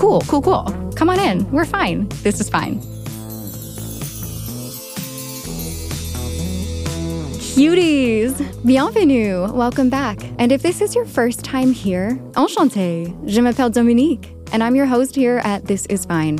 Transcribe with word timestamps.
Cool, 0.00 0.22
cool, 0.22 0.40
cool. 0.40 0.92
Come 0.96 1.10
on 1.10 1.20
in. 1.20 1.48
We're 1.52 1.66
fine. 1.66 2.08
This 2.22 2.40
is 2.40 2.48
fine. 2.48 2.80
Cuties, 7.52 8.64
bienvenue, 8.64 9.52
welcome 9.52 9.90
back. 9.90 10.18
And 10.38 10.52
if 10.52 10.62
this 10.62 10.80
is 10.80 10.94
your 10.94 11.04
first 11.04 11.44
time 11.44 11.72
here, 11.72 12.18
enchanté, 12.32 13.14
je 13.28 13.42
m'appelle 13.42 13.68
Dominique, 13.68 14.34
and 14.52 14.64
I'm 14.64 14.74
your 14.74 14.86
host 14.86 15.14
here 15.14 15.42
at 15.44 15.66
This 15.66 15.84
Is 15.86 16.06
Fine. 16.06 16.38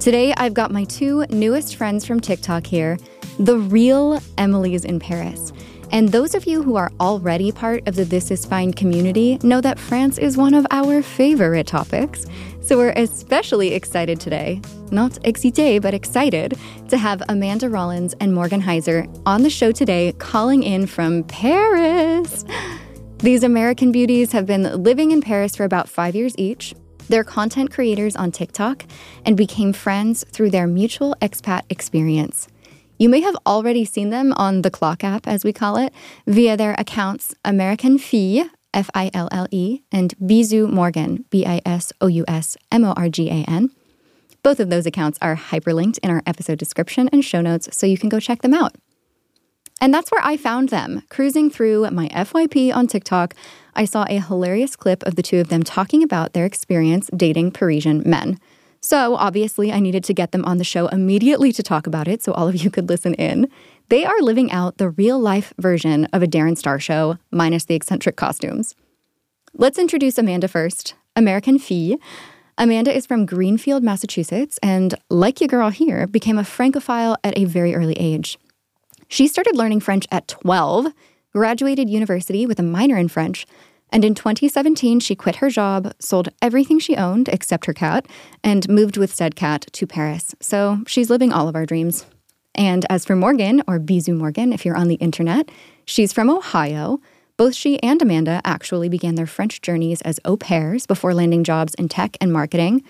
Today, 0.00 0.32
I've 0.38 0.54
got 0.54 0.70
my 0.70 0.84
two 0.84 1.26
newest 1.28 1.76
friends 1.76 2.06
from 2.06 2.20
TikTok 2.20 2.66
here, 2.66 2.96
the 3.38 3.58
real 3.58 4.18
Emily's 4.38 4.86
in 4.86 4.98
Paris. 4.98 5.52
And 5.94 6.08
those 6.08 6.34
of 6.34 6.44
you 6.44 6.60
who 6.60 6.74
are 6.74 6.90
already 6.98 7.52
part 7.52 7.86
of 7.86 7.94
the 7.94 8.04
This 8.04 8.32
Is 8.32 8.44
Fine 8.44 8.72
community 8.72 9.38
know 9.44 9.60
that 9.60 9.78
France 9.78 10.18
is 10.18 10.36
one 10.36 10.52
of 10.52 10.66
our 10.72 11.02
favorite 11.02 11.68
topics. 11.68 12.26
So 12.60 12.76
we're 12.76 12.90
especially 12.96 13.74
excited 13.74 14.18
today, 14.18 14.60
not 14.90 15.12
excité, 15.22 15.80
but 15.80 15.94
excited, 15.94 16.58
to 16.88 16.98
have 16.98 17.22
Amanda 17.28 17.70
Rollins 17.70 18.12
and 18.14 18.34
Morgan 18.34 18.60
Hizar 18.60 19.08
on 19.24 19.44
the 19.44 19.50
show 19.50 19.70
today, 19.70 20.12
calling 20.18 20.64
in 20.64 20.88
from 20.88 21.22
Paris. 21.22 22.44
These 23.18 23.44
American 23.44 23.92
beauties 23.92 24.32
have 24.32 24.46
been 24.46 24.82
living 24.82 25.12
in 25.12 25.20
Paris 25.20 25.54
for 25.54 25.62
about 25.62 25.88
five 25.88 26.16
years 26.16 26.34
each. 26.36 26.74
They're 27.08 27.22
content 27.22 27.70
creators 27.70 28.16
on 28.16 28.32
TikTok 28.32 28.84
and 29.24 29.36
became 29.36 29.72
friends 29.72 30.24
through 30.32 30.50
their 30.50 30.66
mutual 30.66 31.14
expat 31.22 31.62
experience. 31.70 32.48
You 32.96 33.08
may 33.08 33.20
have 33.20 33.36
already 33.44 33.84
seen 33.84 34.10
them 34.10 34.32
on 34.36 34.62
the 34.62 34.70
Clock 34.70 35.02
app, 35.02 35.26
as 35.26 35.44
we 35.44 35.52
call 35.52 35.76
it, 35.76 35.92
via 36.26 36.56
their 36.56 36.74
accounts 36.78 37.34
American 37.44 37.98
Fille, 37.98 38.48
F 38.72 38.88
I 38.94 39.10
L 39.12 39.28
L 39.32 39.48
E, 39.50 39.82
and 39.90 40.14
Bisous 40.18 40.70
Morgan, 40.70 41.24
B 41.30 41.44
I 41.44 41.60
S 41.66 41.92
O 42.00 42.06
U 42.06 42.24
S 42.28 42.56
M 42.70 42.84
O 42.84 42.92
R 42.96 43.08
G 43.08 43.28
A 43.30 43.44
N. 43.48 43.70
Both 44.44 44.60
of 44.60 44.70
those 44.70 44.86
accounts 44.86 45.18
are 45.20 45.36
hyperlinked 45.36 45.98
in 46.02 46.10
our 46.10 46.22
episode 46.26 46.58
description 46.58 47.08
and 47.12 47.24
show 47.24 47.40
notes, 47.40 47.68
so 47.76 47.86
you 47.86 47.98
can 47.98 48.08
go 48.08 48.20
check 48.20 48.42
them 48.42 48.54
out. 48.54 48.76
And 49.80 49.92
that's 49.92 50.12
where 50.12 50.24
I 50.24 50.36
found 50.36 50.68
them. 50.68 51.02
Cruising 51.08 51.50
through 51.50 51.90
my 51.90 52.08
FYP 52.08 52.74
on 52.74 52.86
TikTok, 52.86 53.34
I 53.74 53.84
saw 53.86 54.04
a 54.08 54.20
hilarious 54.20 54.76
clip 54.76 55.02
of 55.02 55.16
the 55.16 55.22
two 55.22 55.40
of 55.40 55.48
them 55.48 55.62
talking 55.62 56.02
about 56.02 56.32
their 56.32 56.46
experience 56.46 57.10
dating 57.16 57.50
Parisian 57.50 58.02
men. 58.06 58.38
So 58.84 59.16
obviously, 59.16 59.72
I 59.72 59.80
needed 59.80 60.04
to 60.04 60.12
get 60.12 60.32
them 60.32 60.44
on 60.44 60.58
the 60.58 60.62
show 60.62 60.88
immediately 60.88 61.52
to 61.52 61.62
talk 61.62 61.86
about 61.86 62.06
it 62.06 62.22
so 62.22 62.32
all 62.32 62.48
of 62.48 62.62
you 62.62 62.70
could 62.70 62.90
listen 62.90 63.14
in. 63.14 63.48
They 63.88 64.04
are 64.04 64.20
living 64.20 64.52
out 64.52 64.76
the 64.76 64.90
real 64.90 65.18
life 65.18 65.54
version 65.58 66.04
of 66.12 66.22
a 66.22 66.26
Darren 66.26 66.54
Star 66.54 66.78
show, 66.78 67.16
minus 67.30 67.64
the 67.64 67.74
eccentric 67.74 68.16
costumes. 68.16 68.74
Let's 69.54 69.78
introduce 69.78 70.18
Amanda 70.18 70.48
first, 70.48 70.96
American 71.16 71.58
Fille. 71.58 71.96
Amanda 72.58 72.94
is 72.94 73.06
from 73.06 73.24
Greenfield, 73.24 73.82
Massachusetts, 73.82 74.58
and 74.62 74.94
like 75.08 75.40
your 75.40 75.48
girl 75.48 75.70
here, 75.70 76.06
became 76.06 76.36
a 76.36 76.44
Francophile 76.44 77.16
at 77.24 77.38
a 77.38 77.46
very 77.46 77.74
early 77.74 77.94
age. 77.94 78.38
She 79.08 79.28
started 79.28 79.56
learning 79.56 79.80
French 79.80 80.06
at 80.12 80.28
12, 80.28 80.92
graduated 81.32 81.88
university 81.88 82.44
with 82.44 82.58
a 82.58 82.62
minor 82.62 82.98
in 82.98 83.08
French, 83.08 83.46
and 83.94 84.04
in 84.04 84.16
2017, 84.16 84.98
she 84.98 85.14
quit 85.14 85.36
her 85.36 85.48
job, 85.48 85.94
sold 86.00 86.28
everything 86.42 86.80
she 86.80 86.96
owned 86.96 87.28
except 87.28 87.66
her 87.66 87.72
cat, 87.72 88.06
and 88.42 88.68
moved 88.68 88.96
with 88.96 89.14
said 89.14 89.36
cat 89.36 89.68
to 89.70 89.86
Paris. 89.86 90.34
So 90.40 90.80
she's 90.88 91.10
living 91.10 91.32
all 91.32 91.46
of 91.46 91.54
our 91.54 91.64
dreams. 91.64 92.04
And 92.56 92.84
as 92.90 93.04
for 93.04 93.14
Morgan, 93.14 93.62
or 93.68 93.78
Bisous 93.78 94.16
Morgan 94.16 94.52
if 94.52 94.64
you're 94.64 94.76
on 94.76 94.88
the 94.88 94.96
internet, 94.96 95.48
she's 95.84 96.12
from 96.12 96.28
Ohio. 96.28 97.00
Both 97.36 97.54
she 97.54 97.80
and 97.84 98.02
Amanda 98.02 98.40
actually 98.44 98.88
began 98.88 99.14
their 99.14 99.28
French 99.28 99.62
journeys 99.62 100.02
as 100.02 100.18
au 100.24 100.36
pairs 100.36 100.88
before 100.88 101.14
landing 101.14 101.44
jobs 101.44 101.74
in 101.74 101.88
tech 101.88 102.16
and 102.20 102.32
marketing. 102.32 102.82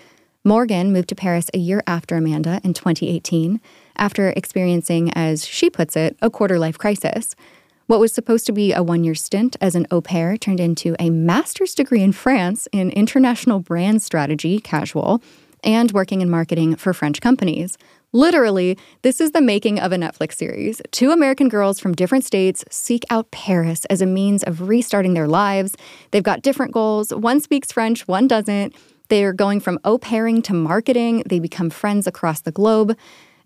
Morgan 0.43 0.91
moved 0.91 1.09
to 1.09 1.15
Paris 1.15 1.51
a 1.53 1.59
year 1.59 1.83
after 1.85 2.17
Amanda 2.17 2.59
in 2.63 2.73
2018, 2.73 3.61
after 3.95 4.29
experiencing, 4.29 5.11
as 5.13 5.45
she 5.45 5.69
puts 5.69 5.95
it, 5.95 6.17
a 6.19 6.31
quarter 6.31 6.57
life 6.57 6.79
crisis. 6.79 7.35
What 7.87 7.99
was 7.99 8.11
supposed 8.11 8.47
to 8.47 8.51
be 8.51 8.73
a 8.73 8.81
one 8.81 9.03
year 9.03 9.13
stint 9.13 9.57
as 9.61 9.75
an 9.75 9.85
au 9.91 10.01
pair 10.01 10.37
turned 10.37 10.59
into 10.59 10.95
a 10.99 11.11
master's 11.11 11.75
degree 11.75 12.01
in 12.01 12.13
France 12.13 12.67
in 12.71 12.89
international 12.89 13.59
brand 13.59 14.01
strategy, 14.01 14.59
casual, 14.59 15.21
and 15.63 15.91
working 15.91 16.21
in 16.21 16.29
marketing 16.29 16.77
for 16.77 16.93
French 16.93 17.21
companies. 17.21 17.77
Literally, 18.11 18.75
this 19.03 19.21
is 19.21 19.33
the 19.33 19.41
making 19.41 19.79
of 19.79 19.91
a 19.91 19.97
Netflix 19.97 20.33
series. 20.33 20.81
Two 20.89 21.11
American 21.11 21.47
girls 21.47 21.79
from 21.79 21.93
different 21.93 22.23
states 22.23 22.65
seek 22.71 23.03
out 23.11 23.29
Paris 23.29 23.85
as 23.85 24.01
a 24.01 24.07
means 24.07 24.41
of 24.41 24.67
restarting 24.67 25.13
their 25.13 25.27
lives. 25.27 25.75
They've 26.09 26.23
got 26.23 26.41
different 26.41 26.71
goals. 26.71 27.13
One 27.13 27.39
speaks 27.39 27.71
French, 27.71 28.07
one 28.07 28.27
doesn't. 28.27 28.73
They're 29.09 29.33
going 29.33 29.59
from 29.59 29.77
au 29.85 29.99
pairing 29.99 30.41
to 30.43 30.53
marketing. 30.53 31.21
They 31.27 31.37
become 31.37 31.69
friends 31.69 32.07
across 32.07 32.41
the 32.41 32.51
globe. 32.51 32.97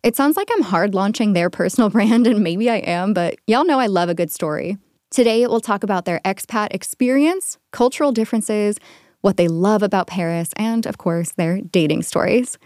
It 0.01 0.15
sounds 0.15 0.37
like 0.37 0.49
I'm 0.51 0.61
hard 0.61 0.95
launching 0.95 1.33
their 1.33 1.49
personal 1.49 1.89
brand, 1.91 2.25
and 2.27 2.41
maybe 2.41 2.69
I 2.69 2.77
am, 2.77 3.13
but 3.13 3.35
y'all 3.47 3.65
know 3.65 3.79
I 3.79 3.87
love 3.87 4.09
a 4.09 4.15
good 4.15 4.31
story. 4.31 4.77
Today, 5.09 5.45
we'll 5.47 5.59
talk 5.59 5.83
about 5.83 6.05
their 6.05 6.19
expat 6.23 6.67
experience, 6.71 7.57
cultural 7.71 8.11
differences, 8.11 8.77
what 9.21 9.37
they 9.37 9.47
love 9.47 9.83
about 9.83 10.07
Paris, 10.07 10.51
and 10.55 10.85
of 10.85 10.97
course, 10.97 11.33
their 11.33 11.59
dating 11.61 12.03
stories. 12.03 12.57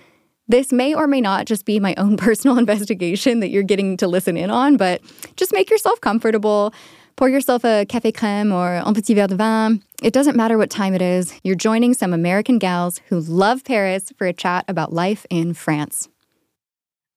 This 0.47 0.71
may 0.71 0.93
or 0.93 1.07
may 1.07 1.21
not 1.21 1.45
just 1.45 1.65
be 1.65 1.79
my 1.79 1.95
own 1.97 2.17
personal 2.17 2.57
investigation 2.57 3.39
that 3.39 3.49
you're 3.49 3.63
getting 3.63 3.97
to 3.97 4.07
listen 4.07 4.37
in 4.37 4.51
on, 4.51 4.77
but 4.77 5.01
just 5.35 5.53
make 5.53 5.69
yourself 5.69 6.01
comfortable. 6.01 6.73
Pour 7.15 7.29
yourself 7.29 7.63
a 7.63 7.85
café 7.85 8.11
crème 8.11 8.51
or 8.51 8.75
un 8.75 8.93
petit 8.93 9.13
verre 9.13 9.27
de 9.27 9.35
vin. 9.35 9.81
It 10.01 10.13
doesn't 10.13 10.35
matter 10.35 10.57
what 10.57 10.69
time 10.69 10.93
it 10.93 11.01
is. 11.01 11.33
You're 11.43 11.55
joining 11.55 11.93
some 11.93 12.11
American 12.11 12.57
gals 12.57 12.99
who 13.07 13.19
love 13.19 13.63
Paris 13.63 14.11
for 14.17 14.25
a 14.25 14.33
chat 14.33 14.65
about 14.67 14.91
life 14.91 15.25
in 15.29 15.53
France. 15.53 16.09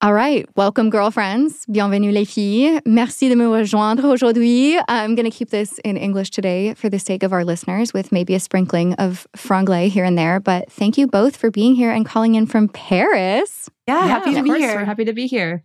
All 0.02 0.12
right, 0.12 0.46
welcome, 0.56 0.90
girlfriends. 0.90 1.64
Bienvenue, 1.66 2.12
les 2.12 2.26
filles. 2.26 2.80
Merci 2.84 3.30
de 3.30 3.34
me 3.34 3.46
rejoindre 3.46 4.04
aujourd'hui. 4.04 4.78
I'm 4.88 5.14
going 5.14 5.24
to 5.24 5.34
keep 5.34 5.48
this 5.48 5.78
in 5.84 5.96
English 5.96 6.30
today 6.30 6.74
for 6.74 6.90
the 6.90 6.98
sake 6.98 7.22
of 7.22 7.32
our 7.32 7.44
listeners, 7.46 7.94
with 7.94 8.12
maybe 8.12 8.34
a 8.34 8.40
sprinkling 8.40 8.92
of 8.94 9.26
franglais 9.34 9.88
here 9.88 10.04
and 10.04 10.18
there. 10.18 10.38
But 10.38 10.70
thank 10.70 10.98
you 10.98 11.06
both 11.06 11.34
for 11.36 11.50
being 11.50 11.74
here 11.74 11.90
and 11.90 12.04
calling 12.04 12.34
in 12.34 12.46
from 12.46 12.68
Paris. 12.68 13.70
Yeah, 13.88 14.00
Yeah, 14.00 14.06
happy 14.08 14.34
to 14.34 14.42
be 14.42 14.50
course, 14.50 14.60
here. 14.60 14.76
We're 14.76 14.84
happy 14.84 15.06
to 15.06 15.14
be 15.14 15.26
here. 15.26 15.64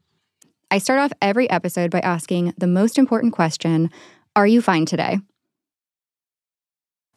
I 0.71 0.77
start 0.77 0.99
off 1.01 1.11
every 1.21 1.49
episode 1.49 1.91
by 1.91 1.99
asking 1.99 2.53
the 2.57 2.67
most 2.67 2.97
important 2.97 3.33
question 3.33 3.89
Are 4.37 4.47
you 4.47 4.61
fine 4.61 4.85
today? 4.85 5.19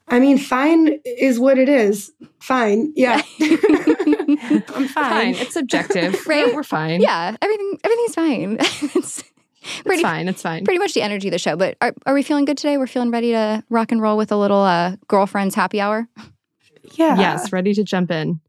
I 0.09 0.21
mean, 0.21 0.37
fine 0.39 1.01
is 1.05 1.39
what 1.39 1.59
it 1.59 1.69
is. 1.69 2.13
Fine. 2.41 2.93
Yeah. 2.95 3.23
I'm 3.41 4.67
Fine. 4.67 4.89
fine. 4.89 5.35
It's 5.37 5.55
subjective. 5.55 6.27
Right? 6.27 6.55
We're 6.55 6.63
fine. 6.63 7.01
Yeah, 7.01 7.37
everything 7.41 7.79
everything's 7.83 8.15
fine. 8.15 8.57
it's 8.61 9.23
pretty 9.83 9.95
It's 9.95 10.03
fine. 10.03 10.29
It's 10.29 10.43
fine. 10.43 10.65
pretty 10.65 10.79
much 10.79 10.93
the 10.95 11.03
energy 11.03 11.29
of 11.29 11.33
the 11.33 11.39
show. 11.39 11.57
But 11.57 11.77
are, 11.81 11.95
are 12.07 12.15
we 12.15 12.23
feeling 12.23 12.45
good 12.45 12.59
today? 12.59 12.77
We're 12.77 12.87
feeling 12.87 13.11
ready 13.11 13.33
to 13.33 13.65
rock 13.71 13.93
and 13.93 14.01
roll 14.03 14.17
with 14.19 14.31
a 14.31 14.37
little 14.37 14.61
uh, 14.63 14.97
girlfriends 15.09 15.55
happy 15.55 15.81
hour. 15.81 16.07
Yeah. 16.93 17.17
Yes, 17.19 17.51
ready 17.53 17.73
to 17.75 17.83
jump 17.83 18.11
in. 18.11 18.41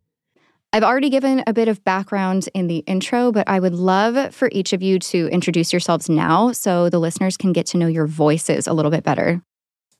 I've 0.73 0.83
already 0.83 1.09
given 1.09 1.41
a 1.47 1.53
bit 1.53 1.69
of 1.69 1.81
background 1.85 2.49
in 2.53 2.67
the 2.67 2.79
intro, 2.79 3.31
but 3.31 3.47
I 3.47 3.61
would 3.61 3.73
love 3.73 4.35
for 4.35 4.49
each 4.51 4.73
of 4.73 4.81
you 4.81 4.99
to 4.99 5.27
introduce 5.29 5.71
yourselves 5.71 6.09
now 6.09 6.51
so 6.51 6.89
the 6.89 6.99
listeners 6.99 7.37
can 7.37 7.53
get 7.53 7.65
to 7.67 7.77
know 7.77 7.87
your 7.87 8.07
voices 8.07 8.67
a 8.67 8.73
little 8.73 8.91
bit 8.91 9.05
better. 9.05 9.41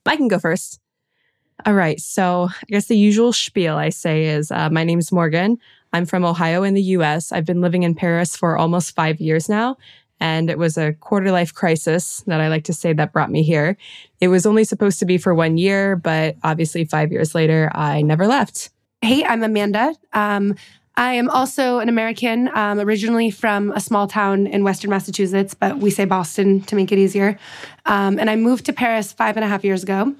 I 0.04 0.16
can 0.16 0.28
go 0.28 0.38
first. 0.38 0.78
All 1.64 1.74
right. 1.74 2.00
So 2.00 2.48
I 2.50 2.66
guess 2.68 2.86
the 2.86 2.96
usual 2.96 3.32
spiel 3.32 3.76
I 3.76 3.88
say 3.88 4.26
is 4.26 4.50
uh, 4.50 4.68
my 4.70 4.84
name's 4.84 5.10
Morgan. 5.10 5.58
I'm 5.92 6.04
from 6.04 6.24
Ohio 6.24 6.62
in 6.62 6.74
the 6.74 6.82
US. 6.82 7.32
I've 7.32 7.46
been 7.46 7.60
living 7.60 7.82
in 7.82 7.94
Paris 7.94 8.36
for 8.36 8.56
almost 8.56 8.94
five 8.94 9.20
years 9.20 9.48
now. 9.48 9.76
And 10.20 10.48
it 10.48 10.58
was 10.58 10.78
a 10.78 10.94
quarter 10.94 11.30
life 11.30 11.54
crisis 11.54 12.22
that 12.26 12.40
I 12.40 12.48
like 12.48 12.64
to 12.64 12.72
say 12.72 12.92
that 12.92 13.12
brought 13.12 13.30
me 13.30 13.42
here. 13.42 13.76
It 14.20 14.28
was 14.28 14.46
only 14.46 14.64
supposed 14.64 14.98
to 15.00 15.06
be 15.06 15.18
for 15.18 15.34
one 15.34 15.58
year, 15.58 15.94
but 15.94 16.36
obviously, 16.42 16.84
five 16.86 17.12
years 17.12 17.34
later, 17.34 17.70
I 17.74 18.00
never 18.00 18.26
left. 18.26 18.70
Hey, 19.02 19.24
I'm 19.24 19.42
Amanda. 19.42 19.94
Um, 20.14 20.54
I 20.96 21.12
am 21.12 21.28
also 21.28 21.80
an 21.80 21.90
American, 21.90 22.48
um, 22.56 22.80
originally 22.80 23.30
from 23.30 23.70
a 23.72 23.80
small 23.80 24.06
town 24.06 24.46
in 24.46 24.64
Western 24.64 24.88
Massachusetts, 24.88 25.52
but 25.52 25.76
we 25.78 25.90
say 25.90 26.06
Boston 26.06 26.62
to 26.62 26.74
make 26.74 26.90
it 26.90 26.98
easier. 26.98 27.38
Um, 27.84 28.18
and 28.18 28.30
I 28.30 28.36
moved 28.36 28.64
to 28.66 28.72
Paris 28.72 29.12
five 29.12 29.36
and 29.36 29.44
a 29.44 29.48
half 29.48 29.62
years 29.62 29.82
ago. 29.82 30.14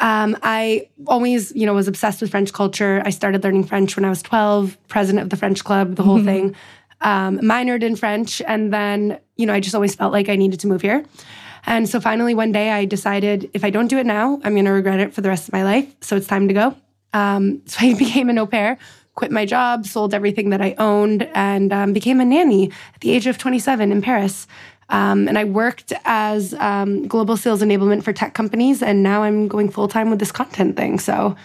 Um, 0.00 0.36
I 0.42 0.88
always, 1.06 1.54
you 1.54 1.66
know, 1.66 1.74
was 1.74 1.88
obsessed 1.88 2.20
with 2.20 2.30
French 2.30 2.52
culture. 2.52 3.02
I 3.04 3.10
started 3.10 3.42
learning 3.42 3.64
French 3.64 3.96
when 3.96 4.04
I 4.04 4.10
was 4.10 4.22
12, 4.22 4.76
president 4.88 5.22
of 5.22 5.30
the 5.30 5.36
French 5.36 5.64
club, 5.64 5.96
the 5.96 6.02
whole 6.02 6.22
thing. 6.22 6.54
Um, 7.00 7.38
minored 7.38 7.82
in 7.82 7.96
French. 7.96 8.42
And 8.42 8.72
then, 8.72 9.18
you 9.36 9.46
know, 9.46 9.52
I 9.52 9.60
just 9.60 9.74
always 9.74 9.94
felt 9.94 10.12
like 10.12 10.28
I 10.28 10.36
needed 10.36 10.60
to 10.60 10.66
move 10.66 10.82
here. 10.82 11.04
And 11.66 11.88
so 11.88 12.00
finally, 12.00 12.34
one 12.34 12.52
day 12.52 12.70
I 12.70 12.84
decided 12.84 13.50
if 13.52 13.64
I 13.64 13.70
don't 13.70 13.88
do 13.88 13.98
it 13.98 14.06
now, 14.06 14.40
I'm 14.44 14.52
going 14.52 14.66
to 14.66 14.70
regret 14.70 15.00
it 15.00 15.12
for 15.12 15.20
the 15.20 15.28
rest 15.28 15.48
of 15.48 15.52
my 15.52 15.64
life. 15.64 15.92
So 16.00 16.16
it's 16.16 16.26
time 16.26 16.48
to 16.48 16.54
go. 16.54 16.76
Um, 17.12 17.62
so 17.66 17.86
I 17.86 17.94
became 17.94 18.30
an 18.30 18.38
au 18.38 18.46
pair, 18.46 18.78
quit 19.14 19.30
my 19.30 19.44
job, 19.44 19.86
sold 19.86 20.14
everything 20.14 20.50
that 20.50 20.62
I 20.62 20.74
owned, 20.78 21.28
and 21.34 21.72
um, 21.72 21.92
became 21.92 22.20
a 22.20 22.24
nanny 22.24 22.70
at 22.94 23.00
the 23.00 23.10
age 23.10 23.26
of 23.26 23.38
27 23.38 23.90
in 23.90 24.00
Paris. 24.00 24.46
Um, 24.88 25.28
and 25.28 25.36
I 25.36 25.44
worked 25.44 25.92
as 26.04 26.54
um, 26.54 27.08
global 27.08 27.36
sales 27.36 27.62
enablement 27.62 28.04
for 28.04 28.12
tech 28.12 28.34
companies, 28.34 28.82
and 28.82 29.02
now 29.02 29.22
I'm 29.22 29.48
going 29.48 29.70
full 29.70 29.88
time 29.88 30.10
with 30.10 30.18
this 30.18 30.32
content 30.32 30.76
thing. 30.76 30.98
So 30.98 31.36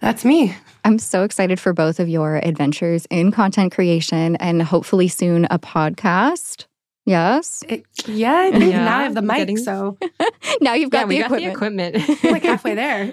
that's 0.00 0.24
me. 0.24 0.56
I'm 0.84 0.98
so 0.98 1.22
excited 1.22 1.60
for 1.60 1.72
both 1.72 2.00
of 2.00 2.08
your 2.08 2.36
adventures 2.36 3.06
in 3.10 3.30
content 3.30 3.72
creation 3.72 4.36
and 4.36 4.62
hopefully 4.62 5.08
soon 5.08 5.46
a 5.50 5.58
podcast. 5.58 6.66
Yes. 7.08 7.64
It, 7.68 7.84
yeah, 8.06 8.36
I 8.36 8.50
think 8.52 8.70
Yeah, 8.72 8.84
now 8.84 8.98
I 8.98 9.02
have 9.04 9.14
the 9.14 9.22
mic, 9.22 9.38
getting- 9.38 9.56
so 9.56 9.96
now 10.60 10.74
you've 10.74 10.90
got, 10.90 11.00
yeah, 11.00 11.04
we 11.06 11.16
the, 11.22 11.28
got 11.28 11.42
equipment. 11.42 11.94
the 11.94 12.00
equipment. 12.02 12.32
Like 12.32 12.42
halfway 12.42 12.74
there. 12.84 13.12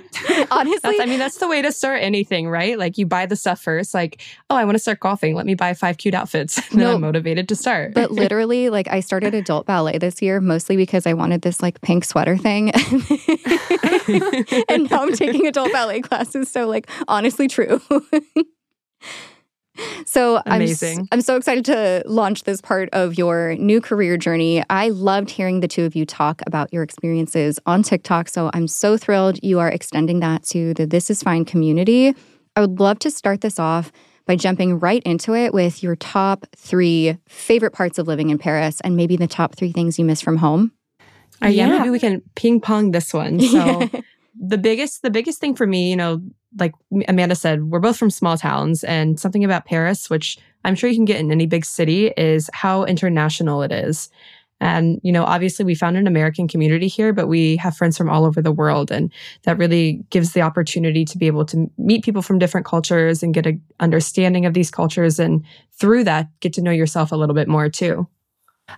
Honestly, 0.52 0.80
That's, 0.84 1.00
I 1.00 1.06
mean, 1.06 1.18
that's 1.20 1.38
the 1.38 1.48
way 1.48 1.62
to 1.62 1.72
start 1.72 2.02
anything, 2.04 2.50
right? 2.50 2.78
Like 2.78 2.98
you 2.98 3.06
buy 3.06 3.26
the 3.26 3.36
stuff 3.38 3.62
first. 3.62 3.94
Like, 3.94 4.22
oh, 4.50 4.56
I 4.56 4.66
want 4.66 4.76
to 4.76 4.80
start 4.80 5.00
golfing. 5.00 5.34
Let 5.34 5.46
me 5.46 5.56
buy 5.56 5.74
five 5.74 5.98
cute 5.98 6.14
outfits. 6.14 6.58
And 6.72 6.82
then 6.82 6.88
No. 6.90 6.96
I'm 6.96 7.02
motivated 7.02 7.48
to 7.50 7.56
start. 7.56 7.94
but 7.94 8.12
literally, 8.12 8.70
like 8.70 8.88
I 8.90 9.00
started 9.00 9.34
adult 9.34 9.66
ballet 9.66 9.98
this 9.98 10.22
year 10.22 10.42
mostly 10.42 10.76
because 10.76 11.08
I 11.08 11.14
wanted 11.14 11.42
this 11.42 11.62
like 11.62 11.80
pink 11.82 12.04
sweater 12.04 12.36
thing. 12.38 12.72
and 14.70 14.90
now 14.92 15.04
I'm 15.04 15.14
taking 15.14 15.48
adult 15.48 15.72
ballet 15.72 16.02
classes. 16.02 16.52
So, 16.52 16.68
like, 16.68 16.90
honestly, 17.08 17.48
true. 17.48 17.80
So 20.06 20.42
I'm. 20.46 20.62
I'm 21.12 21.22
so 21.22 21.36
excited 21.36 21.66
to 21.66 22.04
launch 22.06 22.44
this 22.44 22.62
part 22.62 22.90
of 22.94 23.18
your 23.18 23.56
new 23.56 23.82
career 23.82 24.18
journey. 24.18 24.64
I 24.70 24.90
loved 24.90 25.30
hearing 25.30 25.60
the 25.62 25.68
two 25.68 25.84
of 25.84 25.96
you 25.96 26.06
talk 26.06 26.42
about 26.46 26.72
your 26.72 26.84
experiences 26.84 27.60
on 27.66 27.82
TikTok. 27.84 28.30
So 28.30 28.52
I'm 28.54 28.68
so 28.68 28.98
thrilled 28.98 29.40
you 29.44 29.60
are 29.60 29.70
extending 29.70 30.20
that 30.20 30.44
to 30.46 30.74
the 30.76 30.86
This 30.86 31.10
Is 31.10 31.24
Fine 31.24 31.46
community. 31.46 32.14
I 32.56 32.62
would 32.62 32.80
love 32.80 33.00
to 33.00 33.12
start 33.12 33.42
this 33.42 33.60
off 33.60 33.92
by 34.26 34.36
jumping 34.36 34.80
right 34.80 35.04
into 35.04 35.34
it 35.36 35.54
with 35.54 35.84
your 35.84 35.96
top 35.96 36.46
three 36.56 37.18
favorite 37.28 37.72
parts 37.74 37.98
of 37.98 38.08
living 38.08 38.30
in 38.30 38.38
Paris 38.38 38.82
and 38.82 38.96
maybe 38.96 39.18
the 39.18 39.28
top 39.28 39.56
three 39.56 39.72
things 39.72 40.00
you 40.00 40.06
miss 40.06 40.22
from 40.22 40.38
home. 40.38 40.72
Uh, 41.44 41.48
yeah, 41.48 41.68
Yeah. 41.68 41.78
maybe 41.80 41.90
we 41.90 42.00
can 42.00 42.22
ping 42.36 42.62
pong 42.62 42.92
this 42.92 43.14
one. 43.14 43.40
So 43.52 43.90
the 44.40 44.58
biggest 44.58 45.02
the 45.02 45.10
biggest 45.10 45.40
thing 45.40 45.56
for 45.56 45.66
me, 45.66 45.90
you 45.90 45.96
know, 45.96 46.22
like 46.58 46.74
Amanda 47.08 47.36
said, 47.36 47.64
we're 47.64 47.80
both 47.80 47.98
from 47.98 48.10
small 48.10 48.38
towns 48.38 48.84
and 48.84 49.20
something 49.20 49.44
about 49.44 49.66
Paris, 49.66 50.10
which 50.10 50.38
I'm 50.64 50.76
sure 50.76 50.90
you 50.90 50.96
can 50.96 51.06
get 51.06 51.20
in 51.20 51.32
any 51.32 51.46
big 51.46 51.66
city, 51.66 52.08
is 52.18 52.50
how 52.54 52.86
international 52.86 53.62
it 53.62 53.72
is. 53.72 54.10
And, 54.62 55.02
you 55.04 55.12
know, 55.12 55.26
obviously 55.26 55.66
we 55.66 55.76
found 55.76 55.98
an 55.98 56.08
American 56.08 56.48
community 56.48 56.88
here, 56.88 57.12
but 57.12 57.28
we 57.28 57.58
have 57.58 57.76
friends 57.76 57.98
from 57.98 58.10
all 58.10 58.24
over 58.24 58.42
the 58.42 58.54
world. 58.54 58.90
And 58.90 59.12
that 59.44 59.58
really 59.58 60.04
gives 60.10 60.32
the 60.32 60.42
opportunity 60.42 61.04
to 61.06 61.18
be 61.18 61.28
able 61.28 61.46
to 61.48 61.70
meet 61.78 62.06
people 62.06 62.22
from 62.22 62.40
different 62.40 62.66
cultures 62.66 63.22
and 63.22 63.34
get 63.34 63.46
an 63.46 63.62
understanding 63.80 64.46
of 64.46 64.54
these 64.54 64.72
cultures. 64.72 65.20
And 65.20 65.44
through 65.74 66.06
that, 66.06 66.30
get 66.40 66.54
to 66.54 66.62
know 66.62 66.72
yourself 66.72 67.12
a 67.12 67.18
little 67.18 67.36
bit 67.36 67.50
more 67.50 67.70
too. 67.70 68.08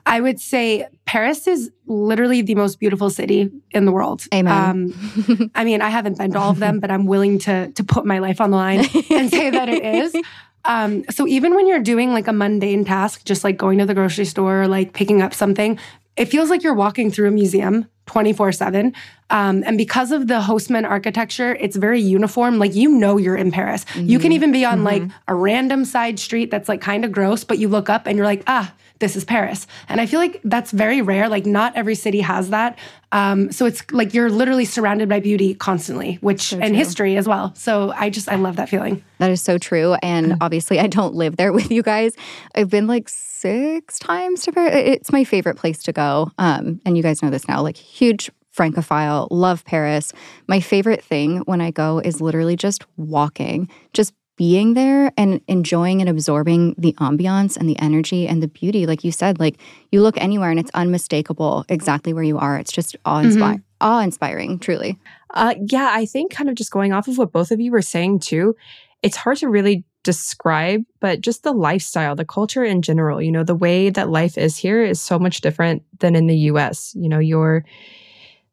I 0.05 0.19
would 0.19 0.39
say 0.39 0.87
Paris 1.05 1.47
is 1.47 1.71
literally 1.85 2.41
the 2.41 2.55
most 2.55 2.79
beautiful 2.79 3.09
city 3.09 3.49
in 3.71 3.85
the 3.85 3.91
world. 3.91 4.23
Amen. 4.33 4.93
Um, 5.27 5.51
I 5.55 5.63
mean, 5.63 5.81
I 5.81 5.89
haven't 5.89 6.17
been 6.17 6.31
to 6.33 6.39
all 6.39 6.51
of 6.51 6.59
them, 6.59 6.79
but 6.79 6.91
I'm 6.91 7.05
willing 7.05 7.39
to 7.39 7.71
to 7.71 7.83
put 7.83 8.05
my 8.05 8.19
life 8.19 8.41
on 8.41 8.51
the 8.51 8.57
line 8.57 8.79
and 9.09 9.29
say 9.29 9.49
that 9.49 9.69
it 9.69 9.83
is. 9.83 10.15
Um, 10.65 11.05
so 11.09 11.25
even 11.27 11.55
when 11.55 11.65
you're 11.65 11.79
doing 11.79 12.11
like 12.11 12.27
a 12.27 12.33
mundane 12.33 12.83
task, 12.83 13.23
just 13.23 13.45
like 13.45 13.55
going 13.55 13.77
to 13.77 13.85
the 13.85 13.93
grocery 13.93 14.25
store 14.25 14.63
or 14.63 14.67
like 14.67 14.91
picking 14.91 15.21
up 15.21 15.33
something, 15.33 15.79
it 16.17 16.25
feels 16.25 16.49
like 16.49 16.61
you're 16.61 16.73
walking 16.73 17.09
through 17.09 17.29
a 17.29 17.31
museum 17.31 17.87
24 18.07 18.51
7. 18.51 18.93
Um, 19.29 19.63
and 19.65 19.77
because 19.77 20.11
of 20.11 20.27
the 20.27 20.41
Haussmann 20.41 20.85
architecture, 20.85 21.55
it's 21.55 21.77
very 21.77 22.01
uniform. 22.01 22.59
Like 22.59 22.75
you 22.75 22.89
know 22.89 23.17
you're 23.17 23.35
in 23.35 23.51
Paris. 23.51 23.85
You 23.95 24.19
can 24.19 24.33
even 24.33 24.51
be 24.51 24.65
on 24.65 24.83
like 24.83 25.03
a 25.27 25.35
random 25.35 25.85
side 25.85 26.19
street 26.19 26.51
that's 26.51 26.67
like 26.67 26.81
kind 26.81 27.05
of 27.05 27.11
gross, 27.11 27.43
but 27.43 27.59
you 27.59 27.69
look 27.69 27.89
up 27.89 28.05
and 28.05 28.17
you're 28.17 28.25
like, 28.25 28.43
ah, 28.47 28.73
this 28.99 29.15
is 29.15 29.23
Paris. 29.25 29.67
And 29.89 30.01
I 30.01 30.05
feel 30.05 30.19
like 30.19 30.41
that's 30.43 30.71
very 30.71 31.01
rare. 31.01 31.29
Like 31.29 31.45
not 31.45 31.75
every 31.75 31.95
city 31.95 32.21
has 32.21 32.49
that. 32.49 32.77
Um, 33.11 33.51
so 33.51 33.65
it's 33.65 33.89
like 33.91 34.13
you're 34.13 34.29
literally 34.29 34.65
surrounded 34.65 35.07
by 35.07 35.19
beauty 35.19 35.53
constantly, 35.53 36.15
which 36.15 36.53
and 36.53 36.75
history 36.75 37.15
as 37.17 37.27
well. 37.27 37.53
So 37.55 37.91
I 37.95 38.09
just 38.09 38.27
I 38.29 38.35
love 38.35 38.57
that 38.57 38.69
feeling. 38.69 39.03
That 39.19 39.31
is 39.31 39.41
so 39.41 39.57
true. 39.57 39.95
And 40.01 40.35
obviously, 40.41 40.79
I 40.79 40.87
don't 40.87 41.15
live 41.15 41.37
there 41.37 41.53
with 41.57 41.71
you 41.71 41.83
guys. 41.83 42.13
I've 42.55 42.69
been 42.69 42.87
like 42.87 43.09
six 43.09 43.99
times 43.99 44.43
to 44.43 44.51
Paris. 44.51 44.73
It's 44.75 45.11
my 45.11 45.23
favorite 45.23 45.57
place 45.57 45.83
to 45.83 45.93
go. 45.93 46.31
Um, 46.37 46.81
and 46.85 46.97
you 46.97 47.03
guys 47.03 47.21
know 47.21 47.29
this 47.29 47.47
now. 47.47 47.61
Like, 47.61 47.77
huge 47.77 48.29
Francophile, 48.57 49.27
love 49.29 49.63
Paris. 49.65 50.13
My 50.47 50.59
favorite 50.59 51.03
thing 51.03 51.39
when 51.41 51.61
I 51.61 51.69
go 51.69 51.99
is 51.99 52.19
literally 52.19 52.55
just 52.55 52.85
walking, 52.97 53.69
just 53.93 54.13
being 54.37 54.75
there 54.75 55.11
and 55.17 55.41
enjoying 55.47 55.99
and 55.99 56.09
absorbing 56.09 56.75
the 56.77 56.93
ambiance 56.93 57.57
and 57.57 57.67
the 57.67 57.77
energy 57.79 58.27
and 58.27 58.41
the 58.41 58.47
beauty. 58.47 58.85
Like 58.85 59.03
you 59.03 59.11
said, 59.11 59.39
like 59.39 59.59
you 59.91 60.01
look 60.01 60.17
anywhere 60.17 60.51
and 60.51 60.59
it's 60.59 60.71
unmistakable 60.73 61.65
exactly 61.67 62.13
where 62.13 62.23
you 62.23 62.37
are. 62.37 62.57
It's 62.57 62.71
just 62.71 62.95
awe 63.03 63.19
inspiring. 63.19 63.63
Awe 63.81 64.01
inspiring, 64.01 64.59
truly. 64.59 64.97
Uh, 65.33 65.55
yeah, 65.67 65.89
I 65.91 66.05
think 66.05 66.31
kind 66.31 66.49
of 66.49 66.55
just 66.55 66.71
going 66.71 66.93
off 66.93 67.07
of 67.07 67.17
what 67.17 67.31
both 67.31 67.51
of 67.51 67.59
you 67.59 67.71
were 67.71 67.81
saying 67.81 68.19
too, 68.19 68.55
it's 69.01 69.17
hard 69.17 69.37
to 69.37 69.49
really 69.49 69.83
describe, 70.03 70.83
but 70.99 71.19
just 71.19 71.43
the 71.43 71.51
lifestyle, 71.51 72.15
the 72.15 72.23
culture 72.23 72.63
in 72.63 72.81
general, 72.81 73.21
you 73.21 73.31
know, 73.31 73.43
the 73.43 73.55
way 73.55 73.89
that 73.89 74.09
life 74.09 74.37
is 74.37 74.55
here 74.55 74.81
is 74.81 75.01
so 75.01 75.19
much 75.19 75.41
different 75.41 75.83
than 75.99 76.15
in 76.15 76.27
the 76.27 76.37
US. 76.51 76.93
You 76.95 77.09
know, 77.09 77.19
you're, 77.19 77.65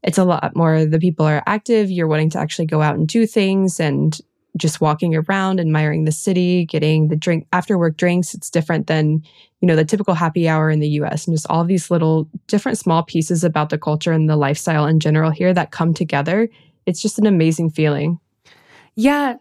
it's 0.03 0.19
a 0.19 0.25
lot 0.25 0.57
more, 0.57 0.85
the 0.85 0.99
people 0.99 1.27
are 1.27 1.43
active, 1.47 1.91
you're 1.91 2.09
wanting 2.09 2.31
to 2.31 2.39
actually 2.39 2.67
go 2.67 2.83
out 2.83 2.97
and 2.97 3.07
do 3.07 3.27
things 3.27 3.79
and 3.79 4.19
just 4.57 4.81
walking 4.81 5.15
around, 5.15 5.61
admiring 5.61 6.05
the 6.05 6.13
city, 6.13 6.65
getting 6.65 7.09
the 7.09 7.17
drink 7.17 7.47
after 7.53 7.77
work 7.77 7.97
drinks. 7.97 8.35
It's 8.35 8.51
different 8.51 8.87
than, 8.87 9.23
you 9.61 9.67
know, 9.67 9.77
the 9.77 9.85
typical 9.85 10.15
happy 10.15 10.49
hour 10.49 10.71
in 10.71 10.81
the 10.81 10.89
US 11.01 11.27
and 11.27 11.35
just 11.35 11.47
all 11.51 11.65
these 11.65 11.91
little 11.91 12.29
different 12.47 12.79
small 12.79 13.03
pieces 13.03 13.43
about 13.43 13.71
the 13.71 13.79
culture 13.79 14.13
and 14.13 14.29
the 14.29 14.37
lifestyle 14.37 14.87
in 14.87 15.01
general 15.01 15.31
here 15.31 15.53
that 15.53 15.73
come 15.73 15.93
together. 15.93 16.49
It's 16.87 17.03
just 17.03 17.19
an 17.19 17.27
amazing 17.27 17.71
feeling. 17.71 18.21
Yeah. 18.95 19.37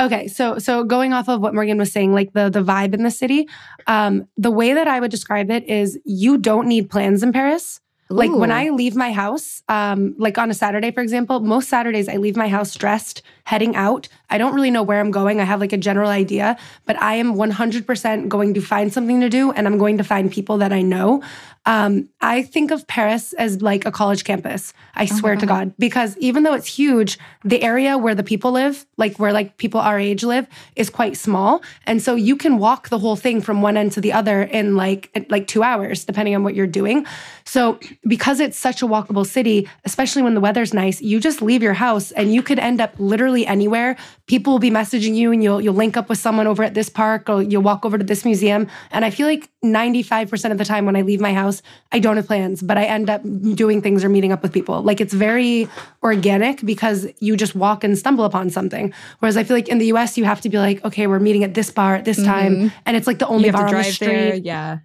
Okay. 0.00 0.28
So 0.28 0.58
so 0.58 0.82
going 0.82 1.12
off 1.12 1.28
of 1.28 1.42
what 1.42 1.54
Morgan 1.54 1.76
was 1.76 1.92
saying, 1.92 2.14
like 2.14 2.32
the 2.32 2.48
the 2.48 2.62
vibe 2.62 2.94
in 2.94 3.02
the 3.02 3.10
city, 3.10 3.48
um, 3.86 4.26
the 4.38 4.50
way 4.50 4.72
that 4.72 4.88
I 4.88 4.98
would 4.98 5.10
describe 5.10 5.50
it 5.50 5.68
is 5.68 5.98
you 6.04 6.38
don't 6.38 6.66
need 6.68 6.88
plans 6.88 7.22
in 7.22 7.32
Paris. 7.32 7.80
Like 8.10 8.30
when 8.30 8.52
I 8.52 8.68
leave 8.68 8.94
my 8.94 9.12
house, 9.12 9.62
um, 9.68 10.14
like 10.18 10.36
on 10.36 10.50
a 10.50 10.54
Saturday, 10.54 10.90
for 10.90 11.00
example, 11.00 11.40
most 11.40 11.68
Saturdays 11.68 12.08
I 12.08 12.16
leave 12.16 12.36
my 12.36 12.48
house 12.48 12.74
dressed, 12.74 13.22
heading 13.44 13.74
out. 13.74 14.08
I 14.30 14.38
don't 14.38 14.54
really 14.54 14.70
know 14.70 14.82
where 14.82 15.00
I'm 15.00 15.10
going. 15.10 15.40
I 15.40 15.44
have 15.44 15.60
like 15.60 15.72
a 15.72 15.78
general 15.78 16.10
idea, 16.10 16.56
but 16.86 17.00
I 17.00 17.14
am 17.14 17.34
100% 17.34 18.28
going 18.28 18.54
to 18.54 18.60
find 18.60 18.92
something 18.92 19.20
to 19.20 19.28
do 19.28 19.52
and 19.52 19.66
I'm 19.66 19.78
going 19.78 19.98
to 19.98 20.04
find 20.04 20.30
people 20.30 20.58
that 20.58 20.72
I 20.72 20.82
know. 20.82 21.22
Um, 21.66 22.10
I 22.20 22.42
think 22.42 22.70
of 22.70 22.86
Paris 22.86 23.32
as 23.34 23.62
like 23.62 23.86
a 23.86 23.90
college 23.90 24.24
campus. 24.24 24.74
I 24.94 25.06
swear 25.06 25.34
to 25.36 25.46
God, 25.46 25.72
because 25.78 26.16
even 26.18 26.42
though 26.42 26.52
it's 26.52 26.66
huge, 26.66 27.18
the 27.42 27.62
area 27.62 27.96
where 27.96 28.14
the 28.14 28.22
people 28.22 28.52
live, 28.52 28.84
like 28.98 29.18
where 29.18 29.32
like 29.32 29.56
people 29.56 29.80
our 29.80 29.98
age 29.98 30.22
live, 30.22 30.46
is 30.76 30.90
quite 30.90 31.16
small, 31.16 31.62
and 31.86 32.02
so 32.02 32.16
you 32.16 32.36
can 32.36 32.58
walk 32.58 32.90
the 32.90 32.98
whole 32.98 33.16
thing 33.16 33.40
from 33.40 33.62
one 33.62 33.78
end 33.78 33.92
to 33.92 34.00
the 34.02 34.12
other 34.12 34.42
in 34.42 34.76
like 34.76 35.10
like 35.30 35.46
two 35.46 35.62
hours, 35.62 36.04
depending 36.04 36.36
on 36.36 36.44
what 36.44 36.54
you're 36.54 36.66
doing. 36.66 37.06
So 37.46 37.78
because 38.06 38.40
it's 38.40 38.58
such 38.58 38.82
a 38.82 38.86
walkable 38.86 39.26
city, 39.26 39.68
especially 39.84 40.22
when 40.22 40.34
the 40.34 40.40
weather's 40.40 40.74
nice, 40.74 41.00
you 41.00 41.18
just 41.18 41.40
leave 41.40 41.62
your 41.62 41.74
house 41.74 42.12
and 42.12 42.34
you 42.34 42.42
could 42.42 42.58
end 42.58 42.80
up 42.80 42.94
literally 42.98 43.46
anywhere. 43.46 43.96
People 44.26 44.54
will 44.54 44.60
be 44.60 44.70
messaging 44.70 45.14
you, 45.14 45.32
and 45.32 45.42
you'll 45.42 45.60
you'll 45.60 45.74
link 45.74 45.96
up 45.96 46.08
with 46.08 46.18
someone 46.18 46.46
over 46.46 46.62
at 46.62 46.74
this 46.74 46.88
park, 46.88 47.28
or 47.28 47.42
you'll 47.42 47.62
walk 47.62 47.84
over 47.84 47.98
to 47.98 48.04
this 48.04 48.24
museum. 48.24 48.68
And 48.90 49.04
I 49.04 49.10
feel 49.10 49.26
like 49.26 49.50
95% 49.64 50.50
of 50.50 50.58
the 50.58 50.64
time 50.64 50.86
when 50.86 50.96
I 50.96 51.02
leave 51.02 51.20
my 51.20 51.32
house, 51.34 51.62
I 51.92 51.98
don't 51.98 52.16
have 52.16 52.26
plans, 52.26 52.62
but 52.62 52.78
I 52.78 52.84
end 52.84 53.10
up 53.10 53.22
doing 53.54 53.82
things 53.82 54.04
or 54.04 54.08
meeting 54.08 54.32
up 54.32 54.42
with 54.42 54.52
people. 54.52 54.82
Like 54.82 55.00
it's 55.00 55.12
very 55.12 55.68
organic 56.02 56.64
because 56.64 57.06
you 57.20 57.36
just 57.36 57.54
walk 57.54 57.84
and 57.84 57.98
stumble 57.98 58.24
upon 58.24 58.50
something. 58.50 58.92
Whereas 59.18 59.36
I 59.36 59.44
feel 59.44 59.56
like 59.56 59.68
in 59.68 59.78
the 59.78 59.86
US, 59.92 60.16
you 60.16 60.24
have 60.24 60.40
to 60.42 60.48
be 60.48 60.58
like, 60.58 60.84
okay, 60.84 61.06
we're 61.06 61.18
meeting 61.18 61.44
at 61.44 61.54
this 61.54 61.70
bar 61.70 61.94
at 61.94 62.04
this 62.04 62.18
mm-hmm. 62.18 62.26
time. 62.26 62.72
And 62.86 62.96
it's 62.96 63.06
like 63.06 63.18
the 63.18 63.26
only 63.26 63.46
You 63.46 63.52
have 63.52 63.60
bar 63.60 63.68
to 63.68 63.76
on 63.76 63.82
the 63.82 63.90
street. 63.90 64.06
there. 64.06 64.34
Yeah. 64.34 64.78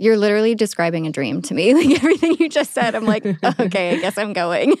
You're 0.00 0.16
literally 0.16 0.54
describing 0.54 1.06
a 1.06 1.10
dream 1.10 1.42
to 1.42 1.54
me. 1.54 1.74
Like 1.78 1.98
everything 1.98 2.36
you 2.40 2.48
just 2.48 2.72
said, 2.72 2.94
I'm 2.94 3.04
like, 3.04 3.24
okay, 3.60 3.96
I 3.96 4.00
guess 4.00 4.18
I'm 4.18 4.32
going. 4.32 4.70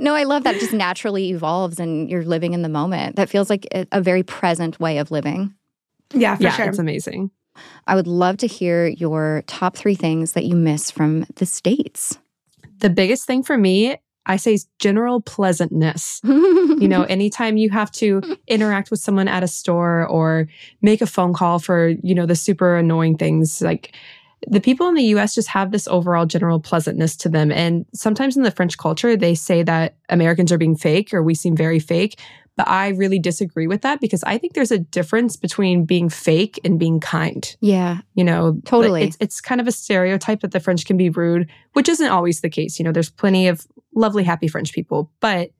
no, 0.00 0.14
I 0.14 0.24
love 0.24 0.44
that. 0.44 0.56
It 0.56 0.60
just 0.60 0.72
naturally 0.72 1.30
evolves 1.30 1.78
and 1.78 2.08
you're 2.08 2.24
living 2.24 2.54
in 2.54 2.62
the 2.62 2.68
moment. 2.68 3.16
That 3.16 3.28
feels 3.28 3.50
like 3.50 3.66
a, 3.72 3.86
a 3.92 4.00
very 4.00 4.22
present 4.22 4.80
way 4.80 4.98
of 4.98 5.10
living. 5.10 5.54
Yeah, 6.12 6.36
for 6.36 6.44
yeah, 6.44 6.52
sure. 6.52 6.66
it's 6.66 6.78
amazing. 6.78 7.30
I 7.86 7.94
would 7.94 8.06
love 8.06 8.36
to 8.38 8.46
hear 8.46 8.86
your 8.86 9.42
top 9.46 9.76
three 9.76 9.94
things 9.94 10.32
that 10.32 10.44
you 10.44 10.56
miss 10.56 10.90
from 10.90 11.26
the 11.36 11.46
States. 11.46 12.18
The 12.80 12.90
biggest 12.90 13.26
thing 13.26 13.42
for 13.42 13.56
me, 13.56 13.96
I 14.26 14.36
say 14.36 14.58
general 14.78 15.22
pleasantness. 15.22 16.20
you 16.24 16.88
know, 16.88 17.04
anytime 17.04 17.56
you 17.56 17.70
have 17.70 17.90
to 17.92 18.22
interact 18.48 18.90
with 18.90 19.00
someone 19.00 19.28
at 19.28 19.42
a 19.42 19.48
store 19.48 20.06
or 20.06 20.48
make 20.82 21.00
a 21.00 21.06
phone 21.06 21.32
call 21.32 21.58
for, 21.58 21.88
you 22.02 22.14
know, 22.14 22.26
the 22.26 22.36
super 22.36 22.76
annoying 22.76 23.16
things 23.16 23.62
like 23.62 23.94
the 24.48 24.60
people 24.60 24.88
in 24.88 24.94
the 24.94 25.04
US 25.04 25.34
just 25.34 25.48
have 25.48 25.72
this 25.72 25.88
overall 25.88 26.26
general 26.26 26.60
pleasantness 26.60 27.16
to 27.16 27.28
them. 27.28 27.50
And 27.50 27.86
sometimes 27.94 28.36
in 28.36 28.42
the 28.42 28.50
French 28.50 28.76
culture, 28.78 29.16
they 29.16 29.34
say 29.34 29.62
that 29.62 29.96
Americans 30.08 30.52
are 30.52 30.58
being 30.58 30.76
fake 30.76 31.14
or 31.14 31.22
we 31.22 31.34
seem 31.34 31.56
very 31.56 31.78
fake. 31.78 32.20
But 32.56 32.68
I 32.68 32.88
really 32.88 33.18
disagree 33.18 33.66
with 33.66 33.82
that 33.82 34.00
because 34.00 34.24
I 34.24 34.38
think 34.38 34.54
there's 34.54 34.70
a 34.70 34.78
difference 34.78 35.36
between 35.36 35.84
being 35.84 36.08
fake 36.08 36.58
and 36.64 36.78
being 36.78 37.00
kind. 37.00 37.54
Yeah. 37.60 37.98
You 38.14 38.24
know, 38.24 38.60
totally. 38.64 39.02
It's, 39.04 39.16
it's 39.20 39.40
kind 39.42 39.60
of 39.60 39.66
a 39.66 39.72
stereotype 39.72 40.40
that 40.40 40.52
the 40.52 40.60
French 40.60 40.86
can 40.86 40.96
be 40.96 41.10
rude, 41.10 41.50
which 41.74 41.88
isn't 41.88 42.10
always 42.10 42.40
the 42.40 42.48
case. 42.48 42.78
You 42.78 42.84
know, 42.86 42.92
there's 42.92 43.10
plenty 43.10 43.46
of 43.48 43.66
lovely, 43.94 44.24
happy 44.24 44.48
French 44.48 44.72
people, 44.72 45.12
but 45.20 45.50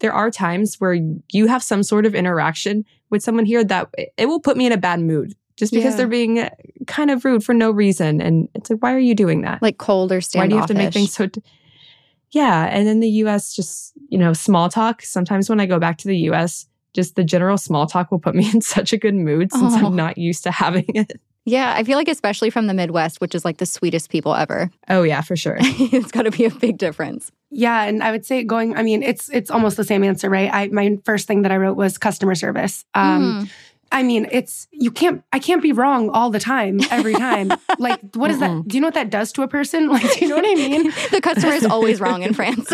there 0.00 0.12
are 0.12 0.30
times 0.30 0.76
where 0.80 0.94
you 1.30 1.46
have 1.46 1.62
some 1.62 1.82
sort 1.84 2.04
of 2.04 2.14
interaction 2.16 2.84
with 3.10 3.22
someone 3.22 3.44
here 3.44 3.62
that 3.62 3.88
it 4.16 4.26
will 4.26 4.40
put 4.40 4.56
me 4.56 4.66
in 4.66 4.72
a 4.72 4.76
bad 4.76 4.98
mood 4.98 5.34
just 5.56 5.72
because 5.72 5.92
Yeah. 5.92 5.96
they're 5.98 6.06
being 6.08 6.48
kind 6.88 7.10
of 7.12 7.24
rude 7.24 7.44
for 7.44 7.54
no 7.54 7.70
reason. 7.70 8.20
And 8.20 8.48
it's 8.54 8.70
like, 8.70 8.82
why 8.82 8.92
are 8.94 8.98
you 8.98 9.14
doing 9.14 9.42
that? 9.42 9.62
like 9.62 9.78
cold 9.78 10.10
or 10.10 10.16
why 10.16 10.20
standoffish. 10.20 10.48
do 10.50 10.54
you 10.54 10.60
have 10.60 10.68
to 10.68 10.74
make 10.74 10.92
things 10.92 11.12
so? 11.12 11.26
D- 11.26 11.42
yeah. 12.32 12.64
And 12.64 12.88
in 12.88 13.00
the 13.00 13.08
US, 13.24 13.54
just, 13.54 13.92
you 14.10 14.18
know, 14.18 14.32
small 14.34 14.68
talk. 14.68 15.02
Sometimes 15.02 15.48
when 15.48 15.60
I 15.60 15.66
go 15.66 15.78
back 15.78 15.96
to 15.98 16.08
the 16.08 16.16
US, 16.30 16.66
just 16.92 17.16
the 17.16 17.24
general 17.24 17.56
small 17.56 17.86
talk 17.86 18.10
will 18.10 18.18
put 18.18 18.34
me 18.34 18.50
in 18.54 18.60
such 18.60 18.92
a 18.92 18.98
good 18.98 19.14
mood 19.14 19.52
since 19.52 19.74
Oh. 19.74 19.86
I'm 19.86 19.96
not 19.96 20.18
used 20.18 20.42
to 20.44 20.50
having 20.50 20.86
it. 20.94 21.20
Yeah, 21.46 21.72
I 21.74 21.84
feel 21.84 21.96
like 21.96 22.08
especially 22.08 22.50
from 22.50 22.66
the 22.66 22.74
Midwest, 22.74 23.20
which 23.22 23.34
is 23.34 23.46
like 23.46 23.56
the 23.56 23.64
sweetest 23.66 24.10
people 24.10 24.34
ever. 24.34 24.70
Oh, 24.90 25.02
yeah, 25.02 25.22
for 25.22 25.36
sure. 25.36 25.56
it's 25.60 26.12
got 26.12 26.22
to 26.24 26.30
be 26.30 26.44
a 26.44 26.50
big 26.50 26.76
difference. 26.76 27.32
Yeah, 27.50 27.84
and 27.84 28.02
I 28.02 28.10
would 28.10 28.26
say 28.26 28.44
going. 28.44 28.76
I 28.76 28.82
mean, 28.82 29.02
it's 29.02 29.30
it's 29.30 29.50
almost 29.50 29.76
the 29.78 29.82
same 29.84 30.04
answer, 30.04 30.28
right? 30.28 30.50
I 30.52 30.68
my 30.68 30.98
first 31.04 31.26
thing 31.26 31.42
that 31.42 31.50
I 31.50 31.56
wrote 31.56 31.76
was 31.76 31.96
customer 31.98 32.34
service. 32.34 32.84
Um, 32.94 33.46
Mm. 33.46 33.50
I 33.92 34.02
mean, 34.04 34.28
it's 34.30 34.68
you 34.70 34.90
can't. 34.90 35.24
I 35.32 35.40
can't 35.40 35.60
be 35.62 35.72
wrong 35.72 36.10
all 36.10 36.30
the 36.30 36.38
time, 36.38 36.80
every 36.90 37.14
time. 37.14 37.50
like, 37.78 37.98
what 38.14 38.30
is 38.30 38.38
that? 38.38 38.68
Do 38.68 38.76
you 38.76 38.80
know 38.80 38.86
what 38.86 38.94
that 38.94 39.10
does 39.10 39.32
to 39.32 39.42
a 39.42 39.48
person? 39.48 39.88
Like, 39.90 40.02
do 40.14 40.20
you 40.20 40.28
know 40.28 40.36
what 40.36 40.44
I 40.46 40.54
mean? 40.54 40.84
the 41.10 41.20
customer 41.20 41.52
is 41.52 41.64
always 41.66 42.00
wrong 42.00 42.22
in 42.22 42.32
France. 42.34 42.70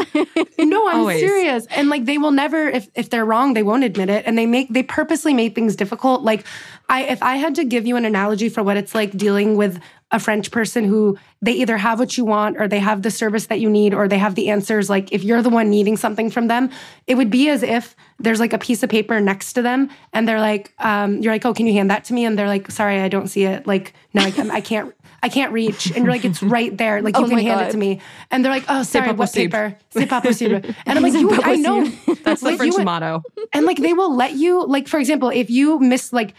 No, 0.58 0.88
I'm 0.88 1.00
Always. 1.00 1.20
serious. 1.20 1.66
And 1.66 1.88
like 1.88 2.04
they 2.04 2.18
will 2.18 2.32
never 2.32 2.68
if 2.68 2.88
if 2.94 3.08
they're 3.10 3.24
wrong, 3.24 3.54
they 3.54 3.62
won't 3.62 3.84
admit 3.84 4.10
it. 4.10 4.24
And 4.26 4.36
they 4.36 4.46
make 4.46 4.68
they 4.68 4.82
purposely 4.82 5.32
make 5.32 5.54
things 5.54 5.76
difficult. 5.76 6.22
Like 6.22 6.44
I 6.88 7.04
if 7.04 7.22
I 7.22 7.36
had 7.36 7.54
to 7.54 7.64
give 7.64 7.86
you 7.86 7.96
an 7.96 8.04
analogy 8.04 8.48
for 8.48 8.62
what 8.62 8.76
it's 8.76 8.94
like 8.94 9.12
dealing 9.16 9.56
with 9.56 9.80
a 10.12 10.20
French 10.20 10.50
person 10.52 10.84
who 10.84 11.18
they 11.42 11.52
either 11.52 11.76
have 11.76 11.98
what 11.98 12.16
you 12.16 12.24
want 12.24 12.56
or 12.58 12.68
they 12.68 12.78
have 12.78 13.02
the 13.02 13.10
service 13.10 13.46
that 13.46 13.58
you 13.60 13.68
need 13.68 13.92
or 13.92 14.06
they 14.06 14.18
have 14.18 14.36
the 14.36 14.48
answers 14.50 14.88
like 14.88 15.12
if 15.12 15.24
you're 15.24 15.42
the 15.42 15.50
one 15.50 15.68
needing 15.68 15.96
something 15.96 16.30
from 16.30 16.46
them, 16.46 16.70
it 17.08 17.16
would 17.16 17.30
be 17.30 17.48
as 17.48 17.62
if 17.64 17.96
there's 18.20 18.38
like 18.38 18.52
a 18.52 18.58
piece 18.58 18.82
of 18.84 18.88
paper 18.90 19.20
next 19.20 19.54
to 19.54 19.62
them 19.62 19.90
and 20.12 20.28
they're 20.28 20.40
like 20.40 20.72
um 20.78 21.18
you're 21.22 21.32
like, 21.32 21.44
"Oh, 21.44 21.52
can 21.52 21.66
you 21.66 21.72
hand 21.72 21.90
that 21.90 22.04
to 22.04 22.14
me?" 22.14 22.24
and 22.24 22.38
they're 22.38 22.46
like, 22.46 22.70
"Sorry, 22.70 23.00
I 23.00 23.08
don't 23.08 23.26
see 23.28 23.44
it." 23.44 23.66
Like, 23.66 23.94
"No, 24.14 24.22
I 24.22 24.30
can't 24.30 24.50
I 24.52 24.60
can't 24.60 24.94
I 25.22 25.28
can't 25.28 25.52
reach." 25.52 25.86
And 25.86 25.96
you're 26.04 26.12
like, 26.12 26.24
"It's 26.24 26.40
right 26.42 26.76
there. 26.78 27.02
Like 27.02 27.16
you 27.18 27.24
Oh 27.24 27.28
can 27.28 27.38
hand 27.38 27.60
God. 27.60 27.68
it 27.68 27.72
to 27.72 27.76
me." 27.78 28.00
And 28.30 28.44
they're 28.44 28.52
like, 28.52 28.64
"Oh, 28.68 28.84
sorry, 28.84 29.08
what 29.08 29.16
possible." 29.16 29.42
paper?" 29.42 29.76
C'est 29.90 30.06
pas 30.08 30.20
possible. 30.22 30.60
And 30.86 30.96
I'm 30.98 31.02
like, 31.02 31.14
you, 31.14 31.30
I 31.42 31.56
know. 31.56 31.84
That's 32.22 32.40
the 32.42 32.48
Like, 32.50 32.56
French 32.58 32.74
would- 32.76 32.84
motto. 32.84 33.22
And 33.52 33.66
like, 33.66 33.78
they 33.78 33.92
will 33.92 34.14
let 34.14 34.34
you, 34.34 34.64
like, 34.66 34.86
for 34.88 34.98
example, 35.00 35.30
if 35.30 35.50
you 35.50 35.78
miss, 35.80 36.12
like, 36.12 36.34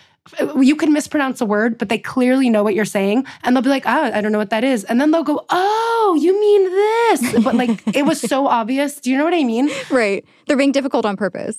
you 0.62 0.76
can 0.76 0.94
mispronounce 0.94 1.42
a 1.42 1.46
word, 1.46 1.78
but 1.78 1.90
they 1.90 1.98
clearly 1.98 2.50
know 2.50 2.64
what 2.64 2.76
you're 2.76 2.86
saying. 2.86 3.26
And 3.44 3.56
they'll 3.56 3.64
be 3.64 3.70
like, 3.70 3.84
oh, 3.86 4.12
I 4.14 4.22
don't 4.22 4.32
know 4.32 4.38
what 4.38 4.50
that 4.52 4.64
is. 4.64 4.84
And 4.84 5.00
then 5.00 5.12
they'll 5.12 5.24
go, 5.24 5.46
oh, 5.50 6.18
you 6.20 6.40
mean 6.40 6.64
this. 6.66 7.44
But 7.44 7.56
like, 7.56 7.82
it 7.96 8.06
was 8.06 8.20
so 8.22 8.48
obvious. 8.60 9.00
Do 9.00 9.10
you 9.12 9.18
know 9.18 9.24
what 9.24 9.34
I 9.34 9.44
mean? 9.44 9.70
right. 9.92 10.26
They're 10.48 10.58
being 10.58 10.72
difficult 10.72 11.06
on 11.06 11.18
purpose. 11.18 11.58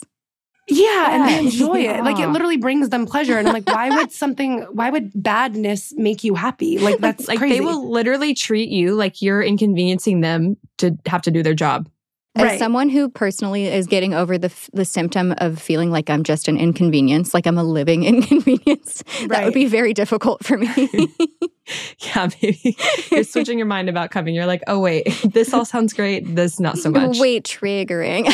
Yeah. 0.71 1.15
And 1.15 1.27
they 1.29 1.33
Yeah. 1.33 1.41
enjoy 1.41 1.79
it. 1.81 2.05
Like, 2.05 2.19
it 2.19 2.29
literally 2.29 2.59
brings 2.59 2.91
them 2.91 3.07
pleasure. 3.07 3.39
And 3.39 3.49
I'm 3.49 3.55
like, 3.55 3.67
why 3.67 3.89
would 3.91 4.13
something, 4.25 4.61
why 4.73 4.91
would 4.91 5.11
badness 5.15 5.95
make 5.97 6.23
you 6.25 6.35
happy? 6.35 6.79
Like, 6.79 6.99
that's 6.99 7.27
Like 7.27 7.39
crazy. 7.39 7.55
they 7.55 7.61
will 7.65 7.91
literally 7.91 8.35
treat 8.35 8.69
you 8.69 8.95
like 8.95 9.23
you're 9.23 9.43
inconveniencing 9.43 10.21
them 10.21 10.59
to 10.79 10.97
have 11.07 11.23
to 11.23 11.31
do 11.31 11.43
their 11.43 11.55
job. 11.55 11.89
As 12.37 12.43
Right. 12.45 12.59
someone 12.59 12.89
who 12.89 13.09
personally 13.09 13.67
is 13.67 13.87
getting 13.89 14.15
over 14.15 14.39
the 14.39 14.47
f- 14.47 14.71
the 14.73 14.85
symptom 14.85 15.35
of 15.39 15.59
feeling 15.61 15.91
like 15.91 16.09
I'm 16.09 16.23
just 16.23 16.47
an 16.47 16.57
inconvenience, 16.57 17.35
like 17.35 17.47
I'm 17.47 17.59
a 17.59 17.65
living 17.65 18.05
inconvenience, 18.05 19.03
that 19.29 19.45
would 19.45 19.55
be 19.55 19.67
very 19.67 19.93
difficult 19.95 20.45
for 20.45 20.57
me. 20.59 20.69
Yeah, 21.99 22.31
maybe 22.41 22.79
you're 23.11 23.25
switching 23.25 23.59
your 23.59 23.67
mind 23.67 23.91
about 23.91 24.11
coming. 24.11 24.35
You're 24.35 24.47
like, 24.47 24.63
oh 24.69 24.79
wait, 24.81 25.05
this 25.35 25.53
all 25.53 25.67
sounds 25.67 25.93
great. 25.93 26.35
This 26.35 26.59
not 26.59 26.79
so 26.79 26.91
much. 26.91 27.19
Wait, 27.19 27.45
triggering. 27.45 28.25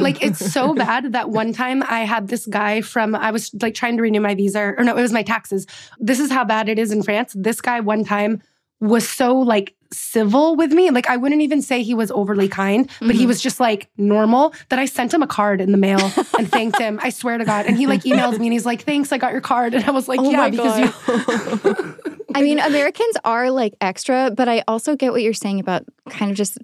like 0.00 0.20
it's 0.24 0.44
so 0.52 0.74
bad 0.74 1.12
that 1.12 1.30
one 1.30 1.52
time 1.52 1.84
I 1.88 2.00
had 2.00 2.26
this 2.26 2.44
guy 2.46 2.80
from 2.80 3.14
I 3.14 3.30
was 3.30 3.54
like 3.62 3.74
trying 3.74 3.96
to 3.98 4.02
renew 4.02 4.20
my 4.20 4.34
visa 4.34 4.74
or 4.76 4.82
no, 4.82 4.96
it 4.96 5.02
was 5.02 5.12
my 5.12 5.22
taxes. 5.22 5.68
This 6.00 6.18
is 6.18 6.28
how 6.32 6.44
bad 6.44 6.68
it 6.68 6.80
is 6.80 6.90
in 6.90 7.04
France. 7.04 7.32
This 7.38 7.60
guy 7.60 7.78
one 7.78 8.02
time 8.04 8.42
was 8.80 9.08
so 9.08 9.36
like 9.38 9.74
civil 9.92 10.56
with 10.56 10.72
me. 10.72 10.90
Like 10.90 11.08
I 11.08 11.16
wouldn't 11.16 11.42
even 11.42 11.62
say 11.62 11.82
he 11.82 11.94
was 11.94 12.10
overly 12.10 12.48
kind, 12.48 12.90
but 13.00 13.14
he 13.14 13.24
Mhm. 13.24 13.28
was 13.28 13.40
just 13.40 13.60
like 13.60 13.88
normal 13.96 14.52
that 14.68 14.78
I 14.78 14.84
sent 14.84 15.14
him 15.14 15.22
a 15.22 15.26
card 15.26 15.60
in 15.60 15.70
the 15.72 15.78
mail 15.78 16.00
and 16.38 16.50
thanked 16.50 16.78
him. 16.78 16.98
I 17.02 17.10
swear 17.10 17.38
to 17.38 17.44
God. 17.44 17.66
And 17.66 17.76
he 17.76 17.86
like 17.86 18.02
emailed 18.02 18.38
me 18.38 18.46
and 18.46 18.52
he's 18.52 18.66
like, 18.66 18.82
"Thanks, 18.82 19.12
I 19.12 19.18
got 19.18 19.32
your 19.32 19.40
card." 19.40 19.74
And 19.74 19.84
I 19.84 19.92
was 19.92 20.08
like, 20.08 20.18
Oh 20.20 20.30
"Yeah, 20.30 20.50
because 20.50 20.78
you 20.80 21.94
I 22.34 22.42
mean, 22.42 22.58
Americans 22.58 23.16
are 23.24 23.50
like 23.50 23.74
extra, 23.80 24.30
but 24.30 24.48
I 24.48 24.62
also 24.68 24.94
get 24.96 25.12
what 25.12 25.22
you're 25.22 25.32
saying 25.32 25.60
about 25.60 25.84
kind 26.10 26.30
of 26.30 26.36
just 26.36 26.58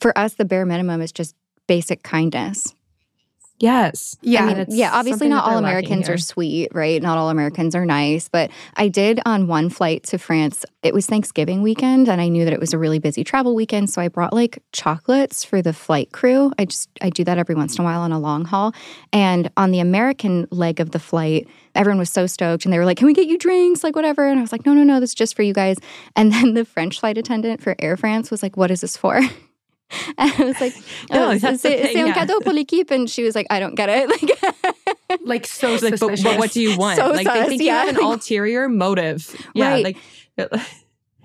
for 0.00 0.16
us, 0.16 0.34
the 0.34 0.44
bare 0.46 0.64
minimum 0.64 1.02
is 1.02 1.12
just 1.12 1.34
basic 1.66 2.02
kindness. 2.02 2.74
Yes. 3.60 4.16
Yeah, 4.22 4.46
I 4.46 4.54
mean, 4.54 4.66
yeah, 4.70 4.90
obviously 4.92 5.28
not 5.28 5.44
all 5.44 5.58
Americans 5.58 6.08
are 6.08 6.16
sweet, 6.16 6.68
right? 6.72 7.00
Not 7.02 7.18
all 7.18 7.28
Americans 7.28 7.74
are 7.74 7.84
nice, 7.84 8.26
but 8.26 8.50
I 8.76 8.88
did 8.88 9.20
on 9.26 9.48
one 9.48 9.68
flight 9.68 10.02
to 10.04 10.18
France. 10.18 10.64
It 10.82 10.94
was 10.94 11.06
Thanksgiving 11.06 11.60
weekend 11.60 12.08
and 12.08 12.22
I 12.22 12.28
knew 12.28 12.44
that 12.46 12.54
it 12.54 12.58
was 12.58 12.72
a 12.72 12.78
really 12.78 12.98
busy 12.98 13.22
travel 13.22 13.54
weekend, 13.54 13.90
so 13.90 14.00
I 14.00 14.08
brought 14.08 14.32
like 14.32 14.62
chocolates 14.72 15.44
for 15.44 15.60
the 15.60 15.74
flight 15.74 16.10
crew. 16.10 16.52
I 16.58 16.64
just 16.64 16.88
I 17.02 17.10
do 17.10 17.22
that 17.24 17.36
every 17.36 17.54
once 17.54 17.76
in 17.76 17.82
a 17.82 17.84
while 17.84 18.00
on 18.00 18.12
a 18.12 18.18
long 18.18 18.46
haul. 18.46 18.72
And 19.12 19.50
on 19.58 19.72
the 19.72 19.80
American 19.80 20.48
leg 20.50 20.80
of 20.80 20.92
the 20.92 20.98
flight, 20.98 21.46
everyone 21.74 21.98
was 21.98 22.10
so 22.10 22.26
stoked 22.26 22.64
and 22.64 22.72
they 22.72 22.78
were 22.78 22.86
like, 22.86 22.96
"Can 22.96 23.06
we 23.06 23.12
get 23.12 23.26
you 23.26 23.36
drinks?" 23.36 23.84
like 23.84 23.94
whatever. 23.94 24.26
And 24.26 24.38
I 24.38 24.42
was 24.42 24.52
like, 24.52 24.64
"No, 24.64 24.72
no, 24.72 24.84
no, 24.84 25.00
this 25.00 25.10
is 25.10 25.14
just 25.14 25.36
for 25.36 25.42
you 25.42 25.52
guys." 25.52 25.76
And 26.16 26.32
then 26.32 26.54
the 26.54 26.64
French 26.64 27.00
flight 27.00 27.18
attendant 27.18 27.62
for 27.62 27.76
Air 27.78 27.98
France 27.98 28.30
was 28.30 28.42
like, 28.42 28.56
"What 28.56 28.70
is 28.70 28.80
this 28.80 28.96
for?" 28.96 29.20
And 30.18 30.32
I 30.32 30.44
was 30.44 30.60
like, 30.60 30.74
No, 31.10 31.30
oh, 31.30 31.38
that's 31.38 31.62
the 31.62 31.68
c'est 31.68 31.82
thing, 31.82 31.92
c'est 31.94 32.00
un 32.00 32.06
yeah. 32.06 32.14
cadeau 32.14 32.40
pour 32.40 32.52
l'équipe. 32.52 32.90
And 32.90 33.08
she 33.08 33.22
was 33.22 33.34
like, 33.34 33.46
I 33.50 33.60
don't 33.60 33.74
get 33.74 33.88
it. 33.88 34.08
Like, 35.10 35.20
like 35.24 35.46
so 35.46 35.72
Like, 35.72 35.80
but, 35.80 35.98
suspicious. 35.98 36.22
but 36.24 36.38
what 36.38 36.52
do 36.52 36.60
you 36.60 36.78
want? 36.78 36.96
So 36.98 37.10
like 37.10 37.26
they 37.26 37.48
think 37.48 37.62
yeah. 37.62 37.82
you 37.82 37.86
have 37.88 37.96
an 37.96 38.04
ulterior 38.04 38.68
motive. 38.68 39.34
Yeah. 39.54 39.70
Right. 39.70 39.84
Like 39.84 39.96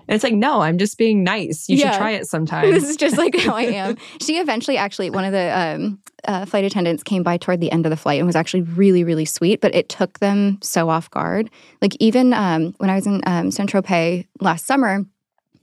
and 0.08 0.14
it's 0.14 0.22
like, 0.22 0.34
no, 0.34 0.60
I'm 0.60 0.78
just 0.78 0.98
being 0.98 1.24
nice. 1.24 1.68
You 1.68 1.78
Yeah. 1.78 1.92
should 1.92 1.98
try 1.98 2.10
it 2.12 2.26
sometime. 2.26 2.70
this 2.70 2.88
is 2.88 2.96
just 2.96 3.16
like 3.16 3.36
how 3.36 3.54
I 3.54 3.62
am. 3.62 3.96
She 4.20 4.38
eventually, 4.38 4.76
actually, 4.76 5.10
one 5.10 5.24
of 5.24 5.32
the 5.32 5.58
um, 5.58 5.98
uh, 6.24 6.44
flight 6.44 6.64
attendants 6.64 7.02
came 7.02 7.22
by 7.24 7.36
toward 7.38 7.60
the 7.60 7.72
end 7.72 7.86
of 7.86 7.90
the 7.90 7.96
flight 7.96 8.18
and 8.18 8.26
was 8.26 8.36
actually 8.36 8.62
really, 8.62 9.02
really 9.02 9.24
sweet, 9.24 9.60
but 9.60 9.74
it 9.74 9.88
took 9.88 10.20
them 10.20 10.58
so 10.62 10.88
off 10.88 11.10
guard. 11.10 11.50
Like, 11.82 11.96
even 11.98 12.32
um, 12.32 12.74
when 12.78 12.88
I 12.88 12.94
was 12.94 13.06
in 13.06 13.20
um, 13.26 13.50
Saint 13.50 13.70
Tropez 13.70 14.26
last 14.40 14.66
summer, 14.66 15.04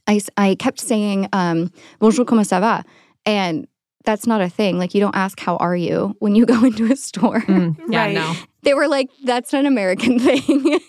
I, 0.07 0.15
s- 0.17 0.29
I 0.38 0.55
kept 0.55 0.79
saying, 0.79 1.27
um, 1.33 1.72
Bonjour, 2.00 2.25
comment 2.25 2.45
ça 2.48 2.60
va? 2.60 2.83
And 3.25 3.67
that's 4.05 4.27
not 4.27 4.41
a 4.41 4.50
thing. 4.50 4.77
Like, 4.77 4.93
you 4.93 5.00
don't 5.00 5.15
ask, 5.15 5.39
How 5.39 5.55
are 5.57 5.75
you? 5.75 6.15
when 6.19 6.36
you 6.36 6.45
go 6.45 6.63
into 6.65 6.91
a 6.91 6.95
store. 6.95 7.41
Mm, 7.41 7.77
yeah, 7.89 8.03
Right. 8.05 8.13
no. 8.15 8.33
They 8.63 8.74
were 8.74 8.88
like, 8.88 9.10
That's 9.24 9.53
an 9.53 9.65
American 9.65 10.19
thing. 10.27 10.79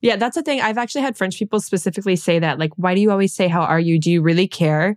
Yeah, 0.00 0.14
that's 0.16 0.36
the 0.36 0.42
thing. 0.42 0.60
I've 0.60 0.78
actually 0.78 1.02
had 1.02 1.16
French 1.16 1.38
people 1.38 1.60
specifically 1.60 2.14
say 2.14 2.38
that. 2.38 2.58
Like, 2.58 2.70
why 2.76 2.94
do 2.94 3.00
you 3.00 3.10
always 3.10 3.34
say, 3.34 3.48
How 3.48 3.62
are 3.62 3.80
you? 3.80 3.98
Do 3.98 4.10
you 4.12 4.22
really 4.22 4.46
care? 4.46 4.96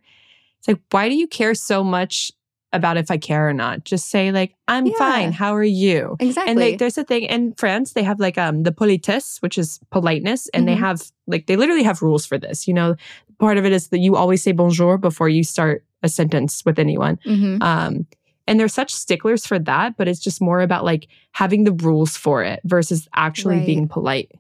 It's 0.60 0.67
like, 0.67 0.79
why 0.91 1.10
do 1.10 1.15
you 1.15 1.27
care 1.27 1.55
so 1.55 1.84
much 1.84 2.31
about 2.74 2.98
if 2.98 3.12
I 3.12 3.18
care 3.18 3.48
or 3.50 3.54
not? 3.54 3.84
Just 3.84 4.10
say, 4.10 4.32
like, 4.32 4.56
I'm 4.68 4.86
Yeah. 4.88 4.98
fine. 4.98 5.32
How 5.32 5.56
are 5.56 5.63
you? 5.63 6.16
exactly. 6.20 6.51
And 6.51 6.60
like, 6.60 6.78
there's 6.80 6.98
a 6.98 7.04
thing 7.04 7.24
in 7.24 7.54
France, 7.58 7.94
they 7.94 8.04
have 8.04 8.20
like 8.20 8.38
um 8.38 8.63
the 8.63 8.72
politesse, 8.72 9.38
which 9.42 9.58
is 9.58 9.80
politeness, 9.92 10.48
and 10.54 10.68
they 10.68 10.75
Mhm. 10.75 10.80
have 10.80 11.01
like 11.28 11.48
they 11.48 11.56
literally 11.56 11.84
have 11.84 12.01
rules 12.01 12.25
for 12.25 12.38
this. 12.38 12.68
You 12.68 12.74
know, 12.74 12.96
part 13.40 13.58
of 13.58 13.66
it 13.66 13.72
is 13.74 13.90
that 13.90 14.00
you 14.00 14.16
always 14.16 14.42
say 14.44 14.51
bonjour 14.51 14.98
before 14.98 15.30
you 15.30 15.44
start 15.44 15.84
a 16.04 16.10
sentence 16.10 16.63
with 16.66 16.80
anyone. 16.80 17.20
Mhm. 17.25 17.62
Um, 17.62 18.06
and 18.48 18.60
they're 18.60 18.68
such 18.68 18.92
sticklers 18.94 19.46
for 19.46 19.60
that, 19.60 19.96
but 19.98 20.08
it's 20.08 20.20
just 20.20 20.42
more 20.42 20.62
about 20.62 20.84
like 20.84 21.08
having 21.32 21.63
the 21.63 21.72
rules 21.74 22.18
for 22.18 22.44
it 22.44 22.60
versus 22.66 23.08
actually 23.16 23.58
Right. 23.58 23.66
being 23.66 23.88
polite. 23.88 24.32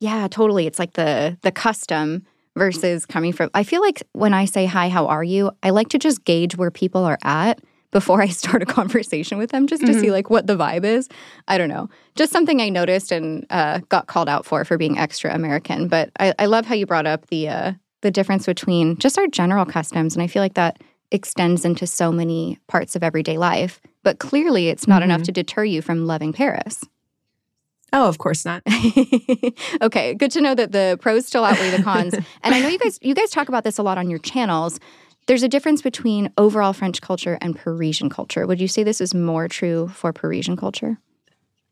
Yeah, 0.00 0.28
totally. 0.30 0.66
It's 0.66 0.78
like 0.78 0.92
the 0.92 1.36
the 1.42 1.50
custom 1.50 2.24
versus 2.56 3.04
coming 3.06 3.32
from 3.32 3.50
I 3.54 3.62
feel 3.64 3.80
like 3.80 4.02
when 4.12 4.32
I 4.34 4.44
say 4.44 4.66
hi, 4.66 4.88
how 4.88 5.06
are 5.06 5.24
you? 5.24 5.50
I 5.62 5.70
like 5.70 5.88
to 5.90 5.98
just 5.98 6.24
gauge 6.24 6.56
where 6.56 6.70
people 6.70 7.04
are 7.04 7.18
at 7.22 7.60
before 7.90 8.20
I 8.22 8.28
start 8.42 8.62
a 8.62 8.66
conversation 8.66 9.38
with 9.38 9.50
them 9.50 9.66
just 9.66 9.84
to 9.86 9.94
see 9.98 10.10
like 10.10 10.30
what 10.30 10.46
the 10.46 10.56
vibe 10.56 10.84
is. 10.84 11.08
I 11.48 11.56
don't 11.58 11.68
know. 11.68 11.88
Just 12.16 12.32
something 12.32 12.60
I 12.60 12.68
noticed 12.68 13.10
and 13.12 13.46
uh, 13.50 13.80
got 13.88 14.06
called 14.06 14.28
out 14.28 14.44
for 14.46 14.64
for 14.64 14.76
being 14.76 14.98
extra 14.98 15.34
American. 15.34 15.88
But 15.88 16.10
I, 16.20 16.34
I 16.38 16.46
love 16.46 16.66
how 16.66 16.74
you 16.74 16.86
brought 16.86 17.06
up 17.06 17.26
the 17.28 17.48
uh, 17.48 17.72
the 18.02 18.10
difference 18.10 18.46
between 18.46 18.96
just 18.98 19.18
our 19.18 19.26
general 19.26 19.64
customs. 19.64 20.14
And 20.14 20.22
I 20.22 20.26
feel 20.26 20.42
like 20.42 20.54
that 20.54 20.80
extends 21.10 21.64
into 21.64 21.86
so 21.86 22.12
many 22.12 22.58
parts 22.68 22.94
of 22.94 23.02
everyday 23.02 23.38
life. 23.38 23.80
But 24.02 24.18
clearly, 24.18 24.68
it's 24.68 24.86
not 24.86 25.02
enough 25.02 25.22
Mhm. 25.22 25.24
to 25.24 25.32
deter 25.32 25.64
you 25.64 25.80
from 25.82 26.06
loving 26.06 26.32
Paris. 26.32 26.84
Oh, 27.92 28.06
of 28.06 28.18
course 28.18 28.44
not. 28.44 28.62
okay, 29.82 30.12
good 30.14 30.30
to 30.32 30.40
know 30.42 30.54
that 30.54 30.72
the 30.72 30.98
pros 31.00 31.26
still 31.26 31.44
outweigh 31.44 31.70
the 31.70 31.82
cons. 31.82 32.12
and 32.42 32.54
I 32.54 32.60
know 32.60 32.68
you 32.68 32.78
guys 32.78 32.98
you 33.00 33.14
guys 33.14 33.30
talk 33.30 33.48
about 33.48 33.64
this 33.64 33.78
a 33.78 33.82
lot 33.82 33.96
on 33.98 34.10
your 34.10 34.18
channels. 34.18 34.78
There's 35.28 35.42
a 35.42 35.48
difference 35.48 35.82
between 35.82 36.32
overall 36.38 36.72
French 36.72 37.02
culture 37.02 37.36
and 37.42 37.54
Parisian 37.54 38.08
culture. 38.08 38.46
Would 38.46 38.62
you 38.62 38.66
say 38.66 38.82
this 38.82 39.00
is 39.00 39.14
more 39.14 39.46
true 39.46 39.88
for 39.88 40.10
Parisian 40.10 40.56
culture? 40.56 40.98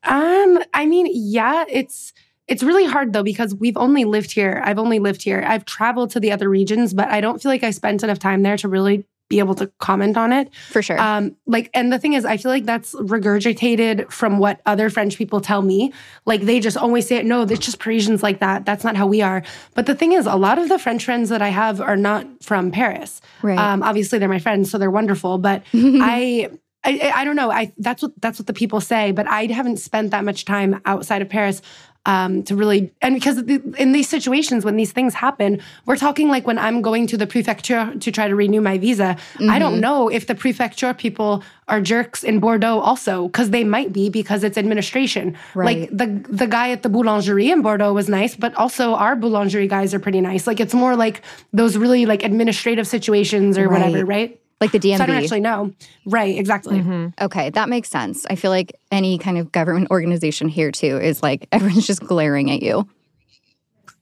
Um, 0.04 0.62
I 0.74 0.84
mean, 0.84 1.08
yeah, 1.10 1.64
it's 1.70 2.12
it's 2.48 2.62
really 2.62 2.84
hard 2.84 3.14
though 3.14 3.22
because 3.22 3.54
we've 3.54 3.78
only 3.78 4.04
lived 4.04 4.32
here. 4.32 4.60
I've 4.62 4.78
only 4.78 4.98
lived 4.98 5.22
here. 5.22 5.42
I've 5.44 5.64
traveled 5.64 6.10
to 6.10 6.20
the 6.20 6.32
other 6.32 6.50
regions, 6.50 6.92
but 6.92 7.08
I 7.08 7.22
don't 7.22 7.42
feel 7.42 7.50
like 7.50 7.64
I 7.64 7.70
spent 7.70 8.02
enough 8.02 8.18
time 8.18 8.42
there 8.42 8.58
to 8.58 8.68
really 8.68 9.06
be 9.28 9.38
able 9.38 9.54
to 9.56 9.66
comment 9.78 10.16
on 10.16 10.32
it. 10.32 10.54
For 10.70 10.82
sure. 10.82 11.00
Um, 11.00 11.36
like, 11.46 11.70
and 11.74 11.92
the 11.92 11.98
thing 11.98 12.12
is, 12.12 12.24
I 12.24 12.36
feel 12.36 12.50
like 12.50 12.64
that's 12.64 12.94
regurgitated 12.94 14.10
from 14.10 14.38
what 14.38 14.60
other 14.66 14.90
French 14.90 15.16
people 15.16 15.40
tell 15.40 15.62
me. 15.62 15.92
Like, 16.24 16.42
they 16.42 16.60
just 16.60 16.76
always 16.76 17.06
say, 17.06 17.16
it. 17.16 17.26
no, 17.26 17.42
it's 17.42 17.64
just 17.64 17.78
Parisians 17.78 18.22
like 18.22 18.40
that. 18.40 18.64
That's 18.64 18.84
not 18.84 18.96
how 18.96 19.06
we 19.06 19.22
are. 19.22 19.42
But 19.74 19.86
the 19.86 19.94
thing 19.94 20.12
is, 20.12 20.26
a 20.26 20.36
lot 20.36 20.58
of 20.58 20.68
the 20.68 20.78
French 20.78 21.04
friends 21.04 21.28
that 21.30 21.42
I 21.42 21.48
have 21.48 21.80
are 21.80 21.96
not 21.96 22.26
from 22.42 22.70
Paris. 22.70 23.20
right. 23.42 23.58
Um, 23.58 23.82
obviously, 23.82 24.18
they're 24.18 24.28
my 24.28 24.38
friends, 24.38 24.70
so 24.70 24.78
they're 24.78 24.90
wonderful. 24.90 25.38
But 25.38 25.62
I, 25.74 26.50
I, 26.84 27.12
I 27.14 27.24
don't 27.24 27.36
know. 27.36 27.50
I 27.50 27.72
that's 27.78 28.02
what 28.02 28.12
that's 28.20 28.38
what 28.38 28.46
the 28.46 28.52
people 28.52 28.80
say. 28.80 29.10
But 29.10 29.26
I 29.26 29.46
haven't 29.46 29.78
spent 29.78 30.12
that 30.12 30.24
much 30.24 30.44
time 30.44 30.80
outside 30.84 31.20
of 31.20 31.28
Paris 31.28 31.62
um, 32.06 32.42
to 32.44 32.54
really 32.56 32.92
and 33.02 33.14
because 33.14 33.38
in 33.38 33.92
these 33.92 34.08
situations 34.08 34.64
when 34.64 34.76
these 34.76 34.92
things 34.92 35.12
happen, 35.12 35.60
we're 35.84 35.96
talking 35.96 36.28
like 36.28 36.46
when 36.46 36.58
I'm 36.58 36.80
going 36.80 37.06
to 37.08 37.16
the 37.16 37.26
prefecture 37.26 37.92
to 37.98 38.12
try 38.12 38.28
to 38.28 38.34
renew 38.34 38.60
my 38.60 38.78
visa. 38.78 39.16
I 39.50 39.58
don't 39.58 39.80
know 39.80 40.08
if 40.08 40.26
the 40.26 40.34
prefecture 40.34 40.94
people 40.94 41.42
are 41.68 41.80
jerks 41.80 42.22
in 42.22 42.38
Bordeaux 42.38 42.78
also 42.78 43.26
because 43.26 43.50
they 43.50 43.64
might 43.64 43.92
be 43.92 44.08
because 44.08 44.44
it's 44.44 44.56
administration. 44.56 45.36
Right. 45.54 45.80
Like 45.80 45.90
the 45.90 46.06
the 46.28 46.46
guy 46.46 46.70
at 46.70 46.82
the 46.84 46.88
boulangerie 46.88 47.52
in 47.52 47.60
Bordeaux 47.60 47.92
was 47.92 48.08
nice, 48.08 48.36
but 48.36 48.54
also 48.54 48.94
our 48.94 49.16
boulangerie 49.16 49.68
guys 49.68 49.92
are 49.92 49.98
pretty 49.98 50.20
nice. 50.20 50.46
Like 50.46 50.60
it's 50.60 50.74
more 50.74 50.94
like 50.94 51.22
those 51.52 51.76
really 51.76 52.06
like 52.06 52.22
administrative 52.22 52.86
situations 52.86 53.58
or 53.58 53.68
whatever, 53.68 54.04
Right. 54.04 54.40
Right? 54.60 54.72
like 54.72 54.72
the 54.72 54.88
DMV. 54.88 54.96
So 54.98 55.02
I 55.02 55.06
don't 55.06 55.16
actually 55.16 55.40
know. 55.40 55.72
Right, 56.04 56.38
exactly. 56.38 57.12
Okay, 57.20 57.50
that 57.50 57.68
makes 57.68 57.88
sense. 57.88 58.26
I 58.28 58.36
feel 58.36 58.50
like 58.50 58.78
any 58.90 59.18
kind 59.18 59.38
of 59.38 59.52
government 59.52 59.88
organization 59.90 60.48
here 60.48 60.70
too 60.70 60.98
is 60.98 61.22
like 61.22 61.48
everyone's 61.52 61.86
just 61.86 62.02
glaring 62.02 62.50
at 62.50 62.62
you. 62.62 62.88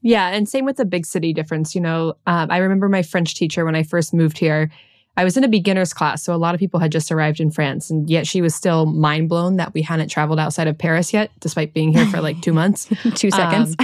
Yeah, 0.02 0.28
and 0.28 0.46
same 0.46 0.66
with 0.66 0.76
the 0.76 0.84
big 0.84 1.06
city 1.06 1.32
difference. 1.32 1.74
You 1.74 1.80
know, 1.80 2.14
um, 2.26 2.50
I 2.50 2.58
remember 2.58 2.90
my 2.90 3.02
French 3.02 3.34
teacher 3.34 3.64
when 3.64 3.74
I 3.74 3.82
first 3.82 4.12
moved 4.12 4.36
here. 4.36 4.70
I 5.16 5.22
was 5.22 5.36
in 5.36 5.44
a 5.44 5.48
beginner's 5.48 5.94
class, 5.94 6.24
so 6.24 6.34
a 6.34 6.36
lot 6.36 6.54
of 6.54 6.58
people 6.58 6.80
had 6.80 6.90
just 6.90 7.12
arrived 7.12 7.38
in 7.38 7.50
France, 7.50 7.88
and 7.88 8.10
yet 8.10 8.26
she 8.26 8.42
was 8.42 8.54
still 8.54 8.84
mind 8.84 9.28
blown 9.28 9.56
that 9.56 9.72
we 9.72 9.80
hadn't 9.80 10.08
traveled 10.08 10.40
outside 10.40 10.66
of 10.66 10.76
Paris 10.76 11.12
yet, 11.12 11.30
despite 11.38 11.72
being 11.72 11.92
here 11.92 12.04
for 12.06 12.20
like 12.20 12.40
two 12.42 12.52
months. 12.52 12.88
Two 13.14 13.30
seconds. 13.30 13.76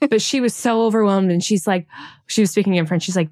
but 0.00 0.22
she 0.22 0.40
was 0.40 0.54
so 0.54 0.86
overwhelmed, 0.86 1.30
and 1.30 1.44
she's 1.44 1.66
like, 1.66 1.86
she 2.26 2.40
was 2.40 2.50
speaking 2.50 2.74
in 2.74 2.86
French. 2.86 3.02
She's 3.02 3.16
like, 3.16 3.28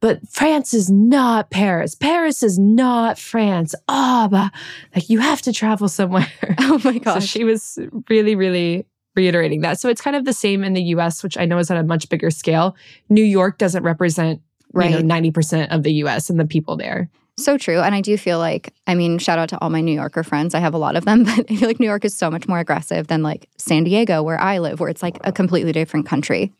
"But 0.00 0.26
France 0.28 0.74
is 0.74 0.90
not 0.90 1.50
Paris. 1.50 1.94
Paris 1.94 2.42
is 2.42 2.58
not 2.58 3.18
France. 3.18 3.74
Ah, 3.88 4.28
but 4.30 4.50
like 4.94 5.08
you 5.10 5.20
have 5.20 5.42
to 5.42 5.52
travel 5.52 5.88
somewhere." 5.88 6.26
oh 6.58 6.80
my 6.84 6.94
So 6.94 6.98
gosh. 7.00 7.26
she 7.26 7.44
was 7.44 7.78
really, 8.08 8.34
really 8.34 8.86
reiterating 9.16 9.60
that. 9.62 9.78
So 9.80 9.88
it's 9.88 10.00
kind 10.00 10.16
of 10.16 10.24
the 10.24 10.32
same 10.32 10.62
in 10.64 10.72
the 10.72 10.82
US, 10.94 11.22
which 11.22 11.36
I 11.36 11.44
know 11.44 11.58
is 11.58 11.70
on 11.70 11.76
a 11.76 11.82
much 11.82 12.08
bigger 12.08 12.30
scale. 12.30 12.76
New 13.08 13.24
York 13.24 13.58
doesn't 13.58 13.82
represent 13.82 14.40
Right. 14.72 14.92
you 14.92 15.02
know, 15.02 15.14
90% 15.16 15.74
of 15.74 15.82
the 15.82 15.92
US 16.04 16.30
and 16.30 16.38
the 16.38 16.44
people 16.46 16.76
there. 16.76 17.10
So 17.36 17.58
true. 17.58 17.80
And 17.80 17.92
I 17.92 18.00
do 18.00 18.16
feel 18.16 18.38
like, 18.38 18.72
I 18.86 18.94
mean, 18.94 19.18
shout 19.18 19.36
out 19.36 19.48
to 19.48 19.58
all 19.60 19.68
my 19.68 19.80
New 19.80 19.94
Yorker 19.94 20.22
friends. 20.22 20.54
I 20.54 20.60
have 20.60 20.74
a 20.74 20.78
lot 20.78 20.94
of 20.94 21.04
them, 21.06 21.24
but 21.24 21.50
I 21.50 21.56
feel 21.56 21.66
like 21.66 21.80
New 21.80 21.86
York 21.86 22.04
is 22.04 22.14
so 22.16 22.30
much 22.30 22.46
more 22.46 22.60
aggressive 22.60 23.08
than 23.08 23.24
like 23.24 23.48
San 23.58 23.82
Diego, 23.82 24.22
where 24.22 24.38
I 24.40 24.58
live, 24.58 24.78
where 24.78 24.88
it's 24.88 25.02
like 25.02 25.18
a 25.24 25.32
completely 25.32 25.72
different 25.72 26.06
country. 26.06 26.52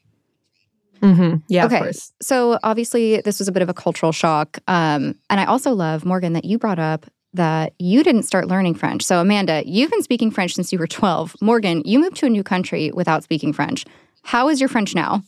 Mm-hmm. 1.03 1.37
Yeah, 1.49 1.67
Okay. 1.67 1.77
of 1.77 1.83
course. 1.83 2.13
So 2.21 2.59
obviously, 2.63 3.21
this 3.21 3.39
was 3.39 3.49
a 3.49 3.53
bit 3.53 3.63
of 3.63 3.69
a 3.69 3.75
cultural 3.75 4.13
shock. 4.13 4.59
Um, 4.69 5.15
and 5.31 5.41
I 5.41 5.45
also 5.47 5.73
love, 5.73 6.05
Morgan, 6.05 6.33
that 6.35 6.45
you 6.45 6.59
brought 6.59 6.79
up 6.79 7.07
that 7.33 7.75
you 7.79 8.03
didn't 8.03 8.25
start 8.25 8.49
learning 8.49 8.75
French. 8.75 9.03
So, 9.05 9.21
Amanda, 9.21 9.63
you've 9.65 9.91
been 9.91 10.03
speaking 10.03 10.31
French 10.33 10.55
since 10.55 10.73
you 10.73 10.79
were 10.79 10.89
12. 10.89 11.37
Morgan, 11.41 11.81
you 11.85 12.01
moved 12.01 12.17
to 12.17 12.27
a 12.27 12.29
new 12.31 12.43
country 12.43 12.91
without 12.93 13.23
speaking 13.23 13.53
French. 13.53 13.85
How 14.25 14.49
is 14.49 14.59
your 14.61 14.69
French 14.69 14.95
now? 14.95 15.23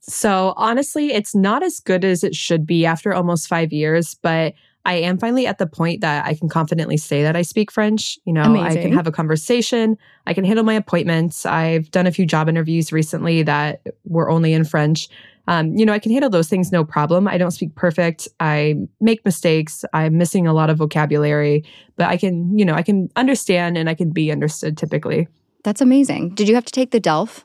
So 0.00 0.54
honestly, 0.56 1.12
it's 1.12 1.34
not 1.34 1.62
as 1.62 1.80
good 1.80 2.04
as 2.04 2.24
it 2.24 2.34
should 2.34 2.66
be 2.66 2.86
after 2.86 3.12
almost 3.12 3.46
five 3.48 3.72
years, 3.72 4.14
but 4.22 4.54
I 4.88 4.94
am 4.94 5.18
finally 5.18 5.46
at 5.46 5.58
the 5.58 5.66
point 5.66 6.00
that 6.00 6.24
I 6.24 6.32
can 6.32 6.48
confidently 6.48 6.96
say 6.96 7.22
that 7.22 7.36
I 7.36 7.42
speak 7.42 7.70
French. 7.70 8.18
You 8.24 8.32
know, 8.32 8.56
I 8.58 8.74
can 8.74 8.90
have 8.92 9.06
a 9.06 9.12
conversation, 9.12 9.98
I 10.26 10.32
can 10.32 10.44
handle 10.44 10.64
my 10.64 10.72
appointments. 10.72 11.44
I've 11.44 11.90
done 11.90 12.06
a 12.06 12.10
few 12.10 12.24
job 12.24 12.48
interviews 12.48 12.90
recently 12.90 13.42
that 13.42 13.82
were 14.04 14.30
only 14.30 14.54
in 14.54 14.64
French. 14.64 15.10
Um, 15.46 15.76
you 15.76 15.84
know, 15.84 15.92
I 15.92 15.98
can 15.98 16.10
handle 16.10 16.30
those 16.30 16.48
things 16.48 16.72
no 16.72 16.84
problem. 16.84 17.28
I 17.28 17.36
don't 17.36 17.50
speak 17.50 17.74
perfect. 17.74 18.28
I 18.40 18.76
make 18.98 19.22
mistakes. 19.26 19.84
I'm 19.92 20.16
missing 20.16 20.46
a 20.46 20.54
lot 20.54 20.70
of 20.70 20.78
vocabulary, 20.78 21.64
but 21.96 22.08
I 22.08 22.16
can, 22.16 22.58
you 22.58 22.64
know, 22.64 22.74
I 22.74 22.82
can 22.82 23.10
understand 23.14 23.76
and 23.76 23.90
I 23.90 23.94
can 23.94 24.10
be 24.10 24.32
understood 24.32 24.78
typically. 24.78 25.28
That's 25.64 25.82
amazing. 25.82 26.30
Did 26.30 26.48
you 26.48 26.54
have 26.54 26.64
to 26.64 26.72
take 26.72 26.92
the 26.92 27.00
DELF? 27.00 27.44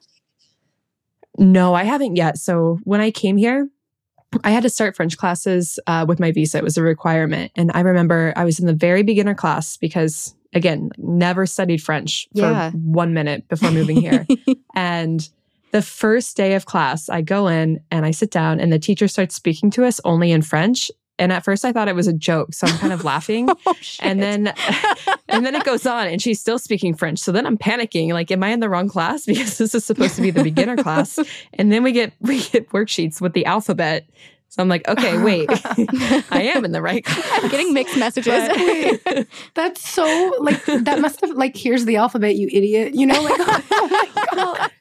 No, 1.37 1.73
I 1.73 1.83
haven't 1.83 2.15
yet. 2.15 2.37
So 2.37 2.79
when 2.85 3.01
I 3.01 3.11
came 3.11 3.35
here, 3.35 3.67
I 4.43 4.51
had 4.51 4.63
to 4.63 4.69
start 4.69 4.95
French 4.95 5.17
classes 5.17 5.79
uh, 5.87 6.05
with 6.07 6.19
my 6.19 6.31
visa. 6.31 6.57
It 6.57 6.63
was 6.63 6.77
a 6.77 6.81
requirement. 6.83 7.51
And 7.55 7.71
I 7.73 7.81
remember 7.81 8.33
I 8.35 8.45
was 8.45 8.59
in 8.59 8.65
the 8.67 8.73
very 8.73 9.03
beginner 9.03 9.35
class 9.35 9.77
because, 9.77 10.35
again, 10.53 10.91
never 10.97 11.45
studied 11.45 11.81
French 11.81 12.27
for 12.35 12.41
Yeah. 12.41 12.71
one 12.71 13.13
minute 13.13 13.47
before 13.47 13.71
moving 13.71 13.97
here. 14.01 14.25
and 14.75 15.27
the 15.71 15.81
first 15.81 16.37
day 16.37 16.53
of 16.53 16.65
class, 16.65 17.09
I 17.09 17.21
go 17.21 17.47
in 17.47 17.81
and 17.89 18.05
I 18.05 18.11
sit 18.11 18.29
down, 18.31 18.59
and 18.59 18.71
the 18.71 18.79
teacher 18.79 19.07
starts 19.07 19.33
speaking 19.35 19.71
to 19.71 19.85
us 19.85 19.99
only 20.05 20.31
in 20.31 20.41
French. 20.43 20.91
And 21.19 21.31
at 21.31 21.43
first, 21.45 21.63
I 21.63 21.71
thought 21.71 21.87
it 21.87 21.95
was 21.95 22.07
a 22.07 22.13
joke. 22.13 22.53
So 22.53 22.65
I'm 22.67 22.77
kind 22.79 22.91
of 22.93 23.03
laughing. 23.03 23.47
oh. 23.65 23.75
And 23.99 24.21
then 24.21 24.47
and 25.29 25.45
then 25.45 25.55
it 25.55 25.63
goes 25.63 25.85
on 25.85 26.07
and 26.07 26.21
she's 26.21 26.39
still 26.39 26.57
speaking 26.59 26.95
French. 26.95 27.19
So 27.19 27.31
then 27.31 27.45
I'm 27.45 27.57
panicking, 27.57 28.09
like, 28.13 28.31
am 28.31 28.43
I 28.43 28.49
in 28.49 28.59
the 28.59 28.69
wrong 28.69 28.89
class? 28.89 29.25
Because 29.33 29.57
this 29.57 29.75
is 29.75 29.85
supposed 29.85 30.15
to 30.15 30.21
be 30.21 30.31
the 30.31 30.43
beginner 30.43 30.75
class. 30.77 31.19
And 31.53 31.71
then 31.71 31.83
we 31.83 31.91
get 31.91 32.13
we 32.19 32.41
get 32.43 32.69
worksheets 32.69 33.19
with 33.21 33.33
the 33.33 33.45
alphabet. 33.45 34.07
So 34.49 34.61
I'm 34.61 34.69
like, 34.69 34.87
okay, 34.87 35.17
wait, 35.17 35.49
I 36.31 36.51
am 36.53 36.63
in 36.63 36.73
the 36.73 36.81
right 36.81 37.03
class. 37.03 37.43
I'm 37.43 37.49
getting 37.49 37.73
mixed 37.73 37.97
messages. 37.97 38.99
But- 39.03 39.27
That's 39.55 39.87
so 39.89 40.03
like 40.39 40.63
that 40.65 40.99
must 40.99 41.21
have 41.21 41.31
like 41.31 41.55
here's 41.57 41.85
the 41.85 41.95
alphabet, 41.97 42.35
you 42.35 42.47
idiot. 42.51 42.93
You 42.93 43.07
know, 43.07 43.19
like 43.21 43.33
oh 43.39 43.87
my 43.89 44.25
god. 44.35 44.71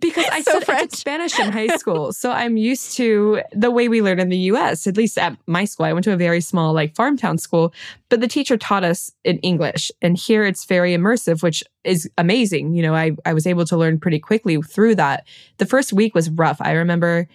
Because 0.00 0.24
I 0.32 0.40
So 0.42 0.58
I 0.58 0.60
French. 0.60 0.92
Spanish 0.92 1.38
in 1.38 1.52
high 1.52 1.66
school. 1.78 2.12
So 2.12 2.30
I'm 2.30 2.56
used 2.56 2.96
to 2.96 3.40
the 3.52 3.70
way 3.70 3.88
we 3.88 4.02
learn 4.02 4.18
in 4.20 4.28
the 4.28 4.38
US, 4.52 4.86
at 4.86 4.96
least 4.96 5.18
at 5.18 5.36
my 5.46 5.64
school. 5.64 5.86
I 5.86 5.92
went 5.92 6.04
to 6.04 6.12
a 6.12 6.16
very 6.16 6.40
small, 6.40 6.72
like 6.72 6.94
farm 6.94 7.16
town 7.16 7.38
school, 7.38 7.72
but 8.08 8.20
the 8.20 8.28
teacher 8.28 8.56
taught 8.56 8.84
us 8.84 9.10
in 9.24 9.38
English. 9.38 9.90
And 10.02 10.16
here 10.16 10.44
it's 10.44 10.64
very 10.64 10.94
immersive, 10.96 11.42
which 11.42 11.62
is 11.84 12.08
amazing. 12.18 12.74
You 12.74 12.82
know, 12.82 12.94
I, 12.94 13.12
I 13.24 13.32
was 13.34 13.46
able 13.46 13.64
to 13.66 13.76
learn 13.76 13.98
pretty 14.00 14.18
quickly 14.18 14.60
through 14.62 14.96
that. 14.96 15.26
The 15.58 15.66
first 15.66 15.92
week 15.92 16.14
was 16.14 16.30
rough. 16.30 16.58
I 16.60 16.72
remember, 16.72 17.28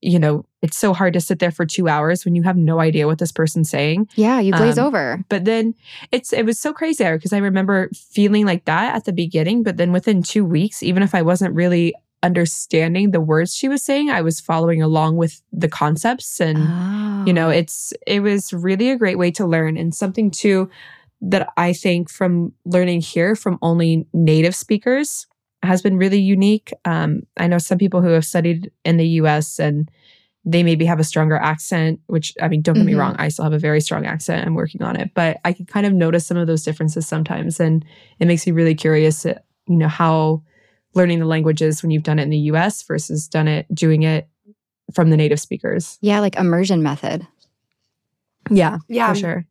you 0.00 0.18
know, 0.18 0.44
it's 0.62 0.78
so 0.78 0.92
hard 0.92 1.12
to 1.14 1.20
sit 1.20 1.38
there 1.40 1.50
for 1.52 1.64
two 1.66 1.88
hours 1.88 2.24
when 2.24 2.34
you 2.34 2.42
have 2.44 2.56
no 2.56 2.80
idea 2.80 3.06
what 3.06 3.18
this 3.18 3.30
person's 3.32 3.70
saying. 3.70 4.08
yeah, 4.16 4.40
you 4.40 4.52
glaze 4.52 4.78
Um, 4.78 4.86
over. 4.86 5.24
But 5.28 5.44
then 5.44 5.74
it's 6.12 6.32
it 6.32 6.44
was 6.44 6.58
so 6.58 6.72
crazy 6.72 7.04
because 7.04 7.32
I 7.32 7.38
remember 7.38 7.88
feeling 7.94 8.44
like 8.46 8.64
that 8.64 8.94
at 8.96 9.04
the 9.04 9.12
beginning, 9.12 9.62
but 9.62 9.76
then 9.76 9.92
within 9.92 10.22
two 10.22 10.44
weeks, 10.44 10.82
even 10.82 11.02
if 11.02 11.14
I 11.14 11.22
wasn't 11.22 11.54
really 11.54 11.94
understanding 12.22 13.10
the 13.10 13.20
words 13.20 13.54
she 13.54 13.68
was 13.68 13.82
saying, 13.82 14.10
I 14.10 14.22
was 14.22 14.40
following 14.40 14.82
along 14.82 15.16
with 15.16 15.40
the 15.52 15.68
concepts 15.68 16.40
and 16.40 16.58
Oh. 16.58 17.24
you 17.26 17.32
know, 17.32 17.48
it's 17.50 17.92
it 18.06 18.20
was 18.20 18.52
really 18.52 18.90
a 18.90 18.96
great 18.96 19.18
way 19.18 19.30
to 19.32 19.46
learn 19.46 19.76
and 19.76 19.94
something 19.94 20.30
too 20.30 20.70
that 21.20 21.48
I 21.56 21.72
think 21.72 22.08
from 22.10 22.52
learning 22.64 23.00
here 23.00 23.34
from 23.34 23.58
only 23.60 24.06
native 24.12 24.54
speakers 24.54 25.26
has 25.64 25.82
been 25.82 25.96
really 25.98 26.20
unique. 26.20 26.72
Um, 26.84 27.22
I 27.36 27.48
know 27.48 27.58
some 27.58 27.78
people 27.78 28.00
who 28.02 28.10
have 28.10 28.24
studied 28.24 28.70
in 28.84 28.96
the 28.96 29.06
US 29.20 29.58
and 29.58 29.90
they 30.44 30.62
maybe 30.62 30.84
have 30.86 31.00
a 31.00 31.04
stronger 31.04 31.36
accent, 31.36 32.00
which 32.06 32.32
I 32.40 32.46
mean, 32.48 32.62
don't 32.62 32.76
get 32.76 32.86
me 32.86 32.92
Mhm. 32.92 32.98
wrong, 32.98 33.16
I 33.18 33.28
still 33.28 33.42
have 33.44 33.52
a 33.52 33.58
very 33.58 33.80
strong 33.80 34.06
accent. 34.06 34.46
I'm 34.46 34.54
working 34.54 34.82
on 34.82 34.94
it, 34.96 35.10
but 35.14 35.38
I 35.44 35.52
can 35.52 35.66
kind 35.66 35.84
of 35.86 35.92
notice 35.92 36.24
some 36.26 36.36
of 36.38 36.46
those 36.46 36.62
differences 36.62 37.06
sometimes. 37.06 37.58
And 37.60 37.84
it 38.20 38.26
makes 38.26 38.46
me 38.46 38.52
really 38.52 38.76
curious, 38.76 39.26
uh, 39.26 39.38
you 39.66 39.76
know, 39.76 39.88
how 39.88 40.42
learning 40.94 41.18
the 41.20 41.26
languages 41.26 41.82
when 41.82 41.90
you've 41.90 42.02
done 42.02 42.18
it 42.18 42.22
in 42.22 42.30
the 42.30 42.38
US 42.52 42.82
versus 42.82 43.28
done 43.28 43.46
it, 43.48 43.66
doing 43.74 44.02
it 44.02 44.28
from 44.94 45.10
the 45.10 45.16
native 45.16 45.38
speakers. 45.40 45.98
yeah, 46.00 46.20
like 46.20 46.36
immersion 46.36 46.82
method. 46.82 47.26
Yeah, 48.50 48.78
Yeah. 48.88 49.12
for 49.12 49.18
sure. 49.18 49.46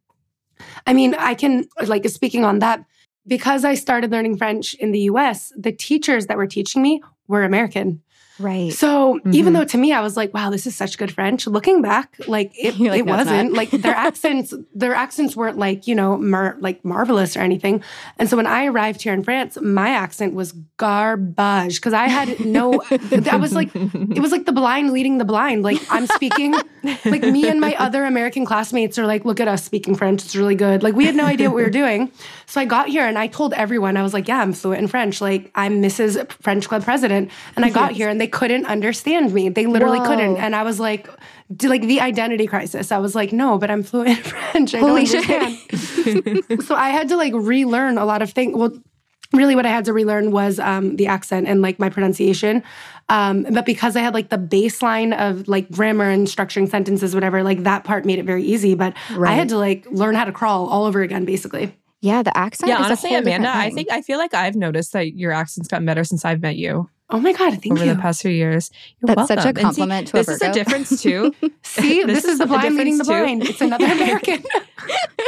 I 0.87 0.93
mean, 0.93 1.13
I 1.13 1.35
can 1.35 1.67
like 1.85 2.07
speaking 2.09 2.43
on 2.43 2.59
that 2.59 2.83
because 3.27 3.63
I 3.63 3.75
started 3.75 4.09
learning 4.11 4.37
French 4.37 4.73
in 4.75 4.91
the 4.91 5.01
US, 5.01 5.51
the 5.55 5.71
teachers 5.71 6.25
that 6.27 6.37
were 6.37 6.47
teaching 6.47 6.81
me 6.81 7.01
were 7.27 7.43
American. 7.43 8.01
Right. 8.39 8.71
So 8.73 9.19
Mhm. 9.25 9.33
even 9.33 9.53
though 9.53 9.63
to 9.65 9.77
me 9.77 9.93
I 9.93 10.01
was 10.01 10.15
like, 10.17 10.33
wow, 10.33 10.49
this 10.49 10.67
is 10.67 10.75
such 10.75 10.97
good 10.97 11.11
French. 11.11 11.47
Looking 11.47 11.81
back, 11.81 12.15
like 12.27 12.51
it, 12.57 12.79
like, 12.79 12.99
it 13.01 13.05
"No, 13.05 13.15
wasn't. 13.15 13.53
Like 13.53 13.71
their 13.71 13.95
accents, 14.07 14.53
their 14.75 14.93
accents 14.93 15.35
weren't 15.35 15.57
like, 15.57 15.87
you 15.87 15.95
know, 15.95 16.17
mar- 16.17 16.57
like 16.59 16.83
marvelous 16.85 17.35
or 17.35 17.41
anything. 17.41 17.83
And 18.19 18.29
so 18.29 18.37
when 18.37 18.47
I 18.47 18.65
arrived 18.65 19.01
here 19.01 19.13
in 19.13 19.23
France, 19.23 19.57
my 19.61 19.89
accent 19.89 20.33
was 20.33 20.53
garbage 20.77 21.75
because 21.75 21.93
I 21.93 22.07
had 22.07 22.39
no 22.45 22.81
that 22.89 23.39
was 23.39 23.53
like 23.53 23.69
it 23.75 24.19
was 24.19 24.31
like 24.31 24.45
the 24.45 24.51
blind 24.51 24.91
leading 24.93 25.17
the 25.17 25.25
blind. 25.25 25.63
Like 25.63 25.79
I'm 25.89 26.07
speaking 26.07 26.53
like 27.05 27.23
me 27.23 27.47
and 27.47 27.59
my 27.59 27.75
other 27.75 28.05
American 28.05 28.45
classmates 28.45 28.97
are 28.99 29.05
like, 29.05 29.25
look 29.25 29.39
at 29.39 29.47
us 29.47 29.63
speaking 29.63 29.95
French. 29.95 30.23
It's 30.23 30.35
really 30.35 30.55
good. 30.55 30.83
Like 30.83 30.95
we 30.95 31.05
had 31.05 31.15
no 31.15 31.25
idea 31.25 31.49
what 31.49 31.55
we 31.57 31.63
were 31.63 31.69
doing. 31.69 32.11
So 32.45 32.61
I 32.61 32.65
got 32.65 32.87
here 32.87 33.05
and 33.05 33.17
I 33.17 33.27
told 33.27 33.53
everyone, 33.53 33.97
I 33.97 34.03
was 34.03 34.13
like, 34.13 34.27
yeah, 34.27 34.39
I'm 34.41 34.53
fluent 34.53 34.81
in 34.81 34.87
French. 34.87 35.19
Like 35.21 35.51
I'm 35.55 35.81
Mrs. 35.81 36.31
French 36.41 36.67
Club 36.67 36.83
president. 36.83 37.31
And 37.55 37.65
I 37.65 37.69
got 37.69 37.91
here 37.91 38.07
and 38.09 38.19
they 38.21 38.26
couldn't 38.27 38.65
understand 38.65 39.33
me. 39.33 39.49
They 39.49 39.65
literally 39.65 39.99
Whoa. 39.99 40.07
couldn't. 40.07 40.37
And 40.37 40.55
I 40.55 40.63
was 40.63 40.79
like, 40.79 41.07
like 41.63 41.81
the 41.81 42.01
identity 42.01 42.47
crisis. 42.47 42.91
I 42.91 42.97
was 42.97 43.15
like, 43.15 43.31
no, 43.31 43.57
but 43.57 43.71
I'm 43.71 43.83
fluent 43.83 44.09
in 44.09 44.15
French. 44.23 44.75
I 44.75 44.79
Holy 44.79 45.05
so 46.65 46.75
I 46.75 46.89
had 46.89 47.09
to 47.09 47.17
like 47.17 47.33
relearn 47.33 47.97
a 47.97 48.05
lot 48.05 48.21
of 48.21 48.31
things. 48.31 48.55
Well, 48.55 48.71
really 49.33 49.55
what 49.55 49.65
I 49.65 49.69
had 49.69 49.85
to 49.85 49.93
relearn 49.93 50.31
was 50.31 50.59
um, 50.59 50.95
the 50.95 51.07
accent 51.07 51.47
and 51.47 51.61
like 51.61 51.79
my 51.79 51.89
pronunciation. 51.89 52.63
Um, 53.09 53.43
but 53.51 53.65
because 53.65 53.95
I 53.95 54.01
had 54.01 54.13
like 54.13 54.29
the 54.29 54.37
baseline 54.37 55.17
of 55.17 55.47
like 55.47 55.69
grammar 55.71 56.09
and 56.09 56.27
structuring 56.27 56.69
sentences, 56.69 57.13
whatever, 57.13 57.43
like 57.43 57.63
that 57.63 57.83
part 57.83 58.05
made 58.05 58.19
it 58.19 58.25
very 58.25 58.43
easy. 58.43 58.75
But 58.75 58.95
I 59.19 59.33
had 59.33 59.49
to 59.49 59.57
like 59.57 59.85
learn 59.89 60.15
how 60.15 60.25
to 60.25 60.31
crawl 60.31 60.67
all 60.67 60.85
over 60.85 61.01
again, 61.01 61.25
basically. 61.25 61.75
Yeah, 62.01 62.23
the 62.23 62.35
accent. 62.37 62.69
yeah, 62.69 62.75
is 62.75 62.81
a 62.81 62.85
honestly, 62.85 63.09
whole 63.09 63.19
different 63.19 63.45
Amanda, 63.45 63.57
I 63.57 63.69
think 63.69 63.91
I 63.91 64.01
feel 64.01 64.17
like 64.17 64.33
I've 64.33 64.55
noticed 64.55 64.93
that 64.93 65.15
your 65.15 65.31
accent's 65.31 65.67
gotten 65.67 65.85
better 65.85 66.03
since 66.03 66.25
I've 66.25 66.41
met 66.41 66.55
you 66.55 66.89
Oh 67.09 67.19
my 67.21 67.31
God, 67.31 67.51
thank 67.51 67.71
over 67.71 67.85
you. 67.85 67.91
Over 67.91 67.95
the 67.95 68.01
past 68.01 68.21
few 68.21 68.31
years. 68.31 68.69
You're 68.99 69.15
That's 69.15 69.29
such 69.29 69.39
a 69.39 69.43
welcome. 69.43 69.65
And 69.65 69.75
see, 69.75 69.81
compliment 69.81 70.07
to 70.09 70.17
a 70.17 70.19
This 70.19 70.27
is 70.27 70.41
a 70.41 70.51
difference 70.51 71.01
too. 71.01 71.33
See, 71.63 72.03
this, 72.03 72.25
is, 72.25 72.37
the 72.37 72.45
blind 72.45 72.75
leading 72.75 72.97
the 72.97 73.05
difference, 73.05 73.07
too. 73.07 73.37
blind. 73.37 73.43
It's 73.47 73.61
another 73.61 73.85
American. 73.93 74.43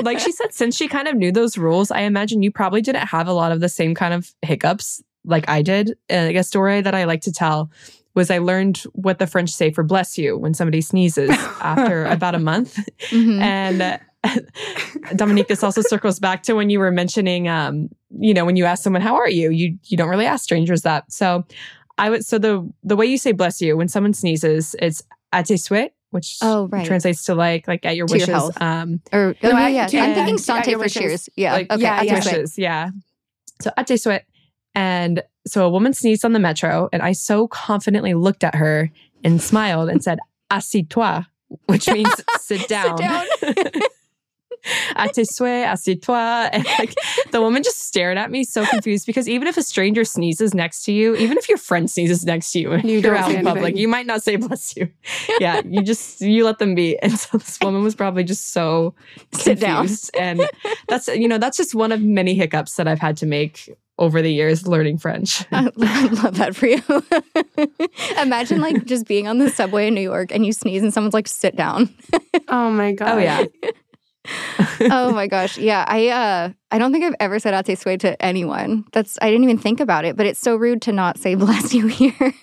like 0.03 0.19
she 0.19 0.33
said, 0.33 0.53
since 0.53 0.75
she 0.75 0.89
kind 0.89 1.07
of 1.07 1.15
knew 1.15 1.31
those 1.31 1.57
rules, 1.57 1.89
I 1.89 2.01
imagine 2.01 2.43
you 2.43 2.51
probably 2.51 2.81
didn't 2.81 3.07
have 3.07 3.27
a 3.27 3.33
lot 3.33 3.53
of 3.53 3.61
the 3.61 3.69
same 3.69 3.95
kind 3.95 4.13
of 4.13 4.33
hiccups 4.41 5.01
like 5.23 5.47
I 5.47 5.61
did. 5.61 5.97
And 6.09 6.27
like 6.27 6.35
a 6.35 6.43
story 6.43 6.81
that 6.81 6.93
I 6.93 7.05
like 7.05 7.21
to 7.21 7.31
tell 7.31 7.71
was 8.13 8.29
I 8.29 8.39
learned 8.39 8.79
what 8.91 9.19
the 9.19 9.27
French 9.27 9.49
say 9.49 9.71
for 9.71 9.83
bless 9.83 10.17
you 10.17 10.37
when 10.37 10.53
somebody 10.53 10.81
sneezes 10.81 11.29
after 11.61 12.03
about 12.05 12.35
a 12.35 12.39
month. 12.39 12.77
Mhm. 13.09 13.39
And 13.39 13.81
uh, 13.81 13.97
Dominique, 15.15 15.47
this 15.47 15.63
also 15.63 15.81
circles 15.81 16.19
back 16.19 16.43
to 16.43 16.53
when 16.53 16.69
you 16.69 16.79
were 16.79 16.91
mentioning, 16.91 17.47
um, 17.47 17.89
you 18.19 18.33
know, 18.33 18.45
when 18.45 18.55
you 18.55 18.65
ask 18.65 18.83
someone, 18.83 19.01
how 19.01 19.15
are 19.15 19.29
you? 19.29 19.49
You, 19.49 19.77
you 19.85 19.97
don't 19.97 20.09
really 20.09 20.25
ask 20.25 20.43
strangers 20.43 20.81
that. 20.83 21.11
So 21.11 21.45
I 21.97 22.09
would, 22.09 22.25
so 22.25 22.37
the, 22.37 22.69
the 22.83 22.95
way 22.95 23.05
you 23.05 23.17
say 23.17 23.31
bless 23.31 23.61
you, 23.61 23.77
when 23.77 23.87
someone 23.87 24.13
sneezes, 24.13 24.75
it's 24.79 25.01
à 25.33 25.45
tes 25.45 25.67
souhaits, 25.67 25.91
which 26.11 26.37
Oh, 26.41 26.67
right. 26.67 26.85
translates 26.85 27.23
to 27.25 27.35
like, 27.35 27.67
like 27.67 27.85
at 27.85 27.95
your 27.95 28.07
To 28.07 28.13
your 28.17 28.27
wishes. 28.27 28.33
health. 28.33 28.61
um, 28.61 29.01
Or 29.13 29.35
No, 29.41 29.51
oh, 29.51 29.55
I- 29.55 29.69
yeah, 29.69 29.87
to- 29.87 29.97
I'm 29.99 30.09
yeah, 30.09 30.15
thinking 30.15 30.37
Sante 30.37 30.73
for 30.75 30.89
cheers. 30.89 31.29
Yeah. 31.35 31.53
like, 31.53 31.71
okay. 31.71 31.81
yeah, 31.81 31.95
at 31.97 32.05
yeah. 32.05 32.13
wishes, 32.15 32.57
yeah. 32.57 32.89
So 33.61 33.71
tes 33.85 34.03
souhaits. 34.03 34.23
And 34.75 35.23
so 35.47 35.65
a 35.65 35.69
woman 35.69 35.93
sneezed 35.93 36.23
on 36.25 36.33
the 36.33 36.39
metro, 36.39 36.89
and 36.93 37.01
I 37.01 37.11
so 37.13 37.47
confidently 37.47 38.13
looked 38.13 38.43
at 38.43 38.55
her 38.55 38.91
and 39.23 39.41
smiled 39.41 39.89
and 39.89 40.03
said, 40.03 40.19
Assis-toi, 40.51 41.23
which 41.65 41.87
means 41.89 42.09
sit 42.39 42.67
down. 42.67 42.97
down. 42.97 43.25
à 44.95 45.07
tes 45.11 45.25
souhaits, 45.25 45.65
assis-toi. 45.67 46.49
And 46.51 46.65
like 46.79 46.93
the 47.31 47.41
woman 47.41 47.63
just 47.63 47.79
stared 47.81 48.17
at 48.17 48.31
me 48.31 48.43
so 48.43 48.65
confused 48.65 49.05
because 49.05 49.27
even 49.29 49.47
if 49.47 49.57
a 49.57 49.63
stranger 49.63 50.03
sneezes 50.03 50.53
next 50.53 50.83
to 50.85 50.91
you, 50.91 51.15
even 51.15 51.37
if 51.37 51.47
your 51.49 51.57
friend 51.57 51.89
sneezes 51.89 52.25
next 52.25 52.51
to 52.53 52.59
you 52.59 52.71
and 52.71 52.89
You 52.89 52.99
you're 52.99 53.15
out 53.15 53.31
in 53.31 53.43
public, 53.45 53.75
you 53.77 53.87
might 53.87 54.05
not 54.05 54.23
say 54.23 54.35
bless 54.35 54.75
you. 54.75 54.89
Yeah, 55.39 55.61
you 55.65 55.81
just 55.81 56.21
you 56.21 56.45
let 56.45 56.59
them 56.59 56.75
be. 56.75 56.97
And 57.03 57.17
so 57.17 57.37
this 57.37 57.57
woman 57.61 57.83
was 57.83 57.95
probably 57.95 58.23
just 58.23 58.51
so 58.51 58.93
Sit 59.33 59.59
down. 59.59 59.87
confused. 59.87 60.11
And 60.19 60.41
that's 60.87 61.07
you 61.07 61.27
know, 61.27 61.37
that's 61.37 61.57
just 61.57 61.73
one 61.75 61.91
of 61.91 62.01
many 62.01 62.35
hiccups 62.35 62.75
that 62.75 62.87
I've 62.87 62.99
had 62.99 63.17
to 63.17 63.25
make 63.25 63.69
over 63.97 64.21
the 64.21 64.31
years 64.31 64.65
learning 64.67 64.97
French. 64.97 65.43
I 65.51 65.69
love 65.75 66.35
that 66.37 66.55
for 66.55 66.67
you. 66.67 66.81
Imagine 68.21 68.61
like 68.61 68.85
just 68.85 69.05
being 69.07 69.27
on 69.27 69.39
the 69.39 69.49
subway 69.49 69.87
in 69.87 69.93
New 69.95 70.01
York 70.01 70.31
and 70.31 70.45
you 70.45 70.53
sneeze 70.53 70.81
and 70.83 70.93
someone's 70.93 71.13
like, 71.13 71.27
sit 71.27 71.55
down. 71.55 71.89
oh 72.47 72.69
my 72.71 72.93
God. 72.93 73.09
Oh 73.09 73.17
yeah. 73.17 73.43
oh 74.91 75.11
my 75.13 75.27
gosh. 75.27 75.57
Yeah. 75.57 75.85
I 75.87 76.07
uh 76.09 76.49
I 76.71 76.77
don't 76.77 76.91
think 76.91 77.05
I've 77.05 77.15
ever 77.19 77.39
said 77.39 77.53
à 77.53 77.63
tes 77.63 77.83
souhaits 77.83 78.01
to 78.01 78.21
anyone. 78.21 78.85
That's 78.93 79.17
I 79.21 79.29
didn't 79.29 79.43
even 79.43 79.57
think 79.57 79.79
about 79.79 80.05
it, 80.05 80.15
but 80.15 80.25
it's 80.25 80.39
so 80.39 80.55
rude 80.55 80.81
to 80.83 80.91
not 80.91 81.17
say 81.17 81.35
bless 81.45 81.73
you 81.73 81.87
here. 81.87 82.33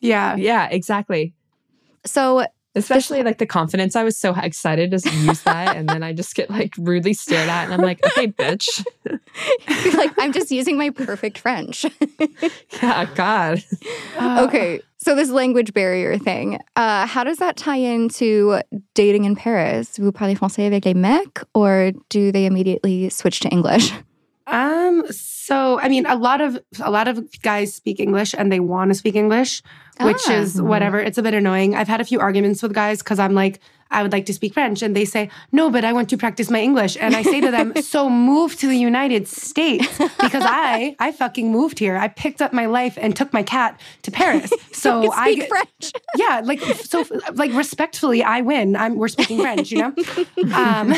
Yeah. 0.00 0.36
Yeah, 0.36 0.68
exactly. 0.70 1.34
so 2.04 2.46
Especially 2.76 3.22
like 3.22 3.38
the 3.38 3.46
confidence. 3.46 3.96
I 3.96 4.04
was 4.04 4.16
so 4.16 4.34
excited 4.34 4.90
to 4.92 5.10
use 5.10 5.42
that. 5.42 5.76
and 5.76 5.88
then 5.88 6.02
I 6.02 6.12
just 6.12 6.34
get 6.34 6.50
like 6.50 6.74
rudely 6.78 7.14
stared 7.14 7.48
at 7.48 7.64
and 7.64 7.74
I'm 7.74 7.80
like, 7.80 8.04
okay, 8.06 8.28
bitch. 8.28 8.84
like 9.96 10.12
I'm 10.18 10.32
just 10.32 10.50
using 10.50 10.76
my 10.76 10.90
perfect 10.90 11.38
French. 11.38 11.86
Yeah, 12.82 13.06
God. 13.14 13.64
Uh, 14.18 14.44
okay. 14.46 14.80
So 14.98 15.14
this 15.14 15.30
language 15.30 15.72
barrier 15.72 16.18
thing, 16.18 16.58
uh, 16.74 17.06
how 17.06 17.24
does 17.24 17.38
that 17.38 17.56
tie 17.56 17.76
into 17.76 18.60
dating 18.94 19.24
in 19.24 19.34
Paris? 19.34 19.96
Vous 19.96 20.12
parlez 20.12 20.36
français 20.36 20.66
avec 20.66 20.84
les 20.84 20.94
mecs 20.94 21.44
or 21.54 21.92
do 22.10 22.30
they 22.30 22.44
immediately 22.44 23.08
switch 23.08 23.40
to 23.40 23.48
English? 23.48 23.92
Um. 24.46 25.04
So, 25.10 25.78
I 25.78 25.88
mean, 25.88 26.06
a 26.06 26.16
lot 26.16 26.40
of 26.40 26.58
a 26.80 26.90
lot 26.90 27.06
of 27.08 27.24
guys 27.42 27.72
speak 27.74 28.00
English 28.00 28.34
and 28.36 28.50
they 28.50 28.58
want 28.60 28.90
to 28.90 28.94
speak 28.94 29.14
English, 29.14 29.62
which 30.00 30.22
Ah. 30.28 30.32
is 30.34 30.60
whatever. 30.60 30.98
It's 30.98 31.18
a 31.18 31.22
bit 31.22 31.34
annoying. 31.34 31.74
I've 31.76 31.88
had 31.88 32.00
a 32.00 32.04
few 32.04 32.18
arguments 32.20 32.62
with 32.62 32.72
guys 32.72 32.98
because 32.98 33.18
I'm 33.20 33.34
like, 33.34 33.60
I 33.90 34.02
would 34.02 34.12
like 34.12 34.26
to 34.26 34.34
speak 34.34 34.54
French, 34.54 34.82
and 34.82 34.94
they 34.96 35.04
say, 35.04 35.30
no, 35.52 35.70
but 35.70 35.84
I 35.84 35.92
want 35.92 36.08
to 36.10 36.16
practice 36.16 36.50
my 36.50 36.60
English, 36.60 36.96
and 37.00 37.14
I 37.14 37.22
say 37.22 37.40
to 37.40 37.50
them, 37.50 37.72
so 37.82 38.10
move 38.10 38.56
to 38.56 38.66
the 38.66 38.76
United 38.76 39.28
States 39.28 39.86
because 40.20 40.42
I 40.46 40.96
I 40.98 41.12
fucking 41.12 41.50
moved 41.50 41.78
here. 41.78 41.96
I 41.96 42.08
picked 42.08 42.42
up 42.42 42.52
my 42.52 42.66
life 42.66 42.98
and 43.00 43.14
took 43.16 43.32
my 43.32 43.42
cat 43.42 43.80
to 44.02 44.10
Paris. 44.10 44.52
So 44.76 45.10
I 45.10 45.32
Speak 45.32 45.48
French. 45.48 45.92
yeah, 46.16 46.42
like 46.44 46.60
so, 46.60 47.04
like 47.32 47.52
respectfully, 47.54 48.22
I 48.22 48.42
win. 48.42 48.76
I'm 48.76 48.96
we're 48.96 49.08
speaking 49.08 49.40
French, 49.40 49.70
you 49.72 49.78
know. 49.78 49.92
Um, 50.54 50.90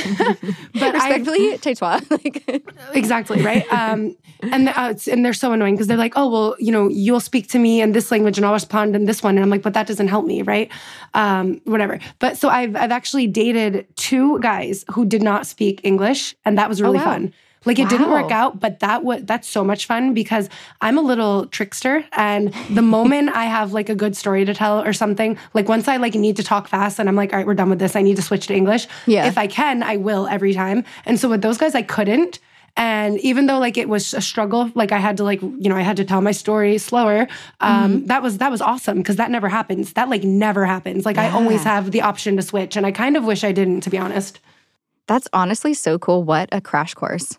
but 0.74 0.94
I, 0.94 1.09
Respectfully, 1.09 1.59
tais-toi. 1.59 2.01
Like, 2.11 2.64
exactly 2.94 3.40
right 3.42 3.70
um 3.72 4.16
and 4.42 4.68
uh, 4.68 4.94
and 5.11 5.24
they're 5.24 5.33
so 5.33 5.53
annoying 5.53 5.74
because 5.74 5.87
they're 5.87 5.96
like 5.96 6.14
oh 6.16 6.29
well 6.29 6.57
you 6.59 6.72
know 6.72 6.88
you'll 6.88 7.20
speak 7.20 7.48
to 7.48 7.59
me 7.59 7.81
in 7.81 7.92
this 7.92 8.11
language 8.11 8.37
and 8.38 8.44
i'll 8.46 8.53
respond 8.53 8.94
in 8.96 9.05
this 9.05 9.22
one 9.22 9.37
and 9.37 9.44
i'm 9.44 9.51
like 9.51 9.62
but 9.62 9.74
that 9.74 9.87
doesn't 9.87 10.09
help 10.09 10.27
me 10.27 10.42
right 10.42 10.70
um 11.14 11.61
whatever 11.64 11.98
but 12.18 12.37
so 12.37 12.48
i've 12.48 12.74
i've 12.79 12.93
actually 12.93 13.27
dated 13.27 13.87
two 13.97 14.38
guys 14.41 14.85
who 14.93 15.05
did 15.05 15.23
not 15.23 15.47
speak 15.47 15.81
english 15.85 16.35
and 16.45 16.59
that 16.59 16.69
was 16.69 16.81
oh, 16.81 16.85
really 16.85 16.99
wow. 16.99 17.05
fun. 17.05 17.35
Like 17.64 17.81
it 17.81 17.91
didn't 17.91 18.11
work 18.11 18.31
out 18.31 18.61
but 18.61 18.79
that 18.81 19.05
was 19.05 19.25
that's 19.25 19.47
so 19.47 19.62
much 19.62 19.85
fun 19.85 20.14
because 20.14 20.49
i'm 20.81 20.97
a 20.97 21.03
little 21.03 21.45
trickster 21.47 22.03
and 22.12 22.55
the 22.71 22.83
moment 22.83 23.31
i 23.31 23.45
have 23.45 23.73
like 23.75 23.91
a 23.91 23.95
good 23.95 24.17
story 24.17 24.45
to 24.47 24.55
tell 24.55 24.83
or 24.83 24.95
something 24.95 25.37
like 25.53 25.69
once 25.69 25.87
i 25.87 25.99
like 25.99 26.14
need 26.14 26.37
to 26.37 26.43
talk 26.43 26.67
fast 26.69 26.99
and 26.99 27.09
i'm 27.09 27.17
like 27.17 27.33
all 27.33 27.38
right 27.38 27.47
we're 27.47 27.55
done 27.55 27.69
with 27.69 27.79
this. 27.79 27.95
I 27.95 28.01
need 28.03 28.17
to 28.17 28.23
switch 28.23 28.47
to 28.47 28.55
english. 28.55 28.87
Yeah. 29.07 29.27
if 29.27 29.37
i 29.37 29.47
can 29.47 29.83
i 29.83 29.97
will 29.97 30.29
every 30.29 30.55
time. 30.55 30.85
And 31.05 31.21
so 31.21 31.29
with 31.29 31.43
those 31.43 31.59
guys 31.59 31.75
i 31.75 31.83
couldn't 31.83 32.38
and 32.79 33.19
even 33.21 33.47
though 33.47 33.59
like 33.59 33.77
it 33.77 33.88
was 33.88 34.14
a 34.14 34.21
struggle, 34.23 34.71
like 34.75 34.93
I 34.93 34.99
had 34.99 35.17
to 35.19 35.25
like 35.25 35.43
you 35.43 35.69
know 35.69 35.77
I 35.77 35.83
had 35.83 35.97
to 35.99 36.05
tell 36.05 36.23
my 36.23 36.33
story 36.33 36.79
slower. 36.79 37.27
Um, 37.61 38.07
That 38.07 38.23
was 38.23 38.38
that 38.38 38.51
was 38.51 38.62
awesome 38.62 38.99
because 38.99 39.17
that 39.17 39.31
never 39.31 39.49
happens. 39.49 39.93
That 39.95 40.09
like 40.09 40.23
never 40.25 40.64
happens. 40.64 41.05
Like 41.05 41.19
I 41.19 41.29
always 41.29 41.64
have 41.64 41.91
the 41.91 42.01
option 42.03 42.37
to 42.37 42.43
switch, 42.43 42.77
and 42.77 42.87
I 42.87 42.93
kind 42.93 43.17
of 43.17 43.25
wish 43.25 43.45
I 43.45 43.53
didn't, 43.53 43.81
to 43.83 43.91
be 43.91 43.99
honest. 43.99 44.41
that's 45.09 45.29
honestly 45.33 45.75
so 45.75 45.99
cool. 45.99 46.23
What 46.23 46.49
a 46.53 46.61
crash 46.61 46.95
course. 46.95 47.38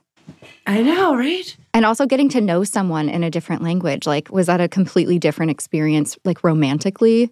I 0.67 0.84
know, 0.84 1.15
right? 1.15 1.56
And 1.73 1.86
also 1.86 2.06
getting 2.06 2.30
to 2.30 2.41
know 2.41 2.63
someone 2.63 3.10
in 3.10 3.23
a 3.23 3.30
different 3.32 3.62
language. 3.63 4.06
Like, 4.06 4.30
was 4.30 4.47
that 4.47 4.60
a 4.62 4.67
completely 4.67 5.17
different 5.19 5.52
experience, 5.52 6.17
like 6.25 6.43
romantically? 6.43 7.32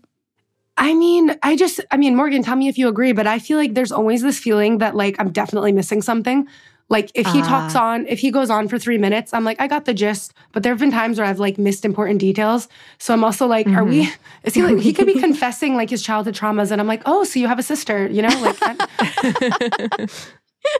I 0.78 0.94
mean, 0.94 1.36
I 1.42 1.56
just, 1.56 1.80
I 1.92 1.98
mean, 1.98 2.16
Morgan, 2.16 2.44
tell 2.44 2.56
me 2.56 2.68
if 2.68 2.78
you 2.78 2.88
agree, 2.88 3.12
but 3.12 3.26
I 3.28 3.40
feel 3.40 3.58
like 3.58 3.74
there's 3.74 3.92
always 3.92 4.22
this 4.22 4.38
feeling 4.40 4.78
that 4.78 4.96
like 4.96 5.16
I'm 5.20 5.32
definitely 5.32 5.72
missing 5.72 6.02
something. 6.02 6.48
Like 6.90 7.12
if 7.14 7.28
he 7.28 7.42
Ah. 7.42 7.46
talks 7.48 7.76
on, 7.76 8.08
if 8.08 8.20
he 8.20 8.32
goes 8.32 8.50
on 8.50 8.68
for 8.70 8.80
three 8.80 8.98
minutes, 8.98 9.34
I'm 9.34 9.44
like, 9.44 9.60
I 9.60 9.68
got 9.68 9.84
the 9.86 9.94
gist. 9.94 10.34
But 10.54 10.64
there 10.64 10.72
have 10.72 10.80
been 10.80 10.92
times 10.92 11.18
where 11.20 11.28
I've 11.28 11.40
like 11.40 11.58
missed 11.58 11.84
important 11.84 12.20
details. 12.20 12.70
So 12.98 13.14
I'm 13.14 13.24
also 13.26 13.46
like, 13.46 13.68
are 13.68 13.84
we? 13.84 14.10
Is 14.44 14.54
he 14.54 14.64
like? 14.64 14.80
He 14.80 14.94
could 14.94 15.06
be 15.08 15.20
confessing 15.28 15.76
like 15.76 15.90
his 15.90 16.02
childhood 16.02 16.36
traumas, 16.36 16.72
and 16.72 16.80
I'm 16.80 16.88
like, 16.88 17.02
oh, 17.06 17.24
so 17.26 17.40
you 17.40 17.48
have 17.48 17.60
a 17.60 17.64
sister, 17.64 18.08
you 18.08 18.22
know? 18.22 18.30
Like, 18.40 18.56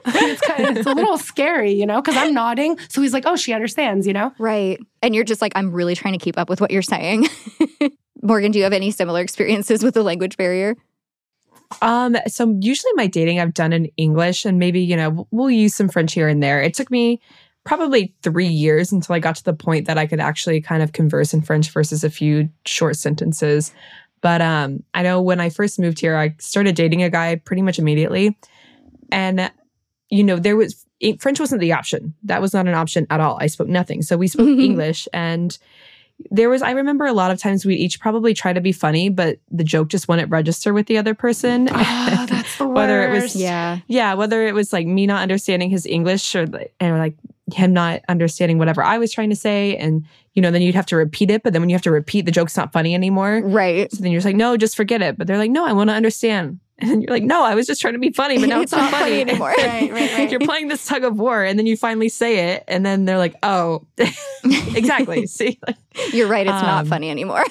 it's 0.06 0.40
kind 0.42 0.66
of, 0.68 0.76
it's 0.78 0.86
a 0.86 0.92
little 0.94 1.18
scary, 1.18 1.72
you 1.72 1.86
know? 1.86 2.00
Because 2.00 2.16
I'm 2.16 2.32
nodding, 2.34 2.78
so 2.88 3.02
he's 3.02 3.12
like, 3.12 3.24
oh, 3.26 3.36
she 3.36 3.52
understands, 3.52 4.06
you 4.06 4.12
know? 4.12 4.32
Right. 4.38 4.78
And 5.02 5.14
you're 5.14 5.24
just 5.24 5.40
like, 5.42 5.52
I'm 5.56 5.72
really 5.72 5.94
trying 5.94 6.12
to 6.18 6.22
keep 6.22 6.38
up 6.38 6.48
with 6.48 6.60
what 6.60 6.70
you're 6.70 6.82
saying. 6.82 7.28
Morgan, 8.22 8.50
do 8.50 8.58
you 8.58 8.64
have 8.64 8.72
any 8.72 8.90
similar 8.90 9.20
experiences 9.20 9.82
with 9.84 9.94
the 9.94 10.02
language 10.02 10.36
barrier? 10.36 10.74
Um, 11.82 12.16
so 12.26 12.56
usually 12.60 12.92
my 12.94 13.06
dating 13.06 13.40
I've 13.40 13.54
done 13.54 13.72
in 13.72 13.86
English 13.96 14.44
and 14.44 14.58
maybe, 14.58 14.80
you 14.80 14.96
know, 14.96 15.28
we'll 15.30 15.50
use 15.50 15.74
some 15.74 15.88
French 15.88 16.14
here 16.14 16.28
and 16.28 16.42
there. 16.42 16.62
It 16.62 16.74
took 16.74 16.90
me 16.90 17.20
probably 17.64 18.14
three 18.22 18.48
years 18.48 18.92
until 18.92 19.14
I 19.14 19.18
got 19.18 19.36
to 19.36 19.44
the 19.44 19.52
point 19.52 19.86
that 19.86 19.98
I 19.98 20.06
could 20.06 20.20
actually 20.20 20.60
kind 20.60 20.82
of 20.82 20.92
converse 20.92 21.34
in 21.34 21.42
French 21.42 21.70
versus 21.70 22.02
a 22.04 22.10
few 22.10 22.48
short 22.64 22.96
sentences. 22.96 23.72
But 24.20 24.40
um, 24.40 24.82
I 24.94 25.02
know 25.02 25.20
when 25.20 25.40
I 25.40 25.50
first 25.50 25.78
moved 25.78 26.00
here, 26.00 26.16
I 26.16 26.34
started 26.38 26.74
dating 26.74 27.02
a 27.02 27.10
guy 27.10 27.36
pretty 27.36 27.62
much 27.62 27.78
immediately. 27.78 28.38
And, 29.12 29.50
you 30.10 30.24
know, 30.24 30.36
there 30.36 30.56
was 30.56 30.84
French 31.20 31.38
wasn't 31.38 31.60
the 31.60 31.72
option. 31.72 32.14
That 32.24 32.40
was 32.40 32.52
not 32.52 32.66
an 32.66 32.74
option 32.74 33.06
at 33.10 33.20
all. 33.20 33.38
I 33.40 33.46
spoke 33.46 33.68
nothing. 33.68 34.02
So 34.02 34.16
we 34.16 34.28
spoke 34.28 34.48
English 34.58 35.06
and 35.12 35.56
there 36.30 36.50
was 36.50 36.62
I 36.62 36.72
remember 36.72 37.06
a 37.06 37.12
lot 37.12 37.30
of 37.30 37.38
times 37.38 37.64
we'd 37.64 37.76
each 37.76 38.00
probably 38.00 38.34
try 38.34 38.52
to 38.52 38.60
be 38.60 38.72
funny, 38.72 39.08
but 39.08 39.38
the 39.50 39.64
joke 39.64 39.88
just 39.88 40.08
wouldn't 40.08 40.30
register 40.30 40.74
with 40.74 40.86
the 40.86 40.98
other 40.98 41.14
person. 41.14 41.68
Oh, 41.70 41.74
that's 42.28 42.58
the 42.58 42.66
worst. 42.66 42.76
whether 42.76 43.08
it 43.08 43.22
was 43.22 43.36
Yeah. 43.36 43.78
yeah, 43.86 44.14
whether 44.14 44.46
it 44.46 44.54
was 44.54 44.72
like 44.72 44.86
me 44.86 45.06
not 45.06 45.22
understanding 45.22 45.70
his 45.70 45.86
English 45.86 46.34
or 46.34 46.46
or 46.80 46.98
like 46.98 47.14
him 47.54 47.72
not 47.72 48.02
understanding 48.08 48.58
whatever 48.58 48.82
I 48.82 48.98
was 48.98 49.12
trying 49.12 49.30
to 49.30 49.36
say, 49.36 49.76
and 49.76 50.04
you 50.34 50.42
know, 50.42 50.50
then 50.50 50.60
you'd 50.62 50.74
have 50.74 50.86
to 50.86 50.96
repeat 50.96 51.30
it. 51.30 51.42
But 51.42 51.52
then 51.52 51.62
when 51.62 51.68
you 51.70 51.74
have 51.74 51.82
to 51.82 51.90
repeat, 51.90 52.26
the 52.26 52.30
joke's 52.30 52.56
not 52.56 52.72
funny 52.72 52.94
anymore. 52.94 53.40
Right. 53.42 53.90
So 53.90 54.02
then 54.02 54.12
you're 54.12 54.18
just 54.18 54.26
like, 54.26 54.36
no, 54.36 54.56
just 54.56 54.76
forget 54.76 55.00
it. 55.02 55.16
But 55.16 55.26
they're 55.26 55.38
like, 55.38 55.50
no, 55.50 55.66
I 55.66 55.72
want 55.72 55.88
to 55.90 55.94
understand. 55.94 56.60
And 56.82 57.02
you're 57.02 57.10
like, 57.10 57.24
no, 57.24 57.42
I 57.42 57.56
was 57.56 57.66
just 57.66 57.80
trying 57.80 57.94
to 57.94 57.98
be 57.98 58.12
funny, 58.12 58.38
but 58.38 58.48
now 58.48 58.60
it's, 58.60 58.72
It's 58.72 58.80
not 58.80 58.92
funny 58.92 59.04
funny 59.16 59.20
anymore. 59.30 59.52
Right, 59.58 59.90
right, 59.92 60.12
right. 60.12 60.30
you're 60.30 60.38
playing 60.38 60.68
this 60.68 60.86
tug 60.86 61.02
of 61.02 61.18
war, 61.18 61.42
and 61.42 61.58
then 61.58 61.66
you 61.66 61.76
finally 61.76 62.08
say 62.08 62.52
it, 62.52 62.62
and 62.68 62.86
then 62.86 63.04
they're 63.04 63.18
like, 63.18 63.34
oh, 63.42 63.84
exactly. 64.44 65.26
See, 65.26 65.58
like, 65.66 65.76
You're 66.12 66.28
right. 66.28 66.46
It's 66.46 66.52
not 66.62 66.82
Um, 66.84 66.86
funny 66.86 67.10
anymore. 67.10 67.42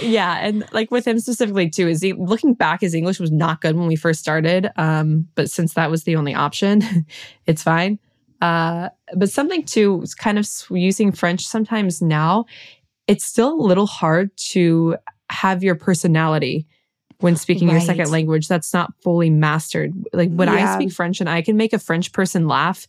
yeah, 0.00 0.38
and 0.40 0.64
like 0.72 0.90
with 0.90 1.06
him 1.06 1.18
specifically 1.18 1.68
too, 1.68 1.88
is 1.88 2.00
he 2.00 2.12
looking 2.14 2.54
back, 2.54 2.80
his 2.80 2.94
English 2.94 3.20
was 3.20 3.30
not 3.30 3.60
good 3.60 3.76
when 3.76 3.86
we 3.86 3.96
first 3.96 4.20
started. 4.20 4.70
Um, 4.76 5.28
but 5.34 5.50
since 5.50 5.74
that 5.74 5.90
was 5.90 6.04
the 6.04 6.16
only 6.16 6.34
option, 6.34 7.06
it's 7.46 7.62
fine. 7.62 7.98
Uh, 8.40 8.90
but 9.14 9.30
something 9.30 9.62
too 9.64 10.00
is 10.02 10.14
kind 10.14 10.38
of 10.38 10.46
using 10.70 11.12
French 11.12 11.46
sometimes 11.46 12.02
now. 12.02 12.44
It's 13.06 13.24
still 13.24 13.52
a 13.54 13.62
little 13.62 13.86
hard 13.86 14.30
to 14.52 14.96
have 15.30 15.62
your 15.62 15.74
personality 15.74 16.66
when 17.20 17.36
speaking 17.36 17.68
your 17.70 17.80
second 17.80 18.10
language 18.10 18.48
that's 18.48 18.72
not 18.74 18.92
fully 19.02 19.30
mastered. 19.30 19.92
Like 20.12 20.30
when 20.30 20.48
I 20.48 20.74
speak 20.74 20.92
French 20.92 21.20
and 21.20 21.28
I 21.30 21.42
can 21.42 21.56
make 21.56 21.72
a 21.72 21.78
French 21.78 22.12
person 22.12 22.46
laugh, 22.46 22.86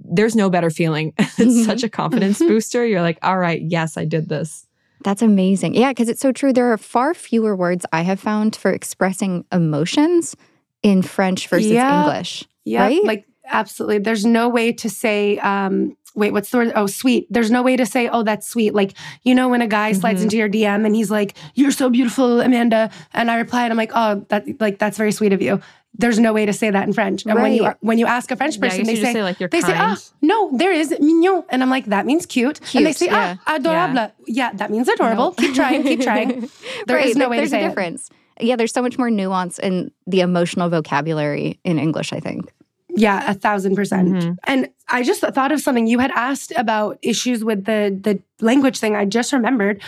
there's 0.00 0.34
no 0.36 0.50
better 0.50 0.70
feeling. 0.70 1.12
it's 1.18 1.64
such 1.64 1.82
a 1.82 1.88
confidence 1.88 2.38
booster. 2.38 2.84
You're 2.86 3.02
like, 3.02 3.18
all 3.22 3.38
right, 3.38 3.60
yes, 3.62 3.96
I 3.96 4.04
did 4.04 4.28
this. 4.28 4.66
That's 5.04 5.22
amazing. 5.22 5.74
Yeah, 5.74 5.90
because 5.90 6.08
it's 6.08 6.20
so 6.20 6.32
true. 6.32 6.52
There 6.52 6.72
are 6.72 6.78
far 6.78 7.14
fewer 7.14 7.54
words 7.54 7.86
I 7.92 8.02
have 8.02 8.18
found 8.18 8.56
for 8.56 8.72
expressing 8.72 9.44
emotions 9.52 10.34
in 10.82 11.02
French 11.02 11.46
versus 11.48 11.70
Yeah. 11.70 12.00
English. 12.04 12.44
Yeah, 12.64 12.82
Right? 12.82 13.04
like 13.04 13.24
absolutely. 13.46 13.98
There's 13.98 14.24
no 14.26 14.48
way 14.48 14.72
to 14.72 14.90
say, 14.90 15.38
um, 15.38 15.96
wait, 16.18 16.32
what's 16.32 16.50
the 16.50 16.58
word? 16.58 16.72
Oh, 16.74 16.86
sweet. 16.86 17.26
There's 17.30 17.50
no 17.50 17.62
way 17.62 17.76
to 17.76 17.86
say, 17.86 18.08
oh, 18.08 18.22
that's 18.22 18.46
sweet. 18.46 18.74
Like, 18.74 18.92
you 19.22 19.34
know, 19.34 19.48
when 19.48 19.62
a 19.62 19.66
guy 19.68 19.92
slides 19.92 20.20
Mhm. 20.20 20.24
into 20.24 20.36
your 20.36 20.48
DM 20.48 20.84
and 20.84 20.94
he's 20.94 21.10
like, 21.10 21.34
you're 21.54 21.70
so 21.70 21.88
beautiful, 21.88 22.40
Amanda. 22.40 22.90
And 23.14 23.30
I 23.30 23.36
reply 23.36 23.62
and 23.64 23.72
I'm 23.72 23.76
like, 23.78 23.92
oh, 23.94 24.26
that 24.28 24.60
like 24.60 24.78
that's 24.78 24.98
very 24.98 25.12
sweet 25.12 25.32
of 25.32 25.40
you. 25.40 25.60
There's 26.00 26.18
no 26.18 26.32
way 26.32 26.46
to 26.46 26.52
say 26.52 26.70
that 26.70 26.86
in 26.86 26.92
French. 26.92 27.24
And 27.26 27.34
when 27.40 27.52
you 27.54 27.70
when 27.80 27.98
you 27.98 28.06
ask 28.06 28.30
a 28.30 28.36
French 28.36 28.60
person, 28.60 28.78
guess 28.84 28.86
they 28.86 28.96
say, 28.96 29.12
say, 29.14 29.22
like, 29.22 29.40
you're 29.40 29.48
they 29.48 29.60
say, 29.62 29.72
kind. 29.72 29.96
ah, 29.98 30.12
no, 30.22 30.56
there 30.56 30.70
is 30.70 30.90
mignon. 31.00 31.42
And 31.48 31.62
I'm 31.62 31.70
like, 31.70 31.86
that 31.86 32.06
means 32.06 32.24
cute. 32.26 32.60
and 32.74 32.84
they 32.86 32.92
Cute, 32.92 32.96
say, 32.98 33.06
yeah. 33.06 33.36
ah, 33.46 33.56
adorable. 33.56 34.12
Yeah. 34.26 34.52
that 34.52 34.70
means 34.70 34.86
adorable. 34.88 35.32
Keep 35.32 35.54
trying, 35.54 35.82
keep 35.82 36.00
trying. 36.02 36.48
There 36.86 36.98
is 36.98 37.06
right. 37.06 37.16
no 37.16 37.24
like, 37.24 37.30
way 37.30 37.36
to 37.36 37.40
there's 37.40 37.50
say 37.50 37.62
a 37.62 37.64
it. 37.64 37.68
difference. 37.70 38.10
Yeah, 38.40 38.54
there's 38.54 38.72
so 38.72 38.82
much 38.82 38.96
more 38.98 39.10
nuance 39.10 39.58
in 39.58 39.90
the 40.06 40.20
emotional 40.20 40.68
vocabulary 40.68 41.58
in 41.64 41.80
English, 41.80 42.12
I 42.12 42.20
think. 42.20 42.52
Yeah, 42.90 43.30
a 43.30 43.34
thousand 43.34 43.76
percent. 43.76 44.08
Mhm. 44.14 44.36
And 44.44 44.68
I 44.88 45.02
just 45.02 45.20
thought 45.20 45.52
of 45.52 45.60
something 45.60 45.86
you 45.86 45.98
had 45.98 46.10
asked 46.12 46.52
about 46.56 46.98
issues 47.02 47.44
with 47.44 47.64
the 47.64 47.96
the 48.00 48.20
language 48.44 48.78
thing. 48.78 48.96
I 48.96 49.04
just 49.04 49.32
remembered. 49.32 49.82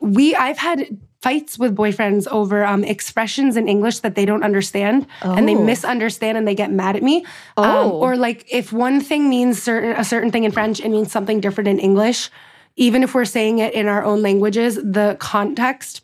We 0.00 0.34
I've 0.34 0.58
had 0.58 0.98
fights 1.22 1.58
with 1.58 1.74
boyfriends 1.74 2.26
over 2.30 2.64
um, 2.64 2.84
expressions 2.84 3.56
in 3.56 3.68
English 3.68 4.00
that 4.00 4.14
they 4.14 4.24
don't 4.24 4.44
understand 4.44 5.06
and 5.22 5.48
they 5.48 5.56
Oh. 5.56 5.62
misunderstand 5.64 6.38
and 6.38 6.46
they 6.46 6.54
get 6.54 6.70
mad 6.70 6.94
at 6.96 7.02
me. 7.02 7.24
Um, 7.56 7.64
Oh. 7.66 7.90
or 8.04 8.16
like 8.16 8.44
if 8.50 8.72
one 8.72 9.00
thing 9.00 9.28
means 9.28 9.60
certain 9.62 9.92
a 9.92 10.04
certain 10.04 10.30
thing 10.30 10.44
in 10.44 10.52
French, 10.52 10.78
it 10.80 10.88
means 10.90 11.10
something 11.10 11.40
different 11.40 11.68
in 11.68 11.78
English. 11.78 12.30
Even 12.76 13.02
if 13.02 13.14
we're 13.14 13.24
saying 13.24 13.58
it 13.58 13.72
in 13.74 13.86
our 13.88 14.04
own 14.04 14.22
languages, 14.22 14.76
the 14.76 15.16
context 15.18 16.02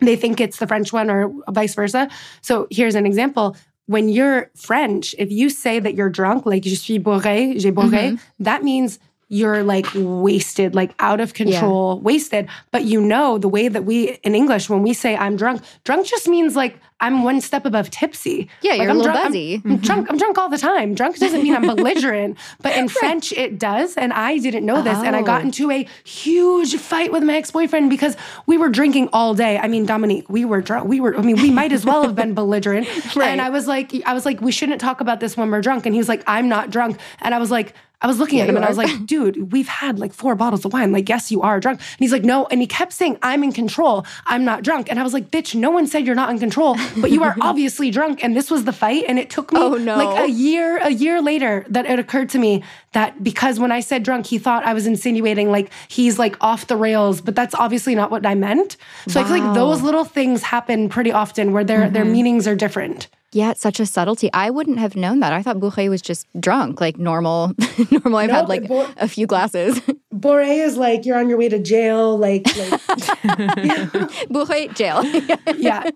they 0.00 0.16
think 0.16 0.40
it's 0.40 0.56
the 0.58 0.66
French 0.66 0.92
one 0.94 1.10
or 1.10 1.30
vice 1.50 1.74
versa. 1.74 2.08
So 2.40 2.66
here's 2.70 2.94
an 2.94 3.04
example. 3.06 3.54
When 3.90 4.08
you're 4.08 4.50
French, 4.54 5.16
if 5.18 5.32
you 5.32 5.50
say 5.50 5.80
that 5.80 5.94
you're 5.94 6.10
drunk, 6.10 6.46
like 6.46 6.62
je 6.62 6.76
suis 6.76 7.00
bourré, 7.00 7.58
j'ai 7.58 7.72
bourré, 7.72 8.12
mm-hmm. 8.12 8.44
that 8.44 8.62
means 8.62 9.00
you're 9.28 9.64
like 9.64 9.86
wasted, 9.94 10.76
like 10.76 10.94
out 11.00 11.20
of 11.20 11.34
control, 11.34 11.98
wasted. 11.98 12.48
But 12.70 12.84
you 12.84 13.00
know, 13.00 13.38
the 13.38 13.48
way 13.48 13.66
that 13.66 13.84
we 13.84 14.18
in 14.22 14.34
English, 14.34 14.70
when 14.70 14.82
we 14.82 14.92
say 14.92 15.16
I'm 15.16 15.36
drunk, 15.36 15.62
drunk 15.82 16.06
just 16.06 16.28
means 16.28 16.54
like 16.54 16.78
I'm 17.00 17.22
one 17.22 17.40
step 17.40 17.64
above 17.64 17.90
tipsy. 17.90 18.48
Yeah, 18.62 18.72
Like, 18.72 18.80
you're 18.82 18.88
a 18.88 18.90
I'm 18.90 18.96
little 18.98 19.12
drunk, 19.12 19.18
I'm- 19.18 19.28
buzzy. 19.28 19.54
I'm, 19.54 19.60
mm-hmm. 19.62 19.76
drunk. 19.76 20.10
I'm 20.10 20.16
drunk 20.18 20.38
all 20.38 20.48
the 20.48 20.58
time. 20.58 20.94
Drunk 20.94 21.18
doesn't 21.18 21.42
mean 21.42 21.54
I'm 21.54 21.62
belligerent, 21.66 22.36
but 22.62 22.76
in 22.76 22.88
French 22.88 23.32
it 23.32 23.58
does. 23.58 23.96
And 23.96 24.12
I 24.12 24.38
didn't 24.38 24.66
know 24.66 24.82
this. 24.82 24.98
And 24.98 25.16
I 25.16 25.22
got 25.22 25.40
Oh. 25.40 25.44
into 25.44 25.70
a 25.70 25.86
huge 26.04 26.76
fight 26.76 27.12
with 27.12 27.22
my 27.22 27.36
ex 27.36 27.50
boyfriend 27.50 27.88
because 27.90 28.16
we 28.46 28.58
were 28.58 28.68
drinking 28.68 29.08
all 29.12 29.34
day. 29.34 29.58
I 29.58 29.68
mean, 29.68 29.86
Dominique, 29.86 30.28
we 30.28 30.44
were 30.44 30.60
drunk. 30.60 30.88
We 30.88 31.00
were. 31.00 31.16
I 31.16 31.22
mean, 31.22 31.36
we 31.36 31.50
might 31.50 31.72
as 31.72 31.84
well 31.86 32.02
have 32.02 32.14
been 32.14 32.34
belligerent. 32.34 32.86
And 33.20 33.40
I 33.40 33.50
was 33.50 33.66
like, 33.68 33.92
I 34.06 34.12
was 34.14 34.24
like, 34.24 34.40
we 34.40 34.50
shouldn't 34.50 34.80
talk 34.80 35.00
about 35.00 35.20
this 35.20 35.36
when 35.36 35.50
we're 35.50 35.60
drunk. 35.60 35.86
And 35.86 35.94
he 35.94 35.98
was 35.98 36.08
like, 36.08 36.22
I'm 36.26 36.48
not 36.48 36.70
drunk. 36.70 36.98
And 37.20 37.34
I 37.34 37.38
was 37.38 37.50
like. 37.50 37.74
I 38.02 38.06
was 38.06 38.18
looking 38.18 38.40
at 38.40 38.48
him 38.48 38.56
and 38.56 38.64
I 38.64 38.68
was 38.68 38.78
like, 38.78 39.04
dude, 39.06 39.52
we've 39.52 39.68
had 39.68 39.98
like 39.98 40.14
four 40.14 40.34
bottles 40.34 40.64
of 40.64 40.72
wine. 40.72 40.90
Like, 40.90 41.08
yes, 41.08 41.30
you 41.30 41.42
are 41.42 41.60
drunk. 41.60 41.80
And 41.80 41.98
he's 41.98 42.12
like, 42.12 42.24
no. 42.24 42.46
And 42.46 42.60
he 42.60 42.66
kept 42.66 42.92
saying, 42.92 43.18
I'm 43.22 43.44
in 43.44 43.52
control. 43.52 44.06
I'm 44.26 44.44
not 44.44 44.62
drunk. 44.62 44.90
And 44.90 44.98
I 44.98 45.02
was 45.02 45.12
like, 45.12 45.30
bitch, 45.30 45.54
no 45.54 45.70
one 45.70 45.86
said 45.86 46.06
you're 46.06 46.14
not 46.14 46.30
in 46.30 46.38
control, 46.38 46.76
but 46.96 47.10
you 47.10 47.22
are 47.22 47.36
obviously 47.40 47.90
drunk. 47.90 48.24
And 48.24 48.34
this 48.34 48.50
was 48.50 48.64
the 48.64 48.72
fight. 48.72 49.04
And 49.06 49.18
it 49.18 49.28
took 49.28 49.52
me 49.52 49.60
Oh, 49.60 49.74
no. 49.74 49.96
like 49.96 50.28
a 50.28 50.32
year, 50.32 50.78
a 50.78 50.90
year 50.90 51.20
later 51.20 51.66
that 51.68 51.84
it 51.84 51.98
occurred 51.98 52.30
to 52.30 52.38
me 52.38 52.64
that 52.92 53.22
because 53.22 53.60
when 53.60 53.70
I 53.70 53.80
said 53.80 54.02
drunk, 54.02 54.26
he 54.26 54.38
thought 54.38 54.64
I 54.64 54.72
was 54.72 54.86
insinuating 54.86 55.50
like 55.50 55.70
he's 55.88 56.18
like 56.18 56.36
off 56.40 56.66
the 56.66 56.76
rails, 56.76 57.20
but 57.20 57.36
that's 57.36 57.54
obviously 57.54 57.94
not 57.94 58.10
what 58.10 58.26
I 58.26 58.34
meant. 58.34 58.76
So 59.08 59.20
I 59.20 59.24
feel 59.24 59.38
like 59.38 59.54
those 59.54 59.82
little 59.82 60.04
things 60.04 60.42
happen 60.42 60.88
pretty 60.88 61.12
often 61.12 61.52
where 61.52 61.64
their 61.64 61.88
their 61.88 62.02
mm-hmm. 62.02 62.12
meanings 62.12 62.48
are 62.48 62.56
different. 62.56 63.08
Yeah, 63.32 63.52
it's 63.52 63.60
such 63.60 63.78
a 63.78 63.86
subtlety. 63.86 64.28
I 64.32 64.50
wouldn't 64.50 64.78
have 64.80 64.96
known 64.96 65.20
that. 65.20 65.32
I 65.32 65.40
thought 65.42 65.58
Bourré 65.58 65.88
was 65.88 66.02
just 66.02 66.26
drunk, 66.40 66.80
like 66.80 66.98
normal. 66.98 67.52
normal. 67.92 68.16
I've 68.16 68.28
No, 68.30 68.34
had 68.34 68.48
like 68.48 68.64
a 68.96 69.06
few 69.06 69.26
glasses. 69.28 69.78
Bourré 70.12 70.64
is 70.66 70.76
like 70.76 71.06
you're 71.06 71.16
on 71.16 71.28
your 71.28 71.38
way 71.38 71.48
to 71.48 71.60
jail, 71.60 72.18
like, 72.18 72.44
like 74.30 74.74
jail. 74.74 75.04
yeah. 75.56 75.88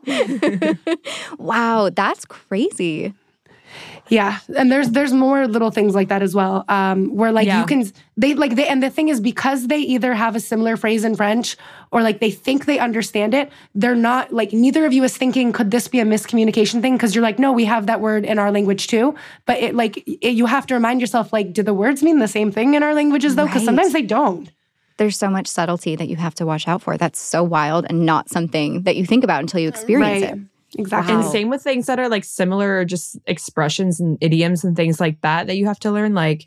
wow, 1.38 1.90
that's 1.92 2.24
crazy. 2.24 3.12
Yeah, 4.10 4.38
and 4.56 4.70
there's 4.70 4.90
there's 4.90 5.12
more 5.14 5.46
little 5.48 5.70
things 5.70 5.94
like 5.94 6.08
that 6.08 6.22
as 6.22 6.34
well. 6.34 6.64
Um, 6.68 7.14
where 7.16 7.32
like 7.32 7.46
Yeah. 7.46 7.60
you 7.60 7.66
can 7.66 7.90
they 8.18 8.34
like 8.34 8.54
they 8.54 8.66
and 8.68 8.82
the 8.82 8.90
thing 8.90 9.08
is 9.08 9.18
because 9.20 9.68
they 9.68 9.78
either 9.78 10.12
have 10.12 10.36
a 10.36 10.40
similar 10.40 10.76
phrase 10.76 11.04
in 11.04 11.16
French 11.16 11.56
or 11.90 12.02
like 12.02 12.20
they 12.20 12.30
think 12.30 12.66
they 12.66 12.78
understand 12.78 13.32
it, 13.32 13.50
they're 13.74 13.94
not 13.94 14.30
like 14.32 14.52
neither 14.52 14.84
of 14.84 14.92
you 14.92 15.02
is 15.04 15.16
thinking 15.16 15.52
could 15.52 15.70
this 15.70 15.88
be 15.88 16.00
a 16.00 16.04
miscommunication 16.04 16.82
thing 16.82 16.94
because 16.96 17.14
you're 17.14 17.22
like 17.22 17.38
no 17.38 17.50
we 17.52 17.64
have 17.64 17.86
that 17.86 18.00
word 18.02 18.24
in 18.26 18.38
our 18.38 18.50
language 18.52 18.88
too, 18.88 19.14
but 19.46 19.56
it 19.58 19.74
like 19.74 19.96
it, 20.06 20.32
you 20.34 20.46
have 20.46 20.66
to 20.66 20.74
remind 20.74 21.00
yourself 21.00 21.32
like 21.32 21.52
do 21.54 21.62
the 21.62 21.74
words 21.74 22.02
mean 22.02 22.18
the 22.18 22.28
same 22.28 22.52
thing 22.52 22.74
in 22.74 22.82
our 22.82 22.94
languages 22.94 23.36
though 23.36 23.46
because 23.46 23.62
Right. 23.62 23.66
sometimes 23.66 23.92
they 23.94 24.02
don't. 24.02 24.50
There's 24.96 25.16
so 25.16 25.28
much 25.30 25.46
subtlety 25.48 25.96
that 25.96 26.08
you 26.08 26.16
have 26.16 26.34
to 26.36 26.46
watch 26.46 26.68
out 26.68 26.82
for. 26.82 26.96
That's 26.96 27.18
so 27.18 27.42
wild 27.42 27.84
and 27.88 28.04
not 28.06 28.28
something 28.30 28.82
that 28.82 28.94
you 28.96 29.04
think 29.06 29.24
about 29.24 29.40
until 29.40 29.58
you 29.60 29.68
experience 29.68 30.22
Right. 30.22 30.34
it. 30.34 30.38
Exactly. 30.78 31.14
Wow. 31.14 31.20
And 31.22 31.30
same 31.30 31.50
with 31.50 31.62
things 31.62 31.86
that 31.86 31.98
are 31.98 32.08
like 32.08 32.24
similar, 32.24 32.78
or 32.78 32.84
just 32.84 33.18
expressions 33.26 34.00
and 34.00 34.18
idioms 34.20 34.64
and 34.64 34.74
things 34.76 35.00
like 35.00 35.20
that 35.22 35.46
that 35.46 35.56
you 35.56 35.66
have 35.66 35.78
to 35.80 35.90
learn. 35.90 36.14
Like, 36.14 36.46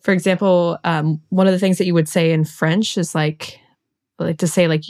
for 0.00 0.12
example, 0.12 0.78
um, 0.84 1.20
one 1.30 1.46
of 1.46 1.52
the 1.52 1.58
things 1.58 1.78
that 1.78 1.86
you 1.86 1.94
would 1.94 2.08
say 2.08 2.32
in 2.32 2.44
French 2.44 2.96
is 2.96 3.14
like, 3.14 3.58
like 4.18 4.38
to 4.38 4.46
say 4.48 4.68
like 4.68 4.84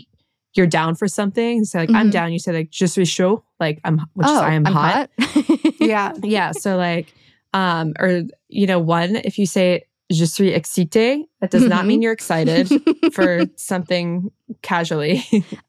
you're 0.55 0.67
down 0.67 0.95
for 0.95 1.09
something. 1.09 1.65
Say 1.65 1.81
like 1.81 1.91
I'm 1.91 2.09
Mhm. 2.09 2.13
down. 2.13 2.33
You 2.33 2.39
say 2.39 2.53
like 2.53 2.71
je 2.71 2.87
suis 2.87 3.09
chaud, 3.13 3.43
like 3.61 3.81
I'm, 3.85 3.99
which 4.15 4.27
is 4.27 4.33
oh, 4.33 4.41
I 4.41 4.55
am 4.55 4.67
I'm 4.67 4.73
hot. 4.73 5.11
hot. 5.19 5.75
Yeah. 5.81 6.13
Yeah. 6.23 6.53
So 6.53 6.77
like, 6.77 7.13
um, 7.55 7.95
or 7.99 8.23
you 8.49 8.67
know, 8.67 8.79
one 8.79 9.17
if 9.17 9.39
you 9.39 9.47
say 9.47 9.85
je 10.11 10.25
suis 10.25 10.51
excité, 10.51 11.25
that 11.41 11.51
does 11.51 11.65
not 11.65 11.85
mean 11.85 11.97
mm-hmm. 11.97 12.05
you're 12.05 12.13
excited 12.13 12.69
for 13.13 13.45
something 13.57 14.31
casually. 14.63 15.23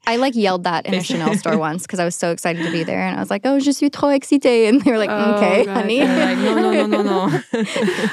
I 0.08 0.16
like 0.16 0.34
yelled 0.36 0.64
that 0.64 0.86
in 0.86 0.94
a 0.94 1.04
Chanel 1.04 1.36
store 1.36 1.58
once 1.58 1.82
because 1.84 2.00
I 2.00 2.06
was 2.06 2.16
so 2.16 2.32
excited 2.32 2.66
to 2.66 2.72
be 2.72 2.84
there, 2.84 3.02
and 3.02 3.18
I 3.18 3.20
was 3.20 3.30
like, 3.30 3.42
"Oh, 3.44 3.60
je 3.60 3.72
suis 3.72 3.90
trop 3.90 4.10
excitée," 4.12 4.70
and 4.70 4.82
they 4.82 4.92
were 4.92 4.98
like, 4.98 5.10
Oh, 5.12 5.36
"Okay, 5.36 5.66
God. 5.66 5.74
honey." 5.74 6.00
Like, 6.00 6.38
no, 6.38 6.56
no, 6.56 6.72
no, 6.72 6.86
no, 6.86 7.28
no. 7.28 7.40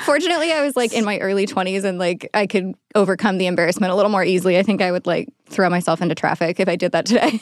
Fortunately, 0.05 0.53
I 0.53 0.62
was 0.62 0.75
like 0.77 0.93
in 0.93 1.05
my 1.05 1.19
early 1.19 1.47
20s 1.47 1.85
and 1.85 1.99
like 1.99 2.29
I 2.35 2.47
could 2.47 2.75
overcome 2.95 3.39
the 3.39 3.47
embarrassment 3.47 3.93
a 3.93 3.97
little 3.97 4.11
more 4.11 4.25
easily. 4.25 4.59
I 4.59 4.62
think 4.65 4.83
I 4.83 4.91
would 4.91 5.07
like 5.07 5.29
throw 5.49 5.71
myself 5.71 6.03
into 6.03 6.17
traffic 6.17 6.59
if 6.59 6.69
I 6.69 6.75
did 6.75 6.93
that 6.93 7.07
today. 7.07 7.41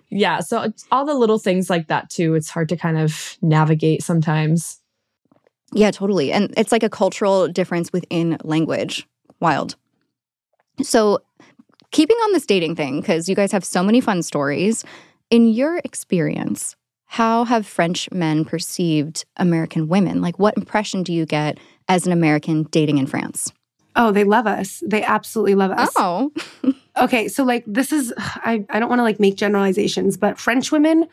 yeah 0.10 0.40
so 0.40 0.62
it's 0.62 0.84
all 0.90 1.04
the 1.04 1.14
little 1.14 1.38
things 1.38 1.68
like 1.68 1.88
that 1.88 2.08
too 2.08 2.34
it's 2.34 2.48
hard 2.48 2.68
to 2.68 2.76
kind 2.76 2.98
of 2.98 3.36
navigate 3.42 4.02
sometimes 4.02 4.80
Yeah, 5.72 5.90
totally. 5.90 6.32
And 6.32 6.52
it's 6.56 6.72
like 6.72 6.82
a 6.82 6.88
cultural 6.88 7.48
difference 7.48 7.92
within 7.92 8.38
language. 8.44 9.06
Wild. 9.40 9.76
So, 10.82 11.20
keeping 11.90 12.16
on 12.16 12.32
this 12.32 12.46
dating 12.46 12.76
thing, 12.76 13.00
because 13.00 13.28
you 13.28 13.34
guys 13.34 13.52
have 13.52 13.64
so 13.64 13.82
many 13.82 14.00
fun 14.00 14.22
stories, 14.22 14.84
in 15.30 15.48
your 15.48 15.78
experience, 15.78 16.76
how 17.06 17.44
have 17.44 17.66
French 17.66 18.10
men 18.12 18.44
perceived 18.44 19.24
American 19.36 19.88
women? 19.88 20.20
Like, 20.20 20.38
what 20.38 20.56
impression 20.56 21.02
do 21.02 21.12
you 21.12 21.26
get 21.26 21.58
as 21.88 22.06
an 22.06 22.12
American 22.12 22.64
dating 22.64 22.98
in 22.98 23.06
France? 23.06 23.52
Oh, 23.94 24.12
they 24.12 24.24
love 24.24 24.46
us. 24.46 24.82
They 24.86 25.02
absolutely 25.02 25.54
love 25.54 25.70
us. 25.70 25.90
Oh, 25.96 26.30
Okay, 26.98 27.28
so 27.28 27.44
like 27.44 27.64
this 27.66 27.92
is 27.92 28.12
I, 28.16 28.64
I 28.70 28.78
don't 28.78 28.88
want 28.88 29.00
to 29.00 29.02
like 29.02 29.20
make 29.20 29.36
generalizations, 29.36 30.16
but 30.16 30.38
French 30.38 30.72
women 30.72 31.06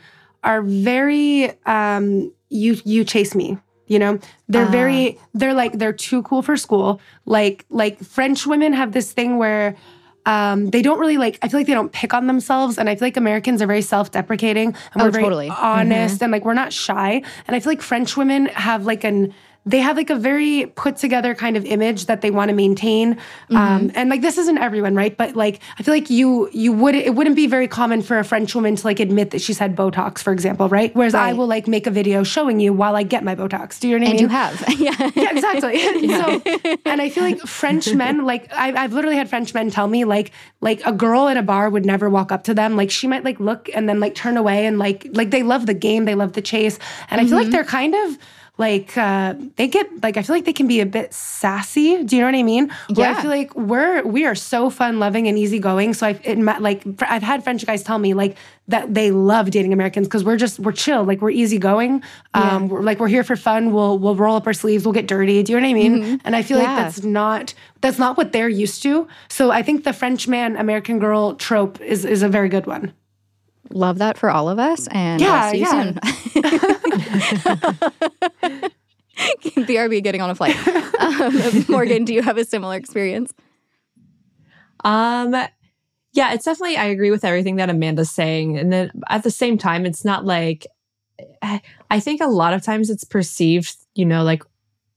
are 0.43 0.61
very 0.61 1.51
um 1.65 2.31
you 2.49 2.77
you 2.85 3.03
chase 3.03 3.35
me. 3.35 3.57
You 3.93 3.99
know, 3.99 4.13
they're 4.51 4.65
Ah. 4.71 4.79
very 4.81 5.19
they're 5.39 5.53
like 5.53 5.73
they're 5.79 5.93
too 6.09 6.21
cool 6.23 6.41
for 6.41 6.55
school. 6.57 6.99
Like 7.25 7.65
like 7.69 7.95
French 8.15 8.47
women 8.47 8.73
have 8.73 8.91
this 8.91 9.11
thing 9.13 9.37
where 9.37 9.75
um, 10.25 10.69
they 10.69 10.81
don't 10.81 10.99
really 11.03 11.17
like. 11.17 11.37
I 11.43 11.47
feel 11.49 11.59
like 11.59 11.67
they 11.67 11.73
don't 11.81 11.91
pick 11.91 12.13
on 12.13 12.27
themselves, 12.27 12.77
and 12.79 12.89
I 12.89 12.95
feel 12.95 13.07
like 13.07 13.17
Americans 13.17 13.61
are 13.61 13.67
very 13.67 13.81
self-deprecating 13.81 14.67
and 14.93 15.01
Oh, 15.01 15.05
we're 15.05 15.11
very 15.11 15.23
totally. 15.25 15.49
honest 15.49 16.21
and 16.23 16.31
like 16.31 16.45
we're 16.45 16.53
not 16.63 16.71
shy. 16.71 17.21
And 17.45 17.55
I 17.55 17.59
feel 17.59 17.71
like 17.71 17.81
French 17.81 18.15
women 18.17 18.45
have 18.69 18.85
like 18.85 19.03
an 19.03 19.33
they 19.65 19.79
have 19.79 19.95
like 19.95 20.09
a 20.09 20.15
very 20.15 20.65
put 20.75 20.97
together 20.97 21.33
kind 21.35 21.55
of 21.55 21.65
image 21.65 22.07
that 22.07 22.21
they 22.21 22.31
want 22.31 22.49
to 22.49 22.55
maintain. 22.55 23.17
Um, 23.49 23.91
and 23.95 24.09
like 24.09 24.21
this 24.21 24.37
isn't 24.37 24.57
everyone, 24.57 24.95
right? 24.95 25.15
But 25.15 25.35
like 25.35 25.61
I 25.79 25.83
feel 25.83 25.93
like 25.93 26.09
you 26.09 26.49
you 26.51 26.73
would 26.73 26.95
it 26.95 27.15
wouldn't 27.15 27.35
be 27.35 27.47
very 27.47 27.67
common 27.67 28.01
for 28.01 28.19
a 28.19 28.25
French 28.25 28.53
woman 28.55 28.75
to 28.75 28.85
like 28.85 28.99
admit 28.99 29.31
that 29.31 29.41
she's 29.41 29.59
had 29.59 29.75
Botox, 29.75 30.19
for 30.19 30.33
example, 30.33 30.67
right? 30.69 30.93
Whereas 30.95 31.13
I 31.13 31.33
will 31.33 31.47
like 31.47 31.67
make 31.67 31.87
a 31.87 31.91
video 31.91 32.23
showing 32.23 32.59
you 32.59 32.73
while 32.73 32.95
I 32.95 33.03
get 33.03 33.23
my 33.23 33.35
Botox. 33.35 33.79
Do 33.79 33.87
you 33.87 33.99
know 33.99 34.05
what 34.05 34.09
I 34.09 34.11
and 34.11 34.21
you 34.21 34.27
have. 34.27 34.65
yeah. 34.79 35.11
yeah, 35.15 35.31
exactly. 35.31 35.79
so, 36.09 36.41
and 36.85 37.01
I 37.01 37.09
feel 37.09 37.23
like 37.23 37.39
French 37.41 37.93
men, 37.93 38.25
like 38.25 38.51
I've, 38.53 38.75
I've 38.75 38.93
literally 38.93 39.17
had 39.17 39.29
French 39.29 39.53
men 39.53 39.69
tell 39.69 39.87
me, 39.87 40.05
like, 40.05 40.31
like 40.61 40.85
a 40.85 40.91
girl 40.91 41.27
in 41.27 41.37
a 41.37 41.43
bar 41.43 41.69
would 41.69 41.85
never 41.85 42.09
walk 42.09 42.31
up 42.31 42.43
to 42.45 42.53
them. 42.53 42.75
Like 42.75 42.91
she 42.91 43.07
might 43.07 43.23
like 43.23 43.39
look 43.39 43.69
and 43.73 43.87
then 43.87 43.99
like 43.99 44.15
turn 44.15 44.37
away 44.37 44.65
and 44.65 44.77
like, 44.77 45.07
like 45.13 45.31
they 45.31 45.43
love 45.43 45.65
the 45.65 45.73
game, 45.73 46.05
they 46.05 46.15
love 46.15 46.33
the 46.33 46.41
chase, 46.41 46.79
and 47.09 47.21
I 47.21 47.25
feel 47.25 47.37
like 47.37 47.49
they're 47.49 47.63
kind 47.63 47.95
of 47.95 48.17
like 48.59 48.95
uh 48.97 49.33
they 49.55 49.67
get 49.67 50.03
like 50.03 50.15
I 50.15 50.21
feel 50.21 50.35
like 50.35 50.45
they 50.45 50.53
can 50.53 50.67
be 50.67 50.79
a 50.79 50.85
bit 50.85 51.11
sassy. 51.11 52.03
Do 52.03 52.15
you 52.15 52.21
know 52.21 52.27
what 52.27 52.35
I 52.35 52.43
mean? 52.43 52.69
Where 52.93 53.09
Yeah. 53.09 53.17
I 53.17 53.21
feel 53.21 53.31
like 53.31 53.55
we're 53.55 54.03
we 54.03 54.25
are 54.25 54.35
so 54.35 54.69
fun 54.69 54.99
loving 54.99 55.27
and 55.27 55.39
easygoing. 55.39 55.95
So 55.95 56.05
I 56.07 56.19
it 56.23 56.37
like 56.39 56.83
fr- 56.99 57.05
I've 57.09 57.23
had 57.23 57.43
French 57.43 57.65
guys 57.65 57.81
tell 57.81 57.97
me 57.97 58.13
like 58.13 58.37
that 58.67 58.93
they 58.93 59.09
love 59.11 59.49
dating 59.49 59.73
Americans 59.73 60.07
because 60.07 60.23
we're 60.23 60.37
just 60.37 60.59
we're 60.59 60.71
chill, 60.71 61.03
like 61.03 61.19
we're 61.19 61.31
easygoing. 61.31 62.03
Um, 62.35 62.69
we're, 62.69 62.81
like 62.83 62.99
we're 62.99 63.07
here 63.07 63.23
for 63.23 63.35
fun. 63.35 63.73
We'll 63.73 63.97
we'll 63.97 64.15
roll 64.15 64.35
up 64.35 64.45
our 64.45 64.53
sleeves. 64.53 64.85
We'll 64.85 64.93
get 64.93 65.07
dirty. 65.07 65.41
Do 65.41 65.51
you 65.51 65.59
know 65.59 65.67
what 65.67 65.71
I 65.71 65.73
mean? 65.73 66.21
And 66.23 66.35
I 66.35 66.43
feel 66.43 66.59
Yeah. 66.59 66.65
like 66.75 66.77
that's 66.85 67.03
not 67.03 67.53
that's 67.81 67.97
not 67.97 68.17
what 68.17 68.33
they're 68.33 68.47
used 68.49 68.83
to. 68.83 69.07
So 69.29 69.49
I 69.49 69.63
think 69.63 69.83
the 69.83 69.93
French 69.93 70.27
man 70.27 70.57
American 70.57 70.99
girl 70.99 71.33
trope 71.35 71.81
is 71.81 72.05
is 72.05 72.21
a 72.21 72.29
very 72.29 72.49
good 72.49 72.67
one. 72.67 72.93
Love 73.69 73.99
that 73.99 74.17
for 74.17 74.29
all 74.29 74.49
of 74.49 74.59
us. 74.59 74.87
And 74.87 75.21
Yeah, 75.21 75.45
I'll 75.45 75.51
see 75.51 75.59
you 75.59 75.65
yeah. 75.65 75.83
soon. 75.83 75.99
BRB 79.65 80.03
getting 80.03 80.21
on 80.21 80.29
a 80.29 80.35
flight. 80.35 80.55
Um, 80.99 81.65
Morgan, 81.69 82.03
do 82.03 82.13
you 82.13 82.21
have 82.21 82.37
a 82.37 82.45
similar 82.45 82.75
experience? 82.75 83.33
Um, 84.83 85.31
yeah, 86.13 86.33
it's 86.33 86.45
definitely, 86.45 86.77
I 86.77 86.85
agree 86.85 87.11
with 87.11 87.23
everything 87.23 87.57
that 87.57 87.69
Amanda's 87.69 88.11
saying. 88.11 88.57
And 88.57 88.71
then 88.71 88.91
at 89.09 89.23
the 89.23 89.31
same 89.31 89.57
time, 89.57 89.85
it's 89.85 90.03
not 90.03 90.25
like, 90.25 90.67
I 91.41 91.61
I 91.91 91.99
think 91.99 92.21
a 92.21 92.27
lot 92.27 92.53
of 92.53 92.63
times 92.63 92.89
it's 92.89 93.03
perceived, 93.03 93.75
you 93.93 94.05
know, 94.05 94.23
like 94.23 94.43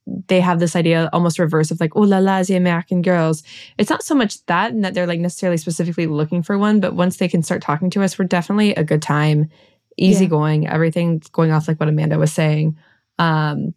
they 0.07 0.41
have 0.41 0.61
this 0.61 0.77
idea 0.77 1.11
almost 1.13 1.39
reverse 1.39 1.71
of 1.71 1.81
like, 1.81 1.97
oh 1.97 2.03
la 2.03 2.19
la, 2.19 2.43
the 2.43 2.55
American 2.55 3.03
girls. 3.03 3.43
It's 3.77 3.91
not 3.91 4.03
so 4.03 4.15
much 4.15 4.45
that 4.47 4.73
and 4.73 4.85
that 4.85 4.95
they're 4.95 5.07
like 5.07 5.21
necessarily 5.21 5.57
specifically 5.57 6.07
looking 6.07 6.43
for 6.43 6.57
one, 6.57 6.81
but 6.81 6.95
once 6.95 7.17
they 7.17 7.29
can 7.29 7.43
start 7.43 7.63
talking 7.63 7.91
to 7.91 8.03
us, 8.03 8.19
we're 8.19 8.27
definitely 8.27 8.75
a 8.75 8.85
good 8.85 9.03
time, 9.03 9.51
easygoing, 9.97 10.69
everything's 10.69 11.29
going 11.29 11.51
off 11.51 11.67
like 11.67 11.81
what 11.81 11.89
Amanda 11.89 12.19
was 12.19 12.33
saying. 12.33 12.77
Um, 13.19 13.75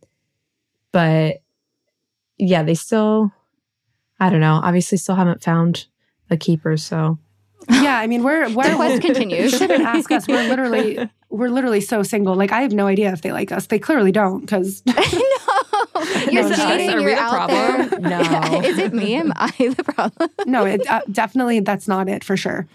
but 0.91 1.41
yeah, 2.37 2.63
they 2.63 2.75
still, 2.75 3.31
I 4.19 4.29
don't 4.29 4.41
know, 4.41 4.59
obviously 4.63 4.97
still 4.97 5.15
haven't 5.15 5.43
found 5.43 5.87
a 6.29 6.37
keeper. 6.37 6.77
So 6.77 7.17
Yeah, 7.69 7.97
I 7.97 8.07
mean 8.07 8.23
we're 8.23 8.49
we're 8.49 8.69
The 8.69 8.75
quest 8.75 9.01
continues. 9.01 9.57
Shouldn't 9.57 9.83
ask 9.83 10.11
us. 10.11 10.27
We're 10.27 10.47
literally 10.47 11.09
we're 11.29 11.49
literally 11.49 11.81
so 11.81 12.03
single. 12.03 12.35
Like 12.35 12.51
I 12.51 12.61
have 12.61 12.71
no 12.71 12.87
idea 12.87 13.11
if 13.11 13.21
they 13.21 13.31
like 13.31 13.51
us. 13.51 13.67
They 13.67 13.79
clearly 13.79 14.11
don't 14.11 14.41
because 14.41 14.81
no, 14.85 14.93
you're 16.31 16.43
Is 16.45 16.51
it 16.51 16.59
us? 16.59 16.59
dating. 16.59 16.89
Are 16.95 16.99
You're 16.99 17.15
the 17.15 17.21
out 17.21 17.31
problem? 17.31 17.89
there. 17.89 17.99
No. 18.09 18.61
Is 18.63 18.77
it 18.77 18.93
me? 18.93 19.15
Am 19.15 19.31
I 19.35 19.51
the 19.75 19.83
problem? 19.83 20.29
no, 20.45 20.65
it 20.65 20.87
uh, 20.89 21.01
definitely 21.11 21.59
that's 21.59 21.87
not 21.87 22.07
it 22.09 22.23
for 22.23 22.35
sure. 22.37 22.67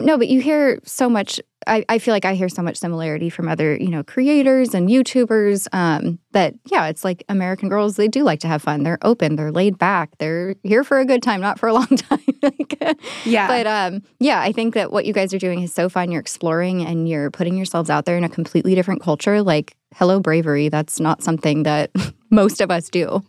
No, 0.00 0.16
but 0.16 0.28
you 0.28 0.40
hear 0.40 0.80
so 0.84 1.10
much. 1.10 1.40
I, 1.66 1.84
I 1.90 1.98
feel 1.98 2.14
like 2.14 2.24
I 2.24 2.34
hear 2.34 2.48
so 2.48 2.62
much 2.62 2.78
similarity 2.78 3.28
from 3.28 3.48
other, 3.48 3.76
you 3.76 3.88
know, 3.88 4.02
creators 4.02 4.72
and 4.72 4.88
YouTubers. 4.88 5.68
Um, 5.72 6.18
that 6.32 6.54
yeah, 6.70 6.86
it's 6.86 7.04
like 7.04 7.22
American 7.28 7.68
girls. 7.68 7.96
They 7.96 8.08
do 8.08 8.22
like 8.22 8.40
to 8.40 8.48
have 8.48 8.62
fun. 8.62 8.82
They're 8.82 8.98
open. 9.02 9.36
They're 9.36 9.52
laid 9.52 9.78
back. 9.78 10.16
They're 10.18 10.54
here 10.62 10.84
for 10.84 10.98
a 11.00 11.04
good 11.04 11.22
time, 11.22 11.40
not 11.42 11.58
for 11.58 11.68
a 11.68 11.74
long 11.74 11.86
time. 11.88 12.20
Like, 12.42 12.98
Yeah. 13.24 13.46
But 13.48 13.66
um, 13.66 14.02
yeah, 14.18 14.40
I 14.40 14.52
think 14.52 14.74
that 14.74 14.92
what 14.92 15.04
you 15.04 15.12
guys 15.12 15.32
are 15.34 15.38
doing 15.38 15.62
is 15.62 15.72
so 15.74 15.88
fun. 15.88 16.10
You're 16.10 16.20
exploring 16.20 16.84
and 16.84 17.08
you're 17.08 17.30
putting 17.30 17.56
yourselves 17.56 17.90
out 17.90 18.04
there 18.04 18.16
in 18.16 18.24
a 18.24 18.28
completely 18.28 18.74
different 18.74 19.02
culture. 19.02 19.42
Like, 19.42 19.76
hello, 19.94 20.20
bravery. 20.20 20.68
That's 20.68 21.00
not 21.00 21.22
something 21.22 21.64
that 21.64 21.90
most 22.30 22.60
of 22.60 22.70
us 22.70 22.88
do. 22.88 23.22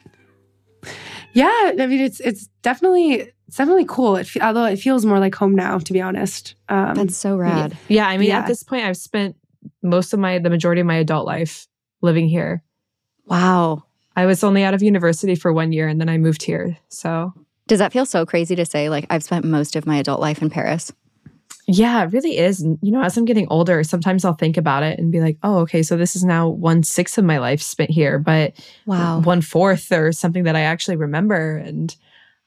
Yeah, 1.34 1.48
I 1.80 1.86
mean 1.88 2.02
it's 2.02 2.20
it's 2.20 2.48
definitely 2.62 3.32
it's 3.48 3.58
definitely 3.58 3.86
cool. 3.86 4.16
It, 4.18 4.28
fe- 4.28 4.40
although 4.42 4.66
it 4.66 4.78
feels 4.78 5.06
more 5.06 5.20
like 5.20 5.36
home 5.36 5.56
now, 5.56 5.78
to 5.78 5.94
be 5.94 6.02
honest. 6.02 6.56
Um, 6.70 6.96
That's 6.96 7.18
so 7.18 7.36
rad. 7.36 7.78
Yeah, 7.88 8.08
I 8.08 8.18
mean, 8.18 8.30
Yeah. 8.30 8.40
at 8.40 8.48
this 8.48 8.64
point, 8.64 8.86
I've 8.86 8.98
spent 8.98 9.36
most 9.84 10.14
of 10.14 10.20
my, 10.20 10.40
the 10.40 10.50
majority 10.50 10.80
of 10.82 10.88
my 10.88 10.96
adult 10.96 11.26
life 11.28 11.68
living 12.02 12.28
here. 12.30 12.64
Wow. 13.26 13.84
I 14.16 14.26
was 14.26 14.44
only 14.44 14.64
out 14.64 14.74
of 14.74 14.82
university 14.82 15.36
for 15.36 15.52
one 15.54 15.72
year 15.74 15.88
and 15.88 16.00
then 16.00 16.08
I 16.10 16.18
moved 16.18 16.44
here. 16.44 16.78
So, 16.90 17.34
Does 17.68 17.80
that 17.80 17.94
feel 17.94 18.06
so 18.06 18.26
crazy 18.26 18.56
to 18.56 18.66
say? 18.66 18.90
Like, 18.90 19.06
I've 19.10 19.24
spent 19.24 19.46
most 19.46 19.76
of 19.76 19.86
my 19.86 19.98
adult 19.98 20.20
life 20.20 20.42
in 20.42 20.50
Paris. 20.50 20.92
yeah, 21.68 22.04
it 22.04 22.12
really 22.12 22.38
is. 22.38 22.60
And, 22.60 22.78
you 22.82 22.92
know, 22.92 23.02
as 23.02 23.16
I'm 23.16 23.24
getting 23.26 23.48
older, 23.50 23.84
sometimes 23.84 24.26
I'll 24.26 24.34
think 24.34 24.58
about 24.58 24.84
it 24.84 25.00
and 25.00 25.12
be 25.12 25.22
like, 25.22 25.38
oh, 25.44 25.60
okay, 25.60 25.84
so 25.84 25.96
this 25.96 26.16
is 26.16 26.24
now 26.24 26.50
one 26.50 26.84
sixth 26.84 27.18
of 27.18 27.24
my 27.24 27.38
life 27.38 27.62
spent 27.62 27.90
here, 27.92 28.20
but 28.20 28.54
Wow. 28.86 29.22
one 29.22 29.42
fourth 29.42 29.92
or 29.92 30.12
something 30.12 30.44
that 30.44 30.56
I 30.56 30.62
actually 30.62 30.98
remember. 30.98 31.58
And, 31.58 31.96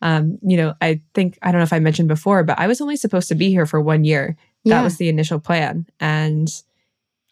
um, 0.03 0.39
you 0.43 0.57
know, 0.59 0.75
I 0.83 1.01
think, 1.15 1.39
I 1.41 1.53
don't 1.53 1.61
know 1.61 1.65
if 1.65 1.73
I 1.73 1.79
mentioned 1.79 2.09
before, 2.09 2.43
but 2.45 2.59
I 2.59 2.67
was 2.67 2.81
only 2.83 2.97
supposed 2.97 3.29
to 3.29 3.35
be 3.35 3.49
here 3.51 3.65
for 3.67 3.81
one 3.81 4.05
year. 4.05 4.37
Yeah. 4.65 4.77
That 4.79 4.85
was 4.85 4.97
the 4.99 5.09
initial 5.09 5.39
plan. 5.39 5.87
And 6.01 6.51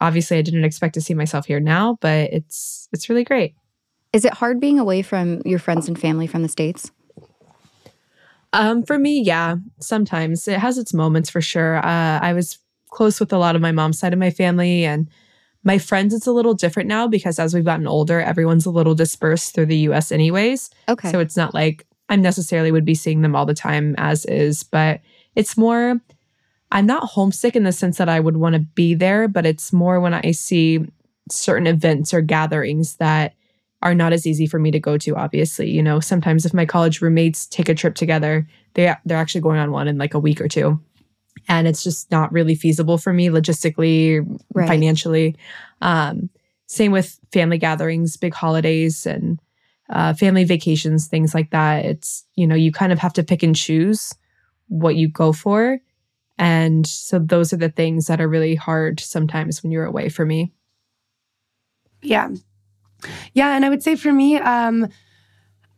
obviously 0.01 0.39
I 0.39 0.43
didn't 0.43 0.65
expect 0.65 0.95
to 0.95 1.01
see 1.03 1.15
myself 1.15 1.47
here 1.47 1.61
now, 1.61 1.99
but 2.01 2.33
it's, 2.33 2.89
it's 2.93 3.09
really 3.11 3.25
great. 3.25 3.55
Is 4.13 4.25
it 4.25 4.35
hard 4.35 4.61
being 4.61 4.79
away 4.79 5.03
from 5.03 5.43
your 5.45 5.59
friends 5.59 5.89
and 5.89 5.99
family 5.99 6.27
from 6.27 6.43
the 6.43 6.49
States? 6.49 6.91
Um, 8.53 8.83
for 8.83 8.99
me, 8.99 9.21
yeah, 9.21 9.57
sometimes 9.81 10.47
it 10.47 10.59
has 10.59 10.79
its 10.79 10.93
moments 10.93 11.31
for 11.31 11.41
sure. 11.41 11.79
Uh, 11.79 12.19
I 12.21 12.33
was 12.33 12.59
close 12.91 13.19
with 13.19 13.33
a 13.33 13.39
lot 13.39 13.57
of 13.57 13.63
my 13.63 13.73
mom's 13.73 13.99
side 13.99 14.13
of 14.13 14.19
my 14.19 14.31
family 14.31 14.85
and 14.85 15.09
my 15.65 15.79
friends. 15.79 16.13
It's 16.13 16.27
a 16.27 16.33
little 16.33 16.55
different 16.55 16.89
now 16.89 17.09
because 17.09 17.39
as 17.39 17.55
we've 17.55 17.65
gotten 17.65 17.87
older, 17.87 18.21
everyone's 18.21 18.67
a 18.67 18.71
little 18.71 18.95
dispersed 18.95 19.55
through 19.55 19.67
the 19.67 19.79
U.S. 19.79 20.13
anyways. 20.13 20.71
Okay. 20.89 21.11
So 21.11 21.21
it's 21.21 21.37
not 21.37 21.55
like 21.55 21.87
I 22.09 22.17
necessarily 22.17 22.73
would 22.73 22.85
be 22.85 22.95
seeing 22.95 23.23
them 23.23 23.35
all 23.35 23.47
the 23.47 23.55
time 23.55 23.95
as 23.97 24.27
is, 24.27 24.63
but 24.63 25.01
it's 25.35 25.57
more. 25.57 26.01
I'm 26.71 26.87
not 26.87 27.05
homesick 27.05 27.55
in 27.55 27.65
the 27.65 27.73
sense 27.73 27.99
that 27.99 28.09
I 28.09 28.19
would 28.19 28.39
want 28.39 28.55
to 28.55 28.61
be 28.61 28.95
there, 28.95 29.29
but 29.29 29.45
it's 29.45 29.75
more 29.75 30.01
when 30.01 30.15
I 30.15 30.31
see 30.31 30.87
certain 31.31 31.67
events 31.67 32.15
or 32.15 32.23
gatherings 32.23 32.97
that 32.97 33.35
are 33.83 33.95
not 33.95 34.13
as 34.13 34.27
easy 34.27 34.47
for 34.47 34.59
me 34.59 34.71
to 34.71 34.81
go 34.81 34.97
to 34.99 35.17
obviously 35.17 35.71
you 35.71 35.83
know? 35.83 36.01
Sometimes 36.01 36.47
if 36.47 36.55
my 36.55 36.67
college 36.67 37.01
roommates 37.03 37.47
take 37.47 37.69
a 37.69 37.75
trip 37.75 37.95
together 37.95 38.47
they 38.75 38.95
they're 39.05 39.19
actually 39.19 39.41
going 39.41 39.59
on 39.59 39.71
one 39.73 39.89
in 39.89 39.99
like 39.99 40.15
a 40.15 40.21
week 40.21 40.41
or 40.41 40.49
two. 40.49 40.81
And 41.49 41.67
it's 41.67 41.83
just 41.83 42.11
not 42.11 42.33
really 42.33 42.55
feasible 42.55 42.99
for 42.99 43.13
me 43.13 43.29
logistically 43.29 44.25
Right. 44.55 44.69
financially. 44.69 45.37
Um 45.81 46.31
same 46.67 46.93
with 46.93 47.19
family 47.33 47.59
gatherings 47.59 48.17
big 48.17 48.33
holidays 48.35 49.05
and 49.07 49.39
uh, 49.91 50.15
family 50.15 50.45
vacations 50.45 51.07
things 51.07 51.35
like 51.35 51.51
that. 51.51 51.85
It's 51.85 52.25
you 52.35 52.47
know 52.47 52.55
you 52.55 52.73
kind 52.73 52.93
of 52.93 52.99
have 52.99 53.13
to 53.15 53.23
pick 53.23 53.43
and 53.43 53.55
choose 53.55 54.15
what 54.69 54.97
you 54.97 55.09
go 55.09 55.33
for. 55.35 55.81
And 56.39 56.87
so 56.87 57.19
those 57.19 57.53
are 57.53 57.59
the 57.59 57.69
things 57.69 58.07
that 58.07 58.21
are 58.21 58.29
really 58.29 58.55
hard 58.55 59.01
sometimes 59.01 59.63
when 59.63 59.71
you're 59.71 59.85
away 59.85 60.09
for 60.09 60.25
me. 60.25 60.53
Yeah. 62.01 62.31
Yeah. 63.35 63.55
And 63.55 63.65
I 63.65 63.69
would 63.69 63.83
say 63.83 63.97
for 63.97 64.13
me, 64.13 64.37
um, 64.37 64.89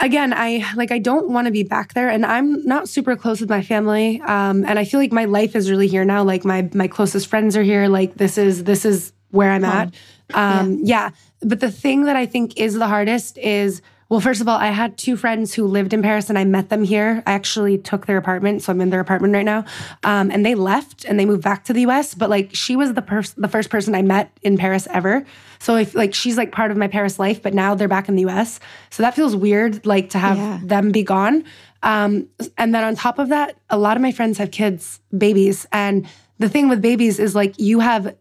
again, 0.01 0.33
I 0.33 0.65
like 0.75 0.91
I 0.91 0.99
don't 0.99 1.31
want 1.31 1.47
to 1.47 1.51
be 1.51 1.63
back 1.63 1.95
there 1.95 2.09
and 2.09 2.25
I'm 2.25 2.65
not 2.65 2.89
super 2.89 3.17
close 3.17 3.41
with 3.41 3.51
my 3.51 3.63
family. 3.63 4.21
Um, 4.21 4.65
and 4.65 4.79
I 4.79 4.85
feel 4.85 5.01
like 5.01 5.13
my 5.13 5.25
life 5.25 5.57
is 5.57 5.71
really 5.71 5.89
here 5.89 6.05
now. 6.05 6.23
Like 6.23 6.45
my 6.45 6.69
my 6.75 6.89
closest 6.89 7.27
friends 7.29 7.57
are 7.57 7.63
here. 7.63 7.89
Like 7.89 8.15
this 8.15 8.39
is 8.39 8.65
this 8.65 8.85
is 8.85 9.13
where 9.31 9.51
I'm 9.51 9.65
at. 9.65 9.95
Um, 10.33 10.81
yeah. 10.83 11.11
But 11.41 11.61
the 11.61 11.71
thing 11.71 12.05
that 12.05 12.17
I 12.17 12.27
think 12.27 12.57
is 12.57 12.75
the 12.75 12.87
hardest 12.87 13.37
is 13.39 13.83
well, 14.15 14.21
first 14.21 14.41
of 14.41 14.47
all, 14.47 14.57
I 14.57 14.69
had 14.69 14.97
two 14.97 15.17
friends 15.17 15.55
who 15.55 15.67
lived 15.67 15.93
in 15.93 16.01
Paris 16.01 16.29
and 16.29 16.39
I 16.39 16.45
met 16.45 16.69
them 16.69 16.85
here. 16.85 17.21
I 17.27 17.33
actually 17.33 17.79
took 17.79 18.07
their 18.07 18.17
apartment, 18.17 18.63
so 18.63 18.71
I'm 18.71 18.81
in 18.81 18.91
their 18.91 19.01
apartment 19.01 19.35
right 19.35 19.45
now. 19.45 19.65
Um, 20.05 20.31
and 20.31 20.47
they 20.47 20.55
left 20.55 21.05
and 21.05 21.19
they 21.19 21.27
moved 21.27 21.43
back 21.43 21.65
to 21.65 21.73
the 21.73 21.81
US. 21.89 22.15
But 22.15 22.31
like 22.31 22.51
she 22.55 22.77
was 22.77 22.95
the 22.95 23.03
pers- 23.03 23.33
the 23.37 23.49
first 23.49 23.71
person 23.71 23.93
I 23.93 24.03
met 24.03 24.31
in 24.43 24.57
Paris 24.57 24.87
ever. 24.93 25.27
So 25.59 25.75
if 25.75 25.97
like 25.97 26.15
she's 26.15 26.37
like 26.37 26.53
part 26.53 26.71
of 26.71 26.77
my 26.77 26.87
Paris 26.87 27.19
life, 27.19 27.43
but 27.43 27.55
now 27.55 27.75
they're 27.75 27.89
back 27.89 28.09
in 28.09 28.15
the 28.15 28.25
US. 28.27 28.61
So 28.91 29.03
that 29.03 29.17
feels 29.17 29.35
weird, 29.35 29.85
like 29.85 30.11
to 30.11 30.19
have 30.21 30.37
Yeah. 30.37 30.61
them 30.63 30.93
be 30.93 31.03
gone. 31.03 31.43
Um, 31.83 32.29
and 32.57 32.73
then 32.73 32.85
on 32.85 32.95
top 32.95 33.19
of 33.19 33.31
that, 33.31 33.57
a 33.69 33.77
lot 33.79 33.97
of 33.97 34.01
my 34.03 34.13
friends 34.13 34.39
have 34.39 34.53
kids, 34.53 35.01
babies. 35.19 35.67
And 35.73 36.07
the 36.39 36.49
thing 36.49 36.69
with 36.69 36.81
babies 36.81 37.19
is 37.19 37.35
like 37.35 37.59
you 37.59 37.81
have 37.81 38.15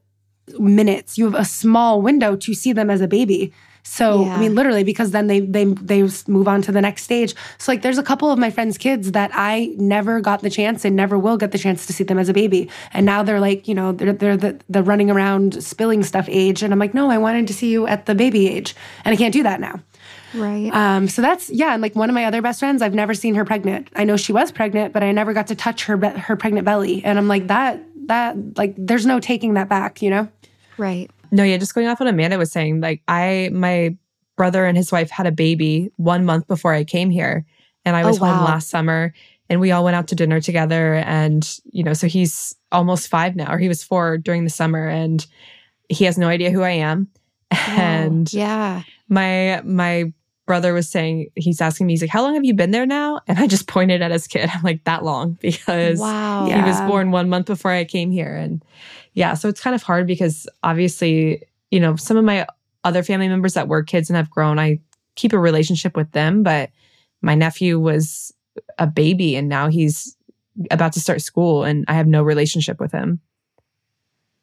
minutes, 0.59 1.17
you 1.17 1.25
have 1.25 1.39
a 1.39 1.45
small 1.45 2.01
window 2.01 2.35
to 2.35 2.53
see 2.53 2.73
them 2.73 2.89
as 2.89 3.01
a 3.01 3.07
baby. 3.07 3.53
So 3.83 4.23
Yeah. 4.23 4.35
I 4.35 4.39
mean, 4.39 4.55
literally, 4.55 4.83
because 4.85 5.11
then 5.11 5.27
they 5.27 5.41
they 5.41 5.65
they 5.65 6.03
move 6.27 6.47
on 6.47 6.61
to 6.63 6.71
the 6.71 6.79
next 6.79 7.03
stage. 7.03 7.35
So 7.57 7.71
like, 7.71 7.81
there's 7.81 7.97
a 7.97 8.03
couple 8.03 8.31
of 8.31 8.39
my 8.39 8.49
friends' 8.49 8.77
kids 8.77 9.11
that 9.11 9.29
I 9.33 9.73
never 9.77 10.21
got 10.21 10.41
the 10.41 10.49
chance 10.49 10.85
and 10.85 10.95
never 10.95 11.19
will 11.19 11.37
get 11.37 11.51
the 11.51 11.57
chance 11.57 11.85
to 11.87 11.93
see 11.93 12.05
them 12.05 12.17
as 12.17 12.29
a 12.29 12.33
baby. 12.33 12.69
And 12.93 13.05
now 13.05 13.23
they're 13.23 13.41
like, 13.41 13.67
you 13.67 13.75
know, 13.75 13.91
they're 13.91 14.13
they're 14.13 14.37
the, 14.37 14.59
the 14.69 14.83
running 14.83 15.11
around 15.11 15.61
spilling 15.61 16.01
stuff 16.03 16.27
age, 16.29 16.63
and 16.63 16.71
I'm 16.71 16.79
like, 16.79 16.93
no, 16.93 17.11
I 17.11 17.17
wanted 17.17 17.47
to 17.47 17.53
see 17.53 17.71
you 17.71 17.85
at 17.85 18.05
the 18.05 18.15
baby 18.15 18.47
age, 18.47 18.73
and 19.03 19.13
I 19.13 19.17
can't 19.17 19.33
do 19.33 19.43
that 19.43 19.59
now. 19.59 19.81
Right. 20.33 20.73
Um, 20.73 21.07
so 21.09 21.21
that's 21.21 21.49
yeah, 21.49 21.73
and 21.73 21.81
like 21.81 21.95
one 21.95 22.09
of 22.09 22.13
my 22.13 22.23
other 22.25 22.41
best 22.41 22.59
friends, 22.59 22.81
I've 22.81 22.93
never 22.95 23.13
seen 23.13 23.35
her 23.35 23.43
pregnant. 23.43 23.89
I 23.95 24.05
know 24.05 24.15
she 24.15 24.31
was 24.31 24.51
pregnant, 24.51 24.93
but 24.93 25.03
I 25.03 25.11
never 25.11 25.33
got 25.33 25.47
to 25.47 25.55
touch 25.55 25.85
her 25.85 25.97
her 25.97 26.37
pregnant 26.37 26.63
belly, 26.63 27.03
and 27.03 27.17
I'm 27.17 27.27
like 27.27 27.47
that 27.47 27.83
that 28.07 28.35
like 28.57 28.75
there's 28.77 29.05
no 29.05 29.19
taking 29.19 29.53
that 29.55 29.69
back, 29.69 30.01
you 30.01 30.09
know. 30.09 30.27
right. 30.77 31.09
No, 31.31 31.43
yeah, 31.43 31.57
just 31.57 31.73
going 31.73 31.87
off 31.87 31.99
what 31.99 32.07
Amanda 32.09 32.37
was 32.37 32.51
saying, 32.51 32.81
like 32.81 33.01
I 33.07 33.49
my 33.51 33.97
brother 34.35 34.65
and 34.65 34.77
his 34.77 34.91
wife 34.91 35.09
had 35.09 35.25
a 35.27 35.31
baby 35.31 35.91
one 35.97 36.25
month 36.25 36.47
before 36.47 36.73
I 36.73 36.83
came 36.83 37.09
here. 37.09 37.45
And 37.85 37.95
I 37.95 38.03
Oh, 38.03 38.07
was 38.07 38.17
home 38.17 38.43
last 38.45 38.69
summer 38.69 39.13
and 39.49 39.59
we 39.59 39.71
all 39.71 39.83
went 39.83 39.95
out 39.95 40.07
to 40.07 40.15
dinner 40.15 40.39
together. 40.39 40.95
And, 40.95 41.47
you 41.65 41.83
know, 41.83 41.93
so 41.93 42.07
he's 42.07 42.55
almost 42.71 43.09
five 43.09 43.35
now, 43.35 43.51
or 43.53 43.57
he 43.57 43.67
was 43.67 43.83
four 43.83 44.17
during 44.17 44.43
the 44.45 44.49
summer 44.49 44.87
and 44.87 45.25
he 45.89 46.05
has 46.05 46.17
no 46.17 46.27
idea 46.27 46.49
who 46.51 46.61
I 46.61 46.71
am. 46.71 47.09
And 47.67 48.31
yeah. 48.33 48.83
my 49.09 49.61
my 49.63 50.11
brother 50.45 50.73
was 50.73 50.89
saying 50.89 51.27
he's 51.35 51.61
asking 51.61 51.87
me 51.87 51.93
he's 51.93 52.01
like 52.01 52.09
how 52.09 52.21
long 52.21 52.33
have 52.33 52.43
you 52.43 52.53
been 52.53 52.71
there 52.71 52.85
now? 52.85 53.19
And 53.27 53.39
i 53.39 53.47
just 53.47 53.67
pointed 53.67 54.01
at 54.01 54.11
his 54.11 54.27
kid. 54.27 54.49
I'm 54.53 54.61
like 54.63 54.83
that 54.83 55.03
long 55.03 55.33
because 55.41 55.99
Wow. 55.99 56.45
he 56.45 56.61
was 56.61 56.79
born 56.81 57.11
one 57.11 57.29
month 57.29 57.45
before 57.47 57.71
i 57.71 57.83
came 57.85 58.11
here. 58.11 58.35
And 58.35 58.63
yeah 59.13 59.33
so 59.35 59.47
it's 59.49 59.61
kind 59.61 59.75
of 59.75 59.83
hard 59.83 60.07
because 60.07 60.47
obviously 60.63 61.43
you 61.71 61.79
know 61.79 61.95
some 61.95 62.17
of 62.17 62.25
my 62.25 62.45
other 62.83 63.03
family 63.03 63.29
members 63.29 63.53
that 63.53 63.67
were 63.67 63.83
kids 63.83 64.09
and 64.09 64.17
have 64.17 64.29
grown 64.29 64.59
i 64.59 64.79
keep 65.15 65.31
a 65.33 65.39
relationship 65.39 65.95
with 65.95 66.11
them 66.11 66.43
but 66.43 66.69
my 67.21 67.35
nephew 67.35 67.79
was 67.79 68.33
a 68.77 68.85
baby 68.87 69.35
and 69.35 69.47
now 69.47 69.67
he's 69.69 70.17
about 70.71 70.91
to 70.93 70.99
start 70.99 71.21
school 71.21 71.63
and 71.63 71.85
i 71.87 71.93
have 71.93 72.07
no 72.07 72.21
relationship 72.21 72.79
with 72.79 72.91
him. 72.91 73.19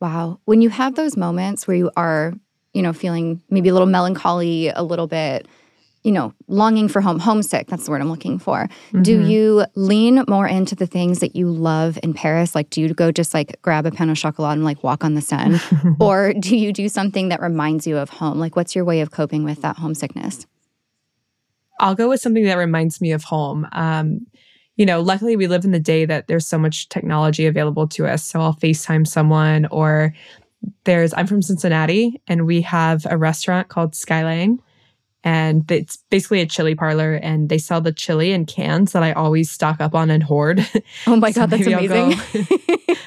Wow. 0.00 0.40
When 0.46 0.62
you 0.62 0.70
have 0.70 0.94
those 0.94 1.16
moments 1.16 1.68
where 1.68 1.76
you 1.76 1.90
are, 1.96 2.32
you 2.72 2.80
know, 2.82 2.92
feeling 2.92 3.42
maybe 3.50 3.68
a 3.68 3.72
little 3.74 3.86
melancholy, 3.86 4.68
a 4.68 4.82
little 4.82 5.06
bit, 5.06 5.46
you 6.02 6.12
know, 6.12 6.32
longing 6.48 6.88
for 6.88 7.02
home, 7.02 7.18
homesick, 7.18 7.66
that's 7.66 7.84
the 7.84 7.90
word 7.90 8.00
I'm 8.00 8.08
looking 8.08 8.38
for. 8.38 8.68
Do 9.02 9.20
Mhm. 9.20 9.28
you 9.30 9.64
lean 9.74 10.24
more 10.28 10.48
into 10.48 10.74
the 10.74 10.86
things 10.86 11.18
that 11.18 11.36
you 11.36 11.50
love 11.50 11.98
in 12.02 12.14
Paris? 12.14 12.54
Like, 12.54 12.70
do 12.70 12.80
you 12.80 12.94
go 12.94 13.12
just 13.12 13.34
like 13.34 13.60
grab 13.60 13.84
a 13.84 13.90
pain 13.90 14.08
au 14.08 14.14
chocolat 14.14 14.54
and 14.54 14.64
like 14.64 14.82
walk 14.82 15.04
on 15.04 15.14
the 15.14 15.20
Seine? 15.20 15.58
or 16.00 16.32
do 16.32 16.56
you 16.56 16.72
do 16.72 16.88
something 16.88 17.28
that 17.28 17.42
reminds 17.42 17.86
you 17.86 17.98
of 17.98 18.08
home? 18.08 18.38
Like, 18.38 18.56
what's 18.56 18.74
your 18.74 18.84
way 18.84 19.02
of 19.02 19.10
coping 19.10 19.44
with 19.44 19.60
that 19.60 19.76
homesickness? 19.76 20.46
I'll 21.80 21.94
go 21.94 22.08
with 22.08 22.20
something 22.20 22.44
that 22.44 22.56
reminds 22.58 23.00
me 23.00 23.12
of 23.12 23.24
home. 23.24 23.66
Um, 23.72 24.26
you 24.76 24.86
know, 24.86 25.00
luckily 25.02 25.36
we 25.36 25.46
live 25.46 25.64
in 25.64 25.70
the 25.72 25.78
day 25.78 26.06
that 26.06 26.26
there's 26.28 26.46
so 26.46 26.58
much 26.58 26.88
technology 26.88 27.44
available 27.46 27.86
to 27.88 28.06
us. 28.06 28.24
So 28.24 28.40
I'll 28.40 28.54
FaceTime 28.54 29.06
someone 29.06 29.66
or 29.66 30.14
there's 30.84 31.12
I'm 31.14 31.26
from 31.26 31.42
Cincinnati 31.42 32.20
and 32.26 32.46
we 32.46 32.62
have 32.62 33.06
a 33.08 33.16
restaurant 33.18 33.68
called 33.68 33.94
Skyline 33.94 34.60
and 35.22 35.70
it's 35.70 35.98
basically 36.08 36.40
a 36.40 36.46
chili 36.46 36.74
parlor 36.74 37.14
and 37.14 37.48
they 37.50 37.58
sell 37.58 37.80
the 37.82 37.92
chili 37.92 38.32
in 38.32 38.46
cans 38.46 38.92
that 38.92 39.02
I 39.02 39.12
always 39.12 39.50
stock 39.50 39.80
up 39.80 39.94
on 39.94 40.10
and 40.10 40.22
hoard. 40.22 40.66
Oh 41.06 41.16
my 41.16 41.30
So 41.32 41.42
God, 41.42 41.50
that's 41.50 41.66
amazing. 41.66 42.14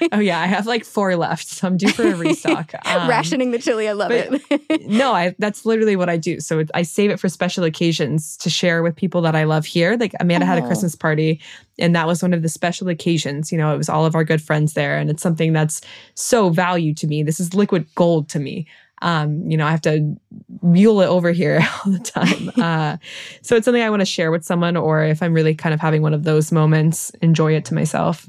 oh 0.12 0.20
yeah, 0.20 0.40
I 0.40 0.46
have 0.48 0.66
like 0.66 0.86
four 0.86 1.16
left, 1.16 1.48
so 1.48 1.68
I'm 1.68 1.78
due 1.78 1.90
for 1.90 2.04
a 2.08 2.16
restock. 2.16 2.74
Um, 2.86 3.10
Rationing 3.10 3.52
the 3.52 3.60
chili, 3.60 3.88
I 3.90 3.94
love 3.94 4.12
it. 4.12 4.42
no, 4.88 5.14
I 5.14 5.36
that's 5.40 5.66
literally 5.66 5.96
what 5.96 6.10
I 6.10 6.18
do. 6.18 6.40
So 6.40 6.60
it, 6.60 6.72
I 6.74 6.82
save 6.84 7.10
it 7.12 7.20
for 7.20 7.30
special 7.30 7.64
occasions 7.64 8.38
to 8.38 8.50
share 8.50 8.84
with 8.84 8.96
people 8.96 9.22
that 9.22 9.36
I 9.36 9.44
love 9.44 9.66
here. 9.66 9.98
Like 10.00 10.14
Amanda 10.20 10.46
had 10.46 10.58
a 10.60 10.64
Oh. 10.64 10.68
Christmas 10.68 10.96
party, 10.96 11.42
and 11.78 11.96
that 11.96 12.08
was 12.08 12.22
one 12.22 12.34
of 12.34 12.42
the 12.42 12.50
special 12.50 12.88
occasions. 12.90 13.52
You 13.52 13.58
know, 13.58 13.74
it 13.74 13.78
was 13.78 13.90
all 13.90 14.06
of 14.06 14.16
our 14.16 14.24
good 14.24 14.42
friends 14.42 14.74
there, 14.74 14.98
and 14.98 15.10
it's 15.10 15.22
something 15.24 15.52
that's 15.54 15.82
so 16.16 16.50
valued 16.50 16.98
to 16.98 17.08
me. 17.08 17.22
This 17.24 17.40
is 17.40 17.54
liquid 17.54 17.86
gold 17.96 18.30
to 18.30 18.40
me. 18.40 18.66
Um, 19.04 19.50
you 19.52 19.58
know, 19.58 19.68
I 19.68 19.72
have 19.72 19.82
to 19.82 20.16
mule 20.62 21.02
it 21.02 21.08
over 21.08 21.32
here 21.32 21.60
all 21.86 21.92
the 21.92 22.00
time. 22.00 22.52
Uh, 22.64 22.98
so 23.42 23.56
it's 23.58 23.66
something 23.66 23.84
I 23.84 23.90
want 23.90 24.00
to 24.00 24.06
share 24.06 24.32
with 24.32 24.46
someone, 24.46 24.78
or 24.78 25.04
if 25.04 25.22
I'm 25.22 25.34
really 25.34 25.54
kind 25.54 25.74
of 25.74 25.82
having 25.82 26.02
one 26.02 26.14
of 26.14 26.24
those 26.24 26.52
moments, 26.52 27.10
enjoy 27.22 27.54
it 27.56 27.66
to 27.66 27.74
myself. 27.74 28.28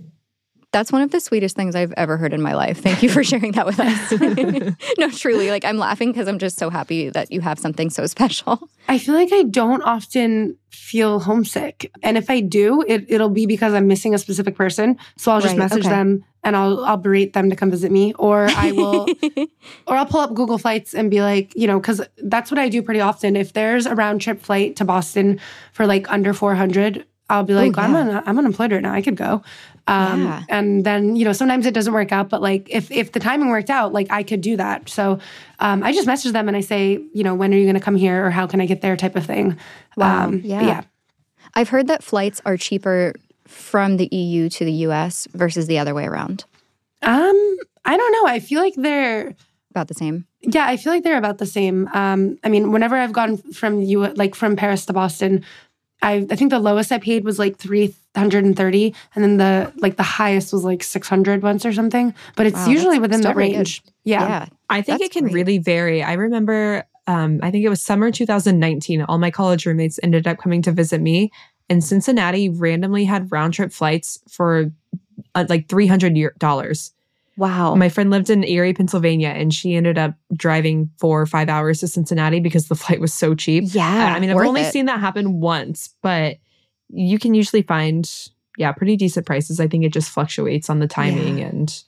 That's 0.73 0.91
one 0.91 1.03
of 1.03 1.13
the 1.13 1.21
sweetest 1.21 1.55
things 1.55 1.77
I've 1.77 1.93
ever 1.93 2.17
heard 2.17 2.33
in 2.35 2.43
my 2.43 2.55
life. 2.55 2.83
Thank 2.83 3.05
you 3.05 3.09
for 3.09 3.23
sharing 3.31 3.53
that 3.53 3.65
with 3.65 3.79
us. 3.79 4.11
no, 4.99 5.09
truly, 5.11 5.51
like 5.51 5.65
I'm 5.65 5.79
laughing 5.79 6.11
because 6.11 6.27
I'm 6.27 6.41
just 6.41 6.59
so 6.59 6.69
happy 6.69 7.11
that 7.11 7.31
you 7.31 7.41
have 7.43 7.61
something 7.61 7.91
so 7.91 8.07
special. 8.07 8.69
I 8.89 8.99
feel 8.99 9.15
like 9.15 9.33
I 9.33 9.45
don't 9.45 9.83
often 9.83 10.57
feel 10.71 11.21
homesick. 11.21 11.93
And 12.03 12.19
if 12.19 12.29
I 12.29 12.41
do, 12.41 12.83
it, 12.89 13.05
it'll 13.09 13.29
be 13.29 13.47
because 13.47 13.73
I'm 13.73 13.87
missing 13.87 14.15
a 14.15 14.19
specific 14.19 14.57
person. 14.57 14.99
So 15.17 15.31
I'll 15.31 15.41
just 15.41 15.53
Right, 15.53 15.59
message 15.59 15.87
okay. 15.87 15.95
them 15.95 16.25
and 16.45 16.55
I'll 16.57 16.85
I'll 16.85 16.97
berate 16.97 17.33
them 17.33 17.51
to 17.51 17.57
come 17.57 17.71
visit 17.71 17.91
me. 17.91 18.13
Or 18.15 18.47
I 18.51 18.73
will 18.73 19.09
or 19.87 19.97
I'll 19.97 20.07
pull 20.07 20.21
up 20.21 20.35
Google 20.35 20.59
Flights 20.59 20.95
and 20.95 21.11
be 21.11 21.21
like, 21.23 21.55
you 21.57 21.67
know, 21.67 21.81
because 21.81 22.01
that's 22.19 22.51
what 22.51 22.59
I 22.59 22.69
do 22.69 22.83
pretty 22.83 23.01
often. 23.01 23.35
If 23.37 23.53
there's 23.55 23.87
a 23.87 23.95
round 23.95 24.21
trip 24.21 24.41
flight 24.43 24.77
to 24.77 24.85
Boston 24.85 25.41
for 25.73 25.87
like 25.87 26.11
under 26.13 26.33
400, 26.35 27.05
I'll 27.31 27.43
be 27.45 27.55
like, 27.55 27.77
I'm, 27.79 27.95
Oh, 27.97 27.99
yeah. 28.05 28.17
un- 28.19 28.23
I'm 28.27 28.39
unemployed 28.39 28.71
right 28.73 28.83
now. 28.83 28.93
I 28.93 29.01
could 29.03 29.17
go. 29.17 29.43
Um, 29.87 30.23
Yeah. 30.25 30.43
And 30.51 30.85
then, 30.85 31.17
you 31.17 31.25
know, 31.25 31.33
sometimes 31.33 31.65
it 31.67 31.73
doesn't 31.75 31.93
work 31.93 32.13
out, 32.13 32.29
but 32.29 32.43
like 32.43 32.69
if, 32.71 32.91
if 32.91 33.13
the 33.13 33.21
timing 33.21 33.49
worked 33.49 33.71
out, 33.71 33.93
like 33.95 34.09
I 34.11 34.23
could 34.23 34.43
do 34.43 34.57
that. 34.59 34.89
So 34.91 35.19
um, 35.59 35.83
I 35.83 35.93
just 35.93 36.07
message 36.07 36.33
them 36.33 36.49
and 36.49 36.57
I 36.57 36.61
say, 36.61 37.01
you 37.15 37.25
know, 37.25 37.35
when 37.35 37.53
are 37.55 37.57
you 37.57 37.65
going 37.65 37.75
to 37.75 37.81
come 37.81 37.97
here 37.97 38.27
or 38.27 38.31
how 38.31 38.47
can 38.47 38.61
I 38.61 38.67
get 38.67 38.83
there 38.83 38.97
type 38.97 39.17
of 39.17 39.25
thing. 39.25 39.57
Wow. 39.97 40.25
Um, 40.27 40.41
Yeah. 40.45 40.61
yeah. 40.63 40.83
I've 41.55 41.69
heard 41.69 41.87
that 41.87 42.03
flights 42.03 42.43
are 42.45 42.57
cheaper 42.57 43.15
from 43.47 43.97
the 43.97 44.07
EU 44.15 44.49
to 44.51 44.65
the 44.65 44.73
US 44.89 45.27
versus 45.33 45.67
the 45.67 45.79
other 45.79 45.95
way 45.95 46.05
around. 46.07 46.45
Um, 47.03 47.57
I 47.85 47.97
don't 47.97 48.13
know. 48.13 48.27
I 48.27 48.41
feel 48.41 48.61
like 48.61 48.75
they're, 48.77 49.35
About 49.71 49.89
the 49.89 49.95
same. 49.95 50.27
Yeah, 50.41 50.67
I 50.67 50.77
feel 50.77 50.93
like 50.93 51.05
they're 51.05 51.19
about 51.19 51.39
the 51.39 51.47
same. 51.47 51.89
Um, 51.95 52.39
I 52.45 52.49
mean, 52.49 52.73
whenever 52.73 52.97
I've 52.97 53.13
gone 53.13 53.37
from 53.53 53.81
you 53.83 54.07
like 54.15 54.35
from 54.35 54.57
Paris 54.57 54.87
to 54.87 54.93
Boston, 54.93 55.45
I 56.03 56.27
I 56.31 56.37
think 56.37 56.51
the 56.51 56.59
lowest 56.59 56.93
I 56.93 56.99
paid 56.99 57.25
was 57.25 57.39
like 57.39 57.57
three 57.57 57.95
hundred 58.15 58.45
and 58.45 58.55
thirty, 58.57 58.95
and 59.15 59.25
then 59.25 59.37
the 59.39 59.73
like 59.77 59.97
the 59.97 60.03
highest 60.03 60.53
was 60.53 60.63
like 60.65 60.83
six 60.83 61.09
hundred 61.09 61.43
once 61.43 61.65
or 61.65 61.73
something. 61.73 62.15
But 62.37 62.47
it's 62.47 62.57
Wow, 62.57 62.69
usually 62.69 62.99
within 62.99 63.21
still 63.21 63.31
that 63.31 63.37
range. 63.37 63.83
Yeah. 64.05 64.29
yeah. 64.29 64.47
I 64.69 64.83
think 64.83 65.01
That's 65.01 65.11
it 65.11 65.13
can 65.13 65.25
great. 65.25 65.35
really 65.35 65.59
vary. 65.59 66.03
I 66.03 66.13
remember, 66.15 66.85
um, 67.07 67.41
I 67.43 67.51
think 67.51 67.65
it 67.65 67.69
was 67.71 67.83
summer 67.83 68.11
2019. 68.11 69.03
All 69.03 69.19
my 69.19 69.31
college 69.31 69.65
roommates 69.67 69.99
ended 70.03 70.27
up 70.27 70.37
coming 70.39 70.61
to 70.63 70.73
visit 70.73 71.01
me, 71.01 71.31
and 71.71 71.83
Cincinnati 71.83 72.49
randomly 72.49 73.05
had 73.05 73.31
round 73.33 73.55
trip 73.55 73.73
flights 73.73 74.19
for 74.29 74.71
uh, 75.35 75.45
like 75.49 75.69
three 75.69 75.87
hundred 75.87 76.15
dollars. 76.39 76.93
Wow. 77.37 77.75
My 77.75 77.89
friend 77.89 78.11
lived 78.11 78.31
in 78.31 78.45
Erie, 78.45 78.75
Pennsylvania, 78.75 79.29
and 79.31 79.53
she 79.53 79.75
ended 79.75 79.99
up 79.99 80.15
driving 80.37 80.91
four 80.99 81.21
or 81.21 81.27
five 81.27 81.49
hours 81.49 81.81
to 81.81 81.89
Cincinnati 81.89 82.39
because 82.39 82.69
the 82.69 82.75
flight 82.77 83.01
was 83.01 83.13
so 83.13 83.35
cheap. 83.35 83.65
yeah. 83.69 84.15
I 84.15 84.21
mean, 84.21 84.31
I've 84.31 84.37
only 84.37 84.61
it. 84.61 84.73
seen 84.73 84.87
that 84.87 85.01
happen 85.01 85.41
once, 85.41 85.91
but 86.01 86.37
you 86.91 87.19
can 87.19 87.35
usually 87.35 87.63
find, 87.63 88.09
yeah, 88.57 88.71
pretty 88.71 88.97
decent 88.97 89.27
prices. 89.27 89.59
I 89.59 89.67
think 89.67 89.85
it 89.85 89.93
just 89.93 90.11
fluctuates 90.11 90.71
on 90.71 90.79
the 90.79 90.87
timing 90.87 91.39
Yeah. 91.39 91.47
and 91.47 91.83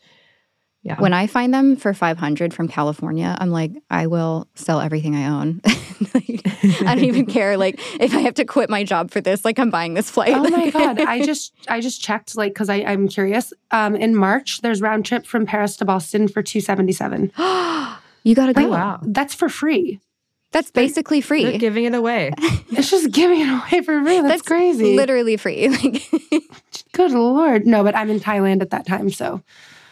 yeah. 0.87 1.01
When 1.01 1.13
I 1.13 1.27
find 1.27 1.53
them 1.53 1.75
for 1.75 1.93
500 1.93 2.55
from 2.55 2.69
California, 2.69 3.37
I'm 3.41 3.51
like, 3.51 3.73
I 3.91 4.07
will 4.07 4.47
sell 4.55 4.81
everything 4.81 5.17
I 5.17 5.27
own. 5.27 5.61
I 6.15 6.95
don't 6.95 7.05
even 7.05 7.27
care. 7.27 7.57
Like, 7.57 7.81
if 8.01 8.15
I 8.15 8.21
have 8.21 8.35
to 8.35 8.45
quit 8.45 8.71
my 8.71 8.85
job 8.85 9.11
for 9.11 9.21
this, 9.21 9.45
like, 9.45 9.59
I'm 9.59 9.69
buying 9.69 9.95
this 9.95 10.09
flight. 10.09 10.35
Oh 10.35 10.49
my 10.49 10.71
god! 10.71 11.01
I 11.07 11.27
just 11.27 11.53
I 11.67 11.81
just 11.81 12.01
checked 12.01 12.37
like 12.37 12.55
because 12.55 12.69
I 12.69 12.77
I'm 12.77 13.09
curious. 13.09 13.53
Um, 13.73 13.97
in 13.97 14.15
March, 14.15 14.61
there's 14.61 14.81
round 14.81 15.05
trip 15.05 15.27
from 15.27 15.45
Paris 15.45 15.77
to 15.79 15.85
Boston 15.85 16.29
for 16.29 16.41
two 16.41 16.61
seventy 16.61 16.93
seven. 16.93 17.33
you 18.23 18.37
gotta 18.37 18.53
go. 18.53 18.67
Oh, 18.67 18.69
wow. 18.69 19.01
That's 19.03 19.35
for 19.35 19.49
free. 19.49 19.99
That's 20.53 20.71
basically 20.71 21.21
free. 21.21 21.43
They're 21.45 21.59
giving 21.59 21.85
it 21.85 21.95
away. 21.95 22.33
It's 22.69 22.91
just 22.91 23.11
giving 23.11 23.41
it 23.41 23.49
away 23.49 23.83
for 23.83 24.03
free. 24.03 24.21
That's, 24.21 24.43
crazy. 24.43 24.97
Literally 24.97 25.37
free. 25.37 25.69
Like, 25.69 26.03
Good 26.93 27.13
lord. 27.13 27.67
No, 27.67 27.83
but 27.83 27.97
I'm 27.97 28.11
in 28.11 28.21
Thailand 28.21 28.61
at 28.61 28.71
that 28.71 28.87
time, 28.87 29.09
so 29.09 29.41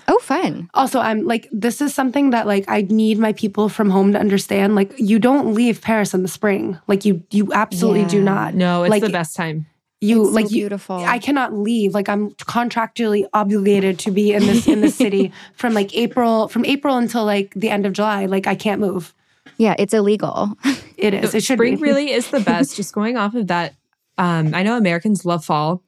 Oh, 0.09 0.19
fun. 0.19 0.69
Also, 0.75 1.01
I'm 1.01 1.25
like, 1.25 1.49
this 1.53 1.81
is 1.81 1.95
something 1.95 2.31
that 2.31 2.47
like 2.47 2.65
I 2.69 2.83
need 2.83 3.19
my 3.19 3.33
people 3.33 3.69
from 3.69 3.91
home 3.91 4.13
to 4.13 4.19
understand. 4.21 4.75
Like, 4.75 4.93
you 4.99 5.19
don't 5.19 5.55
leave 5.55 5.81
Paris 5.81 6.13
in 6.15 6.23
the 6.23 6.29
spring. 6.29 6.79
Like, 6.87 7.05
you 7.05 7.23
you 7.31 7.53
absolutely 7.53 8.05
do 8.05 8.21
not. 8.23 8.55
No, 8.55 8.83
it's 8.85 8.91
Like, 8.91 9.03
the 9.03 9.09
best 9.11 9.35
time. 9.37 9.67
You 10.01 10.21
It's 10.23 10.31
so 10.31 10.35
like 10.35 10.51
you. 10.51 10.63
beautiful. 10.63 10.97
I 10.97 11.19
cannot 11.19 11.55
leave. 11.55 11.95
Like, 11.95 12.11
I'm 12.11 12.31
contractually 12.33 13.27
obligated 13.33 13.99
to 14.01 14.11
be 14.11 14.33
in 14.33 14.43
this 14.47 14.67
in 14.69 14.83
the 14.83 14.91
city 14.91 15.33
from 15.55 15.73
like 15.73 15.95
April 15.97 16.49
from 16.49 16.65
April 16.67 16.97
until 16.99 17.25
like 17.25 17.55
the 17.55 17.71
end 17.71 17.87
of 17.87 17.93
July. 17.95 18.27
Like, 18.27 18.47
I 18.47 18.55
can't 18.55 18.81
move. 18.81 19.15
Yeah, 19.57 19.75
it's 19.79 19.95
illegal. 19.95 20.57
It 20.99 21.15
is. 21.15 21.35
It 21.35 21.43
should 21.45 21.57
Spring 21.59 21.77
be. 21.77 21.83
really 21.83 22.11
is 22.11 22.29
the 22.31 22.41
best. 22.51 22.77
Just 22.77 22.93
going 22.93 23.17
off 23.17 23.35
of 23.35 23.47
that, 23.47 23.75
um, 24.19 24.55
I 24.55 24.63
know 24.63 24.77
Americans 24.77 25.25
love 25.25 25.45
fall. 25.45 25.83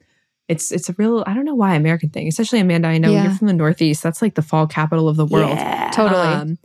It's 0.49 0.71
it's 0.71 0.89
a 0.89 0.95
real 0.97 1.25
I 1.27 1.35
don't 1.35 1.45
know 1.45 1.55
why 1.57 1.75
American 1.75 2.11
thing, 2.11 2.29
especially 2.29 2.61
Amanda. 2.61 2.89
I 2.89 2.99
know 2.99 3.11
Yeah. 3.11 3.25
you're 3.25 3.35
from 3.35 3.49
the 3.49 3.53
Northeast. 3.53 4.03
That's 4.03 4.23
like 4.23 4.35
the 4.35 4.43
fall 4.43 4.67
capital 4.67 5.09
of 5.09 5.17
the 5.17 5.27
world. 5.27 5.51
Yeah. 5.51 5.91
Totally. 5.93 6.27
Um, 6.29 6.59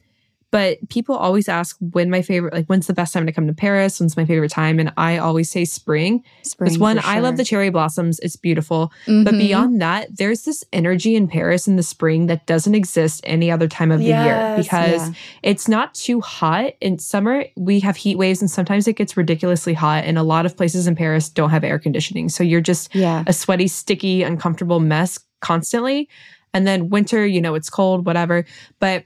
but 0.51 0.77
people 0.89 1.15
always 1.15 1.47
ask 1.49 1.77
when 1.79 2.09
my 2.09 2.21
favorite, 2.21 2.53
like 2.53 2.67
when's 2.67 2.87
the 2.87 2.93
best 2.93 3.13
time 3.13 3.25
to 3.25 3.31
come 3.31 3.47
to 3.47 3.53
Paris? 3.53 3.99
When's 3.99 4.17
my 4.17 4.25
favorite 4.25 4.51
time? 4.51 4.79
And 4.79 4.91
I 4.97 5.17
always 5.17 5.49
say 5.49 5.63
spring. 5.65 6.23
Spring. 6.43 6.69
It's 6.69 6.77
one 6.77 6.99
for 6.99 7.07
I 7.07 7.19
love 7.19 7.37
the 7.37 7.45
cherry 7.45 7.69
blossoms. 7.69 8.19
It's 8.19 8.35
beautiful. 8.35 8.91
But 9.05 9.33
Mhm. 9.33 9.37
beyond 9.37 9.81
that, 9.81 10.17
there's 10.17 10.43
this 10.43 10.63
energy 10.73 11.15
in 11.15 11.27
Paris 11.29 11.67
in 11.67 11.77
the 11.77 11.83
spring 11.83 12.27
that 12.27 12.45
doesn't 12.47 12.75
exist 12.75 13.21
any 13.23 13.49
other 13.49 13.67
time 13.69 13.91
of 13.91 13.99
the 13.99 14.05
year 14.05 14.53
because 14.57 15.07
Yeah. 15.09 15.13
it's 15.41 15.67
not 15.69 15.93
too 15.93 16.19
hot. 16.21 16.73
In 16.81 16.99
summer, 16.99 17.45
we 17.55 17.79
have 17.79 17.95
heat 17.95 18.17
waves 18.17 18.41
and 18.41 18.51
sometimes 18.51 18.87
it 18.87 18.97
gets 18.97 19.15
ridiculously 19.15 19.73
hot. 19.73 20.03
And 20.03 20.17
a 20.17 20.23
lot 20.23 20.45
of 20.45 20.57
places 20.57 20.85
in 20.85 20.95
Paris 20.95 21.29
don't 21.29 21.49
have 21.51 21.63
air 21.63 21.79
conditioning. 21.79 22.27
So 22.29 22.43
you're 22.43 22.59
just 22.61 22.93
Yeah. 22.93 23.23
a 23.25 23.31
sweaty, 23.33 23.67
sticky, 23.69 24.23
uncomfortable 24.23 24.79
mess 24.81 25.17
constantly. 25.39 26.09
And 26.53 26.67
then 26.67 26.89
winter, 26.89 27.25
you 27.25 27.39
know, 27.39 27.55
it's 27.55 27.69
cold, 27.69 28.05
whatever. 28.05 28.43
But 28.79 29.05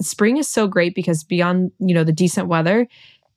spring 0.00 0.36
is 0.36 0.48
so 0.48 0.66
great 0.66 0.94
because 0.94 1.24
beyond, 1.24 1.72
you 1.78 1.94
know, 1.94 2.04
the 2.04 2.12
decent 2.12 2.48
weather, 2.48 2.86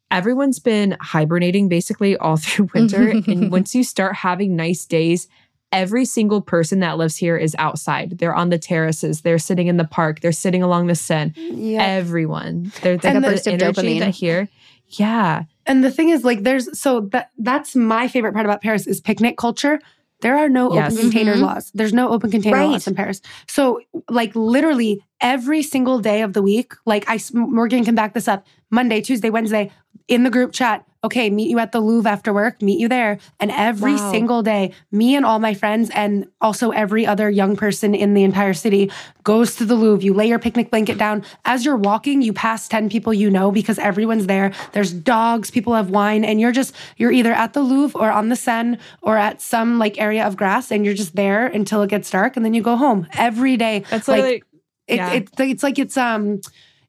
everyone's 0.09 0.59
been 0.59 0.97
hibernating 1.01 1.70
basically 1.70 2.18
all 2.18 2.38
through 2.38 2.70
winter. 2.74 3.09
and 3.09 3.51
once 3.57 3.74
you 3.76 3.84
start 3.84 4.16
having 4.16 4.55
nice 4.55 4.86
days, 4.86 5.28
every 5.72 6.03
single 6.03 6.41
person 6.41 6.82
that 6.82 6.97
lives 6.97 7.16
here 7.16 7.38
is 7.38 7.55
outside. 7.57 8.18
They're 8.18 8.36
on 8.36 8.49
the 8.49 8.57
terraces, 8.59 9.22
they're 9.22 9.39
sitting 9.39 9.68
in 9.68 9.78
the 9.78 9.86
park, 9.86 10.20
they're 10.20 10.32
sitting 10.34 10.62
along 10.62 10.88
the 10.88 10.95
Seine. 10.95 11.32
Yeah. 11.36 11.84
Everyone. 11.86 12.72
There's 12.82 13.03
Like 13.03 13.14
like 13.16 13.24
a 13.24 13.28
a 13.28 13.32
burst 13.32 13.47
of 13.47 13.53
energy 13.53 13.82
dopamine. 13.82 13.99
that 13.99 14.09
here. 14.16 14.49
Yeah. 14.89 15.43
And 15.66 15.84
the 15.84 15.91
thing 15.91 16.09
is, 16.09 16.26
like, 16.26 16.43
there's 16.43 16.78
so 16.78 17.01
that 17.12 17.30
that's 17.38 17.76
my 17.76 18.09
favorite 18.09 18.34
part 18.34 18.45
about 18.45 18.62
Paris 18.62 18.86
is 18.88 18.99
picnic 18.99 19.38
culture. 19.38 19.80
There 20.22 20.38
are 20.38 20.49
no 20.49 20.74
Yes. 20.74 20.93
open 20.93 21.01
container 21.09 21.36
Mhm. 21.36 21.41
laws. 21.41 21.72
There's 21.74 21.93
no 21.93 22.09
open 22.09 22.32
container 22.32 22.57
Right. 22.57 22.69
laws 22.69 22.88
in 22.88 22.95
Paris. 22.95 23.22
So, 23.47 23.82
like, 24.09 24.32
literally 24.36 25.03
every 25.19 25.61
single 25.61 25.99
day 25.99 26.22
of 26.22 26.34
the 26.34 26.41
week, 26.41 26.74
like, 26.86 27.05
I 27.07 27.19
Morgan 27.34 27.84
can 27.84 27.95
back 27.95 28.13
this 28.13 28.28
up. 28.28 28.45
Monday, 28.69 29.01
Tuesday, 29.01 29.30
Wednesday, 29.30 29.72
in 30.07 30.24
the 30.24 30.30
group 30.30 30.51
chat. 30.51 30.86
Okay, 31.04 31.32
meet 31.32 31.49
you 31.49 31.58
at 31.58 31.72
the 31.72 31.80
Louvre 31.80 32.10
after 32.10 32.32
work. 32.32 32.62
Meet 32.62 32.80
you 32.80 32.88
there. 32.88 33.18
And 33.39 33.49
every 33.49 33.95
Wow. 33.95 34.12
single 34.12 34.43
day, 34.43 34.72
me 34.91 35.16
and 35.16 35.26
all 35.26 35.39
my 35.39 35.56
friends, 35.56 35.89
and 35.95 36.28
also 36.39 36.70
every 36.70 37.08
other 37.08 37.28
young 37.28 37.56
person 37.56 37.95
in 37.95 38.14
the 38.14 38.24
entire 38.24 38.54
city, 38.54 38.91
goes 39.24 39.56
to 39.56 39.66
the 39.66 39.74
Louvre. 39.74 40.04
You 40.04 40.14
lay 40.14 40.28
your 40.28 40.38
picnic 40.38 40.70
blanket 40.70 40.99
down. 40.99 41.24
As 41.43 41.66
you're 41.66 41.76
walking, 41.76 42.22
you 42.22 42.34
pass 42.34 42.68
10 42.68 42.88
people 42.88 43.16
you 43.16 43.32
know 43.32 43.52
because 43.52 43.80
everyone's 43.80 44.28
there. 44.28 44.52
There's 44.74 44.93
dogs, 44.93 45.49
people 45.49 45.74
have 45.74 45.89
wine, 45.89 46.24
and 46.24 46.39
you're 46.39 46.52
just, 46.52 46.76
you're 46.97 47.12
either 47.12 47.34
at 47.34 47.54
the 47.54 47.62
Louvre 47.62 47.99
or 47.99 48.12
on 48.12 48.30
the 48.30 48.36
Seine 48.36 48.78
or 49.02 49.18
at 49.18 49.41
some 49.41 49.80
like 49.80 49.99
area 49.99 50.24
of 50.28 50.38
grass, 50.38 50.72
and 50.72 50.86
you're 50.86 50.93
just 50.93 51.16
there 51.16 51.47
until 51.47 51.82
it 51.82 51.89
gets 51.89 52.12
dark, 52.12 52.36
and 52.36 52.45
then 52.45 52.54
you 52.54 52.62
go 52.62 52.76
home 52.76 53.08
every 53.14 53.58
day. 53.58 53.86
That's 53.89 54.08
like, 54.08 54.18
literally 54.18 54.43
it, 54.88 54.95
yeah. 54.97 55.14
it, 55.14 55.30
it's 55.39 55.64
like 55.64 55.80
it's, 55.80 55.97
um, 55.97 56.41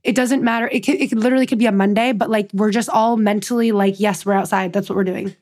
it 0.05 0.15
doesn't 0.15 0.43
matter. 0.43 0.69
It 0.73 0.81
could, 0.81 0.97
it 1.01 1.09
could 1.09 1.19
literally 1.21 1.47
could 1.47 1.59
be 1.59 1.67
a 1.67 1.73
Monday, 1.73 2.13
but 2.13 2.29
like 2.31 2.51
we're 2.53 2.71
just 2.73 2.89
all 2.89 3.17
mentally 3.17 3.73
like, 3.73 4.01
yes, 4.01 4.27
we're 4.27 4.33
outside. 4.35 4.73
That's 4.73 4.89
what 4.89 4.97
we're 4.97 5.05
doing. 5.05 5.35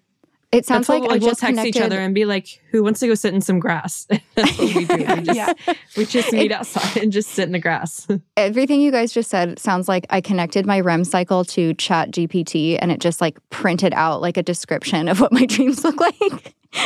It 0.53 0.67
sounds 0.67 0.89
That's 0.89 0.89
what 0.89 0.95
like 0.95 1.03
we'll, 1.03 1.11
I 1.13 1.19
we'll 1.19 1.29
just 1.29 1.41
text 1.41 1.51
connected. 1.51 1.77
each 1.77 1.81
other 1.81 2.01
and 2.01 2.13
be 2.13 2.25
like, 2.25 2.61
"Who 2.73 2.83
wants 2.83 2.99
to 3.01 3.07
go 3.07 3.15
sit 3.15 3.33
in 3.33 3.41
some 3.41 3.61
grass?" 3.61 4.09
That's 4.35 4.59
what 4.59 4.75
we 4.75 4.85
do. 4.85 4.97
We 4.97 5.05
just, 5.23 5.37
Yeah. 5.37 5.53
we 5.97 6.05
just 6.07 6.33
meet 6.33 6.51
outside 6.51 7.01
and 7.01 7.13
just 7.13 7.31
sit 7.31 7.45
in 7.45 7.53
the 7.53 7.61
grass. 7.61 8.09
Everything 8.37 8.81
you 8.81 8.91
guys 8.91 9.13
just 9.13 9.31
said 9.31 9.61
sounds 9.61 9.87
like 9.89 10.07
I 10.11 10.21
connected 10.21 10.67
my 10.67 10.81
REM 10.81 11.05
cycle 11.05 11.45
to 11.45 11.73
Chat 11.75 12.11
GPT 12.11 12.77
and 12.83 12.91
it 12.91 12.99
just 12.99 13.21
like 13.21 13.39
printed 13.51 13.93
out 13.95 14.23
like 14.23 14.37
a 14.37 14.43
description 14.43 15.07
of 15.07 15.21
what 15.21 15.31
my 15.33 15.47
dreams 15.47 15.85
look 15.85 16.01
like. 16.01 16.57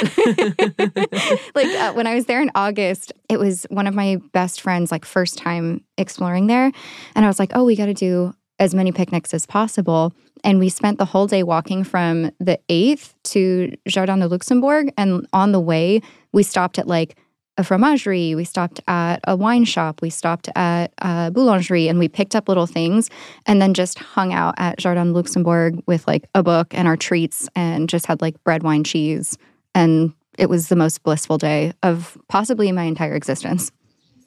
like 1.55 1.67
uh, 1.67 1.93
when 1.93 2.07
I 2.07 2.15
was 2.15 2.27
there 2.27 2.41
in 2.41 2.51
August, 2.55 3.13
it 3.29 3.39
was 3.39 3.67
one 3.71 3.87
of 3.87 3.95
my 3.95 4.19
best 4.33 4.61
friends, 4.61 4.91
like 4.91 5.05
first 5.05 5.39
time 5.39 5.85
exploring 5.99 6.47
there. 6.47 6.73
And 7.15 7.25
I 7.25 7.29
was 7.29 7.39
like, 7.39 7.51
oh, 7.55 7.65
we 7.65 7.77
got 7.77 7.87
to 7.87 7.95
do 7.95 8.35
as 8.59 8.75
many 8.75 8.93
picnics 8.93 9.35
as 9.35 9.47
possible. 9.47 10.13
And 10.43 10.59
we 10.59 10.69
spent 10.69 10.99
the 10.99 11.05
whole 11.05 11.27
day 11.27 11.43
walking 11.43 11.85
from 11.85 12.31
the 12.39 12.59
8th 12.69 13.15
to 13.25 13.75
Jardin 13.89 14.21
de 14.21 14.29
Luxembourg. 14.29 14.93
And 14.97 15.27
on 15.33 15.53
the 15.53 15.61
way, 15.61 16.01
we 16.33 16.43
stopped 16.43 16.79
at 16.79 16.87
like 16.87 17.17
a 17.57 17.63
fromagerie, 17.63 18.35
we 18.35 18.45
stopped 18.45 18.81
at 18.89 19.21
a 19.25 19.37
wine 19.37 19.65
shop, 19.65 20.03
we 20.03 20.11
stopped 20.11 20.49
at 20.57 20.93
a 20.99 21.31
boulangerie, 21.33 21.89
and 21.89 21.99
we 21.99 22.09
picked 22.09 22.35
up 22.35 22.49
little 22.49 22.67
things 22.67 23.11
and 23.47 23.63
then 23.63 23.75
just 23.75 23.99
hung 23.99 24.33
out 24.33 24.55
at 24.59 24.79
Jardin 24.79 25.09
de 25.09 25.13
Luxembourg 25.13 25.81
with 25.87 26.07
like 26.09 26.29
a 26.35 26.43
book 26.43 26.69
and 26.73 26.89
our 26.89 26.97
treats 26.97 27.49
and 27.55 27.89
just 27.89 28.07
had 28.07 28.21
like 28.21 28.43
bread, 28.45 28.63
wine, 28.63 28.83
cheese. 28.83 29.39
And 29.75 30.15
it 30.39 30.49
was 30.49 30.69
the 30.69 30.77
most 30.77 31.03
blissful 31.03 31.39
day 31.39 31.73
of 31.83 32.19
possibly 32.29 32.71
my 32.73 32.85
entire 32.85 33.15
existence. 33.15 33.73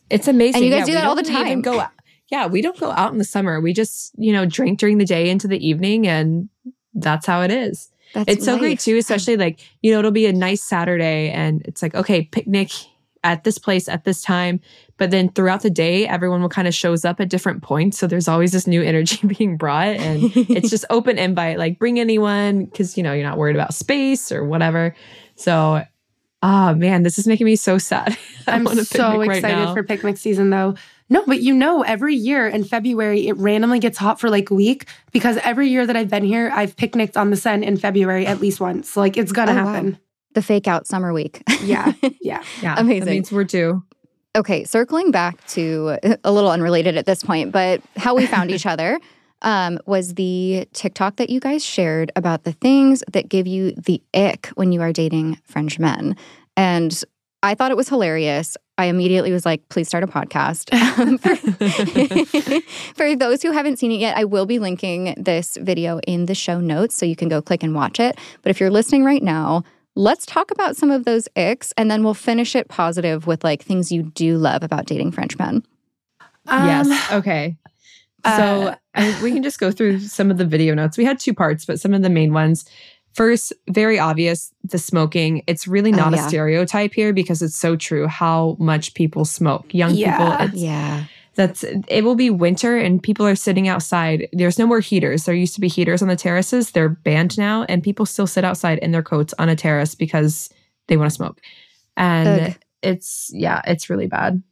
It's 0.09 0.27
amazing. 0.27 0.55
And 0.55 0.65
you 0.65 0.71
guys 0.71 0.81
Yeah, 0.81 0.85
do 0.85 0.93
that 0.93 1.05
all 1.05 1.15
the 1.15 1.23
time. 1.23 1.61
Go 1.61 1.79
out. 1.79 1.91
Yeah, 2.31 2.47
we 2.47 2.61
don't 2.61 2.77
go 2.79 2.91
out 2.91 3.11
in 3.11 3.17
the 3.17 3.23
summer. 3.23 3.61
We 3.61 3.73
just, 3.73 4.11
you 4.17 4.33
know, 4.33 4.45
drink 4.45 4.79
during 4.79 4.97
the 4.97 5.05
day 5.05 5.29
into 5.29 5.47
the 5.47 5.65
evening, 5.65 6.07
and 6.07 6.49
that's 6.93 7.25
how 7.25 7.41
it 7.41 7.51
is. 7.51 7.89
That's 8.13 8.31
it's 8.31 8.45
so 8.45 8.57
great 8.57 8.79
too, 8.79 8.97
especially 8.97 9.37
like, 9.37 9.59
you 9.81 9.91
know, 9.91 9.99
it'll 9.99 10.11
be 10.11 10.25
a 10.27 10.33
nice 10.33 10.63
Saturday 10.63 11.29
and 11.29 11.61
it's 11.65 11.81
like, 11.81 11.93
okay, 11.93 12.23
picnic 12.23 12.71
at 13.23 13.43
this 13.43 13.57
place 13.57 13.89
at 13.89 14.05
this 14.05 14.21
time. 14.21 14.61
But 14.97 15.11
then 15.11 15.29
throughout 15.29 15.61
the 15.61 15.69
day, 15.69 16.07
everyone 16.07 16.41
will 16.41 16.49
kind 16.49 16.67
of 16.67 16.73
shows 16.73 17.03
up 17.03 17.19
at 17.19 17.29
different 17.29 17.63
points. 17.63 17.97
So 17.97 18.07
there's 18.07 18.27
always 18.27 18.51
this 18.53 18.67
new 18.67 18.81
energy 18.81 19.27
being 19.37 19.57
brought. 19.57 19.87
And 19.87 20.31
it's 20.35 20.69
just 20.69 20.85
open 20.89 21.17
invite, 21.17 21.57
like 21.57 21.79
bring 21.79 21.99
anyone 21.99 22.65
because, 22.65 22.97
you 22.97 23.03
know, 23.03 23.13
you're 23.13 23.27
not 23.27 23.37
worried 23.37 23.55
about 23.55 23.73
space 23.73 24.31
or 24.31 24.45
whatever. 24.45 24.95
So, 25.37 25.83
oh 26.43 26.75
man, 26.75 27.03
this 27.03 27.17
is 27.17 27.25
making 27.27 27.45
me 27.45 27.55
so 27.55 27.77
sad. 27.77 28.17
I 28.47 28.55
I'm 28.55 28.65
so 28.67 29.11
picnic 29.11 29.29
right 29.29 29.37
excited 29.37 29.73
for 29.73 29.83
picnic 29.83 30.17
season 30.17 30.49
though. 30.49 30.75
No, 31.09 31.23
but 31.25 31.41
you 31.41 31.53
know, 31.53 31.83
every 31.83 32.15
year 32.15 32.47
in 32.49 32.65
February, 32.65 33.27
it 33.29 33.37
randomly 33.37 33.79
gets 33.79 33.97
hot 33.97 34.19
for 34.19 34.29
like 34.29 34.49
a 34.49 34.53
week 34.53 34.85
because 35.13 35.37
every 35.37 35.69
year 35.69 35.85
that 35.87 35.95
I've 35.95 36.09
been 36.09 36.25
here, 36.25 36.51
I've 36.53 36.75
picnicked 36.75 37.15
on 37.15 37.29
the 37.29 37.37
Seine 37.37 37.65
in 37.65 37.77
February 37.77 38.25
at 38.27 38.41
least 38.41 38.59
once. 38.59 38.97
Like 38.97 39.15
it's 39.15 39.31
gonna 39.31 39.53
Oh, 39.53 39.55
wow. 39.55 39.65
happen. 39.73 39.97
The 40.33 40.41
fake 40.41 40.67
out 40.67 40.85
summer 40.85 41.13
week. 41.13 41.43
Yeah. 41.63 41.93
Yeah. 42.21 42.43
Yeah, 42.61 42.75
Amazing. 42.77 43.05
That 43.05 43.11
means 43.11 43.31
we're 43.31 43.45
due. 43.45 43.83
Okay, 44.35 44.65
circling 44.65 45.11
back 45.11 45.43
to 45.47 45.97
a 46.25 46.31
little 46.31 46.51
unrelated 46.51 46.97
at 46.97 47.05
this 47.05 47.23
point, 47.23 47.51
but 47.53 47.81
how 47.95 48.13
we 48.15 48.25
found 48.27 48.51
each 48.55 48.65
other 48.65 48.99
um, 49.41 49.79
was 49.85 50.15
the 50.15 50.67
TikTok 50.73 51.17
that 51.17 51.29
you 51.29 51.39
guys 51.39 51.63
shared 51.63 52.11
about 52.15 52.43
the 52.43 52.53
things 52.53 53.03
that 53.11 53.29
give 53.29 53.47
you 53.47 53.71
the 53.71 54.01
ick 54.13 54.47
when 54.55 54.71
you 54.71 54.81
are 54.81 54.91
dating 54.91 55.39
French 55.43 55.79
men. 55.79 56.15
And 56.55 57.03
I 57.43 57.53
thought 57.55 57.71
it 57.71 57.77
was 57.77 57.87
hilarious. 57.87 58.57
I 58.79 58.85
immediately 58.85 59.31
was 59.31 59.45
like, 59.45 59.67
please 59.69 59.87
start 59.87 60.03
a 60.03 60.07
podcast. 60.07 60.69
Um, 60.97 61.19
for, 61.19 61.35
for 62.95 63.15
those 63.15 63.43
who 63.43 63.51
haven't 63.51 63.77
seen 63.77 63.91
it 63.91 63.99
yet, 63.99 64.17
I 64.17 64.23
will 64.23 64.47
be 64.47 64.57
linking 64.57 65.13
this 65.15 65.55
video 65.61 65.99
in 66.07 66.25
the 66.25 66.33
show 66.33 66.59
notes 66.59 66.95
so 66.95 67.05
you 67.05 67.15
can 67.15 67.29
go 67.29 67.39
click 67.39 67.61
and 67.61 67.75
watch 67.75 67.99
it. 67.99 68.17
But 68.41 68.49
if 68.49 68.59
you're 68.59 68.71
listening 68.71 69.03
right 69.03 69.21
now, 69.21 69.63
let's 69.95 70.25
talk 70.25 70.49
about 70.49 70.75
some 70.75 70.89
of 70.89 71.05
those 71.05 71.27
icks 71.35 71.71
and 71.77 71.91
then 71.91 72.03
we'll 72.03 72.15
finish 72.15 72.55
it 72.55 72.67
positive 72.67 73.27
with 73.27 73.43
like 73.43 73.61
things 73.61 73.91
you 73.91 74.03
do 74.03 74.37
love 74.37 74.63
about 74.63 74.87
dating 74.87 75.11
French 75.11 75.37
men. 75.37 75.63
Um, 76.47 76.67
yes. 76.67 77.11
Okay. 77.11 77.57
So 78.35 78.67
uh, 78.67 78.75
I, 78.95 79.23
we 79.23 79.31
can 79.31 79.43
just 79.43 79.59
go 79.59 79.71
through 79.71 79.99
some 79.99 80.29
of 80.31 80.37
the 80.37 80.45
video 80.45 80.73
notes. 80.73 80.97
We 80.97 81.05
had 81.05 81.19
two 81.19 81.33
parts, 81.33 81.65
but 81.65 81.79
some 81.79 81.93
of 81.93 82.01
the 82.01 82.09
main 82.09 82.33
ones. 82.33 82.65
First, 83.13 83.51
very 83.69 83.97
obvious 83.97 84.53
the 84.63 84.77
smoking. 84.77 85.43
It's 85.47 85.67
really 85.67 85.91
Oh, 85.93 85.97
not 85.97 86.13
yeah. 86.13 86.25
a 86.25 86.29
stereotype 86.29 86.93
here 86.93 87.13
because 87.13 87.41
it's 87.41 87.57
so 87.57 87.75
true 87.75 88.05
how 88.07 88.55
much 88.59 88.93
people 88.93 89.25
smoke. 89.25 89.73
Young 89.73 89.95
Yeah. 89.95 90.17
people, 90.17 90.45
it's, 90.47 90.53
Yeah. 90.63 91.03
that's 91.33 91.63
it 91.63 92.03
will 92.03 92.13
be 92.15 92.29
winter 92.29 92.77
and 92.77 93.01
people 93.01 93.25
are 93.25 93.35
sitting 93.35 93.67
outside. 93.67 94.27
There's 94.33 94.59
no 94.59 94.67
more 94.67 94.81
heaters. 94.81 95.25
There 95.25 95.33
used 95.33 95.55
to 95.55 95.61
be 95.61 95.67
heaters 95.67 96.03
on 96.03 96.09
the 96.09 96.15
terraces. 96.15 96.71
They're 96.71 96.89
banned 96.89 97.37
now, 97.39 97.63
and 97.67 97.81
people 97.81 98.05
still 98.05 98.27
sit 98.27 98.43
outside 98.43 98.77
in 98.79 98.91
their 98.91 99.03
coats 99.03 99.33
on 99.39 99.49
a 99.49 99.55
terrace 99.55 99.95
because 99.95 100.49
they 100.87 100.97
want 100.97 101.09
to 101.09 101.15
smoke. 101.15 101.41
And 101.95 102.41
Ugh. 102.51 102.55
it's 102.83 103.31
yeah, 103.33 103.61
it's 103.65 103.89
really 103.89 104.07
bad. 104.07 104.43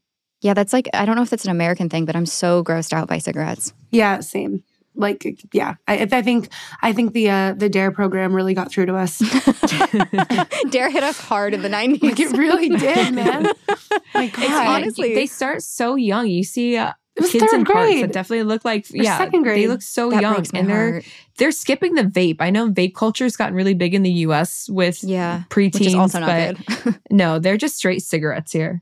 Yeah, 0.46 0.54
that's 0.54 0.74
like, 0.74 0.88
I 0.94 1.06
don't 1.06 1.16
know 1.16 1.24
if 1.24 1.32
that's 1.32 1.46
an 1.46 1.50
American 1.52 1.90
thing, 1.90 2.06
but 2.06 2.16
I'm 2.16 2.28
so 2.28 2.64
grossed 2.64 2.94
out 2.94 3.08
by 3.08 3.18
cigarettes. 3.18 3.74
yeah, 3.90 4.20
same. 4.20 4.64
like 4.94 5.26
yeah. 5.54 5.74
I, 5.88 6.08
I 6.12 6.22
think 6.22 6.50
I 6.84 6.94
think 6.94 7.14
the 7.14 7.30
uh, 7.32 7.54
the 7.54 7.68
D.A.R.E. 7.68 7.94
program 7.96 8.34
really 8.34 8.54
got 8.54 8.70
through 8.72 8.86
to 8.86 8.96
us. 8.96 9.18
D.A.R.E. 10.70 10.92
hit 10.92 11.04
us 11.04 11.20
hard 11.20 11.54
in 11.54 11.62
the 11.64 11.70
nineties. 11.70 12.04
like 12.04 12.20
it 12.20 12.38
really 12.38 12.70
did, 12.70 13.14
man. 13.14 13.48
My 14.14 14.28
God. 14.28 14.68
honestly- 14.68 15.16
they 15.16 15.26
start 15.26 15.62
so 15.64 15.96
young. 15.96 16.28
You 16.28 16.44
see 16.44 16.78
uh, 16.78 16.94
It 17.16 17.22
was 17.24 17.32
kids 17.32 17.46
third 17.46 17.58
in 17.58 17.64
grade. 17.64 18.04
that 18.04 18.14
definitely 18.14 18.44
look 18.44 18.64
like 18.64 18.86
Or 18.94 18.98
yeah, 18.98 19.18
second 19.18 19.44
grade. 19.44 19.64
they 19.64 19.68
look 19.68 19.82
so 19.82 20.12
that 20.12 20.22
young, 20.22 20.46
and 20.54 20.70
they're 20.70 20.92
heart. 20.92 21.06
they're 21.38 21.52
skipping 21.52 21.96
the 21.96 22.04
vape. 22.04 22.38
I 22.40 22.50
know 22.50 22.70
vape 22.70 22.94
culture's 22.96 23.36
gotten 23.36 23.56
really 23.56 23.74
big 23.74 23.94
in 23.94 24.04
the 24.04 24.12
U.S. 24.30 24.70
with 24.70 25.04
Yeah, 25.04 25.44
preteens, 25.50 25.74
which 25.74 25.88
is 25.88 25.96
also 25.96 26.20
not 26.20 26.28
but 26.28 26.84
good. 26.84 27.00
no, 27.10 27.40
they're 27.40 27.58
just 27.58 27.76
straight 27.78 28.04
cigarettes 28.04 28.52
here. 28.52 28.82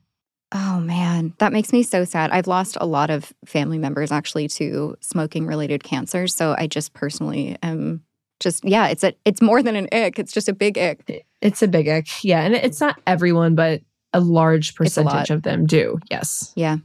Oh 0.55 0.79
man, 0.79 1.33
that 1.39 1.51
makes 1.51 1.73
me 1.73 1.81
so 1.81 2.05
sad. 2.05 2.29
I've 2.29 2.47
lost 2.47 2.77
a 2.79 2.85
lot 2.85 3.09
of 3.09 3.33
family 3.43 3.79
members 3.79 4.11
actually 4.11 4.47
to 4.49 4.95
smoking 5.01 5.47
related 5.47 5.83
cancers. 5.83 6.35
So 6.35 6.55
I 6.57 6.67
just 6.67 6.93
personally 6.93 7.57
am 7.63 8.03
just 8.39 8.63
yeah, 8.63 8.87
it's 8.87 9.03
a 9.03 9.13
it's 9.25 9.41
more 9.41 9.63
than 9.63 9.75
an 9.75 9.87
ick. 9.91 10.19
It's 10.19 10.31
just 10.31 10.47
a 10.47 10.53
big 10.53 10.77
ick. 10.77 11.25
It's 11.41 11.63
a 11.63 11.67
big 11.67 11.87
ick, 11.87 12.23
yeah, 12.23 12.41
and 12.41 12.53
it's 12.53 12.79
not 12.79 13.01
everyone, 13.07 13.55
but 13.55 13.81
a 14.13 14.19
large 14.19 14.69
It's 14.69 14.97
a 14.97 15.03
percentage 15.03 15.31
of 15.31 15.41
them 15.41 15.65
do. 15.65 15.99
Yes. 16.11 16.53
Yeah. 16.55 16.77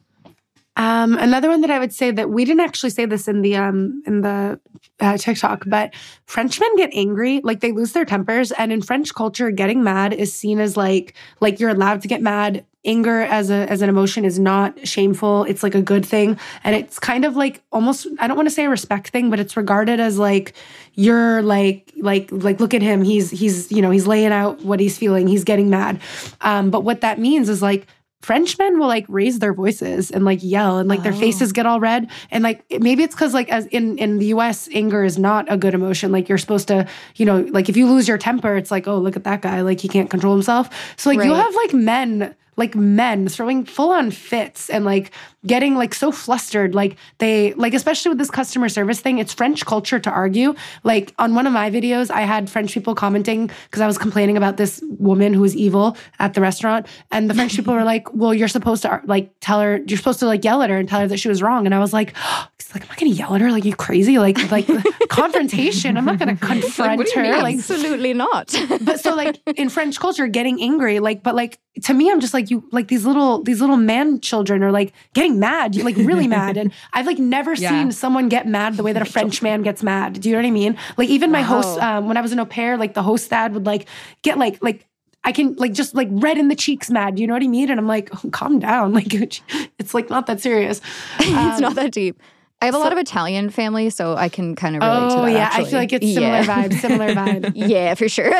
Um, 0.76 1.18
another 1.18 1.48
one 1.48 1.60
that 1.62 1.70
I 1.70 1.80
would 1.80 1.92
say 1.92 2.12
that 2.12 2.30
we 2.30 2.44
didn't 2.44 2.60
actually 2.60 2.90
say 2.90 3.04
this 3.04 3.26
in 3.26 3.42
the 3.42 3.56
um 3.56 4.00
in 4.06 4.22
the 4.22 4.60
uh, 5.00 5.18
TikTok, 5.18 5.64
but 5.66 5.92
Frenchmen 6.26 6.74
get 6.76 6.90
angry, 6.94 7.40
like 7.42 7.60
they 7.60 7.72
lose 7.72 7.92
their 7.92 8.04
tempers, 8.04 8.52
and 8.52 8.72
in 8.72 8.80
French 8.80 9.12
culture, 9.12 9.50
getting 9.50 9.82
mad 9.82 10.14
is 10.14 10.32
seen 10.32 10.60
as 10.60 10.76
like 10.76 11.14
like 11.40 11.58
you're 11.58 11.70
allowed 11.70 12.00
to 12.02 12.08
get 12.08 12.22
mad. 12.22 12.64
Anger 12.88 13.20
as 13.20 13.50
a 13.50 13.70
as 13.70 13.82
an 13.82 13.88
emotion 13.90 14.24
is 14.24 14.38
not 14.38 14.88
shameful. 14.88 15.44
It's 15.44 15.62
like 15.62 15.74
a 15.74 15.82
good 15.82 16.06
thing, 16.06 16.38
and 16.64 16.74
it's 16.74 16.98
kind 16.98 17.24
of 17.26 17.36
like 17.36 17.62
almost 17.70 18.06
I 18.18 18.26
don't 18.26 18.36
want 18.36 18.48
to 18.48 18.54
say 18.54 18.64
a 18.64 18.70
respect 18.70 19.10
thing, 19.10 19.28
but 19.28 19.38
it's 19.38 19.56
regarded 19.58 20.00
as 20.00 20.18
like 20.18 20.54
you're 20.94 21.42
like 21.42 21.92
like 22.00 22.30
like 22.32 22.60
look 22.60 22.72
at 22.72 22.80
him. 22.82 23.02
He's 23.04 23.30
he's 23.30 23.70
you 23.70 23.82
know 23.82 23.90
he's 23.90 24.06
laying 24.06 24.32
out 24.32 24.62
what 24.62 24.80
he's 24.80 24.96
feeling. 24.96 25.28
He's 25.28 25.44
getting 25.44 25.68
mad, 25.68 26.00
um, 26.40 26.70
but 26.70 26.82
what 26.82 27.02
that 27.02 27.18
means 27.18 27.50
is 27.50 27.60
like 27.60 27.86
Frenchmen 28.22 28.78
will 28.80 28.88
like 28.88 29.04
raise 29.08 29.38
their 29.38 29.52
voices 29.54 30.10
and 30.10 30.24
like 30.24 30.40
yell 30.42 30.78
and 30.78 30.88
like 30.88 31.02
their 31.04 31.12
Oh. 31.12 31.16
faces 31.20 31.52
get 31.52 31.66
all 31.66 31.78
red 31.80 32.10
and 32.32 32.42
like 32.42 32.64
maybe 32.80 33.02
it's 33.04 33.14
because 33.14 33.32
like 33.34 33.48
as 33.48 33.66
in 33.66 33.96
in 33.98 34.18
the 34.18 34.26
U.S. 34.34 34.68
anger 34.72 35.04
is 35.04 35.18
not 35.18 35.46
a 35.48 35.56
good 35.56 35.74
emotion. 35.74 36.10
Like 36.10 36.28
you're 36.28 36.38
supposed 36.38 36.66
to 36.68 36.88
you 37.16 37.26
know 37.26 37.42
like 37.50 37.68
if 37.68 37.76
you 37.76 37.86
lose 37.86 38.08
your 38.08 38.18
temper, 38.18 38.56
it's 38.56 38.70
like 38.72 38.88
oh 38.88 38.98
look 38.98 39.14
at 39.14 39.24
that 39.24 39.42
guy 39.42 39.60
like 39.60 39.78
he 39.80 39.88
can't 39.88 40.10
control 40.10 40.32
himself. 40.34 40.68
So 40.96 41.10
like 41.10 41.22
you 41.24 41.34
have 41.34 41.54
like 41.54 41.74
men 41.74 42.34
like 42.58 42.74
men 42.74 43.28
throwing 43.28 43.64
full 43.64 43.90
on 43.90 44.10
fits 44.10 44.68
and 44.68 44.84
like 44.84 45.10
getting 45.46 45.76
like 45.76 45.94
so 45.94 46.10
flustered 46.10 46.74
like 46.74 46.96
they 47.18 47.54
like 47.54 47.72
especially 47.72 48.08
with 48.08 48.18
this 48.18 48.30
customer 48.30 48.68
service 48.68 49.00
thing 49.00 49.18
it's 49.18 49.32
french 49.32 49.64
culture 49.64 49.98
to 49.98 50.10
argue 50.10 50.54
like 50.82 51.14
on 51.18 51.34
one 51.34 51.46
of 51.46 51.52
my 51.52 51.70
videos 51.70 52.10
i 52.10 52.22
had 52.22 52.50
french 52.50 52.74
people 52.74 52.94
commenting 52.94 53.46
because 53.64 53.80
i 53.80 53.86
was 53.86 53.96
complaining 53.96 54.36
about 54.36 54.56
this 54.56 54.82
woman 54.98 55.32
who 55.32 55.40
was 55.40 55.56
evil 55.56 55.96
at 56.18 56.34
the 56.34 56.40
restaurant 56.40 56.86
and 57.10 57.30
the 57.30 57.34
french 57.34 57.54
people 57.54 57.72
were 57.72 57.84
like 57.94 58.12
well 58.12 58.34
you're 58.34 58.48
supposed 58.48 58.82
to 58.82 59.00
like 59.06 59.32
tell 59.40 59.60
her 59.60 59.80
you're 59.86 59.96
supposed 59.96 60.18
to 60.18 60.26
like 60.26 60.44
yell 60.44 60.60
at 60.62 60.70
her 60.70 60.76
and 60.76 60.88
tell 60.88 61.00
her 61.00 61.06
that 61.06 61.18
she 61.18 61.28
was 61.28 61.40
wrong 61.40 61.64
and 61.64 61.74
i 61.74 61.78
was 61.78 61.92
like 61.92 62.14
it's 62.58 62.74
like 62.74 62.82
i'm 62.82 62.88
not 62.88 62.98
gonna 62.98 63.12
yell 63.12 63.34
at 63.34 63.40
her 63.40 63.52
like 63.52 63.64
you 63.64 63.74
crazy 63.74 64.18
like 64.18 64.50
like 64.50 64.66
confrontation 65.08 65.96
i'm 65.96 66.04
not 66.04 66.18
gonna 66.18 66.36
confront 66.52 66.98
what 66.98 67.06
do 67.06 67.12
you 67.20 67.26
her 67.26 67.32
mean? 67.32 67.42
like 67.42 67.58
Absolutely 67.58 68.14
not. 68.14 68.54
but 68.80 69.00
so 69.00 69.14
like 69.14 69.40
in 69.56 69.68
French 69.68 69.98
culture, 69.98 70.26
getting 70.26 70.62
angry, 70.62 71.00
like, 71.00 71.22
but 71.22 71.34
like 71.34 71.58
to 71.84 71.94
me, 71.94 72.10
I'm 72.10 72.20
just 72.20 72.34
like 72.34 72.47
you, 72.50 72.68
like 72.72 72.88
these 72.88 73.04
little 73.06 73.42
these 73.42 73.60
little 73.60 73.76
man 73.76 74.20
children 74.20 74.62
are 74.62 74.70
like 74.72 74.92
getting 75.14 75.38
mad, 75.38 75.76
like 75.76 75.96
really 75.96 76.26
mad, 76.28 76.56
and 76.56 76.72
I've 76.92 77.06
like 77.06 77.18
never 77.18 77.54
Yeah. 77.54 77.70
seen 77.70 77.92
someone 77.92 78.28
get 78.28 78.46
mad 78.46 78.76
the 78.76 78.82
way 78.82 78.92
that 78.92 79.02
a 79.02 79.04
French 79.10 79.42
man 79.46 79.62
gets 79.62 79.82
mad. 79.82 80.20
Do 80.20 80.28
you 80.28 80.34
know 80.34 80.40
what 80.42 80.48
I 80.48 80.50
mean? 80.50 80.76
Like 80.96 81.08
even 81.08 81.30
my 81.30 81.42
host, 81.42 81.78
um, 81.80 82.06
when 82.08 82.16
I 82.16 82.20
was 82.20 82.32
an 82.32 82.40
au 82.40 82.44
pair, 82.46 82.76
like 82.76 82.94
the 82.94 83.02
host 83.02 83.30
dad 83.30 83.54
would 83.54 83.66
like 83.66 83.86
get 84.22 84.38
like 84.38 84.62
like. 84.62 84.84
I 85.24 85.32
can 85.32 85.54
like 85.56 85.72
just 85.72 85.94
like 85.96 86.08
red 86.10 86.38
in 86.38 86.46
the 86.48 86.54
cheeks 86.54 86.90
mad, 86.90 87.18
you 87.18 87.26
know 87.26 87.34
what 87.34 87.42
I 87.42 87.48
mean? 87.48 87.70
And 87.70 87.78
I'm 87.80 87.88
like, 87.88 88.08
oh, 88.14 88.30
calm 88.32 88.60
down. 88.60 88.92
Like 88.92 89.12
it's 89.12 89.92
like 89.92 90.08
not 90.08 90.26
that 90.26 90.40
serious. 90.40 90.80
it's 91.18 91.56
Um, 91.56 91.60
not 91.60 91.74
that 91.74 91.90
deep. 91.90 92.22
I 92.62 92.66
have 92.66 92.74
a 92.74 92.78
lot 92.78 92.92
of 92.92 92.98
Italian 92.98 93.50
family, 93.50 93.90
so 93.90 94.14
I 94.16 94.28
can 94.28 94.54
kind 94.54 94.76
of 94.76 94.82
relate 94.82 95.10
to 95.10 95.20
Oh 95.20 95.26
that. 95.26 95.32
yeah, 95.32 95.50
I 95.52 95.64
feel 95.64 95.78
like 95.80 95.92
it's 95.92 96.06
similar 96.14 96.38
Yeah. 96.38 96.46
vibe, 96.68 96.72
similar 96.80 97.14
vibe. 97.14 97.52
yeah, 97.56 97.94
for 97.94 98.08
sure. 98.08 98.32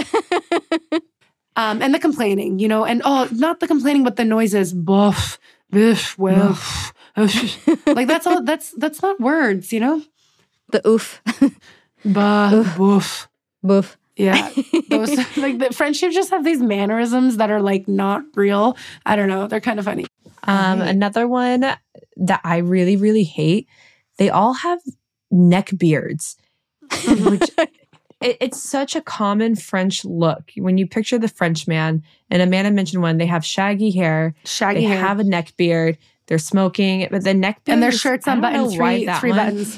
Um, 1.59 1.82
and 1.82 1.92
the 1.92 1.98
complaining, 1.98 2.61
you 2.61 2.68
know, 2.68 2.84
and 2.84 3.02
oh, 3.04 3.26
not 3.32 3.59
the 3.59 3.66
complaining, 3.66 4.04
but 4.04 4.14
the 4.14 4.24
noises. 4.24 4.72
Boof, 4.72 5.38
biff, 5.70 6.16
woof. 6.18 6.92
like 7.86 8.06
that's 8.06 8.26
all. 8.26 8.42
That's 8.44 8.70
that's 8.78 9.02
not 9.02 9.18
words, 9.20 9.72
you 9.72 9.80
know. 9.80 10.02
the 10.70 10.86
oof, 10.86 11.20
Bah, 12.04 12.62
boof. 12.76 13.28
boof. 13.62 13.98
Yeah, 14.16 14.50
those 14.90 15.16
like 15.36 15.59
the 15.59 15.70
French 15.72 16.00
just 16.00 16.30
have 16.30 16.44
these 16.44 16.61
mannerisms 16.61 17.36
that 17.38 17.50
are 17.50 17.61
like 17.62 17.88
not 17.88 18.22
real. 18.34 18.76
I 19.06 19.16
don't 19.16 19.28
know. 19.28 19.46
They're 19.48 19.61
kind 19.61 19.78
of 19.78 19.84
funny. 19.84 20.06
Um, 20.44 20.78
Right. 20.80 20.88
another 20.90 21.26
one 21.26 21.61
that 21.61 22.40
I 22.44 22.59
really, 22.59 22.96
really 22.96 23.24
hate. 23.24 23.68
They 24.18 24.30
all 24.30 24.54
have 24.54 24.78
neck 25.30 25.70
beards, 25.76 26.36
which 27.09 27.50
it, 28.20 28.36
it's 28.40 28.60
such 28.62 28.96
a 28.96 29.00
common 29.00 29.54
French 29.56 30.04
look. 30.04 30.50
When 30.56 30.76
you 30.78 30.86
picture 30.86 31.18
the 31.18 31.28
French 31.28 31.68
man, 31.68 32.02
and 32.30 32.42
Amanda 32.42 32.70
mentioned 32.70 33.02
one, 33.02 33.18
they 33.18 33.26
have 33.26 33.44
shaggy 33.44 33.90
hair, 33.90 34.34
Shaggy 34.44 34.80
they 34.80 34.86
hair. 34.86 34.98
have 35.00 35.18
a 35.20 35.24
neck 35.24 35.56
beard, 35.56 35.98
they're 36.26 36.38
smoking, 36.38 37.06
but 37.10 37.24
the 37.24 37.32
neck 37.32 37.64
beard 37.64 37.74
and 37.74 37.82
their 37.82 37.92
shirts 37.92 38.26
I 38.28 38.34
don't 38.34 38.44
unbuttoned, 38.44 38.78
why 38.80 38.96
three 38.96 39.04
that 39.06 39.20
three 39.20 39.30
one- 39.30 39.38
buttons 39.38 39.76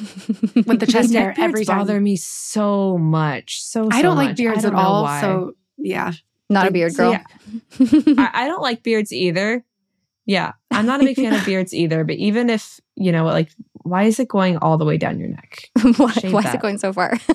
with 0.67 0.81
the 0.81 0.87
chest 0.87 1.13
hair 1.13 1.29
neck 1.29 1.37
beards 1.37 1.49
every 1.55 1.65
time. 1.65 1.79
bother 1.79 2.01
me 2.01 2.17
so 2.17 2.99
much. 2.99 3.63
So, 3.63 3.89
I 3.93 4.03
don't 4.03 4.17
like 4.17 4.37
beards 4.37 4.65
at 4.65 4.71
don't 4.73 4.77
know 4.77 4.89
all. 4.89 5.03
why. 5.05 5.21
So 5.21 5.53
yeah, 5.79 6.13
Not 6.49 6.63
a 6.63 6.65
Like, 6.67 6.73
beard 6.73 6.93
So, 6.93 7.13
girl. 7.13 7.13
yeah. 7.13 8.15
I, 8.19 8.31
I 8.45 8.47
don't 8.49 8.63
like 8.63 8.83
beards 8.83 9.13
either. 9.13 9.65
Yeah, 10.27 10.53
I'm 10.71 10.87
not 10.87 11.01
a 11.01 11.05
big 11.05 11.17
fan 11.17 11.35
of 11.35 11.45
beards 11.45 11.75
either. 11.75 12.05
But 12.05 12.17
even 12.17 12.49
if 12.51 12.81
you 12.97 13.13
know, 13.13 13.25
like, 13.25 13.51
why 13.83 14.05
is 14.05 14.19
it 14.21 14.29
going 14.29 14.57
all 14.59 14.79
the 14.79 14.85
way 14.85 14.97
down 14.99 15.19
your 15.19 15.29
neck? 15.29 15.69
why 15.97 16.13
why 16.31 16.41
is 16.43 16.55
it 16.55 16.61
going 16.61 16.79
so 16.79 16.93
far? 16.93 17.15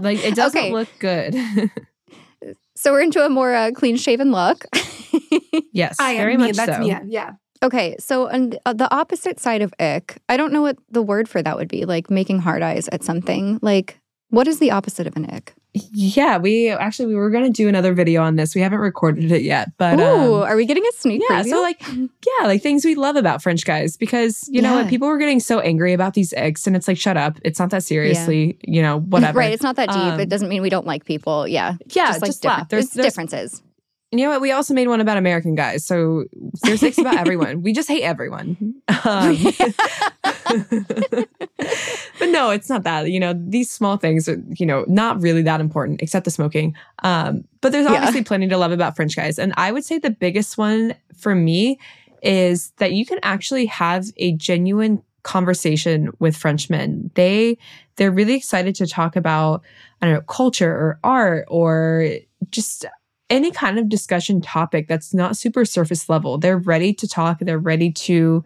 Like, 0.00 0.18
it 0.22 0.36
doesn't 0.36 0.56
Okay. 0.56 0.72
look 0.72 0.88
good. 1.00 1.34
so 2.76 2.92
we're 2.92 3.00
into 3.00 3.24
a 3.24 3.28
more 3.28 3.52
uh, 3.52 3.72
clean 3.72 3.96
shaven 3.96 4.30
look. 4.30 4.64
yes, 5.72 5.96
I 5.98 6.16
very 6.16 6.36
me, 6.36 6.46
much 6.48 6.56
that's 6.56 6.76
so. 6.76 6.82
me. 6.82 6.94
Yeah. 7.08 7.32
okay, 7.64 7.96
so 7.98 8.28
on 8.28 8.52
uh, 8.64 8.74
the 8.74 8.88
opposite 8.94 9.40
side 9.40 9.60
of 9.60 9.74
ick, 9.80 10.18
I 10.28 10.36
don't 10.36 10.52
know 10.52 10.62
what 10.62 10.76
the 10.88 11.02
word 11.02 11.28
for 11.28 11.42
that 11.42 11.56
would 11.56 11.66
be. 11.68 11.84
Like 11.84 12.10
making 12.10 12.38
hard 12.40 12.62
eyes 12.62 12.88
at 12.92 13.02
something. 13.02 13.58
Like 13.60 13.98
what 14.30 14.46
is 14.46 14.60
the 14.60 14.70
opposite 14.70 15.08
of 15.08 15.16
an 15.16 15.26
ick? 15.30 15.54
Yeah, 15.92 16.38
we 16.38 16.68
actually 16.70 17.06
we 17.06 17.14
were 17.14 17.30
gonna 17.30 17.50
do 17.50 17.68
another 17.68 17.92
video 17.94 18.22
on 18.22 18.36
this. 18.36 18.54
We 18.54 18.60
haven't 18.60 18.78
recorded 18.78 19.30
it 19.32 19.42
yet, 19.42 19.70
but 19.78 19.98
Ooh, 19.98 20.36
um, 20.36 20.42
are 20.42 20.56
we 20.56 20.66
getting 20.66 20.84
a 20.84 20.92
sneak 20.98 21.22
yeah. 21.28 21.42
preview? 21.42 21.50
So 21.50 21.60
like, 21.62 21.82
yeah, 21.88 22.46
like 22.46 22.62
things 22.62 22.84
we 22.84 22.94
love 22.94 23.16
about 23.16 23.42
French 23.42 23.64
guys 23.64 23.96
because 23.96 24.48
you 24.48 24.62
know 24.62 24.74
what 24.74 24.88
people 24.88 25.08
were 25.08 25.18
getting 25.18 25.40
so 25.40 25.60
angry 25.60 25.92
about 25.92 26.14
these 26.14 26.32
eggs, 26.34 26.66
and 26.66 26.76
it's 26.76 26.88
like, 26.88 26.98
shut 26.98 27.16
up, 27.16 27.38
it's 27.44 27.58
not 27.58 27.70
that 27.70 27.82
seriously. 27.82 28.58
You 28.62 28.82
know, 28.82 29.00
whatever. 29.08 29.38
Right, 29.38 29.52
it's 29.52 29.62
not 29.62 29.76
that 29.76 29.88
deep. 29.88 29.98
Um, 29.98 30.20
it 30.20 30.28
doesn't 30.28 30.48
mean 30.48 30.62
we 30.62 30.70
don't 30.70 30.86
like 30.86 31.04
people. 31.04 31.46
Yeah, 31.46 31.74
Yeah, 31.88 32.08
just 32.08 32.22
like 32.22 32.28
just 32.30 32.42
different. 32.42 32.68
There's- 32.70 32.90
there's- 32.90 33.06
differences. 33.12 33.62
You 34.10 34.24
know 34.24 34.30
what? 34.30 34.40
We 34.40 34.52
also 34.52 34.72
made 34.72 34.88
one 34.88 35.00
about 35.02 35.18
American 35.18 35.54
guys. 35.54 35.84
So 35.84 36.24
there's 36.62 36.82
icks 36.82 36.96
about 36.98 37.16
everyone. 37.18 37.62
We 37.62 37.72
just 37.74 37.88
hate 37.88 38.02
everyone. 38.02 38.74
Um, 39.04 39.36
but 42.18 42.28
no, 42.28 42.50
it's 42.50 42.68
not 42.68 42.84
that. 42.84 43.10
You 43.10 43.20
know, 43.20 43.34
these 43.36 43.70
small 43.70 43.96
things 43.96 44.28
are, 44.28 44.42
you 44.54 44.66
know, 44.66 44.84
not 44.88 45.20
really 45.20 45.42
that 45.42 45.60
important, 45.60 46.02
except 46.02 46.24
the 46.24 46.30
smoking. 46.30 46.74
Um, 47.02 47.44
but 47.60 47.72
there's 47.72 47.84
Yeah. 47.86 47.94
obviously 47.96 48.24
plenty 48.24 48.48
to 48.48 48.56
love 48.56 48.72
about 48.72 48.96
French 48.96 49.14
guys. 49.16 49.38
And 49.38 49.52
I 49.56 49.72
would 49.72 49.84
say 49.84 49.98
the 49.98 50.10
biggest 50.10 50.56
one 50.58 50.94
for 51.16 51.34
me 51.34 51.78
is 52.22 52.70
that 52.78 52.92
you 52.92 53.04
can 53.06 53.18
actually 53.22 53.66
have 53.66 54.06
a 54.16 54.32
genuine 54.32 55.02
conversation 55.22 56.08
with 56.18 56.36
Frenchmen. 56.36 57.10
They 57.14 57.58
they're 57.96 58.10
really 58.10 58.34
excited 58.34 58.74
to 58.76 58.86
talk 58.86 59.16
about 59.16 59.62
I 60.00 60.06
don't 60.06 60.14
know 60.14 60.20
culture 60.22 60.70
or 60.70 60.98
art 61.04 61.44
or 61.48 62.08
just 62.50 62.86
any 63.30 63.50
kind 63.50 63.78
of 63.78 63.88
discussion 63.88 64.40
topic 64.40 64.88
that's 64.88 65.12
not 65.12 65.36
super 65.36 65.64
surface 65.64 66.08
level. 66.08 66.38
They're 66.38 66.58
ready 66.58 66.92
to 66.94 67.08
talk. 67.08 67.38
They're 67.40 67.58
ready 67.58 67.92
to 67.92 68.44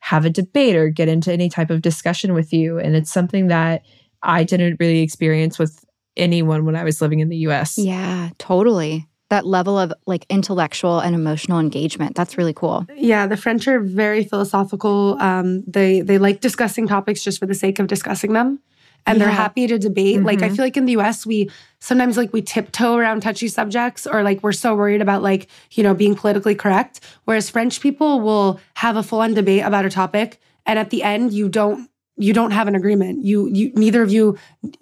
have 0.00 0.24
a 0.24 0.30
debate 0.30 0.76
or 0.76 0.88
get 0.88 1.08
into 1.08 1.32
any 1.32 1.48
type 1.48 1.70
of 1.70 1.82
discussion 1.82 2.34
with 2.34 2.52
you. 2.52 2.78
And 2.78 2.94
it's 2.94 3.10
something 3.10 3.48
that 3.48 3.82
I 4.22 4.44
didn't 4.44 4.76
really 4.80 5.00
experience 5.00 5.58
with 5.58 5.84
anyone 6.16 6.64
when 6.64 6.76
I 6.76 6.84
was 6.84 7.00
living 7.00 7.20
in 7.20 7.28
the 7.28 7.36
US. 7.48 7.78
Yeah, 7.78 8.30
totally. 8.38 9.08
That 9.30 9.46
level 9.46 9.78
of 9.78 9.92
like 10.06 10.26
intellectual 10.28 11.00
and 11.00 11.14
emotional 11.14 11.58
engagement. 11.58 12.14
That's 12.14 12.36
really 12.38 12.52
cool. 12.52 12.86
Yeah, 12.94 13.26
the 13.26 13.36
French 13.36 13.66
are 13.66 13.80
very 13.80 14.24
philosophical. 14.24 15.16
Um, 15.20 15.64
they 15.66 16.02
they 16.02 16.18
like 16.18 16.40
discussing 16.40 16.86
topics 16.86 17.24
just 17.24 17.38
for 17.38 17.46
the 17.46 17.54
sake 17.54 17.78
of 17.78 17.86
discussing 17.86 18.34
them, 18.34 18.60
and 19.06 19.20
they're 19.20 19.28
happy 19.28 19.66
to 19.66 19.78
debate. 19.78 20.22
Like 20.22 20.42
I 20.42 20.48
Mhm. 20.48 20.56
feel 20.56 20.64
like 20.64 20.76
in 20.76 20.86
the 20.86 20.92
U.S. 20.92 21.26
we 21.26 21.50
sometimes 21.80 22.16
like 22.16 22.32
we 22.32 22.40
tiptoe 22.42 22.96
around 22.96 23.20
touchy 23.22 23.48
subjects, 23.48 24.06
or 24.06 24.22
like 24.22 24.42
we're 24.42 24.52
so 24.52 24.74
worried 24.74 25.02
about 25.02 25.22
like 25.22 25.48
you 25.72 25.82
know 25.82 25.94
being 25.94 26.14
politically 26.14 26.54
correct. 26.54 27.00
Whereas 27.24 27.50
French 27.50 27.80
people 27.80 28.20
will 28.20 28.60
have 28.74 28.96
a 28.96 29.02
full 29.02 29.20
on 29.20 29.34
debate 29.34 29.62
about 29.64 29.84
a 29.84 29.90
topic, 29.90 30.40
and 30.66 30.78
at 30.78 30.90
the 30.90 31.02
end 31.02 31.32
you 31.32 31.48
don't 31.48 31.88
you 32.16 32.32
don't 32.32 32.52
have 32.52 32.68
an 32.68 32.74
agreement. 32.74 33.24
You 33.24 33.48
you 33.48 33.72
neither 33.74 34.02
of 34.02 34.12
you 34.12 34.38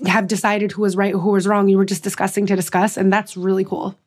have 0.06 0.26
decided 0.28 0.72
who 0.72 0.82
was 0.82 0.96
right, 0.96 1.12
who 1.14 1.30
was 1.30 1.46
wrong. 1.46 1.68
You 1.68 1.78
were 1.78 1.84
just 1.86 2.04
discussing 2.04 2.46
to 2.46 2.54
discuss, 2.56 2.96
and 2.96 3.12
that's 3.12 3.36
really 3.36 3.64
cool. 3.64 3.98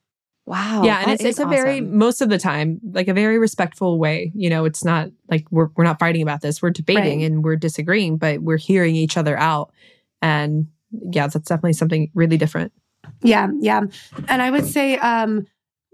Wow. 0.48 0.84
yeah, 0.84 1.00
and 1.00 1.08
that 1.08 1.14
it's, 1.16 1.24
is 1.24 1.30
it's 1.30 1.40
a 1.40 1.48
very 1.48 1.82
most 1.82 2.22
of 2.22 2.30
the 2.30 2.38
time 2.38 2.80
like 2.94 3.08
a 3.08 3.16
very 3.16 3.40
respectful 3.40 3.98
way. 3.98 4.32
You 4.36 4.52
know, 4.52 4.66
it's 4.66 4.86
not 4.86 5.10
like 5.28 5.48
we're 5.50 5.70
we're 5.76 5.84
not 5.84 5.98
fighting 5.98 6.22
about 6.22 6.42
this. 6.42 6.62
We're 6.62 6.70
debating 6.70 7.22
Right. 7.22 7.32
and 7.32 7.44
we're 7.44 7.56
disagreeing, 7.56 8.18
but 8.18 8.42
we're 8.44 8.58
hearing 8.58 8.96
each 8.96 9.18
other 9.18 9.36
out. 9.40 9.72
And 10.26 10.66
yeah, 10.92 11.28
that's 11.28 11.48
definitely 11.48 11.74
something 11.74 12.10
really 12.16 12.38
different. 12.38 12.72
Yeah, 13.22 13.50
yeah. 13.60 13.82
And 14.28 14.42
I 14.42 14.50
would 14.50 14.66
say 14.66 14.98
um 14.98 15.46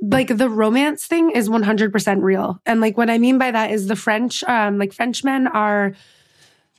like 0.01 0.35
the 0.35 0.49
romance 0.49 1.05
thing 1.05 1.31
is 1.31 1.49
100% 1.49 2.23
real. 2.23 2.59
And 2.65 2.79
like 2.81 2.97
what 2.97 3.09
I 3.09 3.17
mean 3.17 3.37
by 3.37 3.51
that 3.51 3.71
is 3.71 3.87
the 3.87 3.95
French 3.97 4.41
um 4.45 4.77
like 4.77 4.93
Frenchmen 4.93 5.47
are 5.47 5.93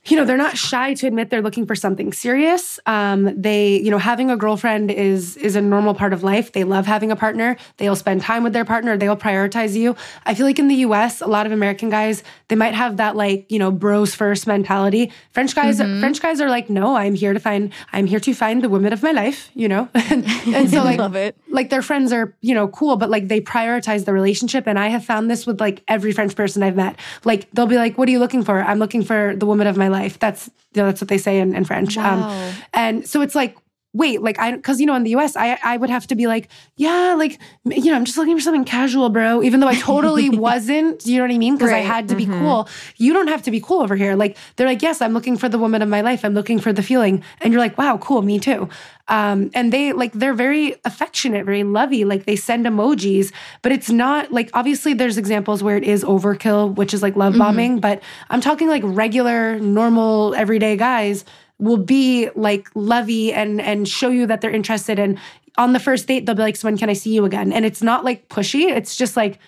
you 0.05 0.17
know, 0.17 0.25
they're 0.25 0.37
not 0.37 0.57
shy 0.57 0.93
to 0.95 1.07
admit 1.07 1.29
they're 1.29 1.41
looking 1.41 1.65
for 1.65 1.75
something 1.75 2.11
serious. 2.11 2.79
Um, 2.85 3.41
they, 3.41 3.77
you 3.77 3.91
know, 3.91 3.97
having 3.97 4.29
a 4.29 4.37
girlfriend 4.37 4.91
is 4.91 5.37
is 5.37 5.55
a 5.55 5.61
normal 5.61 5.93
part 5.93 6.13
of 6.13 6.23
life. 6.23 6.51
They 6.51 6.63
love 6.63 6.85
having 6.85 7.11
a 7.11 7.15
partner. 7.15 7.55
They'll 7.77 7.95
spend 7.95 8.21
time 8.21 8.43
with 8.43 8.53
their 8.53 8.65
partner. 8.65 8.97
They'll 8.97 9.15
prioritize 9.15 9.75
you. 9.75 9.95
I 10.25 10.33
feel 10.33 10.45
like 10.45 10.59
in 10.59 10.67
the 10.67 10.75
U.S., 10.75 11.21
a 11.21 11.27
lot 11.27 11.45
of 11.45 11.51
American 11.51 11.89
guys 11.89 12.23
they 12.49 12.55
might 12.55 12.73
have 12.73 12.97
that 12.97 13.15
like 13.15 13.51
you 13.51 13.59
know 13.59 13.71
bros 13.71 14.13
first 14.13 14.45
mentality. 14.47 15.11
French 15.31 15.55
guys, 15.55 15.77
French 15.77 16.21
guys 16.21 16.41
are 16.41 16.49
like, 16.49 16.69
no, 16.69 16.95
I'm 16.95 17.15
here 17.15 17.33
to 17.33 17.39
find, 17.39 17.71
I'm 17.91 18.05
here 18.05 18.19
to 18.19 18.33
find 18.33 18.61
the 18.63 18.69
woman 18.69 18.93
of 18.93 19.01
my 19.01 19.11
life. 19.11 19.49
You 19.53 19.67
know, 19.69 19.89
and, 19.95 20.25
and 20.47 20.69
so 20.69 20.83
like 20.83 20.99
Love 20.99 21.15
it. 21.15 21.37
like 21.49 21.69
their 21.69 21.81
friends 21.81 22.11
are 22.13 22.35
you 22.41 22.53
know 22.53 22.67
cool 22.67 22.97
but 22.97 23.09
like 23.09 23.27
they 23.27 23.41
prioritize 23.41 24.05
the 24.05 24.13
relationship 24.13 24.67
and 24.67 24.77
i 24.79 24.87
have 24.87 25.03
found 25.03 25.29
this 25.29 25.45
with 25.45 25.59
like 25.59 25.83
every 25.87 26.11
french 26.11 26.35
person 26.35 26.63
i've 26.63 26.75
met 26.75 26.97
like 27.25 27.49
they'll 27.51 27.67
be 27.67 27.77
like 27.77 27.97
what 27.97 28.07
are 28.07 28.11
you 28.11 28.19
looking 28.19 28.43
for 28.43 28.61
i'm 28.61 28.79
looking 28.79 29.03
for 29.03 29.35
the 29.35 29.45
woman 29.45 29.67
of 29.67 29.75
my 29.77 29.87
life 29.99 30.15
that's 30.23 30.49
you 30.73 30.81
know, 30.81 30.87
that's 30.89 31.01
what 31.01 31.07
they 31.13 31.17
say 31.27 31.35
in, 31.43 31.49
in 31.55 31.63
french 31.71 31.95
Wow. 31.97 32.09
um 32.27 32.53
and 32.73 32.95
so 33.11 33.21
it's 33.25 33.35
like 33.41 33.53
wait 33.93 34.21
like 34.21 34.39
i 34.39 34.51
because 34.51 34.79
you 34.79 34.85
know 34.85 34.95
in 34.95 35.03
the 35.03 35.11
us 35.11 35.35
i 35.35 35.57
i 35.63 35.77
would 35.77 35.89
have 35.89 36.07
to 36.07 36.15
be 36.15 36.25
like 36.25 36.49
yeah 36.75 37.13
like 37.17 37.39
you 37.65 37.85
know 37.85 37.95
i'm 37.95 38.05
just 38.05 38.17
looking 38.17 38.35
for 38.35 38.41
something 38.41 38.65
casual 38.65 39.09
bro 39.09 39.43
even 39.43 39.59
though 39.59 39.67
i 39.67 39.75
totally 39.75 40.29
wasn't 40.47 41.05
you 41.05 41.17
know 41.17 41.23
what 41.23 41.31
i 41.31 41.37
mean? 41.37 41.55
Because 41.55 41.71
i 41.71 41.79
had 41.79 42.09
to 42.09 42.15
be 42.15 42.25
cool. 42.25 42.67
You 42.97 43.13
don't 43.13 43.27
have 43.27 43.43
to 43.43 43.51
be 43.51 43.61
cool 43.61 43.81
over 43.81 43.95
here. 43.95 44.15
Like 44.15 44.37
they're 44.55 44.67
like 44.67 44.81
yes 44.81 45.01
i'm 45.01 45.13
looking 45.13 45.37
for 45.37 45.47
the 45.47 45.59
woman 45.59 45.81
of 45.81 45.89
my 45.89 46.01
life. 46.01 46.25
I'm 46.25 46.33
looking 46.33 46.59
for 46.59 46.73
the 46.73 46.83
feeling. 46.83 47.23
And 47.41 47.53
you're 47.53 47.61
like 47.61 47.77
wow 47.77 47.97
cool 47.97 48.21
me 48.21 48.39
too. 48.39 48.69
Um, 49.07 49.51
and 49.53 49.73
they 49.73 49.91
like 49.91 50.13
they're 50.13 50.33
very 50.33 50.75
affectionate, 50.85 51.45
very 51.45 51.63
lovey. 51.63 52.05
Like 52.05 52.25
they 52.25 52.35
send 52.35 52.65
emojis, 52.65 53.31
but 53.61 53.71
it's 53.71 53.89
not 53.89 54.31
like 54.31 54.49
obviously 54.53 54.93
there's 54.93 55.17
examples 55.17 55.61
where 55.61 55.75
it 55.75 55.83
is 55.83 56.03
overkill, 56.03 56.73
which 56.75 56.93
is 56.93 57.01
like 57.01 57.15
love 57.15 57.37
bombing. 57.37 57.79
But 57.79 58.01
I'm 58.29 58.39
talking 58.41 58.69
like 58.69 58.81
regular, 58.85 59.59
normal, 59.59 60.33
everyday 60.35 60.77
guys 60.77 61.25
will 61.59 61.77
be 61.77 62.29
like 62.35 62.67
lovey 62.75 63.31
and 63.33 63.61
and 63.61 63.87
show 63.87 64.09
you 64.09 64.25
that 64.27 64.41
they're 64.41 64.51
interested. 64.51 64.99
And 64.99 65.17
on 65.57 65.73
the 65.73 65.79
first 65.79 66.07
date, 66.07 66.25
they'll 66.25 66.35
be 66.35 66.41
like, 66.41 66.55
"So 66.55 66.67
when 66.67 66.77
can 66.77 66.89
I 66.89 66.93
see 66.93 67.13
you 67.13 67.25
again?" 67.25 67.53
And 67.53 67.63
it's 67.65 67.81
not 67.81 68.03
like 68.03 68.27
pushy. 68.29 68.69
It's 68.69 68.95
just 68.95 69.15
like 69.15 69.39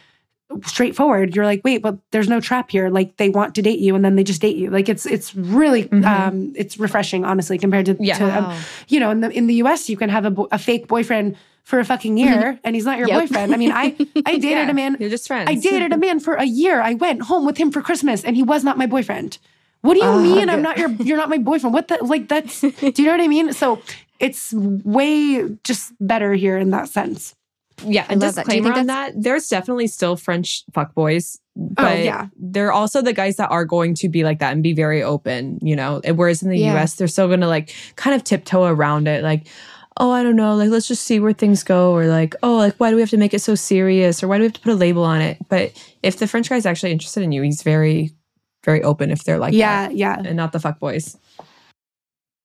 straightforward. 0.63 1.35
You're 1.35 1.45
like, 1.45 1.61
wait, 1.63 1.79
but 1.81 1.97
there's 2.11 2.29
no 2.29 2.39
trap 2.39 2.69
here. 2.71 2.89
Like 2.89 3.17
they 3.17 3.29
want 3.29 3.55
to 3.55 3.61
date 3.61 3.79
you, 3.79 3.95
and 3.95 4.05
then 4.05 4.15
they 4.15 4.23
just 4.23 4.41
date 4.41 4.55
you. 4.55 4.69
Like 4.69 4.89
it's 4.89 5.05
it's 5.05 5.35
really 5.35 5.91
um, 6.03 6.53
it's 6.55 6.77
refreshing, 6.77 7.25
honestly, 7.25 7.57
compared 7.57 7.85
to, 7.87 7.97
Yeah. 7.99 8.17
to 8.19 8.37
um, 8.49 8.57
you 8.87 8.99
know, 8.99 9.11
in 9.11 9.21
the 9.21 9.29
in 9.31 9.47
the 9.47 9.55
U.S. 9.55 9.89
you 9.89 9.97
can 9.97 10.09
have 10.09 10.25
a, 10.25 10.31
bo- 10.31 10.47
a 10.51 10.59
fake 10.59 10.87
boyfriend 10.87 11.35
for 11.63 11.79
a 11.79 11.85
fucking 11.85 12.17
year, 12.17 12.59
and 12.63 12.75
he's 12.75 12.85
not 12.85 12.99
your 12.99 13.07
Yep. 13.07 13.21
boyfriend. 13.21 13.53
I 13.53 13.57
mean, 13.57 13.71
I 13.71 13.95
I 14.25 14.33
dated 14.37 14.43
Yeah, 14.43 14.69
a 14.69 14.73
man. 14.73 14.97
You're 14.99 15.09
just 15.09 15.27
friends. 15.27 15.49
I 15.49 15.55
dated 15.55 15.91
a 15.93 15.97
man 15.97 16.19
for 16.19 16.35
a 16.35 16.45
year. 16.45 16.79
I 16.81 16.93
went 16.93 17.23
home 17.23 17.45
with 17.45 17.57
him 17.57 17.71
for 17.71 17.81
Christmas, 17.81 18.23
and 18.23 18.35
he 18.35 18.43
was 18.43 18.63
not 18.63 18.77
my 18.77 18.85
boyfriend. 18.85 19.39
What 19.85 19.93
do 19.93 19.99
you 20.03 20.09
Oh, 20.09 20.21
mean 20.21 20.49
I'm 20.49 20.61
not 20.61 20.77
your 20.77 20.89
you're 21.07 21.17
not 21.17 21.29
my 21.29 21.37
boyfriend? 21.37 21.73
What 21.73 21.87
the 21.87 21.97
like 22.03 22.27
that's 22.27 22.61
do 22.61 22.67
you 22.97 23.05
know 23.05 23.11
what 23.11 23.21
I 23.21 23.27
mean? 23.27 23.53
So 23.53 23.81
it's 24.19 24.51
way 24.53 25.47
just 25.63 25.93
better 25.99 26.33
here 26.33 26.57
in 26.57 26.71
that 26.71 26.89
sense. 26.89 27.35
Yeah, 27.85 28.05
a 28.09 28.15
love 28.15 28.35
that. 28.35 28.45
Do 28.47 28.55
you 28.55 28.61
disclaimer 28.61 28.63
think 28.63 28.77
on 28.77 28.87
that. 28.87 29.13
There's 29.21 29.47
definitely 29.49 29.87
still 29.87 30.15
French 30.15 30.63
fuckboys, 30.71 31.37
oh, 31.59 31.69
but 31.75 31.85
Oh, 31.99 32.01
yeah. 32.01 32.27
they're 32.37 32.71
also 32.71 33.01
the 33.01 33.11
guys 33.13 33.35
that 33.35 33.49
are 33.51 33.65
going 33.65 33.93
to 33.95 34.07
be 34.09 34.23
like 34.23 34.39
that 34.39 34.53
and 34.53 34.63
be 34.63 34.73
very 34.73 35.03
open, 35.03 35.59
you 35.61 35.75
know. 35.75 36.01
Whereas 36.15 36.41
in 36.41 36.49
the 36.49 36.57
Yeah. 36.57 36.73
US, 36.81 36.95
they're 36.95 37.09
still 37.09 37.27
gonna 37.27 37.49
like 37.49 37.73
kind 37.97 38.15
of 38.15 38.23
tiptoe 38.23 38.63
around 38.63 39.07
it, 39.09 39.23
like, 39.23 39.47
oh, 39.97 40.09
I 40.09 40.23
don't 40.23 40.37
know, 40.37 40.55
like 40.55 40.69
let's 40.69 40.87
just 40.87 41.03
see 41.03 41.19
where 41.19 41.33
things 41.33 41.63
go, 41.63 41.91
or 41.91 42.05
like, 42.07 42.33
oh, 42.43 42.55
like 42.55 42.75
why 42.77 42.89
do 42.89 42.95
we 42.95 43.01
have 43.01 43.09
to 43.11 43.17
make 43.17 43.33
it 43.33 43.39
so 43.41 43.55
serious, 43.55 44.23
or 44.23 44.29
why 44.29 44.37
do 44.37 44.41
we 44.43 44.45
have 44.45 44.53
to 44.53 44.61
put 44.61 44.71
a 44.71 44.75
label 44.75 45.03
on 45.03 45.19
it? 45.21 45.37
But 45.49 45.73
if 46.01 46.17
the 46.17 46.27
French 46.27 46.47
guy's 46.49 46.65
actually 46.65 46.93
interested 46.93 47.23
in 47.23 47.33
you, 47.33 47.41
he's 47.41 47.61
very, 47.61 48.11
very 48.65 48.83
open 48.83 49.11
if 49.11 49.23
they're 49.23 49.39
like 49.39 49.53
yeah, 49.53 49.87
that, 49.87 49.95
yeah. 49.95 50.21
and 50.25 50.35
not 50.35 50.51
the 50.51 50.59
fuck 50.59 50.79
boys. 50.79 51.17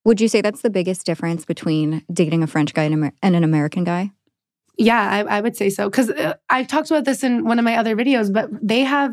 Would 0.05 0.21
you 0.21 0.29
say 0.29 0.41
that's 0.41 0.63
the 0.63 0.71
biggest 0.71 1.05
difference 1.05 1.45
between 1.45 2.03
dating 2.13 2.43
a 2.43 2.47
French 2.47 2.73
guy 2.73 2.85
and, 2.85 2.95
Amer- 2.95 3.13
and 3.23 3.37
an 3.37 3.45
American 3.45 3.85
guy? 3.85 4.13
Yeah, 4.79 5.27
I, 5.29 5.39
I 5.39 5.41
would 5.41 5.57
say 5.57 5.69
so 5.69 5.91
because 5.91 6.11
uh, 6.11 6.35
I've 6.49 6.69
talked 6.69 6.91
about 6.91 7.05
this 7.05 7.23
in 7.23 7.45
one 7.45 7.59
of 7.59 7.65
my 7.65 7.77
other 7.77 7.95
videos. 7.95 8.33
But 8.33 8.49
they 8.67 8.81
have 8.81 9.13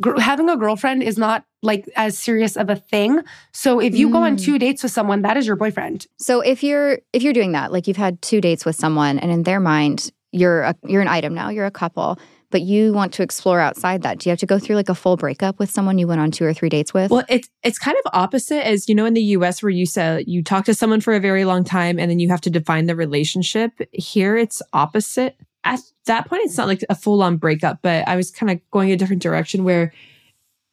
gr- 0.00 0.20
having 0.20 0.50
a 0.50 0.56
girlfriend 0.58 1.02
is 1.02 1.16
not 1.16 1.44
like 1.62 1.88
as 1.96 2.18
serious 2.18 2.54
of 2.56 2.68
a 2.68 2.76
thing. 2.76 3.20
So 3.52 3.80
if 3.80 3.94
you 3.94 4.10
go 4.10 4.24
on 4.24 4.36
Mm. 4.36 4.44
two 4.44 4.58
dates 4.58 4.82
with 4.82 4.92
someone, 4.92 5.22
that 5.22 5.38
is 5.38 5.46
your 5.46 5.56
boyfriend. 5.56 6.06
So 6.18 6.40
if 6.42 6.62
you're 6.62 6.98
if 7.14 7.22
you're 7.22 7.32
doing 7.32 7.52
that, 7.52 7.72
like 7.72 7.86
you've 7.88 7.96
had 7.96 8.20
two 8.20 8.42
dates 8.42 8.66
with 8.66 8.76
someone, 8.76 9.18
and 9.18 9.30
in 9.30 9.44
their 9.44 9.60
mind 9.60 10.10
you're 10.32 10.62
a, 10.62 10.74
you're 10.84 11.00
an 11.00 11.08
item 11.08 11.32
now, 11.32 11.48
you're 11.48 11.64
a 11.64 11.70
couple, 11.70 12.18
but 12.50 12.62
you 12.62 12.92
want 12.92 13.12
to 13.14 13.22
explore 13.22 13.60
outside 13.60 14.02
that. 14.02 14.18
Do 14.18 14.28
you 14.28 14.32
have 14.32 14.38
to 14.40 14.46
go 14.46 14.58
through 14.58 14.76
like 14.76 14.88
a 14.88 14.94
full 14.94 15.16
breakup 15.16 15.58
with 15.58 15.70
someone 15.70 15.98
you 15.98 16.06
went 16.06 16.20
on 16.20 16.30
two 16.30 16.44
or 16.44 16.54
three 16.54 16.68
dates 16.68 16.94
with? 16.94 17.10
Well, 17.10 17.24
it's 17.28 17.48
it's 17.62 17.78
kind 17.78 17.96
of 18.04 18.10
opposite 18.14 18.66
as 18.66 18.88
you 18.88 18.94
know 18.94 19.06
in 19.06 19.14
the 19.14 19.22
US 19.22 19.62
where 19.62 19.70
you 19.70 19.86
say 19.86 20.24
you 20.26 20.42
talk 20.42 20.64
to 20.66 20.74
someone 20.74 21.00
for 21.00 21.14
a 21.14 21.20
very 21.20 21.44
long 21.44 21.64
time 21.64 21.98
and 21.98 22.10
then 22.10 22.18
you 22.18 22.28
have 22.28 22.40
to 22.42 22.50
define 22.50 22.86
the 22.86 22.96
relationship. 22.96 23.72
Here 23.92 24.36
it's 24.36 24.62
opposite. 24.72 25.36
At 25.64 25.80
that 26.06 26.28
point 26.28 26.42
it's 26.44 26.56
not 26.56 26.68
like 26.68 26.84
a 26.88 26.94
full 26.94 27.22
on 27.22 27.36
breakup, 27.36 27.80
but 27.82 28.06
I 28.06 28.16
was 28.16 28.30
kind 28.30 28.50
of 28.52 28.70
going 28.70 28.92
a 28.92 28.96
different 28.96 29.22
direction 29.22 29.64
where 29.64 29.92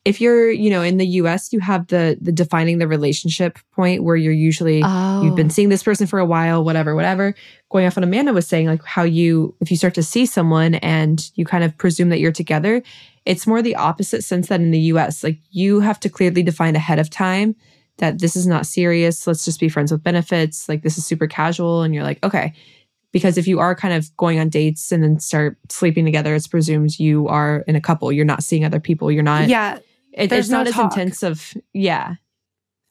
if 0.06 0.20
you're, 0.20 0.52
you 0.52 0.70
know, 0.70 0.82
in 0.82 0.98
the 0.98 1.08
US 1.08 1.54
you 1.54 1.60
have 1.60 1.88
the 1.88 2.18
the 2.20 2.32
defining 2.32 2.78
the 2.78 2.88
relationship 2.88 3.58
point 3.72 4.04
where 4.04 4.16
you're 4.16 4.34
usually 4.34 4.82
oh, 4.84 5.24
you've 5.24 5.36
been 5.36 5.48
oh. 5.48 5.50
seeing 5.50 5.70
this 5.70 5.84
person 5.84 6.08
for 6.08 6.20
a 6.20 6.26
while, 6.26 6.64
whatever, 6.64 6.96
whatever. 6.96 7.34
Going 7.72 7.86
off 7.86 7.96
what 7.96 8.04
Amanda 8.04 8.34
was 8.34 8.48
saying, 8.48 8.68
like 8.68 8.84
how 8.84 9.04
you, 9.04 9.56
if 9.62 9.72
you 9.72 9.78
start 9.78 9.96
to 9.96 10.04
see 10.04 10.26
someone 10.26 10.76
and 10.76 11.32
you 11.36 11.46
kind 11.46 11.64
of 11.64 11.78
presume 11.78 12.10
that 12.10 12.20
you're 12.20 12.32
together, 12.32 12.84
it's 13.26 13.48
more 13.48 13.62
the 13.62 13.76
opposite 13.76 14.24
sense 14.24 14.50
that 14.50 14.60
in 14.60 14.72
the 14.72 14.80
US, 14.80 15.24
like 15.24 15.40
you 15.52 15.80
have 15.80 16.00
to 16.02 16.10
clearly 16.10 16.44
define 16.44 16.76
ahead 16.76 17.00
of 17.00 17.10
time 17.10 17.56
that 17.98 18.20
this 18.20 18.36
is 18.36 18.46
not 18.46 18.66
serious. 18.66 19.26
Let's 19.26 19.46
just 19.46 19.60
be 19.60 19.70
friends 19.70 19.92
with 19.92 20.04
benefits. 20.04 20.68
Like 20.68 20.84
this 20.84 20.98
is 20.98 21.06
super 21.06 21.28
casual. 21.28 21.84
And 21.84 21.94
you're 21.94 22.04
like, 22.04 22.24
okay. 22.24 22.54
Because 23.12 23.38
if 23.38 23.48
you 23.48 23.60
are 23.60 23.76
kind 23.76 23.94
of 23.94 24.16
going 24.18 24.40
on 24.40 24.50
dates 24.50 24.92
and 24.92 25.04
then 25.04 25.20
start 25.20 25.58
sleeping 25.70 26.04
together, 26.04 26.34
it's 26.34 26.48
presumed 26.48 27.00
you 27.00 27.28
are 27.28 27.64
in 27.68 27.76
a 27.76 27.82
couple. 27.82 28.12
You're 28.12 28.26
not 28.26 28.44
seeing 28.44 28.66
other 28.66 28.80
people. 28.80 29.12
You're 29.12 29.22
not, 29.22 29.48
yeah, 29.48 29.78
it, 30.14 30.30
there's 30.30 30.46
it's 30.46 30.52
not 30.52 30.64
no 30.66 30.70
as 30.70 30.76
talk. 30.76 30.92
intense 30.98 31.24
of, 31.24 31.54
yeah. 31.74 32.16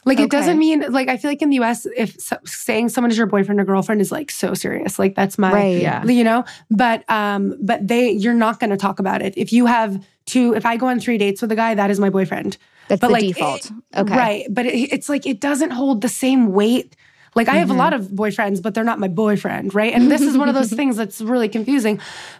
like 0.04 0.18
it 0.20 0.30
doesn't 0.30 0.58
mean 0.58 0.84
like 0.92 1.08
I 1.08 1.16
feel 1.16 1.30
like 1.30 1.42
in 1.42 1.50
the 1.50 1.56
U.S. 1.56 1.86
if 1.96 2.20
so, 2.20 2.36
saying 2.44 2.88
someone 2.88 3.10
is 3.10 3.16
your 3.18 3.26
boyfriend 3.28 3.60
or 3.60 3.64
girlfriend 3.64 4.00
is 4.00 4.10
like 4.10 4.30
so 4.30 4.54
serious, 4.54 4.98
like 4.98 5.14
that's 5.14 5.38
my 5.38 5.52
right. 5.52 5.80
Yeah. 5.80 6.04
you 6.04 6.24
know 6.24 6.44
but 6.70 7.08
um 7.10 7.56
but 7.62 7.86
they 7.86 8.10
you're 8.10 8.34
not 8.34 8.58
going 8.60 8.70
to 8.70 8.76
talk 8.76 8.98
about 8.98 9.22
it 9.22 9.34
if 9.36 9.52
you 9.52 9.66
have 9.66 10.04
two 10.26 10.54
if 10.54 10.64
i 10.66 10.76
go 10.76 10.86
on 10.86 10.98
three 11.00 11.18
dates 11.18 11.40
with 11.42 11.50
a 11.52 11.56
guy 11.56 11.74
that 11.74 11.90
is 11.90 11.98
my 12.00 12.10
boyfriend 12.10 12.56
That's 12.88 13.00
but 13.00 13.08
the 13.08 13.12
like, 13.12 13.22
default. 13.22 13.66
it- 13.66 13.72
okay. 13.96 14.16
right 14.16 14.46
but 14.50 14.66
it, 14.66 14.92
it's 14.92 15.08
like 15.08 15.26
it 15.26 15.40
doesn't 15.40 15.70
hold 15.70 16.00
the 16.00 16.08
same 16.08 16.52
weight 16.52 16.94
like 17.34 17.48
i 17.48 17.54
have 17.54 17.70
a 17.70 17.74
Mhm. 17.74 17.78
lot 17.78 17.92
of 17.92 18.02
boyfriends 18.08 18.62
but 18.62 18.74
they're 18.74 18.84
not 18.92 18.98
my 19.00 19.08
boyfriend 19.08 19.74
right 19.74 19.92
and 19.94 20.10
this 20.10 20.20
is 20.20 20.36
one 20.38 20.48
of 20.48 20.54
those 20.54 20.72
things 20.80 20.96
that's 20.96 21.20
really 21.20 21.48
confusing 21.48 21.98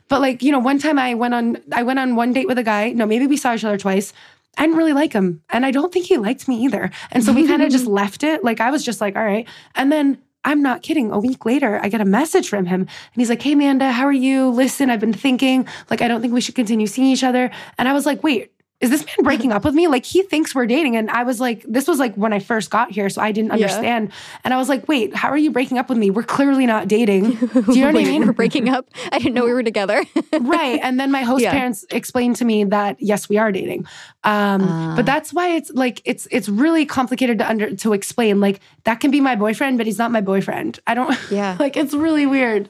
but 0.08 0.20
like 0.20 0.42
you 0.42 0.52
know 0.52 0.58
one 0.60 0.78
time 0.78 0.98
i 0.98 1.14
went 1.14 1.34
on 1.34 1.58
i 1.72 1.82
went 1.82 1.98
on 1.98 2.14
one 2.16 2.32
date 2.32 2.46
with 2.46 2.58
a 2.58 2.62
guy 2.64 2.90
no 2.92 3.04
maybe 3.06 3.26
we 3.26 3.36
saw 3.36 3.54
each 3.54 3.64
other 3.64 3.78
twice 3.78 4.12
I 4.58 4.62
didn't 4.62 4.76
really 4.76 4.92
like 4.92 5.12
him. 5.12 5.42
And 5.50 5.64
I 5.64 5.70
don't 5.70 5.92
think 5.92 6.06
he 6.06 6.18
liked 6.18 6.46
me 6.46 6.64
either. 6.64 6.90
And 7.10 7.24
so 7.24 7.32
we 7.32 7.46
kind 7.46 7.62
of 7.62 7.70
just 7.70 7.86
left 8.00 8.22
it. 8.22 8.44
Like 8.44 8.60
I 8.60 8.70
was 8.70 8.84
just 8.84 9.00
like, 9.00 9.16
all 9.16 9.24
right. 9.24 9.48
And 9.74 9.90
then 9.90 10.18
I'm 10.44 10.62
not 10.62 10.82
kidding. 10.82 11.10
A 11.12 11.18
week 11.18 11.44
later, 11.44 11.80
I 11.82 11.88
get 11.88 12.00
a 12.00 12.04
message 12.04 12.48
from 12.48 12.66
him 12.66 12.80
and 12.80 12.88
he's 13.14 13.30
like, 13.30 13.42
Hey, 13.42 13.52
Amanda, 13.52 13.92
how 13.92 14.04
are 14.04 14.12
you? 14.12 14.50
Listen, 14.50 14.90
I've 14.90 15.00
been 15.00 15.12
thinking, 15.12 15.66
like, 15.88 16.02
I 16.02 16.08
don't 16.08 16.20
think 16.20 16.34
we 16.34 16.40
should 16.40 16.54
continue 16.56 16.86
seeing 16.86 17.08
each 17.08 17.24
other. 17.24 17.50
And 17.78 17.88
I 17.88 17.92
was 17.92 18.06
like, 18.06 18.22
Wait, 18.22 18.52
is 18.82 18.90
this 18.90 19.06
man 19.06 19.24
breaking 19.24 19.52
up 19.56 19.64
with 19.64 19.74
me? 19.74 19.86
Like, 19.88 20.04
he 20.04 20.22
thinks 20.22 20.54
we're 20.54 20.66
dating. 20.66 20.96
And 20.96 21.08
I 21.10 21.22
was 21.22 21.40
like, 21.40 21.64
This 21.66 21.86
was 21.88 21.98
like 21.98 22.14
when 22.16 22.32
I 22.32 22.40
first 22.40 22.68
got 22.70 22.90
here. 22.90 23.08
So 23.08 23.22
I 23.22 23.32
didn't 23.32 23.48
Yeah. 23.50 23.54
understand. 23.66 24.12
And 24.44 24.52
I 24.52 24.58
was 24.58 24.68
like, 24.68 24.86
Wait, 24.88 25.14
how 25.14 25.28
are 25.30 25.36
you 25.38 25.50
breaking 25.50 25.78
up 25.78 25.88
with 25.88 25.96
me? 25.98 26.10
We're 26.10 26.22
clearly 26.24 26.66
not 26.66 26.88
dating. 26.88 27.30
Do 27.36 27.38
you 27.68 27.80
know 27.80 27.92
what 27.92 27.96
I 27.96 28.04
mean? 28.04 28.26
We're 28.26 28.32
breaking 28.32 28.68
up. 28.68 28.86
I 29.12 29.18
didn't 29.18 29.34
know 29.34 29.44
we 29.44 29.52
were 29.52 29.62
together. 29.62 30.04
right. 30.40 30.78
And 30.82 30.98
then 31.00 31.10
my 31.10 31.22
host 31.22 31.42
Yeah. 31.42 31.52
parents 31.52 31.86
explained 31.90 32.36
to 32.36 32.44
me 32.44 32.64
that 32.64 32.96
yes, 33.00 33.28
we 33.28 33.38
are 33.38 33.52
dating. 33.52 33.86
Um, 34.24 34.62
Ah. 34.62 34.92
but 34.96 35.06
that's 35.06 35.32
why 35.32 35.56
it's 35.56 35.70
like 35.70 36.02
it's 36.04 36.26
it's 36.30 36.48
really 36.48 36.84
complicated 36.86 37.38
to 37.38 37.48
under 37.48 37.74
to 37.76 37.92
explain. 37.92 38.40
Like 38.40 38.60
that 38.84 39.00
can 39.00 39.10
be 39.10 39.20
my 39.20 39.36
boyfriend, 39.36 39.78
but 39.78 39.86
he's 39.86 39.98
not 39.98 40.10
my 40.10 40.20
boyfriend. 40.20 40.80
I 40.86 40.94
don't 40.94 41.16
Yeah. 41.30 41.56
like 41.58 41.76
it's 41.76 41.94
really 41.94 42.26
weird. 42.26 42.68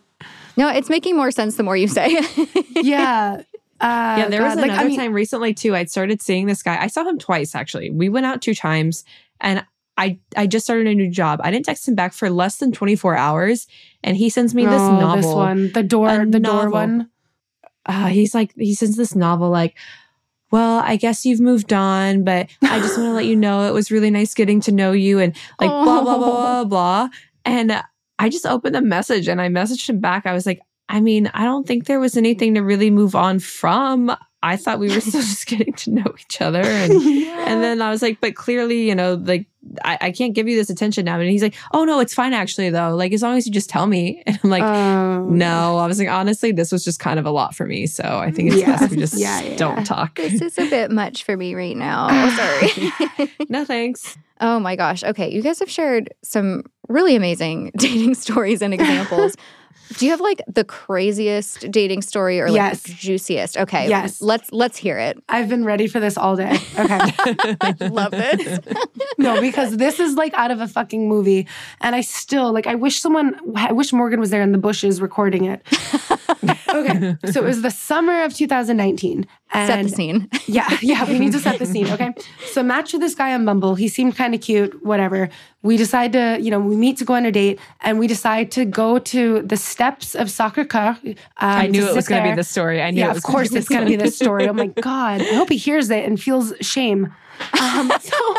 no, 0.57 0.69
it's 0.69 0.89
making 0.91 1.17
more 1.17 1.31
sense 1.31 1.57
the 1.57 1.63
more 1.63 1.77
you 1.77 1.89
say. 1.89 2.21
Yeah. 2.71 3.43
Uh, 3.83 4.15
Yeah, 4.19 4.29
there 4.29 4.43
was 4.43 4.55
God. 4.55 4.59
Like, 4.63 4.71
another 4.71 4.85
I 4.85 4.89
mean, 4.89 4.99
time 4.99 5.13
recently 5.13 5.53
too. 5.55 5.75
I'd 5.77 5.91
started 5.91 6.23
seeing 6.23 6.47
this 6.47 6.63
guy. 6.63 6.81
I 6.81 6.87
saw 6.87 7.05
him 7.05 7.19
twice 7.19 7.55
actually. 7.55 7.91
We 7.91 8.09
went 8.09 8.25
out 8.27 8.41
two 8.41 8.55
times, 8.55 9.05
and 9.41 9.65
I 9.99 10.19
I 10.37 10.47
just 10.47 10.65
started 10.65 10.87
a 10.87 10.95
new 10.95 11.11
job. 11.11 11.41
I 11.43 11.51
didn't 11.51 11.67
text 11.67 11.87
him 11.89 11.95
back 11.95 12.13
for 12.15 12.31
less 12.31 12.57
than 12.57 12.73
24 12.73 13.17
hours, 13.17 13.67
and 14.03 14.17
he 14.17 14.31
sends 14.31 14.55
me 14.55 14.65
this 14.65 14.81
Oh, 14.81 15.01
novel. 15.01 15.17
This 15.23 15.35
one, 15.35 15.73
the 15.73 15.83
door, 15.83 16.25
the 16.27 16.41
door 16.41 16.71
one. 16.71 17.11
uh, 17.87 18.07
he's 18.07 18.35
like 18.35 18.53
he 18.57 18.75
sends 18.75 18.97
this 18.97 19.15
novel 19.17 19.51
like 19.51 19.77
well 20.53 20.79
i 20.85 20.95
guess 20.97 21.27
you've 21.27 21.41
moved 21.41 21.73
on 21.73 22.23
but 22.23 22.47
i 22.63 22.79
just 22.79 22.97
want 22.97 23.09
to 23.09 23.13
let 23.13 23.25
you 23.27 23.35
know 23.35 23.67
it 23.67 23.73
was 23.73 23.91
really 23.91 24.11
nice 24.11 24.35
getting 24.35 24.61
to 24.61 24.71
know 24.71 24.93
you 24.93 25.19
and 25.19 25.35
like 25.59 25.69
blah 25.71 26.01
blah 26.03 26.17
blah 26.19 26.29
blah 26.29 26.65
blah 26.73 27.09
and 27.45 27.83
i 28.21 28.29
just 28.29 28.47
opened 28.47 28.75
the 28.75 28.81
message 28.83 29.27
and 29.29 29.41
i 29.41 29.49
messaged 29.49 29.89
him 29.89 29.99
back 29.99 30.27
i 30.27 30.33
was 30.33 30.47
like 30.47 30.61
i 30.89 31.01
mean 31.01 31.31
i 31.35 31.45
don't 31.45 31.67
think 31.67 31.87
there 31.87 32.01
was 32.01 32.17
anything 32.17 32.55
to 32.55 32.61
really 32.63 32.91
move 32.91 33.15
on 33.15 33.39
from 33.39 34.15
i 34.43 34.57
thought 34.57 34.79
we 34.79 34.89
were 34.93 35.01
still 35.09 35.21
just 35.21 35.47
getting 35.47 35.73
to 35.75 35.91
know 35.91 36.15
each 36.21 36.41
other 36.41 36.61
and 36.63 36.93
and 36.93 37.63
then 37.63 37.83
I 37.83 37.91
was 37.91 38.01
like, 38.03 38.21
but 38.21 38.35
clearly, 38.37 38.89
you 38.89 38.95
know, 38.95 39.15
like 39.15 39.47
I, 39.85 39.99
I 40.01 40.11
can't 40.13 40.33
give 40.33 40.49
you 40.49 40.57
this 40.57 40.71
attention 40.71 41.05
now. 41.05 41.19
And 41.19 41.29
he's 41.29 41.43
like, 41.43 41.55
oh 41.73 41.85
no, 41.85 41.99
it's 42.01 42.15
fine 42.15 42.33
actually 42.33 42.71
though. 42.71 42.95
Like 42.95 43.13
as 43.13 43.21
long 43.23 43.37
as 43.37 43.47
you 43.47 43.53
just 43.53 43.69
tell 43.69 43.87
me. 43.87 44.23
And 44.27 44.39
I'm 44.43 44.51
like, 44.51 44.63
Um, 44.63 45.37
no. 45.39 45.77
I 45.79 45.87
was 45.87 45.99
like, 45.99 46.09
honestly, 46.09 46.53
this 46.53 46.73
was 46.73 46.85
just 46.85 46.99
kind 47.01 47.19
of 47.19 47.27
a 47.27 47.31
lot 47.31 47.55
for 47.55 47.67
me. 47.67 47.87
So 47.87 48.03
I 48.05 48.31
think 48.31 48.53
it's 48.53 48.61
Yeah. 48.61 48.77
best 48.79 48.91
we 48.91 48.97
just 48.97 49.19
Yeah, 49.19 49.41
yeah. 49.43 49.57
don't 49.57 49.85
talk. 49.85 50.15
This 50.17 50.41
is 50.41 50.57
a 50.59 50.69
bit 50.71 50.91
much 50.91 51.25
for 51.25 51.37
me 51.37 51.55
right 51.55 51.77
now. 51.77 52.09
Oh, 52.11 53.17
Sorry. 53.17 53.33
no 53.49 53.65
thanks. 53.65 54.17
oh 54.41 54.59
my 54.61 54.77
gosh. 54.77 55.03
Okay. 55.05 55.31
You 55.31 55.43
guys 55.43 55.59
have 55.59 55.71
shared 55.71 56.15
some 56.23 56.63
really 56.89 57.17
amazing 57.17 57.73
dating 57.77 58.15
stories 58.15 58.63
and 58.63 58.73
examples. 58.73 59.37
Do 59.99 60.05
you 60.07 60.11
have 60.13 60.21
like 60.21 60.41
the 60.49 60.65
craziest 60.65 61.71
dating 61.71 62.03
story 62.03 62.41
or 62.41 62.47
like 62.49 62.57
Yes. 62.57 62.83
the 62.83 62.93
juiciest? 62.95 63.57
Okay. 63.57 63.89
Yes. 63.89 64.21
Let's 64.23 64.53
let's 64.53 64.77
hear 64.79 64.99
it. 64.99 65.23
I've 65.29 65.49
been 65.49 65.65
ready 65.65 65.87
for 65.87 66.01
this 66.01 66.17
all 66.17 66.37
day. 66.37 66.59
Okay. 66.79 67.01
I 67.61 67.75
love 67.91 68.11
this. 68.13 68.61
no, 69.19 69.41
because 69.41 69.77
this 69.77 70.01
is 70.01 70.15
like 70.15 70.35
out 70.35 70.51
of 70.51 70.61
a 70.61 70.69
fucking 70.69 71.09
movie. 71.09 71.47
And 71.81 71.95
I 71.95 72.01
still, 72.01 72.53
like, 72.53 72.67
I 72.67 72.75
wish 72.75 73.01
someone, 73.01 73.39
I 73.57 73.73
wish 73.73 73.93
Morgan 73.93 74.21
was 74.21 74.31
there 74.31 74.43
in 74.43 74.53
the 74.53 74.59
bushes 74.59 75.01
recording 75.01 75.45
it. 75.47 75.63
okay. 76.75 77.17
So 77.31 77.41
it 77.43 77.45
was 77.47 77.63
the 77.63 77.71
summer 77.71 78.25
of 78.25 78.35
2019. 78.35 79.27
And 79.55 79.69
Set 79.69 79.83
the 79.83 79.89
scene. 79.89 80.29
Yeah, 80.47 80.69
yeah, 80.81 81.05
we 81.05 81.19
need 81.19 81.33
to 81.33 81.39
set 81.39 81.59
the 81.59 81.67
scene, 81.67 81.87
okay? 81.89 82.13
So 82.47 82.63
match 82.63 82.93
with 82.93 83.03
this 83.03 83.15
guy 83.15 83.33
on 83.35 83.45
Bumble. 83.45 83.75
He 83.75 83.87
seemed 83.89 84.17
kind 84.17 84.35
of 84.35 84.41
cute, 84.41 84.85
whatever. 84.85 85.29
We 85.63 85.77
decide 85.77 86.13
to, 86.15 86.39
you 86.41 86.51
know, 86.51 86.59
we 86.59 86.75
meet 86.75 86.97
to 86.99 87.05
go 87.05 87.15
on 87.15 87.25
a 87.27 87.33
date 87.33 87.61
and 87.83 87.99
we 87.99 88.07
decide 88.07 88.51
to 88.53 88.65
go 88.65 88.99
to 88.99 89.43
the 89.43 89.57
steps 89.57 90.15
of 90.15 90.31
Sacre 90.31 90.65
Coeur. 90.65 90.97
Um, 91.05 91.17
I 91.39 91.67
knew 91.67 91.87
it 91.87 91.95
was 91.95 92.09
going 92.09 92.23
to 92.25 92.31
be 92.31 92.35
the 92.37 92.45
story. 92.45 92.83
I 92.83 92.91
knew 92.91 93.01
Yeah, 93.01 93.11
it 93.13 93.17
of 93.19 93.23
course 93.23 93.53
it's 93.53 93.69
going 93.69 93.83
to 93.83 93.87
be 93.87 93.97
the 93.97 94.11
story. 94.11 94.49
Oh 94.49 94.53
my 94.53 94.67
God. 94.67 95.21
I 95.21 95.35
hope 95.35 95.51
he 95.51 95.57
hears 95.59 95.91
it 95.91 96.05
and 96.05 96.21
feels 96.21 96.53
shame. 96.61 97.15
Um, 97.61 97.93
so, 98.01 98.35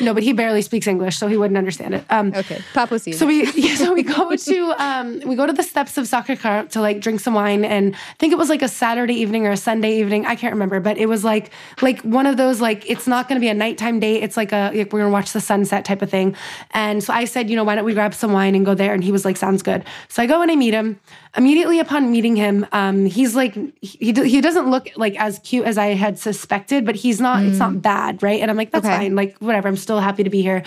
no, 0.00 0.14
but 0.14 0.22
he 0.22 0.32
barely 0.32 0.62
speaks 0.62 0.86
English, 0.86 1.16
so 1.16 1.26
he 1.26 1.36
wouldn't 1.36 1.58
understand 1.58 1.94
it. 1.94 2.04
Um, 2.10 2.32
Okay. 2.34 2.60
Papo 2.72 3.00
sees. 3.00 3.18
so 3.18 3.26
we 3.26 3.50
yeah, 3.54 3.74
so 3.74 3.92
we 3.92 4.02
go 4.02 4.34
to 4.34 4.72
um 4.82 5.20
we 5.26 5.34
go 5.36 5.46
to 5.46 5.52
the 5.52 5.62
steps 5.62 5.98
of 5.98 6.10
Coeur 6.10 6.64
to 6.70 6.80
like 6.80 7.00
drink 7.00 7.20
some 7.20 7.34
wine 7.34 7.64
and 7.64 7.94
I 7.94 8.14
think 8.18 8.32
it 8.32 8.36
was 8.36 8.48
like 8.48 8.62
a 8.62 8.68
Saturday 8.68 9.14
evening 9.14 9.46
or 9.46 9.50
a 9.50 9.56
Sunday 9.56 9.98
evening 10.00 10.26
I 10.26 10.36
can't 10.36 10.52
remember 10.52 10.80
but 10.80 10.96
it 10.96 11.06
was 11.06 11.24
like 11.24 11.50
like 11.82 12.00
one 12.02 12.26
of 12.26 12.36
those 12.36 12.60
like 12.60 12.88
it's 12.88 13.06
not 13.06 13.28
going 13.28 13.36
to 13.36 13.40
be 13.40 13.48
a 13.48 13.54
nighttime 13.54 14.00
date 14.00 14.22
it's 14.22 14.36
like 14.36 14.52
a 14.52 14.70
like 14.74 14.92
we're 14.92 15.00
going 15.00 15.10
to 15.10 15.12
watch 15.12 15.32
the 15.32 15.40
sunset 15.40 15.84
type 15.84 16.02
of 16.02 16.10
thing 16.10 16.36
and 16.70 17.02
so 17.02 17.12
I 17.12 17.24
said 17.24 17.50
you 17.50 17.56
know 17.56 17.64
why 17.64 17.74
don't 17.74 17.84
we 17.84 17.94
grab 17.94 18.14
some 18.14 18.32
wine 18.32 18.54
and 18.54 18.64
go 18.64 18.74
there 18.74 18.94
and 18.94 19.02
he 19.02 19.12
was 19.12 19.24
like 19.24 19.36
sounds 19.36 19.62
good 19.62 19.84
so 20.08 20.22
I 20.22 20.26
go 20.26 20.40
and 20.42 20.50
I 20.50 20.56
meet 20.56 20.74
him 20.74 21.00
immediately 21.36 21.78
upon 21.78 22.10
meeting 22.10 22.34
him 22.34 22.66
um 22.72 23.06
he's 23.06 23.36
like 23.36 23.54
he 23.82 24.12
he 24.12 24.40
doesn't 24.40 24.68
look 24.70 24.88
like 24.96 25.14
as 25.20 25.38
cute 25.40 25.64
as 25.64 25.78
I 25.78 25.88
had 25.94 26.18
suspected 26.18 26.84
but 26.84 26.96
he's 26.96 27.20
not 27.20 27.44
it's 27.44 27.58
not 27.58 27.80
bad 27.80 28.22
right? 28.22 28.40
And 28.40 28.50
I'm 28.50 28.56
like 28.56 28.70
that's 28.72 28.84
Okay. 28.84 28.96
fine. 28.96 29.14
Like 29.14 29.36
whatever. 29.38 29.68
I'm 29.68 29.76
still 29.76 30.00
happy 30.00 30.24
to 30.24 30.30
be 30.30 30.42
here. 30.42 30.62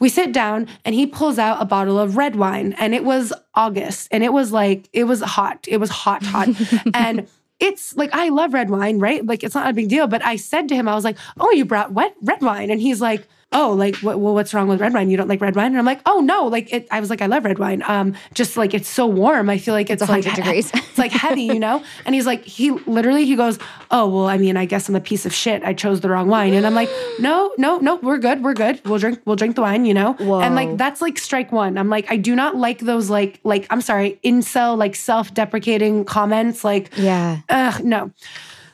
We 0.00 0.08
sit 0.08 0.32
down 0.32 0.66
and 0.84 0.94
he 0.94 1.06
pulls 1.06 1.38
out 1.38 1.62
a 1.62 1.64
bottle 1.64 1.98
of 1.98 2.16
red 2.16 2.34
wine 2.36 2.74
and 2.78 2.94
it 2.94 3.04
was 3.04 3.32
august 3.54 4.08
and 4.10 4.24
it 4.24 4.32
was 4.32 4.50
like 4.52 4.88
it 4.92 5.04
was 5.04 5.20
hot. 5.20 5.66
It 5.68 5.78
was 5.78 5.90
hot 5.90 6.22
hot. 6.24 6.48
And 6.94 7.28
it's 7.60 7.96
like 7.96 8.10
i 8.12 8.28
love 8.28 8.54
red 8.54 8.70
wine 8.70 8.98
right? 9.00 9.24
Like 9.24 9.42
it's 9.44 9.54
not 9.54 9.68
a 9.70 9.72
big 9.72 9.88
deal. 9.88 10.06
But 10.08 10.24
i 10.24 10.36
said 10.36 10.68
to 10.68 10.74
him 10.74 10.88
i 10.88 10.94
was 10.94 11.04
like 11.04 11.16
oh 11.38 11.50
you 11.52 11.64
brought 11.64 11.92
wet 11.92 12.14
red 12.22 12.40
wine. 12.42 12.70
And 12.70 12.80
he's 12.80 13.00
like 13.00 13.26
oh 13.52 13.72
like 13.72 13.96
what, 13.96 14.18
well 14.20 14.34
what's 14.34 14.52
wrong 14.52 14.68
with 14.68 14.80
red 14.80 14.92
wine 14.92 15.08
you 15.10 15.16
don't 15.16 15.28
like 15.28 15.40
red 15.40 15.56
wine 15.56 15.66
and 15.66 15.78
i'm 15.78 15.84
like 15.84 16.00
oh 16.06 16.20
no 16.20 16.46
like 16.46 16.72
it, 16.72 16.86
i 16.90 17.00
was 17.00 17.10
like 17.10 17.22
i 17.22 17.26
love 17.26 17.44
red 17.44 17.58
wine 17.58 17.82
um 17.86 18.14
just 18.34 18.56
like 18.56 18.74
it's 18.74 18.88
so 18.88 19.06
warm 19.06 19.48
i 19.48 19.56
feel 19.58 19.74
like 19.74 19.88
it's, 19.90 20.02
It's 20.02 20.10
like 20.10 20.24
100 20.24 20.42
degrees. 20.42 20.70
it's 20.74 20.98
like 20.98 21.12
heavy, 21.12 21.42
you 21.42 21.58
know? 21.58 21.82
And 22.04 22.14
he's 22.14 22.26
like, 22.26 22.44
he 22.44 22.70
literally, 22.70 23.24
he 23.24 23.36
goes, 23.36 23.58
Oh, 23.90 24.08
well, 24.08 24.26
I 24.26 24.36
mean, 24.36 24.56
I 24.56 24.64
guess 24.64 24.88
I'm 24.88 24.96
a 24.96 25.00
piece 25.00 25.26
of 25.26 25.32
shit. 25.34 25.62
I 25.64 25.72
chose 25.72 26.00
the 26.00 26.08
wrong 26.08 26.28
wine. 26.28 26.54
And 26.54 26.66
I'm 26.66 26.74
like, 26.74 26.90
No, 27.18 27.52
no, 27.58 27.78
no, 27.78 27.96
we're 27.96 28.18
good. 28.18 28.42
We're 28.42 28.54
good. 28.54 28.80
We'll 28.84 28.98
drink, 28.98 29.20
we'll 29.24 29.36
drink 29.36 29.56
the 29.56 29.62
wine, 29.62 29.84
you 29.84 29.94
know? 29.94 30.14
Whoa. 30.14 30.40
And 30.40 30.54
like, 30.54 30.76
that's 30.76 31.00
like 31.00 31.18
strike 31.18 31.52
one. 31.52 31.78
I'm 31.78 31.88
like, 31.88 32.10
I 32.10 32.16
do 32.16 32.34
not 32.34 32.56
like 32.56 32.80
those, 32.80 33.10
like, 33.10 33.40
like, 33.44 33.66
I'm 33.70 33.80
sorry, 33.80 34.18
incel, 34.24 34.76
like 34.76 34.94
self 34.96 35.32
deprecating 35.34 36.04
comments. 36.04 36.64
Like, 36.64 36.90
yeah. 36.96 37.40
Ugh, 37.48 37.84
no. 37.84 38.10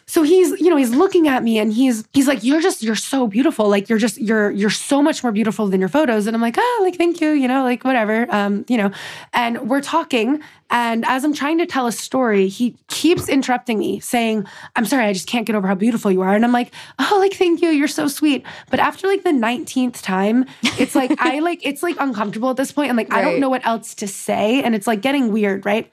So 0.07 0.23
he's, 0.23 0.61
you 0.61 0.69
know, 0.69 0.77
he's 0.77 0.95
looking 0.95 1.29
at 1.29 1.43
me 1.43 1.59
and 1.59 1.73
he's 1.73 2.05
he's 2.13 2.29
like, 2.29 2.45
You're 2.45 2.61
just, 2.61 2.83
you're 2.83 2.95
so 2.95 3.27
beautiful. 3.27 3.69
Like 3.69 3.89
you're 3.89 3.99
just, 3.99 4.19
you're 4.19 4.51
you're 4.51 4.71
so 4.71 5.03
much 5.03 5.23
more 5.23 5.33
beautiful 5.33 5.67
than 5.69 5.81
your 5.81 5.89
photos. 5.89 6.27
And 6.27 6.37
I'm 6.37 6.43
like, 6.43 6.57
oh, 6.59 6.81
like, 6.83 6.97
thank 6.97 7.21
you, 7.21 7.31
you 7.31 7.49
know, 7.49 7.63
like 7.63 7.85
whatever. 7.85 8.27
Um, 8.35 8.65
you 8.69 8.77
know, 8.77 8.91
and 9.33 9.69
we're 9.69 9.81
talking. 9.81 10.43
And 10.71 11.05
as 11.07 11.25
I'm 11.25 11.33
trying 11.33 11.59
to 11.59 11.67
tell 11.67 11.87
a 11.87 11.93
story, 11.93 12.49
he 12.49 12.75
keeps 12.89 13.29
interrupting 13.29 13.79
me, 13.79 14.01
saying, 14.01 14.47
I'm 14.75 14.85
sorry, 14.87 15.05
I 15.05 15.13
just 15.13 15.29
can't 15.29 15.47
get 15.47 15.55
over 15.55 15.69
how 15.69 15.75
beautiful 15.75 16.11
you 16.11 16.23
are. 16.23 16.35
And 16.35 16.45
I'm 16.45 16.53
like, 16.53 16.73
oh, 16.99 17.19
like, 17.21 17.35
thank 17.35 17.63
you, 17.63 17.69
you're 17.69 17.87
so 17.87 18.09
sweet. 18.09 18.45
But 18.71 18.81
after 18.81 19.07
like 19.07 19.23
the 19.23 19.31
19th 19.31 20.03
time, 20.03 20.47
it's 20.79 20.95
like 20.95 21.13
I 21.21 21.39
like 21.39 21.61
it's 21.65 21.83
like 21.83 21.97
uncomfortable 22.01 22.51
at 22.51 22.57
this 22.57 22.73
point, 22.73 22.89
and 22.89 22.97
like 22.97 23.13
I 23.13 23.23
don't 23.23 23.41
know 23.41 23.51
what 23.51 23.65
else 23.67 23.95
to 23.97 24.09
say. 24.09 24.63
And 24.63 24.75
it's 24.75 24.87
like 24.87 25.01
getting 25.01 25.33
weird, 25.33 25.65
right? 25.65 25.91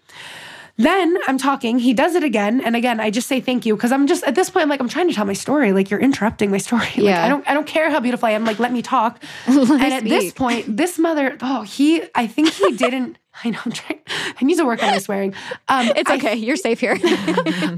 Then 0.78 1.18
I'm 1.28 1.38
talking, 1.38 1.80
he 1.80 1.94
does 1.94 2.16
it 2.16 2.24
again, 2.24 2.62
and 2.62 2.76
again, 2.76 3.00
I 3.00 3.10
just 3.10 3.28
say 3.28 3.40
thank 3.42 3.66
you 3.66 3.76
because 3.76 3.92
I'm 3.92 4.08
just 4.08 4.24
at 4.24 4.36
this 4.36 4.50
point, 4.50 4.64
I'm 4.64 4.70
like, 4.70 4.80
I'm 4.80 4.90
trying 4.90 5.08
to 5.10 5.14
tell 5.14 5.26
my 5.26 5.34
story. 5.34 5.74
Like 5.74 5.90
you're 5.90 6.00
interrupting 6.00 6.52
my 6.52 6.58
story. 6.58 6.82
Like 6.98 6.98
Yeah. 6.98 7.26
I 7.26 7.30
don't 7.30 7.48
I 7.48 7.54
don't 7.54 7.68
care 7.68 7.90
how 7.90 8.00
beautiful 8.00 8.28
I 8.28 8.32
am. 8.32 8.46
Like, 8.46 8.60
let 8.60 8.72
me 8.72 8.82
talk. 8.82 9.22
and 9.48 9.82
at 9.82 10.04
this 10.04 10.34
point, 10.34 10.78
this 10.78 10.98
mother, 11.00 11.38
oh, 11.42 11.62
he 11.64 12.04
I 12.16 12.28
think 12.28 12.50
he 12.50 12.72
didn't. 12.76 13.18
I 13.44 13.50
know 13.50 13.60
I'm 13.66 13.72
trying. 13.72 14.00
I 14.40 14.46
need 14.46 14.58
to 14.58 14.66
work 14.66 14.84
on 14.84 14.90
my 14.92 14.98
swearing. 15.00 15.34
Um, 15.68 15.92
It's 15.96 16.10
okay. 16.10 16.36
You're 16.36 16.56
safe 16.56 16.80
here. 16.80 16.98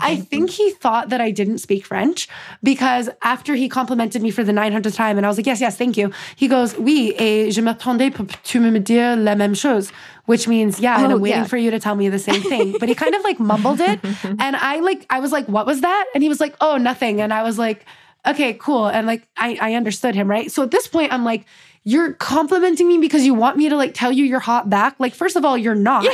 I 0.01 0.26
think 0.30 0.49
he 0.49 0.72
thought 0.72 1.09
that 1.09 1.22
I 1.22 1.32
didn't 1.32 1.59
speak 1.59 1.86
French 1.86 2.28
because 2.61 3.09
after 3.22 3.55
he 3.55 3.70
complimented 3.70 4.22
me 4.22 4.32
for 4.32 4.43
the 4.43 4.51
900th 4.51 4.95
time, 4.95 5.18
and 5.18 5.26
I 5.26 5.30
was 5.30 5.38
like, 5.38 5.45
yes, 5.45 5.61
yes, 5.61 5.78
thank 5.78 5.95
you. 5.97 6.11
He 6.36 6.47
goes, 6.47 6.74
oui, 6.78 7.14
et 7.18 7.51
je 7.51 7.61
m'attendais 7.61 8.14
pour 8.14 8.26
tu 8.43 8.59
me 8.59 8.80
dire 8.80 9.16
la 9.16 9.36
même 9.36 9.55
chose, 9.55 9.91
which 10.26 10.47
means, 10.47 10.80
yeah, 10.80 10.97
and 11.03 11.11
Oh, 11.11 11.16
I'm 11.16 11.22
waiting 11.22 11.41
yeah. 11.41 11.47
for 11.47 11.57
you 11.57 11.72
to 11.72 11.80
tell 11.80 11.95
me 11.95 12.09
the 12.09 12.20
same 12.20 12.41
thing. 12.41 12.76
But 12.80 12.89
he 12.89 12.95
kind 12.95 13.16
of 13.16 13.24
like 13.24 13.39
mumbled 13.39 13.80
it. 13.82 13.99
And 14.39 14.55
I 14.55 14.80
like, 14.80 15.05
I 15.09 15.20
was 15.20 15.32
like, 15.32 15.47
what 15.47 15.66
was 15.66 15.82
that? 15.82 16.05
And 16.14 16.24
he 16.24 16.30
was 16.30 16.39
like, 16.39 16.55
oh, 16.61 16.78
nothing. 16.78 17.22
And 17.22 17.34
I 17.34 17.43
was 17.43 17.57
like, 17.59 17.86
okay, 18.26 18.54
cool. 18.54 18.88
And 18.88 19.08
like, 19.08 19.28
I, 19.38 19.58
I 19.62 19.74
understood 19.76 20.16
him, 20.16 20.30
right? 20.30 20.52
So 20.52 20.64
at 20.64 20.72
this 20.72 20.88
point, 20.88 21.14
I'm 21.14 21.24
like, 21.24 21.46
you're 21.84 22.14
complimenting 22.14 22.88
me 22.88 22.98
because 22.98 23.26
you 23.26 23.34
want 23.34 23.58
me 23.58 23.70
to 23.70 23.76
like 23.76 23.94
tell 23.94 24.12
you 24.12 24.24
you're 24.24 24.40
hot 24.40 24.70
back. 24.70 24.96
Like, 25.00 25.14
first 25.14 25.36
of 25.36 25.44
all, 25.44 25.58
you're 25.58 25.76
not. 25.76 26.06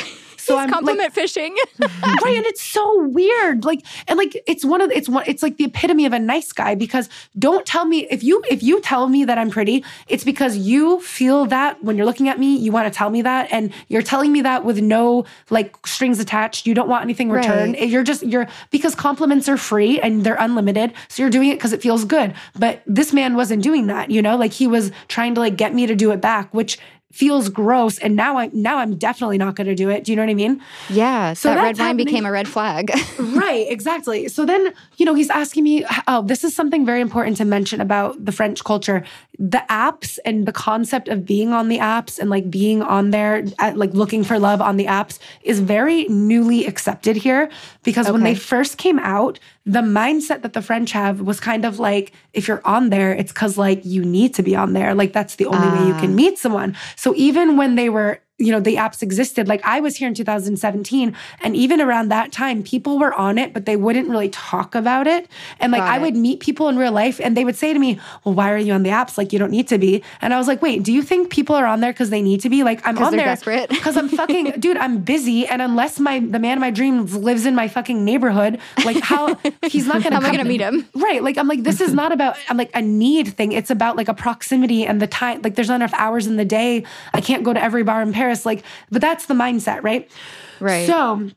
So 0.49 0.55
He's 0.55 0.63
I'm 0.63 0.67
like, 0.67 0.73
compliment 0.73 1.13
fishing. 1.13 1.55
right 1.79 2.35
and 2.37 2.45
it's 2.45 2.61
so 2.61 2.83
weird 3.07 3.63
like 3.65 3.85
and 4.07 4.17
like 4.17 4.35
it's 4.47 4.65
one 4.65 4.81
of 4.81 4.89
it's 4.91 5.07
one 5.07 5.23
it's 5.27 5.43
like 5.43 5.57
the 5.57 5.65
epitome 5.65 6.05
of 6.05 6.13
a 6.13 6.19
nice 6.19 6.51
guy 6.51 6.73
because 6.75 7.07
don't 7.37 7.65
tell 7.65 7.85
me 7.85 8.07
if 8.09 8.23
you 8.23 8.41
if 8.49 8.63
you 8.63 8.81
tell 8.81 9.07
me 9.07 9.23
that 9.25 9.37
i'm 9.37 9.49
pretty 9.49 9.83
it's 10.07 10.23
because 10.23 10.57
you 10.57 10.99
feel 11.01 11.45
that 11.45 11.81
when 11.83 11.95
you're 11.97 12.05
looking 12.05 12.27
at 12.29 12.39
me 12.39 12.55
you 12.57 12.71
want 12.71 12.91
to 12.91 12.97
tell 12.97 13.09
me 13.09 13.21
that 13.21 13.47
and 13.51 13.71
you're 13.89 14.01
telling 14.01 14.31
me 14.31 14.41
that 14.41 14.65
with 14.65 14.79
no 14.81 15.25
like 15.49 15.75
strings 15.85 16.19
attached 16.19 16.65
you 16.65 16.73
don't 16.73 16.89
want 16.89 17.03
anything 17.03 17.29
returned 17.29 17.73
Right. 17.75 17.87
you're 17.89 18.03
just 18.03 18.23
you're 18.23 18.47
because 18.71 18.95
compliments 18.95 19.47
are 19.47 19.57
free 19.57 19.99
and 19.99 20.23
they're 20.25 20.37
unlimited 20.39 20.93
so 21.09 21.21
you're 21.23 21.29
doing 21.29 21.49
it 21.49 21.55
because 21.55 21.73
it 21.73 21.81
feels 21.81 22.03
good 22.05 22.33
but 22.57 22.81
this 22.87 23.13
man 23.13 23.35
wasn't 23.35 23.61
doing 23.63 23.87
that 23.87 24.09
you 24.11 24.21
know 24.21 24.35
like 24.35 24.53
he 24.53 24.67
was 24.67 24.91
trying 25.07 25.35
to 25.35 25.41
like 25.41 25.55
get 25.57 25.73
me 25.73 25.85
to 25.87 25.95
do 25.95 26.11
it 26.11 26.21
back 26.21 26.53
which 26.53 26.79
feels 27.11 27.49
gross 27.49 27.97
and 27.99 28.15
now 28.15 28.37
i 28.37 28.49
now 28.53 28.77
i'm 28.77 28.95
definitely 28.95 29.37
not 29.37 29.55
going 29.55 29.67
to 29.67 29.75
do 29.75 29.89
it 29.89 30.03
do 30.03 30.11
you 30.11 30.15
know 30.15 30.21
what 30.21 30.29
i 30.29 30.33
mean 30.33 30.61
yeah. 30.89 31.33
So 31.33 31.49
that 31.49 31.55
red 31.55 31.77
wine 31.77 31.87
happening- 31.87 32.05
became 32.05 32.25
a 32.25 32.31
red 32.31 32.47
flag. 32.47 32.91
right, 33.19 33.65
exactly. 33.69 34.27
So 34.27 34.45
then, 34.45 34.73
you 34.97 35.05
know, 35.05 35.13
he's 35.13 35.29
asking 35.29 35.63
me, 35.63 35.85
oh, 36.07 36.21
this 36.23 36.43
is 36.43 36.55
something 36.55 36.85
very 36.85 37.01
important 37.01 37.37
to 37.37 37.45
mention 37.45 37.81
about 37.81 38.23
the 38.23 38.31
French 38.31 38.63
culture. 38.63 39.03
The 39.37 39.63
apps 39.69 40.19
and 40.25 40.45
the 40.45 40.51
concept 40.51 41.07
of 41.07 41.25
being 41.25 41.53
on 41.53 41.69
the 41.69 41.77
apps 41.77 42.19
and 42.19 42.29
like 42.29 42.49
being 42.49 42.81
on 42.81 43.11
there, 43.11 43.45
at, 43.59 43.77
like 43.77 43.93
looking 43.93 44.23
for 44.23 44.39
love 44.39 44.61
on 44.61 44.77
the 44.77 44.85
apps 44.85 45.19
is 45.43 45.59
very 45.59 46.05
newly 46.09 46.65
accepted 46.65 47.15
here 47.15 47.49
because 47.83 48.11
when 48.11 48.23
they 48.23 48.35
first 48.35 48.77
came 48.77 48.99
out, 48.99 49.39
the 49.65 49.81
mindset 49.81 50.41
that 50.41 50.53
the 50.53 50.61
French 50.61 50.91
have 50.91 51.21
was 51.21 51.39
kind 51.39 51.63
of 51.63 51.79
like, 51.79 52.11
if 52.33 52.47
you're 52.47 52.61
on 52.65 52.89
there, 52.89 53.13
it's 53.13 53.31
because 53.31 53.57
like 53.57 53.85
you 53.85 54.03
need 54.03 54.33
to 54.33 54.43
be 54.43 54.55
on 54.55 54.73
there. 54.73 54.95
Like 54.95 55.13
that's 55.13 55.35
the 55.35 55.45
only 55.45 55.67
way 55.69 55.87
you 55.87 55.93
can 55.95 56.11
ah. 56.11 56.15
meet 56.15 56.37
someone. 56.37 56.75
So 56.99 57.13
even 57.15 57.55
when 57.55 57.75
they 57.75 57.87
were 57.87 58.19
you 58.39 58.51
know 58.51 58.59
the 58.59 58.75
apps 58.75 59.01
existed 59.01 59.47
like 59.47 59.61
i 59.63 59.79
was 59.79 59.95
here 59.95 60.07
in 60.07 60.13
2017 60.13 61.15
and 61.41 61.55
even 61.55 61.81
around 61.81 62.09
that 62.09 62.31
time 62.31 62.63
people 62.63 62.99
were 62.99 63.13
on 63.13 63.37
it 63.37 63.53
but 63.53 63.65
they 63.65 63.75
wouldn't 63.75 64.09
really 64.09 64.29
talk 64.29 64.75
about 64.75 65.07
it 65.07 65.27
and 65.59 65.71
like 65.71 65.81
Got 65.81 65.89
i 65.89 65.97
it. 65.97 66.01
would 66.01 66.15
meet 66.15 66.39
people 66.39 66.69
in 66.69 66.77
real 66.77 66.91
life 66.91 67.19
and 67.23 67.35
they 67.35 67.45
would 67.45 67.55
say 67.55 67.73
to 67.73 67.79
me 67.79 67.99
well 68.23 68.35
why 68.35 68.51
are 68.51 68.57
you 68.57 68.73
on 68.73 68.83
the 68.83 68.89
apps 68.89 69.17
like 69.17 69.33
you 69.33 69.39
don't 69.39 69.51
need 69.51 69.67
to 69.67 69.77
be 69.77 70.03
and 70.21 70.33
i 70.33 70.37
was 70.37 70.47
like 70.47 70.61
wait 70.61 70.83
do 70.83 70.93
you 70.93 71.01
think 71.01 71.29
people 71.29 71.55
are 71.55 71.65
on 71.65 71.79
there 71.79 71.91
because 71.91 72.09
they 72.09 72.21
need 72.21 72.41
to 72.41 72.49
be 72.49 72.63
like 72.63 72.85
I'm 72.85 72.97
on 72.97 73.15
there 73.15 73.35
because 73.35 73.97
i'm 74.01 74.09
fucking 74.09 74.59
dude 74.59 74.77
i'm 74.77 74.99
busy 74.99 75.47
and 75.47 75.61
unless 75.61 75.99
my 75.99 76.19
the 76.19 76.39
man 76.39 76.57
of 76.57 76.61
my 76.61 76.71
dreams 76.71 77.15
lives 77.15 77.45
in 77.45 77.55
my 77.55 77.67
fucking 77.67 78.03
neighborhood 78.03 78.59
like 78.85 78.99
how 78.99 79.35
he's 79.67 79.87
not 79.87 80.03
gonna 80.03 80.15
How 80.19 80.25
am 80.27 80.33
I 80.33 80.35
gonna 80.35 80.49
meet 80.49 80.61
him? 80.61 80.87
Right. 80.95 81.23
Like 81.23 81.37
I'm 81.37 81.47
like, 81.47 81.63
this 81.63 81.81
is 81.81 81.93
not 81.93 82.11
about 82.11 82.37
I'm 82.49 82.57
like 82.57 82.71
a 82.73 82.81
need 82.81 83.29
thing. 83.29 83.51
It's 83.51 83.69
about 83.69 83.95
like 83.95 84.07
a 84.07 84.13
proximity 84.13 84.85
and 84.85 85.01
the 85.01 85.07
time. 85.07 85.41
Like 85.41 85.55
there's 85.55 85.69
not 85.69 85.75
enough 85.75 85.93
hours 85.93 86.27
in 86.27 86.37
the 86.37 86.45
day. 86.45 86.83
I 87.13 87.21
can't 87.21 87.43
go 87.43 87.53
to 87.53 87.61
every 87.61 87.83
bar 87.83 88.01
in 88.01 88.11
Paris. 88.11 88.28
Like, 88.45 88.63
but 88.89 89.01
that's 89.01 89.25
the 89.27 89.33
mindset, 89.33 89.83
right? 89.83 90.09
Right. 90.59 90.87
So 90.87 91.29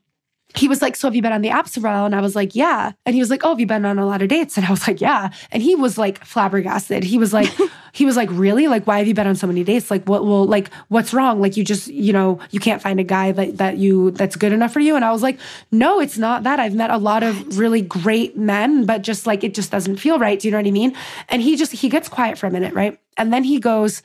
he 0.54 0.68
was 0.68 0.82
like, 0.82 0.96
So 0.96 1.08
have 1.08 1.14
you 1.14 1.22
been 1.22 1.32
on 1.32 1.42
the 1.42 1.48
apps 1.48 1.76
a 1.76 1.80
while? 1.80 2.04
And 2.04 2.14
I 2.14 2.20
was 2.20 2.36
like, 2.36 2.54
Yeah. 2.54 2.92
And 3.06 3.14
he 3.14 3.20
was 3.20 3.30
like, 3.30 3.44
Oh, 3.44 3.50
have 3.50 3.60
you 3.60 3.66
been 3.66 3.84
on 3.84 3.98
a 3.98 4.06
lot 4.06 4.22
of 4.22 4.28
dates? 4.28 4.56
And 4.56 4.66
I 4.66 4.70
was 4.70 4.86
like, 4.86 5.00
Yeah. 5.00 5.30
And 5.50 5.62
he 5.62 5.74
was 5.74 5.96
like 5.96 6.24
flabbergasted. 6.24 7.04
He 7.04 7.18
was 7.18 7.32
like, 7.32 7.50
he 7.92 8.04
was 8.04 8.16
like, 8.16 8.28
Really? 8.30 8.68
Like, 8.68 8.86
why 8.86 8.98
have 8.98 9.06
you 9.06 9.14
been 9.14 9.26
on 9.26 9.34
so 9.34 9.46
many 9.46 9.64
dates? 9.64 9.90
Like, 9.90 10.06
what 10.06 10.24
will 10.24 10.44
like 10.44 10.70
what's 10.88 11.14
wrong? 11.14 11.40
Like 11.40 11.56
you 11.56 11.64
just, 11.64 11.88
you 11.88 12.12
know, 12.12 12.38
you 12.50 12.60
can't 12.60 12.82
find 12.82 13.00
a 13.00 13.04
guy 13.04 13.32
that 13.32 13.58
that 13.58 13.78
you 13.78 14.10
that's 14.12 14.36
good 14.36 14.52
enough 14.52 14.72
for 14.72 14.80
you. 14.80 14.94
And 14.94 15.04
I 15.04 15.12
was 15.12 15.22
like, 15.22 15.38
No, 15.70 16.00
it's 16.00 16.18
not 16.18 16.42
that. 16.42 16.60
I've 16.60 16.74
met 16.74 16.90
a 16.90 16.98
lot 16.98 17.22
of 17.22 17.58
really 17.58 17.80
great 17.80 18.36
men, 18.36 18.84
but 18.84 19.02
just 19.02 19.26
like 19.26 19.44
it 19.44 19.54
just 19.54 19.70
doesn't 19.70 19.96
feel 19.96 20.18
right. 20.18 20.38
Do 20.38 20.48
you 20.48 20.52
know 20.52 20.58
what 20.58 20.66
I 20.66 20.72
mean? 20.72 20.94
And 21.28 21.40
he 21.40 21.56
just 21.56 21.72
he 21.72 21.88
gets 21.88 22.08
quiet 22.08 22.36
for 22.36 22.46
a 22.46 22.50
minute, 22.50 22.74
right? 22.74 22.98
And 23.16 23.32
then 23.32 23.44
he 23.44 23.58
goes, 23.58 24.02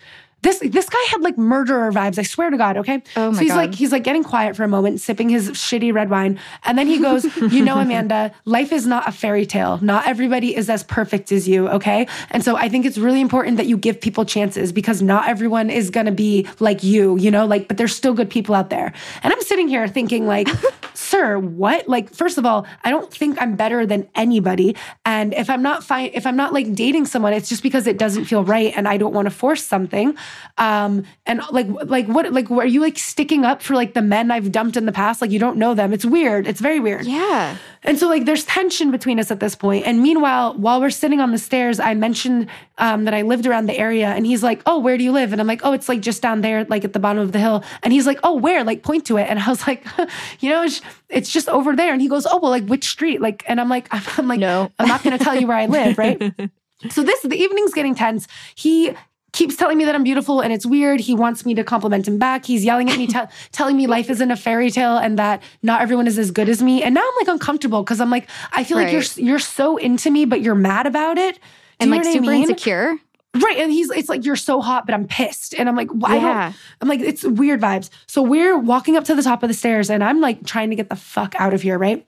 this 0.47 0.59
this 0.59 0.89
guy 0.89 1.03
had 1.09 1.21
like 1.21 1.37
murderer 1.37 1.91
vibes. 1.91 2.17
I 2.17 2.23
swear 2.23 2.49
to 2.49 2.57
God. 2.57 2.77
Okay. 2.77 3.03
Oh 3.15 3.31
my 3.31 3.37
so 3.37 3.39
he's 3.41 3.51
God. 3.51 3.57
like 3.57 3.75
he's 3.75 3.91
like 3.91 4.03
getting 4.03 4.23
quiet 4.23 4.55
for 4.55 4.63
a 4.63 4.67
moment, 4.67 5.01
sipping 5.01 5.27
his 5.29 5.51
shitty 5.51 5.93
red 5.93 6.09
wine, 6.09 6.39
and 6.63 6.77
then 6.77 6.87
he 6.87 6.99
goes, 6.99 7.25
"You 7.51 7.63
know, 7.63 7.77
Amanda, 7.79 8.33
life 8.45 8.71
is 8.71 8.87
not 8.87 9.07
a 9.07 9.11
fairy 9.11 9.45
tale. 9.45 9.77
Not 9.81 10.07
everybody 10.07 10.55
is 10.55 10.69
as 10.69 10.83
perfect 10.83 11.31
as 11.31 11.47
you. 11.47 11.67
Okay. 11.69 12.07
And 12.31 12.43
so 12.43 12.55
I 12.55 12.69
think 12.69 12.85
it's 12.85 12.97
really 12.97 13.19
important 13.19 13.57
that 13.57 13.67
you 13.67 13.77
give 13.77 13.99
people 13.99 14.23
chances 14.23 14.71
because 14.71 15.01
not 15.01 15.27
everyone 15.27 15.69
is 15.69 15.89
gonna 15.89 16.11
be 16.11 16.47
like 16.59 16.83
you. 16.83 17.17
You 17.17 17.31
know, 17.31 17.45
like 17.45 17.67
but 17.67 17.77
there's 17.77 17.95
still 17.95 18.13
good 18.13 18.29
people 18.29 18.55
out 18.55 18.69
there. 18.69 18.93
And 19.23 19.33
I'm 19.33 19.41
sitting 19.41 19.67
here 19.67 19.87
thinking 19.87 20.27
like. 20.27 20.47
Sir, 20.93 21.37
what? 21.37 21.87
Like, 21.87 22.13
first 22.13 22.37
of 22.39 22.45
all, 22.45 22.65
I 22.83 22.89
don't 22.89 23.13
think 23.13 23.39
I'm 23.39 23.55
better 23.55 23.85
than 23.85 24.09
anybody. 24.15 24.75
And 25.05 25.33
if 25.35 25.47
I'm 25.47 25.61
not 25.61 25.83
fine, 25.83 26.09
if 26.13 26.25
I'm 26.25 26.35
not 26.35 26.53
like 26.53 26.73
dating 26.73 27.05
someone, 27.05 27.33
it's 27.33 27.47
just 27.47 27.63
because 27.63 27.85
it 27.85 27.99
doesn't 27.99 28.25
feel 28.25 28.43
right 28.43 28.73
and 28.75 28.87
I 28.87 28.97
don't 28.97 29.13
want 29.13 29.27
to 29.27 29.29
force 29.29 29.63
something. 29.63 30.17
Um, 30.57 31.05
and 31.25 31.41
like, 31.51 31.67
like 31.85 32.07
what, 32.07 32.31
like, 32.33 32.49
are 32.49 32.65
you 32.65 32.81
like 32.81 32.97
sticking 32.97 33.45
up 33.45 33.61
for 33.61 33.75
like 33.75 33.93
the 33.93 34.01
men 34.01 34.31
I've 34.31 34.51
dumped 34.51 34.77
in 34.77 34.85
the 34.85 34.91
past? 34.91 35.21
Like, 35.21 35.31
you 35.31 35.39
don't 35.39 35.57
know 35.57 35.73
them. 35.73 35.93
It's 35.93 36.05
weird. 36.05 36.47
It's 36.47 36.61
very 36.61 36.79
weird. 36.79 37.05
yeah. 37.05 37.57
And 37.83 37.97
so, 37.97 38.09
like, 38.09 38.25
there's 38.25 38.43
tension 38.43 38.91
between 38.91 39.17
us 39.17 39.31
at 39.31 39.39
this 39.39 39.55
point. 39.55 39.85
And 39.87 40.01
meanwhile, 40.01 40.55
while 40.55 40.81
we're 40.81 40.89
sitting 40.89 41.21
on 41.21 41.31
the 41.31 41.37
stairs, 41.37 41.79
I 41.79 41.93
mentioned 41.93 42.49
um, 42.79 43.05
that 43.05 43.13
I 43.13 43.21
lived 43.21 43.45
around 43.45 43.67
the 43.67 43.77
area. 43.77 44.07
And 44.07 44.25
he's 44.25 44.43
like, 44.43 44.61
Oh, 44.65 44.79
where 44.79 44.97
do 44.97 45.03
you 45.05 45.11
live? 45.13 45.31
And 45.31 45.39
I'm 45.39 45.47
like, 45.47 45.61
Oh, 45.63 45.71
it's 45.71 45.87
like 45.87 46.01
just 46.01 46.21
down 46.21 46.41
there, 46.41 46.65
like 46.65 46.83
at 46.83 46.91
the 46.91 46.99
bottom 46.99 47.21
of 47.21 47.31
the 47.31 47.39
hill. 47.39 47.63
And 47.83 47.93
he's 47.93 48.05
like, 48.05 48.19
Oh, 48.23 48.33
where? 48.35 48.63
Like, 48.65 48.83
point 48.83 49.05
to 49.05 49.17
it. 49.17 49.29
And 49.29 49.39
I 49.39 49.47
was 49.47 49.65
like, 49.67 49.85
You 50.39 50.49
know, 50.49 50.63
it's, 50.63 50.81
it's 51.07 51.31
just 51.31 51.47
over 51.47 51.75
there. 51.77 51.93
And 51.93 52.01
he 52.01 52.09
goes, 52.09 52.25
Oh, 52.25 52.39
well, 52.39 52.51
like, 52.51 52.65
which 52.65 52.89
street? 52.89 53.21
Like, 53.21 53.43
and 53.47 53.61
I'm 53.61 53.69
like, 53.69 53.87
I'm, 53.91 54.03
I'm 54.17 54.27
like, 54.27 54.39
No. 54.39 54.69
I'm 54.79 54.87
not 54.87 55.03
going 55.03 55.17
to 55.17 55.23
tell 55.23 55.39
you 55.39 55.47
where 55.47 55.57
I 55.57 55.67
live, 55.67 55.97
right? 55.97 56.19
so 56.89 57.03
this, 57.03 57.21
the 57.21 57.37
evening's 57.37 57.73
getting 57.73 57.95
tense. 57.95 58.27
He, 58.55 58.93
keeps 59.37 59.55
telling 59.55 59.77
me 59.77 59.85
that 59.85 59.93
I'm 59.95 60.03
beautiful 60.03 60.41
and 60.41 60.51
it's 60.51 60.65
weird. 60.65 60.99
He 60.99 61.13
wants 61.13 61.45
me 61.45 61.53
to 61.55 61.63
compliment 61.63 62.07
him 62.07 62.17
back. 62.17 62.45
He's 62.45 62.65
yelling 62.65 62.89
at 62.89 62.97
me, 62.97 63.05
tell 63.15 63.29
telling 63.51 63.77
me 63.77 63.85
life 63.87 64.09
isn't 64.09 64.31
a 64.31 64.35
fairy 64.35 64.71
tale 64.71 64.97
and 64.97 65.19
that 65.19 65.43
not 65.61 65.81
everyone 65.81 66.07
is 66.07 66.17
as 66.17 66.31
good 66.31 66.49
as 66.49 66.61
me. 66.61 66.81
And 66.83 66.95
now 66.95 67.01
I'm 67.01 67.15
like 67.19 67.27
uncomfortable 67.27 67.83
because 67.83 68.01
I'm 68.01 68.09
like, 68.09 68.27
I 68.51 68.63
feel 68.63 68.77
like 68.77 68.91
you're 68.91 69.03
you're 69.15 69.39
so 69.39 69.77
into 69.77 70.09
me, 70.09 70.25
but 70.25 70.41
you're 70.41 70.55
mad 70.55 70.87
about 70.87 71.17
it. 71.17 71.35
Do 71.35 71.41
And 71.81 71.89
you 71.89 71.95
like 71.97 72.03
know 72.05 72.09
what 72.09 72.15
I 72.15 72.19
super 72.19 72.31
mean? 72.31 72.41
insecure. 72.49 72.95
Right. 73.35 73.57
And 73.57 73.71
he's 73.71 73.91
it's 73.91 74.09
like 74.09 74.25
you're 74.25 74.35
so 74.35 74.61
hot, 74.61 74.85
but 74.87 74.95
I'm 74.95 75.05
pissed. 75.05 75.53
And 75.53 75.69
I'm 75.69 75.75
like, 75.75 75.89
why 75.91 76.15
Yeah. 76.15 76.21
don't 76.47 76.55
I'm 76.81 76.87
like, 76.87 77.01
it's 77.01 77.23
weird 77.23 77.61
vibes. 77.61 77.89
So 78.07 78.23
we're 78.23 78.57
walking 78.57 78.97
up 78.97 79.03
to 79.05 79.13
the 79.15 79.21
top 79.21 79.43
of 79.43 79.49
the 79.49 79.53
stairs 79.53 79.89
and 79.91 80.03
I'm 80.03 80.19
like 80.21 80.43
trying 80.45 80.71
to 80.71 80.75
get 80.75 80.89
the 80.89 80.95
fuck 80.95 81.35
out 81.39 81.53
of 81.53 81.61
here, 81.61 81.77
right? 81.77 82.03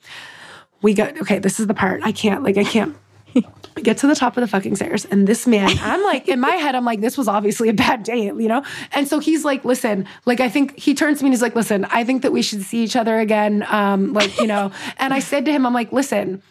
We 0.81 0.93
got 0.95 1.19
okay, 1.21 1.37
this 1.37 1.59
is 1.59 1.67
the 1.67 1.73
part. 1.75 2.01
I 2.03 2.11
can't, 2.11 2.41
like, 2.41 2.57
I 2.57 2.63
can't. 2.63 2.95
We 3.33 3.45
get 3.83 3.97
to 3.99 4.07
the 4.07 4.15
top 4.15 4.37
of 4.37 4.41
the 4.41 4.47
fucking 4.47 4.75
stairs, 4.75 5.05
and 5.05 5.27
this 5.27 5.47
man, 5.47 5.77
I'm 5.81 6.03
like, 6.03 6.27
in 6.27 6.39
my 6.39 6.55
head, 6.55 6.75
I'm 6.75 6.85
like, 6.85 7.01
this 7.01 7.17
was 7.17 7.27
obviously 7.27 7.69
a 7.69 7.73
bad 7.73 8.03
date, 8.03 8.33
you 8.35 8.47
know? 8.47 8.63
And 8.91 9.07
so 9.07 9.19
he's 9.19 9.45
like, 9.45 9.65
listen, 9.65 10.07
like, 10.25 10.39
I 10.39 10.49
think 10.49 10.77
he 10.77 10.93
turns 10.93 11.19
to 11.19 11.23
me 11.23 11.29
and 11.29 11.33
he's 11.33 11.41
like, 11.41 11.55
listen, 11.55 11.85
I 11.85 12.03
think 12.03 12.21
that 12.23 12.31
we 12.31 12.41
should 12.41 12.63
see 12.63 12.83
each 12.83 12.95
other 12.95 13.19
again. 13.19 13.65
Um, 13.69 14.13
like, 14.13 14.39
you 14.39 14.47
know, 14.47 14.71
and 14.97 15.13
I 15.13 15.19
said 15.19 15.45
to 15.45 15.51
him, 15.51 15.65
I'm 15.65 15.73
like, 15.73 15.91
listen, 15.91 16.41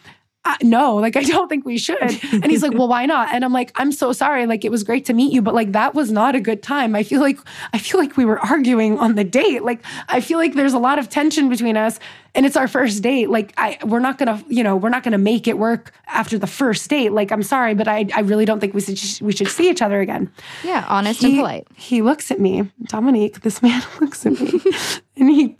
uh, 0.45 0.55
no, 0.63 0.95
like 0.95 1.17
I 1.17 1.23
don't 1.23 1.49
think 1.49 1.65
we 1.65 1.77
should. 1.77 1.97
And 2.31 2.45
he's 2.45 2.63
like, 2.63 2.73
well, 2.73 2.87
why 2.87 3.05
not? 3.05 3.33
And 3.33 3.43
I'm 3.43 3.51
like, 3.51 3.71
I'm 3.75 3.91
so 3.91 4.13
sorry. 4.13 4.45
Like 4.45 4.63
it 4.63 4.71
was 4.71 4.83
great 4.83 5.05
to 5.05 5.13
meet 5.13 5.33
you, 5.33 5.41
but 5.41 5.53
like 5.53 5.73
that 5.73 5.93
was 5.93 6.11
not 6.11 6.35
a 6.35 6.39
good 6.39 6.63
time. 6.63 6.95
I 6.95 7.03
feel 7.03 7.19
like 7.19 7.37
I 7.73 7.77
feel 7.77 7.99
like 7.99 8.15
we 8.15 8.23
were 8.23 8.39
arguing 8.39 8.97
on 8.99 9.15
the 9.15 9.23
date. 9.23 9.63
Like 9.63 9.83
I 10.07 10.21
feel 10.21 10.37
like 10.37 10.53
there's 10.53 10.73
a 10.73 10.79
lot 10.79 10.97
of 10.97 11.09
tension 11.09 11.49
between 11.49 11.75
us 11.75 11.99
and 12.35 12.45
it's 12.45 12.55
our 12.55 12.67
first 12.67 13.03
date. 13.03 13.29
Like 13.29 13.53
I 13.57 13.77
we're 13.85 13.99
not 13.99 14.17
gonna, 14.17 14.43
you 14.47 14.63
know, 14.63 14.77
we're 14.77 14.89
not 14.89 15.03
gonna 15.03 15.17
make 15.17 15.47
it 15.47 15.57
work 15.57 15.91
after 16.07 16.37
the 16.37 16.47
first 16.47 16.89
date. 16.89 17.11
Like 17.11 17.31
I'm 17.31 17.43
sorry, 17.43 17.73
but 17.73 17.87
I 17.87 18.07
I 18.15 18.21
really 18.21 18.45
don't 18.45 18.59
think 18.59 18.73
we 18.73 18.81
should 18.81 19.21
we 19.21 19.33
should 19.33 19.49
see 19.49 19.69
each 19.69 19.81
other 19.81 19.99
again. 19.99 20.31
Yeah. 20.63 20.85
Honest 20.87 21.23
and 21.23 21.35
polite. 21.35 21.67
He 21.75 22.01
looks 22.01 22.31
at 22.31 22.39
me, 22.39 22.71
Dominique. 22.85 23.41
This 23.41 23.61
man 23.61 23.83
looks 24.01 24.25
at 24.25 24.39
me, 24.39 24.59
he 24.59 24.71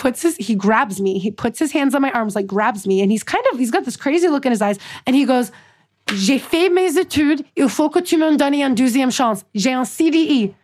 puts 0.10 0.24
his 0.24 0.38
he 0.38 0.55
grabs 0.55 0.99
me. 0.99 1.20
He 1.20 1.32
puts 1.32 1.60
his 1.60 1.72
hands 1.72 1.93
on 1.93 2.01
my 2.01 2.12
arms, 2.12 2.36
like 2.36 2.47
grabs 2.47 2.88
me, 2.88 3.01
and 3.01 3.12
he's 3.12 3.24
kind 3.24 3.43
of 3.51 3.60
he's 3.60 3.72
got 3.72 3.86
this 3.86 3.95
crazy 3.95 4.28
look 4.28 4.45
in 4.45 4.51
his 4.51 4.62
eyes, 4.62 4.80
and 5.05 5.16
he 5.16 5.26
goes. 5.26 5.51
J'ai 6.12 6.39
fait 6.39 6.70
mes 6.70 6.97
études. 6.97 7.45
Il 7.55 7.70
faut 7.70 7.91
que 7.91 8.01
tu 8.01 8.18
me 8.18 8.36
donnes 8.36 8.55
une 8.55 8.74
deuxième 8.74 9.12
chance. 9.12 9.45
J'ai 9.53 9.74
un 9.74 9.86
CDE. 9.86 10.55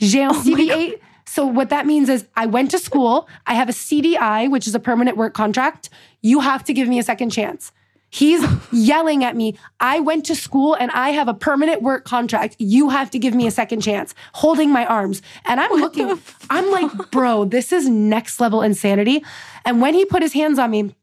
J'ai 0.00 0.22
un 0.22 0.30
oh 0.30 0.42
CDA. 0.42 0.94
So 1.26 1.44
what 1.44 1.68
that 1.68 1.84
means 1.84 2.08
is 2.08 2.26
I 2.34 2.46
went 2.46 2.70
to 2.70 2.78
school. 2.78 3.28
I 3.46 3.52
have 3.52 3.68
a 3.68 3.72
CDI, 3.72 4.50
which 4.50 4.66
is 4.66 4.74
a 4.74 4.78
permanent 4.80 5.18
work 5.18 5.34
contract. 5.34 5.90
You 6.22 6.40
have 6.40 6.64
to 6.64 6.72
give 6.72 6.88
me 6.88 6.98
a 6.98 7.02
second 7.02 7.32
chance. 7.32 7.70
He's 8.14 8.46
yelling 8.70 9.24
at 9.24 9.34
me. 9.34 9.58
I 9.80 9.98
went 9.98 10.24
to 10.26 10.36
school 10.36 10.74
and 10.74 10.92
I 10.92 11.10
have 11.10 11.26
a 11.26 11.34
permanent 11.34 11.82
work 11.82 12.04
contract. 12.04 12.54
You 12.60 12.90
have 12.90 13.10
to 13.10 13.18
give 13.18 13.34
me 13.34 13.48
a 13.48 13.50
second 13.50 13.80
chance, 13.80 14.14
holding 14.34 14.70
my 14.70 14.86
arms. 14.86 15.20
And 15.46 15.58
I'm 15.58 15.72
looking, 15.72 16.16
I'm 16.48 16.70
like, 16.70 17.10
bro, 17.10 17.44
this 17.44 17.72
is 17.72 17.88
next 17.88 18.38
level 18.38 18.62
insanity. 18.62 19.24
And 19.64 19.80
when 19.80 19.94
he 19.94 20.04
put 20.04 20.22
his 20.22 20.32
hands 20.32 20.60
on 20.60 20.70
me, 20.70 20.94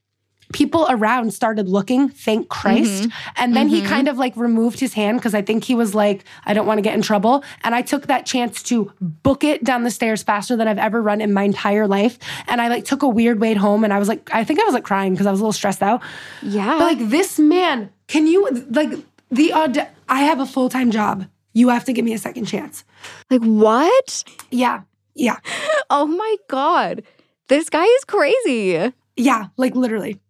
people 0.54 0.86
around 0.89 1.34
started 1.34 1.68
looking, 1.68 2.10
thank 2.10 2.49
Christ. 2.49 3.04
Mm-hmm. 3.04 3.34
And 3.38 3.56
then 3.56 3.68
he 3.70 3.80
mm-hmm. 3.80 3.89
kind 3.89 4.08
of 4.08 4.18
like 4.18 4.36
removed 4.36 4.80
his 4.80 4.93
hand 4.93 5.20
because 5.20 5.34
I 5.34 5.41
think 5.41 5.64
he 5.64 5.76
was 5.76 5.95
like, 5.95 6.26
I 6.45 6.54
don't 6.54 6.66
want 6.66 6.78
to 6.78 6.82
get 6.82 6.93
in 6.93 7.02
trouble. 7.02 7.43
And 7.64 7.76
I 7.76 7.82
took 7.82 8.08
that 8.08 8.26
chance 8.26 8.64
to 8.64 8.91
book 8.99 9.43
it 9.43 9.64
down 9.64 9.84
the 9.84 9.91
stairs 9.91 10.24
faster 10.24 10.56
than 10.56 10.68
I've 10.68 10.78
ever 10.78 11.02
run 11.02 11.22
in 11.22 11.34
my 11.34 11.43
entire 11.43 11.88
life. 11.88 12.18
And 12.47 12.62
I 12.62 12.68
like 12.68 12.86
took 12.86 13.04
a 13.04 13.08
weird 13.08 13.39
wait 13.39 13.58
home 13.58 13.84
and 13.84 13.93
I 13.93 13.99
was 13.99 14.08
like, 14.08 14.30
I 14.34 14.43
think 14.43 14.60
I 14.60 14.64
was 14.64 14.74
like 14.74 14.84
crying 14.84 15.14
because 15.14 15.28
I 15.28 15.32
was 15.32 15.39
a 15.39 15.43
little 15.43 15.54
stressed 15.54 15.84
out. 15.84 16.02
Yeah. 16.41 16.78
But 16.78 16.97
like 16.97 17.10
this 17.10 17.39
man, 17.39 17.91
can 18.08 18.28
you 18.28 18.49
like 18.70 18.91
the 19.32 19.54
aud- 19.54 19.88
I 20.10 20.22
have 20.24 20.39
a 20.39 20.45
full 20.45 20.70
time 20.70 20.91
job. 20.91 21.26
You 21.54 21.70
have 21.70 21.86
to 21.86 21.93
give 21.93 22.06
me 22.06 22.14
a 22.14 22.18
second 22.18 22.45
chance. 22.45 22.84
like 23.30 23.41
what? 23.41 24.24
Yeah. 24.52 24.82
Yeah. 25.16 25.38
Oh 25.93 26.08
my 26.08 26.38
God. 26.47 27.04
This 27.49 27.70
guy 27.70 27.84
is 27.84 28.06
crazy. 28.06 28.93
Yeah. 29.18 29.47
Like 29.58 29.76
literally. 29.76 30.22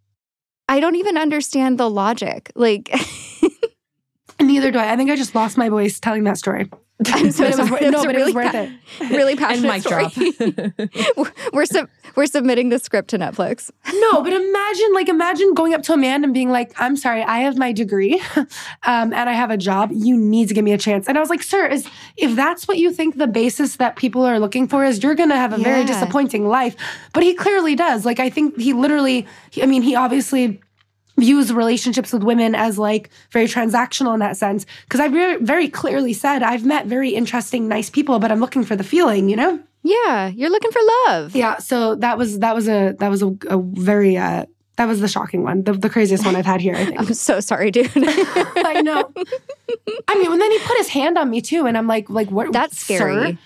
I 0.72 0.80
don't 0.80 0.96
even 0.96 1.18
understand 1.18 1.78
the 1.78 1.90
logic. 1.90 2.50
Like, 2.56 2.96
Neither 4.42 4.72
do 4.72 4.80
I. 4.80 4.94
I 4.94 4.96
think 4.96 5.10
I 5.12 5.16
just 5.16 5.36
lost 5.36 5.58
my 5.58 5.70
voice 5.70 6.00
telling 6.00 6.24
that 6.26 6.38
story. 6.38 6.70
I'm 7.08 7.32
so 7.32 7.46
it 7.46 7.58
was, 7.58 7.68
sorry. 7.68 7.82
It 7.86 7.92
no, 7.92 7.98
was 8.00 8.06
but 8.06 8.16
it 8.16 8.26
was 8.26 8.34
worth 8.36 8.52
pa- 8.52 8.58
it. 8.60 8.72
really 9.10 9.32
And 9.32 9.40
passionate 9.40 9.68
mic 9.72 9.82
story. 9.82 10.08
drop. 10.10 11.30
we're 11.54 11.66
sub- 11.66 11.90
we're 12.16 12.26
submitting 12.28 12.70
the 12.70 12.78
script 12.78 13.10
to 13.10 13.18
Netflix. 13.18 13.72
No, 13.92 14.22
but 14.22 14.34
imagine, 14.34 14.94
like, 14.94 15.10
imagine 15.10 15.54
going 15.54 15.74
up 15.74 15.82
to 15.84 15.94
a 15.94 15.98
man 15.98 16.24
and 16.24 16.32
being 16.34 16.50
like, 16.52 16.74
"I'm 16.80 16.96
sorry, 16.96 17.24
I 17.24 17.40
have 17.40 17.58
my 17.58 17.72
degree, 17.72 18.22
um, 18.36 18.48
and 19.14 19.30
I 19.30 19.34
have 19.34 19.50
a 19.50 19.58
job. 19.58 19.90
You 19.94 20.16
need 20.18 20.48
to 20.50 20.54
give 20.54 20.64
me 20.64 20.74
a 20.74 20.78
chance." 20.78 21.08
And 21.08 21.18
I 21.18 21.22
was 21.22 21.30
like, 21.30 21.42
"Sir, 21.42 21.66
is 21.68 21.88
if 22.18 22.36
that's 22.36 22.68
what 22.68 22.78
you 22.78 22.92
think 22.92 23.18
the 23.18 23.28
basis 23.28 23.78
that 23.78 23.96
people 23.96 24.24
are 24.24 24.40
looking 24.40 24.68
for 24.68 24.84
is, 24.86 25.02
you're 25.02 25.16
gonna 25.16 25.38
have 25.38 25.54
a 25.54 25.58
very 25.58 25.84
disappointing 25.86 26.48
life." 26.48 26.76
But 27.14 27.24
he 27.24 27.34
clearly 27.34 27.76
does. 27.76 28.06
Like, 28.06 28.20
I 28.20 28.30
think 28.30 28.60
he 28.60 28.74
literally. 28.74 29.26
He, 29.52 29.64
I 29.64 29.66
mean, 29.66 29.82
he 29.82 29.96
obviously 29.96 30.62
views 31.18 31.54
relationships 31.54 32.14
with 32.14 32.24
women 32.24 32.56
as 32.56 32.78
like 32.80 33.10
very 33.32 33.46
transactional 33.46 34.14
in 34.14 34.20
that 34.22 34.38
sense. 34.38 34.66
Because 34.86 35.00
I 35.00 35.08
very, 35.08 35.38
very 35.44 35.68
clearly 35.70 36.14
said 36.14 36.42
I've 36.44 36.66
met 36.66 36.86
very 36.88 37.10
interesting, 37.10 37.68
nice 37.68 37.90
people, 37.90 38.20
but 38.20 38.32
I'm 38.32 38.40
looking 38.40 38.64
for 38.64 38.76
the 38.76 38.84
feeling. 38.84 39.30
You 39.30 39.36
know. 39.36 39.60
Yeah, 39.84 40.28
you're 40.28 40.52
looking 40.52 40.72
for 40.72 40.82
love. 41.08 41.36
Yeah, 41.36 41.58
so 41.58 41.96
that 41.96 42.18
was 42.18 42.40
that 42.40 42.54
was 42.56 42.68
a 42.68 42.96
that 43.00 43.10
was 43.10 43.24
a, 43.24 43.36
a 43.48 43.58
very 43.58 44.16
uh 44.18 44.46
that 44.78 44.86
was 44.86 45.02
the 45.02 45.08
shocking 45.08 45.44
one, 45.44 45.64
the, 45.64 45.74
the 45.74 45.90
craziest 45.90 46.26
one 46.26 46.36
I've 46.36 46.46
had 46.46 46.62
here. 46.62 46.76
I 46.76 46.86
think. 46.86 47.00
I'm 47.00 47.14
so 47.14 47.40
sorry, 47.40 47.72
dude. 47.72 47.90
I 47.96 48.82
know. 48.84 49.12
I 50.08 50.16
mean, 50.16 50.32
and 50.32 50.42
then 50.42 50.52
he 50.52 50.60
put 50.60 50.78
his 50.78 50.88
hand 50.90 51.18
on 51.18 51.30
me 51.30 51.42
too, 51.42 51.66
and 51.66 51.78
I'm 51.78 51.88
like, 51.88 52.10
like 52.10 52.30
what? 52.32 52.52
That's 52.54 52.78
scary. 52.78 53.32
sir? 53.34 53.38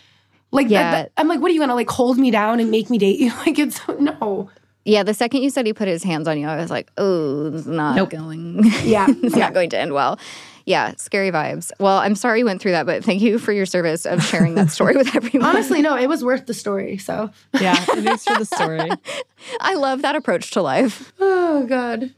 Like, 0.51 0.69
Yeah. 0.69 0.91
that- 0.91 1.11
I'm 1.17 1.27
like, 1.27 1.41
what 1.41 1.51
are 1.51 1.53
you 1.53 1.59
gonna 1.59 1.75
like 1.75 1.89
hold 1.89 2.17
me 2.17 2.31
down 2.31 2.59
and 2.59 2.69
make 2.71 2.89
me 2.89 2.97
date 2.97 3.19
you? 3.19 3.31
Like, 3.45 3.57
it's 3.59 3.79
no. 3.99 4.49
Yeah, 4.85 5.01
the 5.03 5.13
second 5.15 5.41
you 5.41 5.49
said 5.49 5.65
he 5.65 5.73
put 5.73 5.87
his 5.87 6.03
hands 6.03 6.27
on 6.27 6.37
you, 6.39 6.47
I 6.47 6.57
was 6.57 6.69
like, 6.69 6.91
oh, 6.97 7.49
this 7.49 7.61
is 7.61 7.67
not 7.67 7.95
Nope. 7.95 8.11
going. 8.11 8.63
Yeah, 8.83 9.07
it's 9.09 9.35
yeah. 9.35 9.45
not 9.45 9.53
going 9.53 9.69
to 9.71 9.79
end 9.79 9.93
well. 9.93 10.19
Yeah, 10.67 10.93
scary 10.97 11.31
vibes. 11.31 11.71
Well, 11.79 11.97
I'm 11.97 12.15
sorry 12.15 12.39
you 12.39 12.45
went 12.45 12.59
through 12.61 12.71
that, 12.71 12.85
but 12.85 13.03
thank 13.03 13.21
you 13.21 13.37
for 13.37 13.51
your 13.51 13.65
service 13.67 14.05
of 14.05 14.23
sharing 14.23 14.55
that 14.55 14.71
story 14.71 14.95
with 14.95 15.15
everyone. 15.15 15.47
Honestly, 15.49 15.81
no, 15.81 15.95
it 15.95 16.07
was 16.07 16.23
worth 16.23 16.45
the 16.47 16.53
story. 16.55 16.97
So, 16.97 17.29
Yeah, 17.59 17.75
it 17.89 18.05
is 18.05 18.23
for 18.23 18.37
the 18.37 18.45
story. 18.45 18.89
I 19.59 19.75
love 19.75 20.01
that 20.03 20.15
approach 20.15 20.51
to 20.51 20.61
life. 20.61 21.13
oh 21.19 21.65
god. 21.67 22.13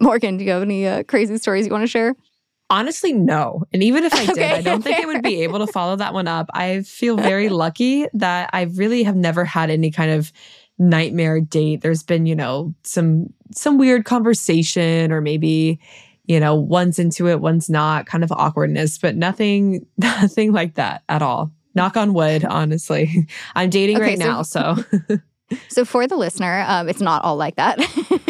Morgan, 0.00 0.36
do 0.36 0.44
you 0.44 0.50
have 0.50 0.62
any 0.62 0.86
uh, 0.86 1.02
crazy 1.04 1.36
stories 1.38 1.66
you 1.66 1.72
want 1.72 1.82
to 1.82 1.86
share? 1.88 2.14
Honestly, 2.70 3.12
no. 3.12 3.64
And 3.72 3.82
even 3.82 4.02
if 4.04 4.14
I 4.14 4.24
did, 4.26 4.30
Okay, 4.38 4.50
I 4.52 4.62
don't 4.62 4.82
think 4.82 4.98
I 5.00 5.06
would 5.06 5.22
be 5.22 5.42
able 5.42 5.58
to 5.58 5.66
follow 5.70 5.94
that 5.96 6.14
one 6.14 6.26
up. 6.26 6.48
I 6.54 6.80
feel 6.82 7.16
very 7.16 7.50
lucky 7.50 8.06
that 8.14 8.48
I 8.52 8.62
really 8.62 9.02
have 9.02 9.14
never 9.14 9.44
had 9.44 9.68
any 9.70 9.90
kind 9.90 10.10
of 10.10 10.32
nightmare 10.78 11.40
date. 11.40 11.80
There's 11.82 12.02
been, 12.02 12.26
you 12.26 12.34
know, 12.34 12.74
some 12.82 13.32
some 13.54 13.78
weird 13.78 14.04
conversation 14.04 15.12
or 15.12 15.20
maybe, 15.20 15.78
you 16.26 16.40
know, 16.40 16.54
one's 16.54 16.98
into 16.98 17.28
it, 17.28 17.40
one's 17.40 17.68
not, 17.70 18.06
kind 18.06 18.24
of 18.24 18.32
awkwardness, 18.32 18.98
but 18.98 19.14
nothing 19.16 19.86
nothing 19.98 20.52
like 20.52 20.74
that 20.74 21.02
at 21.08 21.22
all. 21.22 21.50
Knock 21.74 21.96
on 21.96 22.12
wood, 22.14 22.44
honestly. 22.44 23.26
I'm 23.54 23.70
dating 23.70 23.96
Okay, 23.96 24.04
right 24.16 24.18
so- 24.18 24.24
now, 24.24 24.42
so 24.42 24.76
So, 25.68 25.84
for 25.84 26.06
the 26.06 26.16
listener, 26.16 26.64
um, 26.66 26.88
it's 26.88 27.02
not 27.02 27.22
all 27.24 27.36
like 27.36 27.56
that. 27.56 27.78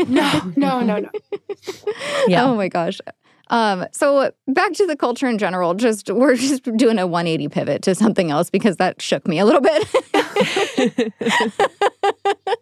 No, 0.09 0.53
no, 0.57 0.80
no, 0.80 0.99
no. 0.99 1.09
yeah. 2.26 2.43
Oh 2.45 2.57
my 2.57 2.66
gosh. 2.66 2.99
Um, 3.53 3.86
so 3.92 4.32
back 4.48 4.72
to 4.72 4.86
the 4.86 4.96
culture 4.96 5.28
in 5.28 5.36
general. 5.36 5.74
Just 5.74 6.11
we're 6.11 6.36
just 6.36 6.64
doing 6.76 6.98
a 6.98 7.07
180 7.07 7.48
pivot 7.48 7.82
to 7.82 7.94
something 7.94 8.30
else 8.30 8.48
because 8.48 8.78
that 8.78 9.00
shook 9.03 9.28
me 9.28 9.38
a 9.38 9.44
little 9.44 9.61
bit. 9.61 9.86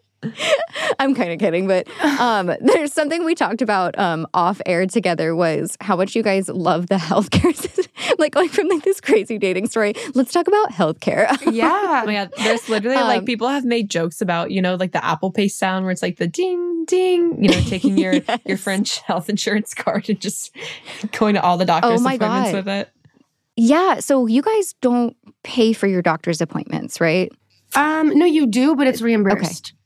I'm 1.01 1.15
kind 1.15 1.31
of 1.31 1.39
kidding, 1.39 1.67
but 1.67 1.87
um, 2.19 2.51
there's 2.61 2.93
something 2.93 3.23
we 3.25 3.35
talked 3.35 3.61
about 3.61 3.97
um, 3.97 4.27
off 4.33 4.61
air 4.65 4.85
together 4.85 5.35
was 5.35 5.77
how 5.81 5.95
much 5.95 6.15
you 6.15 6.23
guys 6.23 6.47
love 6.47 6.87
the 6.87 6.95
healthcare 6.95 7.55
system. 7.55 7.85
like 8.19 8.33
going 8.33 8.49
from 8.49 8.67
like 8.67 8.83
this 8.83 9.01
crazy 9.01 9.37
dating 9.37 9.67
story. 9.67 9.93
Let's 10.13 10.31
talk 10.31 10.47
about 10.47 10.71
healthcare. 10.71 11.27
Yeah. 11.51 12.01
Oh 12.03 12.05
my 12.05 12.13
god, 12.13 12.31
there's 12.37 12.69
literally 12.69 12.95
Um, 12.97 13.07
like 13.07 13.25
people 13.25 13.47
have 13.49 13.65
made 13.65 13.89
jokes 13.89 14.21
about, 14.21 14.51
you 14.51 14.61
know, 14.61 14.75
like 14.75 14.91
the 14.93 15.03
Apple 15.03 15.31
Pay 15.31 15.47
sound 15.47 15.85
where 15.85 15.91
it's 15.91 16.01
like 16.01 16.17
the 16.17 16.27
ding 16.27 16.85
ding, 16.85 17.43
you 17.43 17.49
know, 17.49 17.59
taking 17.61 17.97
your 17.97 18.13
your 18.45 18.57
French 18.57 18.99
health 18.99 19.29
insurance 19.29 19.73
card 19.73 20.07
and 20.09 20.19
just 20.21 20.55
going 21.11 21.35
to 21.35 21.41
all 21.41 21.57
the 21.57 21.65
doctor's 21.65 21.99
Oh 21.99 22.03
my 22.03 22.13
appointments 22.13 22.51
God. 22.51 22.55
with 22.57 22.67
it. 22.67 22.89
yeah. 23.55 23.99
So 23.99 24.27
you 24.27 24.41
guys 24.41 24.73
don't 24.81 25.15
pay 25.43 25.73
for 25.73 25.87
your 25.87 26.01
doctor's 26.01 26.41
appointments, 26.41 27.01
right? 27.01 27.31
Um, 27.75 28.17
no, 28.17 28.25
you 28.25 28.47
do, 28.47 28.75
but 28.75 28.87
it's 28.87 29.01
reimbursed. 29.01 29.73
Okay. 29.73 29.77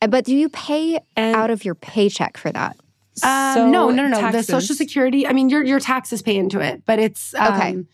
Uh, 0.00 0.06
But 0.08 0.24
do 0.24 0.34
you 0.34 0.48
pay 0.48 1.00
And 1.16 1.36
out 1.36 1.50
of 1.50 1.64
your 1.64 1.74
paycheck 1.74 2.36
for 2.36 2.50
that? 2.52 2.76
Um, 3.22 3.54
so 3.54 3.70
no, 3.70 3.90
no, 3.90 4.08
no, 4.08 4.20
no. 4.20 4.32
The 4.32 4.42
Social 4.42 4.74
Security. 4.74 5.26
I 5.26 5.32
mean, 5.32 5.48
your 5.48 5.62
your 5.62 5.80
taxes 5.80 6.22
pay 6.22 6.36
into 6.36 6.60
it, 6.60 6.82
but 6.84 6.98
it's 6.98 7.34
um, 7.34 7.54
Okay. 7.54 7.84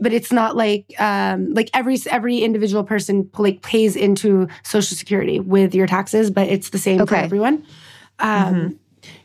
But 0.00 0.12
it's 0.12 0.30
not 0.30 0.56
like 0.56 0.94
um, 1.00 1.54
like 1.54 1.70
every 1.74 1.98
every 2.10 2.38
individual 2.38 2.84
person 2.84 3.28
like 3.38 3.62
pays 3.62 3.96
into 3.96 4.46
Social 4.62 4.96
Security 4.96 5.40
with 5.40 5.74
your 5.74 5.86
taxes, 5.88 6.30
but 6.30 6.46
it's 6.48 6.70
the 6.70 6.78
same 6.78 6.98
for 7.06 7.14
everyone. 7.24 7.64
Um, 8.20 8.78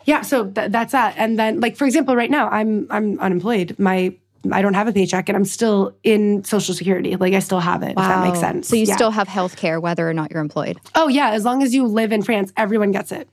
Yeah, 0.05 0.21
so 0.21 0.45
th- 0.47 0.71
that's 0.71 0.91
that. 0.93 1.15
And 1.17 1.37
then, 1.37 1.59
like 1.59 1.75
for 1.77 1.85
example, 1.85 2.15
right 2.15 2.31
now 2.31 2.49
I'm 2.49 2.87
I'm 2.89 3.19
unemployed. 3.19 3.75
My 3.77 4.15
I 4.51 4.61
don't 4.61 4.73
have 4.73 4.87
a 4.87 4.93
paycheck, 4.93 5.29
and 5.29 5.35
I'm 5.35 5.45
still 5.45 5.95
in 6.03 6.43
Social 6.43 6.73
Security. 6.73 7.15
Like 7.15 7.33
I 7.33 7.39
still 7.39 7.59
have 7.61 7.81
it. 7.83 7.91
If 7.91 7.95
that 7.95 8.25
makes 8.25 8.39
sense. 8.39 8.67
So 8.67 8.75
you 8.75 8.85
Yeah. 8.85 8.95
still 8.95 9.11
have 9.11 9.27
health 9.27 9.55
care 9.55 9.79
whether 9.79 10.07
or 10.09 10.13
not 10.13 10.31
you're 10.31 10.41
employed. 10.41 10.79
Oh 10.95 11.07
yeah, 11.07 11.29
as 11.31 11.45
long 11.45 11.63
as 11.63 11.73
you 11.73 11.85
live 11.87 12.11
in 12.11 12.21
France, 12.21 12.51
everyone 12.57 12.91
gets 12.91 13.11
it. 13.11 13.29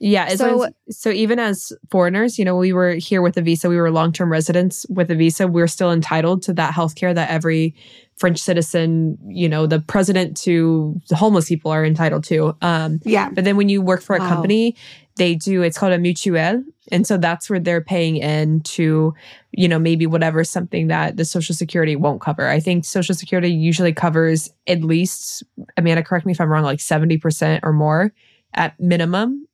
Yeah. 0.00 0.24
as 0.26 0.38
So- 0.38 0.64
as- 0.64 0.96
so 0.98 1.10
even 1.10 1.38
as 1.38 1.72
foreigners, 1.90 2.38
you 2.38 2.44
know, 2.44 2.56
we 2.56 2.72
were 2.72 2.92
here 2.94 3.22
with 3.22 3.36
a 3.36 3.42
visa, 3.42 3.68
we 3.68 3.76
were 3.76 3.90
long 3.90 4.12
term 4.12 4.30
residents 4.30 4.84
with 4.90 5.10
a 5.10 5.14
visa. 5.14 5.46
We're 5.48 5.68
still 5.68 5.90
entitled 5.92 6.42
to 6.42 6.52
that 6.54 6.74
health 6.74 6.94
care 6.94 7.14
that 7.14 7.30
every 7.30 7.74
French 8.16 8.38
citizen, 8.38 9.18
you 9.26 9.48
know, 9.48 9.66
the 9.66 9.80
president 9.80 10.36
to 10.38 11.00
the 11.08 11.16
homeless 11.16 11.48
people 11.48 11.70
are 11.70 11.84
entitled 11.84 12.24
to. 12.24 12.54
Um, 12.60 13.00
Yeah. 13.04 13.30
But 13.32 13.44
then 13.44 13.56
when 13.56 13.68
you 13.68 13.80
work 13.82 14.02
for 14.02 14.14
a 14.14 14.18
Wow. 14.20 14.28
company, 14.28 14.76
they 15.16 15.34
do 15.34 15.62
it's 15.62 15.78
called 15.78 15.92
a 15.92 15.98
mutuelle. 15.98 16.62
And 16.92 17.06
so 17.06 17.16
that's 17.16 17.48
where 17.48 17.60
they're 17.60 17.80
paying 17.80 18.16
in 18.16 18.60
to, 18.62 19.14
you 19.52 19.68
know, 19.68 19.78
maybe 19.78 20.06
whatever 20.06 20.44
something 20.44 20.88
that 20.88 21.16
the 21.16 21.24
Social 21.24 21.54
Security 21.54 21.96
won't 21.96 22.20
cover. 22.20 22.48
I 22.48 22.60
think 22.60 22.84
Social 22.84 23.14
Security 23.14 23.48
usually 23.50 23.92
covers 23.92 24.50
at 24.66 24.82
least, 24.82 25.42
Amanda, 25.76 26.02
correct 26.02 26.26
me 26.26 26.32
if 26.32 26.40
I'm 26.40 26.48
wrong, 26.50 26.64
like 26.64 26.80
70% 26.80 27.60
or 27.62 27.72
more 27.72 28.12
at 28.54 28.78
minimum 28.78 29.46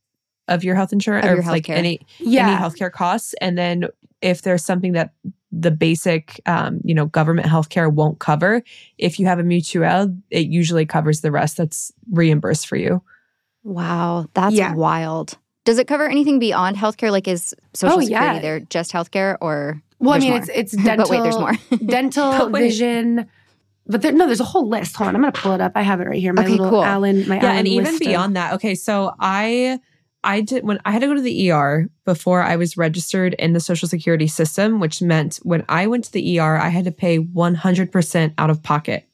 of 0.48 0.64
your 0.64 0.74
health 0.74 0.92
insurance 0.92 1.26
Of 1.26 1.38
or 1.38 1.42
like 1.52 1.68
any 1.70 2.00
Yeah. 2.18 2.48
any 2.48 2.56
healthcare 2.60 2.90
costs. 2.90 3.34
And 3.40 3.56
then 3.56 3.84
if 4.22 4.42
there's 4.42 4.64
something 4.64 4.92
that 4.92 5.12
the 5.52 5.70
basic, 5.70 6.40
um, 6.46 6.80
you 6.84 6.94
know, 6.94 7.06
government 7.06 7.46
healthcare 7.48 7.92
won't 7.92 8.18
cover, 8.18 8.62
if 8.98 9.20
you 9.20 9.26
have 9.26 9.38
a 9.38 9.42
mutuelle, 9.44 10.16
it 10.30 10.46
usually 10.48 10.86
covers 10.86 11.20
the 11.20 11.30
rest. 11.30 11.56
That's 11.56 11.92
reimbursed 12.10 12.66
for 12.66 12.76
you. 12.76 13.02
Wow, 13.62 14.26
that's 14.34 14.54
Yeah. 14.54 14.74
wild. 14.74 15.38
Does 15.64 15.78
it 15.78 15.86
cover 15.86 16.08
anything 16.08 16.38
beyond 16.38 16.76
healthcare? 16.76 17.10
Like, 17.10 17.28
is 17.28 17.54
Social 17.74 17.98
Oh, 17.98 18.00
Security 18.00 18.26
yeah. 18.36 18.40
there 18.40 18.60
just 18.60 18.92
healthcare, 18.92 19.36
or 19.40 19.82
Well, 19.98 20.14
I 20.14 20.18
mean, 20.18 20.30
more. 20.30 20.38
it's 20.38 20.48
it's 20.48 20.72
dental. 20.72 20.96
but 21.08 21.10
wait, 21.10 21.22
there's 21.22 21.38
more. 21.38 21.52
dental, 21.86 22.48
But 22.50 22.60
vision. 22.60 23.28
But 23.86 24.02
there, 24.02 24.12
no, 24.12 24.26
there's 24.26 24.40
a 24.40 24.44
whole 24.44 24.68
list. 24.68 24.94
Hold 24.96 25.08
on, 25.08 25.16
I'm 25.16 25.22
gonna 25.22 25.32
pull 25.32 25.52
it 25.52 25.60
up. 25.60 25.72
I 25.74 25.82
have 25.82 26.00
it 26.00 26.04
right 26.06 26.20
here. 26.20 26.32
My 26.32 26.42
Okay, 26.42 26.52
little 26.52 26.70
cool. 26.70 26.84
Alan, 26.84 27.26
my 27.28 27.36
yeah 27.36 27.44
Alan 27.46 27.56
and 27.58 27.68
even 27.68 27.84
list 27.84 28.00
of- 28.02 28.06
beyond 28.06 28.36
that 28.36 28.54
okay 28.54 28.74
so 28.74 29.12
i 29.18 29.78
i 30.22 30.40
did 30.42 30.64
when 30.64 30.78
i 30.84 30.92
had 30.92 31.00
to 31.00 31.06
go 31.08 31.14
to 31.14 31.20
the 31.20 31.50
er 31.50 31.88
before 32.04 32.42
i 32.42 32.54
was 32.56 32.76
registered 32.76 33.34
in 33.34 33.52
the 33.54 33.58
social 33.60 33.88
security 33.88 34.26
system 34.26 34.78
which 34.78 35.00
meant 35.02 35.36
when 35.42 35.64
i 35.68 35.86
went 35.86 36.04
to 36.04 36.12
the 36.12 36.38
er 36.38 36.56
i 36.58 36.68
had 36.68 36.84
to 36.84 36.92
pay 36.92 37.18
100% 37.18 38.34
out 38.38 38.50
of 38.50 38.62
pocket 38.62 39.08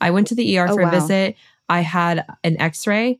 i 0.00 0.10
went 0.10 0.26
to 0.28 0.34
the 0.34 0.56
er 0.58 0.66
Oh, 0.70 0.74
for 0.74 0.82
wow. 0.82 0.88
a 0.88 0.90
visit 0.92 1.36
i 1.68 1.80
had 1.80 2.24
an 2.44 2.60
x-ray 2.60 3.18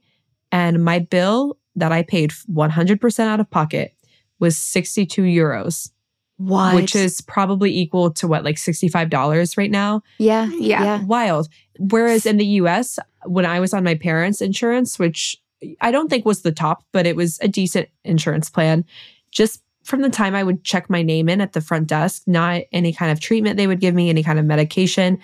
and 0.53 0.85
my 0.85 0.99
bill 1.01 1.59
that 1.77 1.93
i 1.93 2.03
paid 2.03 2.31
100% 2.31 3.21
out 3.21 3.41
of 3.41 3.51
pocket 3.51 3.95
was 4.39 4.57
62 4.57 5.23
euros 5.23 5.91
what? 6.39 6.75
which 6.75 6.95
is 6.95 7.21
probably 7.23 7.75
equal 7.75 8.11
to 8.13 8.29
what 8.29 8.45
like 8.45 8.57
$65 8.57 9.57
right 9.57 9.71
now 9.71 10.03
yeah, 10.19 10.47
Yeah. 10.53 10.83
yeah. 10.85 11.05
wild. 11.05 11.49
Whereas 11.79 12.27
in 12.27 12.37
the 12.37 12.45
US, 12.61 12.99
when 13.25 13.47
I 13.47 13.59
was 13.61 13.73
on 13.73 13.85
my 13.85 13.95
parents' 13.95 14.43
insurance, 14.43 14.99
which 14.99 15.37
I 15.81 15.91
don't 15.91 16.09
think 16.11 16.27
was 16.27 16.43
the 16.43 16.53
top, 16.53 16.85
but 16.93 17.07
it 17.07 17.17
was 17.17 17.39
a 17.41 17.49
decent 17.49 17.89
insurance 18.05 18.51
plan, 18.51 18.85
just 19.31 19.63
from 19.85 20.03
the 20.03 20.11
time 20.11 20.35
I 20.35 20.43
would 20.43 20.63
check 20.63 20.91
my 20.91 21.03
name 21.03 21.29
in 21.31 21.41
at 21.41 21.55
the 21.55 21.61
front 21.63 21.87
desk, 21.87 22.23
not 22.27 22.63
any 22.73 22.93
kind 22.93 23.11
of 23.11 23.21
treatment 23.21 23.57
they 23.57 23.67
would 23.67 23.81
give 23.81 23.95
me, 23.95 24.11
any 24.11 24.23
kind 24.23 24.39
of 24.39 24.45
medication, 24.45 25.19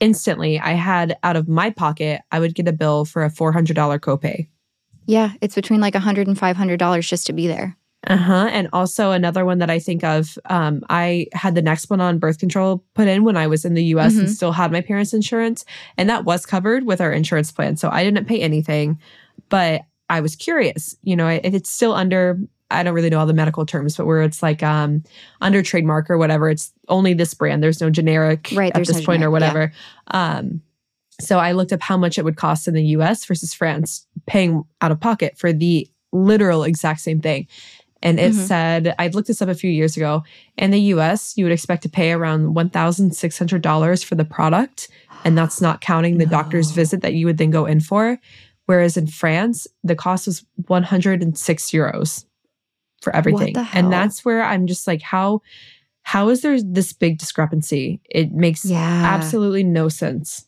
instantly 0.00 0.58
I 0.58 0.72
had 0.72 1.18
out 1.22 1.36
of 1.36 1.48
my 1.48 1.70
pocket, 1.70 2.22
I 2.32 2.40
would 2.40 2.54
get 2.54 2.68
a 2.68 2.72
bill 2.72 3.04
for 3.04 3.24
a 3.24 3.30
$400 3.30 3.74
copay. 4.00 4.48
Yeah, 5.06 5.32
it's 5.40 5.54
between 5.54 5.80
like 5.80 5.94
a 5.94 6.00
hundred 6.00 6.26
and 6.28 6.38
five 6.38 6.56
hundred 6.56 6.78
dollars 6.78 7.06
just 7.08 7.26
to 7.26 7.32
be 7.32 7.46
there. 7.46 7.76
Uh 8.06 8.16
huh. 8.16 8.48
And 8.50 8.68
also 8.72 9.10
another 9.10 9.44
one 9.44 9.58
that 9.58 9.68
I 9.68 9.78
think 9.78 10.02
of, 10.04 10.38
um, 10.46 10.82
I 10.88 11.26
had 11.34 11.54
the 11.54 11.62
Nexplanon 11.62 12.18
birth 12.18 12.38
control 12.38 12.82
put 12.94 13.08
in 13.08 13.24
when 13.24 13.36
I 13.36 13.46
was 13.46 13.66
in 13.66 13.74
the 13.74 13.84
US 13.96 14.16
and 14.16 14.26
Mhm. 14.26 14.30
still 14.34 14.52
had 14.52 14.72
my 14.72 14.80
parents' 14.80 15.12
insurance. 15.12 15.66
And 15.98 16.08
that 16.08 16.24
was 16.24 16.46
covered 16.46 16.86
with 16.86 17.02
our 17.02 17.12
insurance 17.12 17.52
plan. 17.52 17.76
So 17.76 17.90
I 17.90 18.02
didn't 18.02 18.24
pay 18.24 18.40
anything, 18.40 18.98
but 19.50 19.82
I 20.08 20.20
was 20.22 20.34
curious, 20.34 20.96
you 21.02 21.14
know, 21.14 21.28
if 21.28 21.52
it's 21.52 21.70
still 21.70 21.92
under, 21.92 22.38
I 22.70 22.82
don't 22.82 22.94
really 22.94 23.10
know 23.10 23.18
all 23.18 23.26
the 23.26 23.34
medical 23.34 23.66
terms, 23.66 23.96
but 23.98 24.06
where 24.06 24.22
it's 24.22 24.42
like 24.42 24.62
um, 24.62 25.02
under 25.42 25.62
trademark 25.62 26.08
or 26.10 26.16
whatever, 26.16 26.48
it's 26.48 26.72
only 26.88 27.12
this 27.12 27.34
brand. 27.34 27.62
There's 27.62 27.82
no 27.82 27.90
generic 27.90 28.48
Right, 28.54 28.72
at 28.74 28.86
this 28.86 28.96
no 28.98 29.04
point 29.04 29.22
or 29.22 29.26
generic, 29.26 29.42
yeah. 29.42 29.48
whatever. 29.52 29.72
Um, 30.06 30.62
so 31.20 31.38
I 31.38 31.52
looked 31.52 31.72
up 31.72 31.80
how 31.82 31.96
much 31.96 32.18
it 32.18 32.24
would 32.24 32.36
cost 32.36 32.66
in 32.68 32.74
the 32.74 32.84
US 32.96 33.24
versus 33.24 33.54
France 33.54 34.06
paying 34.26 34.64
out 34.80 34.90
of 34.92 35.00
pocket 35.00 35.36
for 35.38 35.52
the 35.52 35.88
literal 36.12 36.64
exact 36.64 37.00
same 37.00 37.20
thing. 37.20 37.46
And 38.02 38.18
it 38.18 38.32
Mhm. 38.32 38.46
said, 38.46 38.94
I 38.98 39.08
looked 39.08 39.28
this 39.28 39.42
up 39.42 39.48
a 39.48 39.54
few 39.54 39.70
years 39.70 39.96
ago. 39.96 40.24
In 40.56 40.70
the 40.70 40.80
US, 40.94 41.36
you 41.36 41.44
would 41.44 41.52
expect 41.52 41.82
to 41.82 41.88
pay 41.88 42.12
around 42.12 42.54
$1,600 42.54 44.02
for 44.02 44.14
the 44.14 44.24
product. 44.24 44.88
And 45.24 45.36
that's 45.36 45.60
not 45.60 45.80
counting 45.82 46.16
the 46.18 46.26
doctor's 46.26 46.70
visit 46.70 47.02
that 47.02 47.14
you 47.14 47.26
would 47.26 47.36
then 47.38 47.50
go 47.50 47.66
in 47.66 47.80
for. 47.80 48.18
Whereas 48.66 48.96
in 48.96 49.06
France, 49.06 49.66
the 49.84 49.94
cost 49.96 50.26
was 50.26 50.44
106 50.68 51.70
euros 51.70 52.24
for 53.02 53.14
everything. 53.14 53.56
And 53.72 53.92
that's 53.92 54.24
where 54.24 54.42
I'm 54.42 54.66
just 54.66 54.86
like, 54.86 55.02
how 55.02 55.42
how 56.02 56.30
is 56.30 56.40
there 56.40 56.60
this 56.62 56.92
big 56.92 57.18
discrepancy? 57.18 58.00
It 58.08 58.32
makes 58.32 58.64
Yeah, 58.64 59.02
absolutely 59.04 59.62
no 59.62 59.88
sense. 59.88 60.46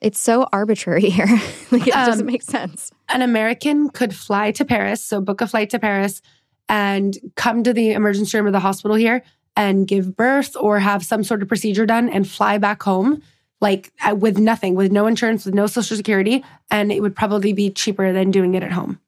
It's 0.00 0.18
so 0.20 0.46
arbitrary 0.52 1.08
here. 1.10 1.26
like 1.70 1.86
it 1.86 1.92
doesn't 1.94 2.20
Um, 2.20 2.26
make 2.32 2.42
sense. 2.42 2.90
an 3.08 3.22
American 3.22 3.88
could 3.90 4.14
fly 4.14 4.50
to 4.52 4.64
Paris, 4.64 5.04
so 5.04 5.20
book 5.20 5.40
a 5.40 5.46
flight 5.46 5.70
to 5.70 5.78
Paris 5.78 6.22
and 6.68 7.16
come 7.36 7.62
to 7.62 7.72
the 7.72 7.92
emergency 7.92 8.36
room 8.36 8.46
of 8.46 8.52
the 8.52 8.60
hospital 8.60 8.96
here 8.96 9.22
and 9.56 9.86
give 9.88 10.16
birth 10.16 10.56
or 10.58 10.80
have 10.80 11.04
some 11.04 11.24
sort 11.24 11.40
of 11.42 11.48
procedure 11.48 11.86
done 11.86 12.08
and 12.08 12.28
fly 12.28 12.58
back 12.58 12.82
home 12.82 13.22
like 13.60 13.90
uh, 14.06 14.14
with 14.14 14.36
nothing, 14.38 14.74
with 14.74 14.92
no 14.92 15.06
insurance, 15.06 15.46
with 15.46 15.54
no 15.54 15.66
social 15.66 15.96
security, 15.96 16.44
and 16.70 16.92
it 16.92 17.00
would 17.00 17.16
probably 17.16 17.54
be 17.54 17.70
cheaper 17.70 18.12
than 18.12 18.30
doing 18.30 18.54
it 18.54 18.62
at 18.62 18.70
home. 18.72 19.00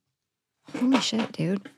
Holy 0.78 1.00
shit, 1.00 1.32
dude. 1.32 1.68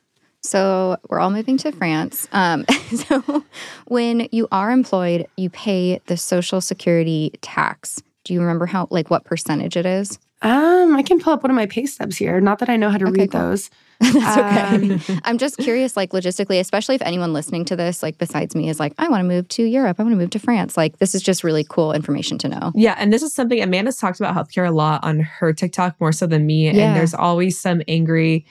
So 0.42 0.96
we're 1.08 1.18
all 1.18 1.30
moving 1.30 1.56
to 1.58 1.72
France. 1.72 2.28
Um, 2.32 2.64
so 2.94 3.44
when 3.88 4.28
you 4.30 4.46
are 4.52 4.70
employed, 4.70 5.26
you 5.36 5.50
pay 5.50 6.00
the 6.06 6.16
social 6.16 6.60
security 6.60 7.32
tax. 7.40 8.00
Do 8.24 8.34
you 8.34 8.40
remember 8.40 8.66
how, 8.66 8.86
like, 8.90 9.10
what 9.10 9.24
percentage 9.24 9.76
it 9.76 9.86
is? 9.86 10.18
Um, 10.42 10.96
I 10.96 11.02
can 11.02 11.20
pull 11.20 11.34
up 11.34 11.42
one 11.42 11.50
of 11.50 11.54
my 11.54 11.66
pay 11.66 11.84
stubs 11.86 12.16
here. 12.16 12.40
Not 12.40 12.60
that 12.60 12.68
I 12.70 12.76
know 12.76 12.88
how 12.90 12.96
to 12.98 13.06
Okay, 13.08 13.22
read 13.22 13.32
cool. 13.32 13.40
those. 13.40 13.70
That's 14.00 14.38
okay. 14.38 14.94
Um, 15.12 15.20
I'm 15.24 15.36
just 15.38 15.58
curious, 15.58 15.96
like, 15.96 16.10
logistically, 16.10 16.58
especially 16.60 16.94
if 16.94 17.02
anyone 17.02 17.34
listening 17.34 17.66
to 17.66 17.76
this, 17.76 18.02
like, 18.02 18.16
besides 18.16 18.54
me, 18.54 18.70
is 18.70 18.80
like, 18.80 18.94
I 18.98 19.08
want 19.08 19.20
to 19.20 19.28
move 19.28 19.48
to 19.48 19.64
Europe. 19.64 20.00
I 20.00 20.02
want 20.02 20.14
to 20.14 20.18
move 20.18 20.30
to 20.30 20.38
France. 20.38 20.76
Like, 20.78 20.98
this 20.98 21.14
is 21.14 21.22
just 21.22 21.44
really 21.44 21.64
cool 21.68 21.92
information 21.92 22.38
to 22.38 22.48
know. 22.48 22.72
Yeah, 22.74 22.94
and 22.98 23.12
this 23.12 23.22
is 23.22 23.34
something 23.34 23.60
Amanda's 23.62 23.98
talked 23.98 24.18
about 24.18 24.34
healthcare 24.34 24.66
a 24.66 24.70
lot 24.70 25.04
on 25.04 25.20
her 25.20 25.52
TikTok 25.52 26.00
more 26.00 26.12
so 26.12 26.26
than 26.26 26.46
me. 26.46 26.70
Yeah. 26.70 26.84
And 26.84 26.96
there's 26.96 27.12
always 27.14 27.60
some 27.60 27.82
angry 27.88 28.46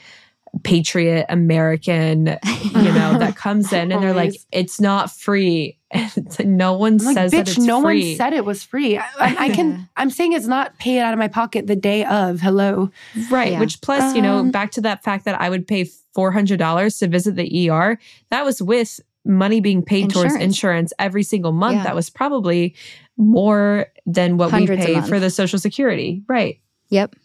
patriot 0.63 1.25
American, 1.29 2.27
you 2.27 2.91
know, 2.91 3.17
that 3.19 3.35
comes 3.37 3.71
in 3.73 3.91
and 3.91 4.01
they're 4.03 4.13
like, 4.13 4.35
it's 4.51 4.79
not 4.79 5.11
free. 5.11 5.75
And 5.91 6.11
it's 6.17 6.37
like, 6.37 6.47
no 6.47 6.73
one 6.73 6.99
I'm 6.99 7.05
like, 7.05 7.15
says 7.15 7.31
that 7.31 7.47
bitch, 7.47 7.57
it's 7.57 7.57
no 7.57 7.81
free. 7.81 8.09
one 8.09 8.15
said 8.17 8.33
it 8.33 8.45
was 8.45 8.61
free. 8.63 8.97
I, 8.99 9.03
I, 9.19 9.35
I 9.39 9.45
Yeah. 9.47 9.55
can. 9.55 9.89
I'm 9.97 10.11
saying 10.11 10.33
it's 10.33 10.45
not 10.45 10.77
paid 10.77 10.99
out 10.99 11.13
of 11.13 11.19
my 11.19 11.27
pocket 11.27 11.65
the 11.65 11.75
day 11.75 12.05
of. 12.05 12.39
Hello. 12.41 12.91
Right. 13.31 13.53
Yeah. 13.53 13.59
Which 13.59 13.81
plus, 13.81 14.15
you 14.15 14.21
know, 14.21 14.37
Um, 14.37 14.51
back 14.51 14.69
to 14.73 14.81
that 14.81 15.03
fact 15.03 15.25
that 15.25 15.41
I 15.41 15.49
would 15.49 15.67
pay 15.67 15.85
$400 16.15 16.99
to 16.99 17.07
visit 17.07 17.35
the 17.35 17.71
ER, 17.71 17.97
that 18.29 18.45
was 18.45 18.61
with 18.61 18.99
money 19.25 19.61
being 19.61 19.81
paid 19.83 20.11
towards 20.11 20.33
Insurance. 20.35 20.43
insurance 20.43 20.93
every 20.99 21.23
single 21.23 21.53
month. 21.53 21.77
Yeah. 21.77 21.83
That 21.85 21.95
was 21.95 22.11
probably 22.11 22.75
more 23.17 23.87
than 24.05 24.37
what 24.37 24.51
Hundreds 24.51 24.81
we 24.81 24.85
pay 24.85 24.93
month. 24.93 25.09
for 25.09 25.19
the 25.19 25.31
Social 25.31 25.57
Security. 25.57 26.21
Right. 26.27 26.59
Yep, 26.89 27.15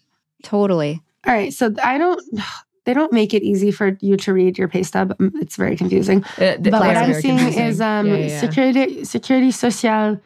totally. 0.43 1.03
All 1.27 1.35
right. 1.35 1.53
So 1.53 1.75
I 1.85 1.99
don't. 1.99 2.19
They 2.85 2.93
don't 2.95 3.13
make 3.13 3.33
it 3.33 3.43
easy 3.43 3.71
for 3.71 3.97
you 4.01 4.17
to 4.19 4.33
read 4.33 4.59
your 4.59 4.69
pay 4.69 4.83
stub. 4.83 5.15
Um, 5.19 5.33
It's 5.41 5.57
very 5.57 5.77
confusing. 5.77 6.23
Uh, 6.39 6.57
But 6.61 6.73
what 6.73 6.97
I'm 6.97 7.15
seeing 7.15 7.39
confusing. 7.39 7.67
is 7.67 7.81
um 7.81 8.07
Yeah, 8.09 8.17
yeah, 8.17 8.41
security 8.41 9.05
security 9.05 9.51
social. 9.51 10.21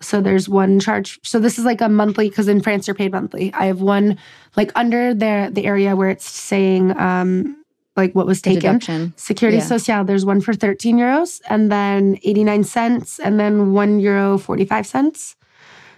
So 0.00 0.20
there's 0.20 0.48
one 0.48 0.80
charge. 0.80 1.20
So 1.22 1.38
this 1.38 1.58
is 1.58 1.64
like 1.64 1.80
a 1.80 1.88
monthly 1.88 2.28
because 2.28 2.48
in 2.48 2.60
France 2.60 2.86
you're 2.86 2.94
paid 2.94 3.12
monthly. 3.12 3.52
I 3.54 3.66
have 3.66 3.80
one 3.80 4.18
like 4.56 4.72
under 4.74 5.14
the 5.14 5.48
the 5.52 5.64
area 5.64 5.94
where 5.96 6.10
it's 6.10 6.28
saying 6.28 6.90
um 6.98 7.56
like 7.96 8.12
what 8.14 8.26
was 8.26 8.40
taken. 8.42 8.80
Security 9.16 9.58
Yeah. 9.58 9.64
social. 9.64 10.04
There's 10.04 10.24
one 10.24 10.40
for 10.40 10.54
13 10.54 10.96
euros 10.98 11.40
and 11.48 11.70
then 11.70 12.18
89 12.24 12.64
cents 12.64 13.20
and 13.20 13.38
then 13.38 13.72
one 13.74 14.00
euro 14.00 14.38
45 14.38 14.86
cents. 14.86 15.36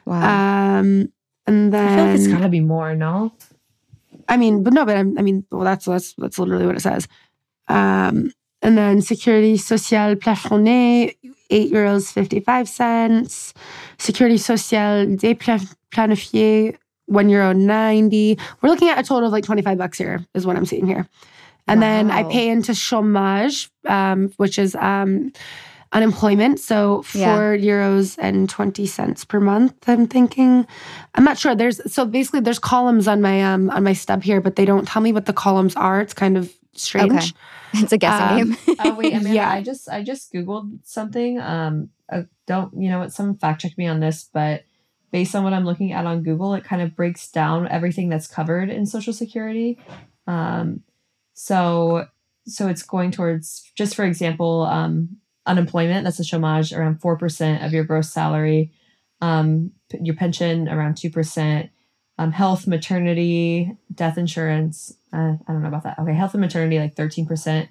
Wow. 0.05 0.21
Um 0.81 1.09
and 1.47 1.73
then 1.73 1.89
I 1.89 1.97
feel 1.97 2.05
like 2.07 2.15
it's 2.17 2.27
got 2.29 2.41
to 2.41 2.49
be 2.49 2.61
more, 2.61 2.95
no? 2.95 3.33
I 4.29 4.37
mean, 4.37 4.63
but 4.63 4.73
no, 4.73 4.85
but 4.85 4.97
I'm, 4.97 5.19
I 5.19 5.23
mean, 5.23 5.45
well, 5.51 5.65
that's 5.65 5.87
that's 5.87 6.15
that's 6.15 6.39
literally 6.39 6.67
what 6.67 6.77
it 6.77 6.81
says. 6.81 7.09
Um, 7.69 8.33
and 8.63 8.79
then 8.79 9.03
Security 9.03 9.57
Sociale 9.57 10.17
Plafonné, 10.17 11.17
eight 11.51 11.73
euros 11.73 12.13
fifty 12.13 12.41
five 12.41 12.69
cents. 12.69 13.55
Security 13.99 14.39
Sociale 14.39 15.07
Déplafonné, 15.07 16.77
one 17.07 17.29
euro 17.29 17.53
ninety. 17.53 18.39
We're 18.61 18.71
looking 18.71 18.89
at 18.89 18.99
a 18.99 19.03
total 19.03 19.27
of 19.27 19.33
like 19.33 19.45
twenty 19.45 19.63
five 19.63 19.79
bucks 19.79 19.99
here, 19.99 20.25
is 20.35 20.47
what 20.47 20.57
I'm 20.57 20.67
seeing 20.67 20.87
here. 20.87 21.09
And 21.67 21.81
then 21.81 22.11
I 22.11 22.25
pay 22.25 22.51
into 22.51 22.73
chômage, 22.73 23.71
um, 23.87 24.31
which 24.37 24.59
is 24.59 24.75
um, 24.75 25.33
unemployment. 25.95 26.61
So 26.61 27.03
four 27.03 27.55
Yeah. 27.55 27.71
euros 27.73 28.17
and 28.19 28.49
twenty 28.51 28.85
cents 28.87 29.25
per 29.25 29.41
month. 29.41 29.75
I'm 29.89 30.07
thinking. 30.07 30.67
I'm 31.15 31.25
not 31.25 31.39
sure. 31.39 31.55
There's 31.55 31.81
so 31.91 32.05
basically 32.05 32.41
there's 32.41 32.59
columns 32.59 33.09
on 33.09 33.23
my 33.23 33.43
um 33.43 33.71
on 33.71 33.83
my 33.85 33.95
stub 33.95 34.23
here, 34.23 34.41
but 34.41 34.57
they 34.57 34.65
don't 34.67 34.87
tell 34.87 35.01
me 35.01 35.13
what 35.13 35.25
the 35.27 35.33
columns 35.33 35.75
are. 35.77 36.01
It's 36.03 36.15
kind 36.15 36.37
of 36.37 36.53
strange. 36.75 37.13
Okay. 37.13 37.31
it's 37.85 37.93
a 37.93 37.99
guessing 37.99 38.43
um, 38.43 38.51
game. 38.51 38.77
Oh 38.81 38.95
wait, 38.95 39.13
Amanda, 39.15 39.31
Yeah. 39.35 39.51
I 39.51 39.63
just 39.63 39.89
I 39.89 40.03
just 40.03 40.33
googled 40.33 40.81
something. 40.85 41.41
Um, 41.41 41.89
uh, 42.13 42.23
don't 42.47 42.75
you 42.77 42.91
know 42.91 42.99
what? 42.99 43.13
Someone 43.13 43.39
fact 43.39 43.63
check 43.63 43.79
me 43.79 43.87
on 43.87 44.01
this, 44.01 44.29
but 44.33 44.65
based 45.13 45.35
on 45.35 45.45
what 45.45 45.53
I'm 45.53 45.65
looking 45.65 45.93
at 45.93 46.05
on 46.07 46.23
Google, 46.25 46.55
it 46.55 46.65
kind 46.65 46.83
of 46.83 46.97
breaks 46.97 47.31
down 47.31 47.69
everything 47.69 48.09
that's 48.09 48.27
covered 48.27 48.69
in 48.69 48.85
Social 48.85 49.13
Security. 49.13 49.79
Um, 50.27 50.83
so 51.35 52.07
so 52.47 52.69
it's 52.69 52.83
going 52.83 53.11
towards 53.11 53.71
just 53.75 53.95
for 53.95 54.05
example, 54.05 54.63
um, 54.63 55.17
unemployment. 55.47 56.05
That's 56.05 56.21
a 56.21 56.25
chômage 56.25 56.77
around 56.77 57.01
four 57.01 57.17
percent 57.17 57.63
of 57.63 57.73
your 57.73 57.85
gross 57.85 58.11
salary. 58.11 58.73
Um, 59.21 59.73
your 60.01 60.15
pension 60.17 60.69
around 60.69 60.97
two 60.97 61.11
percent. 61.11 61.71
Um, 62.17 62.31
health, 62.31 62.67
maternity, 62.67 63.77
death 63.93 64.19
insurance. 64.19 64.93
Uh, 65.13 65.35
I 65.47 65.53
don't 65.53 65.63
know 65.63 65.69
about 65.69 65.83
that. 65.83 65.99
Okay, 65.99 66.15
health 66.15 66.35
and 66.35 66.41
maternity 66.41 66.79
like 66.79 66.95
thirteen 66.95 67.27
percent 67.27 67.69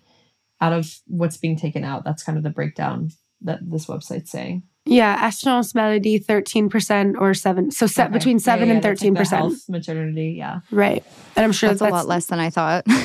out 0.60 0.74
of 0.74 1.00
what's 1.08 1.38
being 1.38 1.56
taken 1.58 1.84
out. 1.84 2.04
That's 2.04 2.24
kind 2.24 2.38
of 2.38 2.44
the 2.44 2.50
breakdown 2.50 3.12
that 3.42 3.60
this 3.70 3.86
website's 3.86 4.32
saying. 4.32 4.64
Yeah, 4.86 5.26
assurance 5.28 5.74
maladie, 5.74 6.18
thirteen 6.18 6.68
percent 6.70 7.16
or 7.18 7.34
seven. 7.34 7.72
So 7.72 7.88
set 7.88 8.08
Okay. 8.08 8.14
between 8.18 8.40
seven 8.40 8.68
yeah, 8.68 8.76
and 8.76 8.84
that's 8.84 8.90
like 8.92 8.98
thirteen 9.00 9.14
the 9.14 9.20
percent. 9.20 9.40
health, 9.42 9.70
maternity, 9.70 10.36
yeah. 10.38 10.60
Right. 10.72 11.04
And 11.38 11.46
I'm 11.46 11.54
sure 11.54 11.70
That's 11.70 11.80
that 11.80 11.90
a 11.92 11.94
lot 11.96 12.08
less 12.08 12.26
than 12.26 12.40
I 12.40 12.50
thought. 12.50 12.86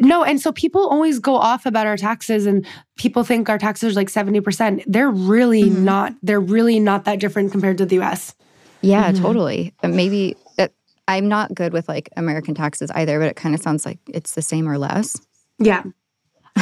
No, 0.00 0.22
and 0.22 0.40
so 0.40 0.52
people 0.52 0.86
always 0.86 1.18
go 1.18 1.34
off 1.34 1.66
about 1.66 1.86
our 1.88 1.96
taxes 1.96 2.46
and 2.46 2.64
people 2.98 3.24
think 3.24 3.48
our 3.48 3.58
taxes 3.58 3.96
are 3.96 4.00
like 4.00 4.08
70%. 4.08 4.84
They're 4.86 5.10
really 5.10 5.64
Mhm. 5.64 5.78
not. 5.82 6.14
They're 6.22 6.38
really 6.40 6.78
not 6.78 7.04
that 7.06 7.18
different 7.18 7.50
compared 7.50 7.78
to 7.78 7.84
the 7.84 7.96
US. 8.00 8.32
yeah, 8.80 9.08
Mm-hmm. 9.10 9.16
Mhm. 9.18 9.22
totally. 9.22 9.74
Maybe 9.82 10.36
uh, 10.56 10.68
I'm 11.08 11.26
not 11.26 11.52
good 11.52 11.72
with 11.72 11.88
like 11.88 12.10
American 12.16 12.54
taxes 12.54 12.92
either, 12.94 13.18
but 13.18 13.26
it 13.28 13.34
kind 13.36 13.56
of 13.56 13.60
sounds 13.60 13.84
like 13.84 13.98
it's 14.08 14.34
the 14.34 14.42
same 14.42 14.68
or 14.68 14.78
less. 14.78 15.20
Yeah. 15.58 15.82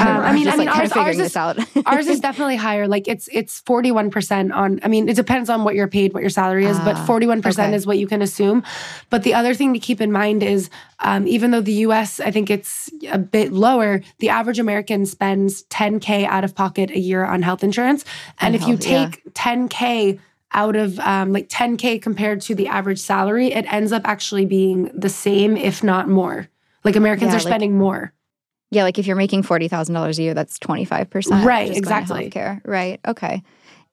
Um, 0.00 0.06
I 0.06 0.32
mean, 0.32 0.48
I 0.48 0.56
mean, 0.56 0.66
like, 0.66 0.76
ours, 0.78 0.92
ours 0.92 1.18
is 1.18 1.36
out. 1.36 1.58
ours 1.86 2.06
is 2.06 2.20
definitely 2.28 2.56
higher. 2.56 2.86
Like 2.88 3.08
it's 3.08 3.28
it's 3.32 3.60
forty 3.60 3.90
one 3.90 4.10
percent 4.10 4.52
on. 4.52 4.80
I 4.82 4.88
mean, 4.88 5.08
it 5.08 5.16
depends 5.16 5.48
on 5.50 5.64
what 5.64 5.74
you're 5.74 5.88
paid, 5.88 6.12
what 6.12 6.20
your 6.22 6.30
salary 6.30 6.66
is, 6.66 6.78
but 6.80 6.96
Ah, 6.96 7.04
forty 7.06 7.26
one 7.26 7.42
percent 7.42 7.74
is 7.74 7.86
what 7.86 7.98
you 7.98 8.06
can 8.06 8.22
assume. 8.22 8.62
But 9.10 9.22
the 9.22 9.34
other 9.34 9.54
thing 9.54 9.72
to 9.74 9.78
keep 9.78 10.00
in 10.00 10.12
mind 10.12 10.42
is, 10.42 10.70
um, 11.00 11.26
even 11.26 11.50
though 11.50 11.60
the 11.60 11.72
U.S. 11.88 12.20
I 12.20 12.30
think 12.30 12.50
it's 12.50 12.90
a 13.10 13.18
bit 13.18 13.52
lower, 13.52 14.02
the 14.18 14.28
average 14.28 14.58
American 14.58 15.06
spends 15.06 15.62
ten 15.64 16.00
k 16.00 16.26
out 16.26 16.44
of 16.44 16.54
pocket 16.54 16.90
a 16.90 16.98
year 16.98 17.24
on 17.24 17.42
health 17.42 17.62
insurance, 17.64 18.04
and 18.40 18.54
if 18.54 18.62
you 18.62 18.68
health, 18.76 18.86
yeah. 18.86 19.08
take 19.10 19.22
ten 19.34 19.68
k 19.68 20.18
out 20.52 20.76
of 20.76 20.98
um, 21.00 21.32
like 21.32 21.48
10k 21.48 22.00
compared 22.00 22.40
to 22.40 22.54
the 22.54 22.68
average 22.68 23.00
salary 23.00 23.52
it 23.52 23.70
ends 23.70 23.90
up 23.90 24.02
actually 24.06 24.46
being 24.46 24.84
the 24.94 25.08
same 25.08 25.56
if 25.56 25.82
not 25.82 26.08
more 26.08 26.46
like 26.84 26.94
americans 26.94 27.30
Yeah, 27.30 27.34
are 27.34 27.38
like- 27.40 27.46
spending 27.48 27.76
more 27.76 28.12
yeah, 28.70 28.82
like 28.82 28.98
if 28.98 29.06
you're 29.06 29.16
making 29.16 29.42
forty 29.42 29.68
thousand 29.68 29.94
dollars 29.94 30.18
a 30.18 30.22
year, 30.22 30.34
that's 30.34 30.58
twenty 30.58 30.84
five 30.84 31.08
percent. 31.08 31.44
Right, 31.44 31.74
exactly. 31.74 32.30
Healthcare. 32.30 32.60
Right. 32.64 33.00
Okay. 33.06 33.42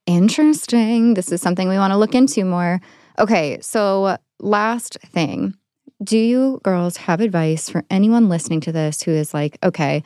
Interesting. 0.06 1.14
This 1.14 1.32
is 1.32 1.42
something 1.42 1.70
we 1.70 1.78
want 1.78 1.92
to 1.92 1.98
look 1.98 2.16
into 2.16 2.44
more. 2.44 2.82
Okay. 3.20 3.60
So 3.62 4.18
last 4.40 4.98
thing, 5.06 5.56
do 6.04 6.18
you 6.18 6.60
girls 6.64 6.98
have 6.98 7.22
advice 7.22 7.70
for 7.70 7.86
anyone 7.90 8.30
listening 8.30 8.62
to 8.62 8.72
this 8.72 9.02
who 9.02 9.12
is 9.12 9.34
like, 9.34 9.58
okay, 9.64 10.04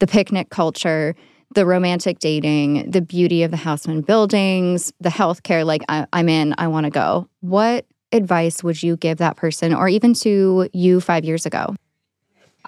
the 0.00 0.06
picnic 0.06 0.50
culture, 0.50 1.14
the 1.54 1.66
romantic 1.66 2.18
dating, 2.18 2.90
the 2.90 3.00
beauty 3.00 3.42
of 3.42 3.50
the 3.50 3.56
Haussmann 3.56 4.04
buildings, 4.04 4.92
the 5.00 5.10
healthcare, 5.10 5.64
like 5.64 5.82
I, 5.88 6.06
I'm 6.12 6.28
in, 6.28 6.54
I 6.58 6.68
want 6.68 6.84
to 6.84 6.90
go. 6.90 7.28
What 7.40 7.86
advice 8.12 8.64
would 8.64 8.82
you 8.82 8.96
give 8.96 9.18
that 9.18 9.36
person 9.36 9.74
or 9.74 9.88
even 9.88 10.14
to 10.14 10.68
you 10.72 11.00
five 11.00 11.24
years 11.24 11.46
ago? 11.46 11.74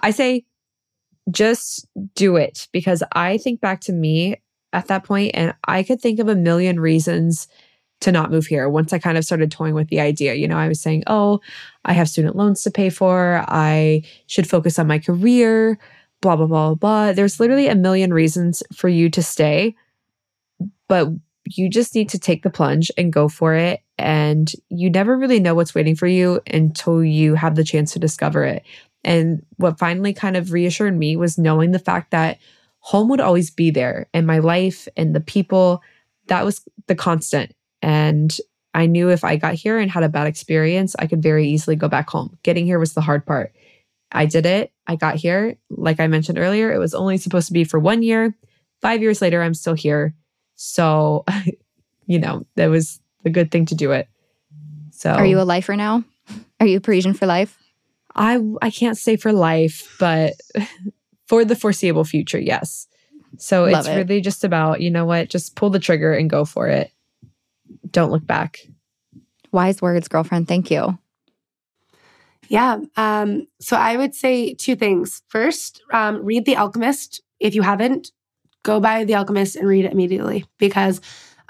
I 0.01 0.11
say 0.11 0.45
just 1.31 1.87
do 2.15 2.35
it 2.35 2.67
because 2.71 3.03
I 3.13 3.37
think 3.37 3.61
back 3.61 3.81
to 3.81 3.93
me 3.93 4.41
at 4.73 4.87
that 4.87 5.03
point 5.03 5.31
and 5.33 5.53
I 5.65 5.83
could 5.83 6.01
think 6.01 6.19
of 6.19 6.27
a 6.27 6.35
million 6.35 6.79
reasons 6.79 7.47
to 8.01 8.11
not 8.11 8.31
move 8.31 8.45
here 8.45 8.69
once 8.69 8.93
I 8.93 8.99
kind 8.99 9.17
of 9.17 9.25
started 9.25 9.51
toying 9.51 9.73
with 9.73 9.89
the 9.89 9.99
idea. 9.99 10.35
You 10.35 10.47
know, 10.47 10.57
I 10.57 10.67
was 10.67 10.81
saying, 10.81 11.03
oh, 11.07 11.41
I 11.85 11.93
have 11.93 12.09
student 12.09 12.35
loans 12.35 12.63
to 12.63 12.71
pay 12.71 12.89
for. 12.89 13.43
I 13.47 14.03
should 14.27 14.49
focus 14.49 14.79
on 14.79 14.87
my 14.87 14.99
career, 14.99 15.77
blah, 16.21 16.35
blah, 16.35 16.45
blah, 16.45 16.75
blah. 16.75 17.13
There's 17.13 17.39
literally 17.39 17.67
a 17.67 17.75
million 17.75 18.13
reasons 18.13 18.63
for 18.73 18.87
you 18.87 19.09
to 19.09 19.21
stay, 19.21 19.75
but 20.87 21.09
you 21.45 21.69
just 21.69 21.95
need 21.95 22.09
to 22.09 22.19
take 22.19 22.43
the 22.43 22.49
plunge 22.49 22.91
and 22.97 23.11
go 23.11 23.27
for 23.27 23.53
it. 23.53 23.81
And 23.97 24.49
you 24.69 24.89
never 24.89 25.17
really 25.17 25.39
know 25.39 25.55
what's 25.55 25.75
waiting 25.75 25.95
for 25.95 26.07
you 26.07 26.41
until 26.47 27.03
you 27.03 27.35
have 27.35 27.55
the 27.55 27.63
chance 27.63 27.93
to 27.93 27.99
discover 27.99 28.43
it. 28.45 28.63
And 29.03 29.45
what 29.57 29.79
finally 29.79 30.13
kind 30.13 30.35
of 30.35 30.51
reassured 30.51 30.97
me 30.97 31.15
was 31.15 31.37
knowing 31.37 31.71
the 31.71 31.79
fact 31.79 32.11
that 32.11 32.39
home 32.79 33.09
would 33.09 33.21
always 33.21 33.51
be 33.51 33.71
there 33.71 34.07
and 34.13 34.27
my 34.27 34.39
life 34.39 34.87
and 34.97 35.15
the 35.15 35.21
people. 35.21 35.81
That 36.27 36.45
was 36.45 36.61
the 36.87 36.95
constant. 36.95 37.55
And 37.81 38.35
I 38.73 38.85
knew 38.85 39.09
if 39.09 39.23
I 39.23 39.35
got 39.35 39.55
here 39.55 39.79
and 39.79 39.89
had 39.89 40.03
a 40.03 40.09
bad 40.09 40.27
experience, 40.27 40.95
I 40.99 41.07
could 41.07 41.23
very 41.23 41.47
easily 41.47 41.75
go 41.75 41.87
back 41.87 42.09
home. 42.09 42.37
Getting 42.43 42.65
here 42.65 42.79
was 42.79 42.93
the 42.93 43.01
hard 43.01 43.25
part. 43.25 43.53
I 44.11 44.25
did 44.25 44.45
it. 44.45 44.71
I 44.87 44.95
got 44.95 45.15
here. 45.15 45.55
Like 45.69 45.99
I 45.99 46.07
mentioned 46.07 46.37
earlier, 46.37 46.71
it 46.71 46.79
was 46.79 46.93
only 46.93 47.17
supposed 47.17 47.47
to 47.47 47.53
be 47.53 47.63
for 47.63 47.79
one 47.79 48.01
year. 48.01 48.35
Five 48.81 49.01
years 49.01 49.21
later, 49.21 49.41
I'm 49.41 49.53
still 49.53 49.73
here. 49.73 50.13
So, 50.55 51.25
you 52.05 52.19
know, 52.19 52.45
that 52.55 52.67
was 52.67 52.99
the 53.23 53.29
good 53.29 53.51
thing 53.51 53.65
to 53.67 53.75
do 53.75 53.91
it. 53.91 54.07
So 54.91 55.11
Are 55.11 55.25
you 55.25 55.39
a 55.39 55.43
lifer 55.43 55.75
now? 55.75 56.03
Are 56.59 56.67
you 56.67 56.79
Parisian 56.79 57.13
for 57.13 57.25
life? 57.25 57.57
I 58.15 58.39
I 58.61 58.69
can't 58.69 58.97
say 58.97 59.15
for 59.15 59.31
life, 59.31 59.95
but 59.99 60.33
for 61.27 61.45
the 61.45 61.55
foreseeable 61.55 62.03
future, 62.03 62.39
yes. 62.39 62.87
So 63.37 63.63
Love 63.63 63.79
it's 63.79 63.87
it. 63.87 63.95
really 63.95 64.21
just 64.21 64.43
about, 64.43 64.81
you 64.81 64.89
know 64.89 65.05
what, 65.05 65.29
just 65.29 65.55
pull 65.55 65.69
the 65.69 65.79
trigger 65.79 66.13
and 66.13 66.29
go 66.29 66.45
for 66.45 66.67
it. 66.67 66.91
Don't 67.91 68.11
look 68.11 68.25
back. 68.25 68.59
Wise 69.51 69.81
words, 69.81 70.07
girlfriend. 70.07 70.47
Thank 70.47 70.71
you. 70.71 70.97
Yeah. 72.47 72.79
Um, 72.97 73.47
so 73.59 73.77
I 73.77 73.95
would 73.95 74.15
say 74.15 74.55
two 74.55 74.75
things. 74.75 75.21
First, 75.27 75.81
um, 75.93 76.25
read 76.25 76.45
The 76.45 76.57
Alchemist. 76.57 77.21
If 77.39 77.53
you 77.53 77.61
haven't, 77.61 78.11
go 78.63 78.79
buy 78.79 79.03
The 79.05 79.15
Alchemist 79.15 79.55
and 79.55 79.67
read 79.67 79.85
it 79.85 79.91
immediately 79.91 80.45
because 80.57 80.99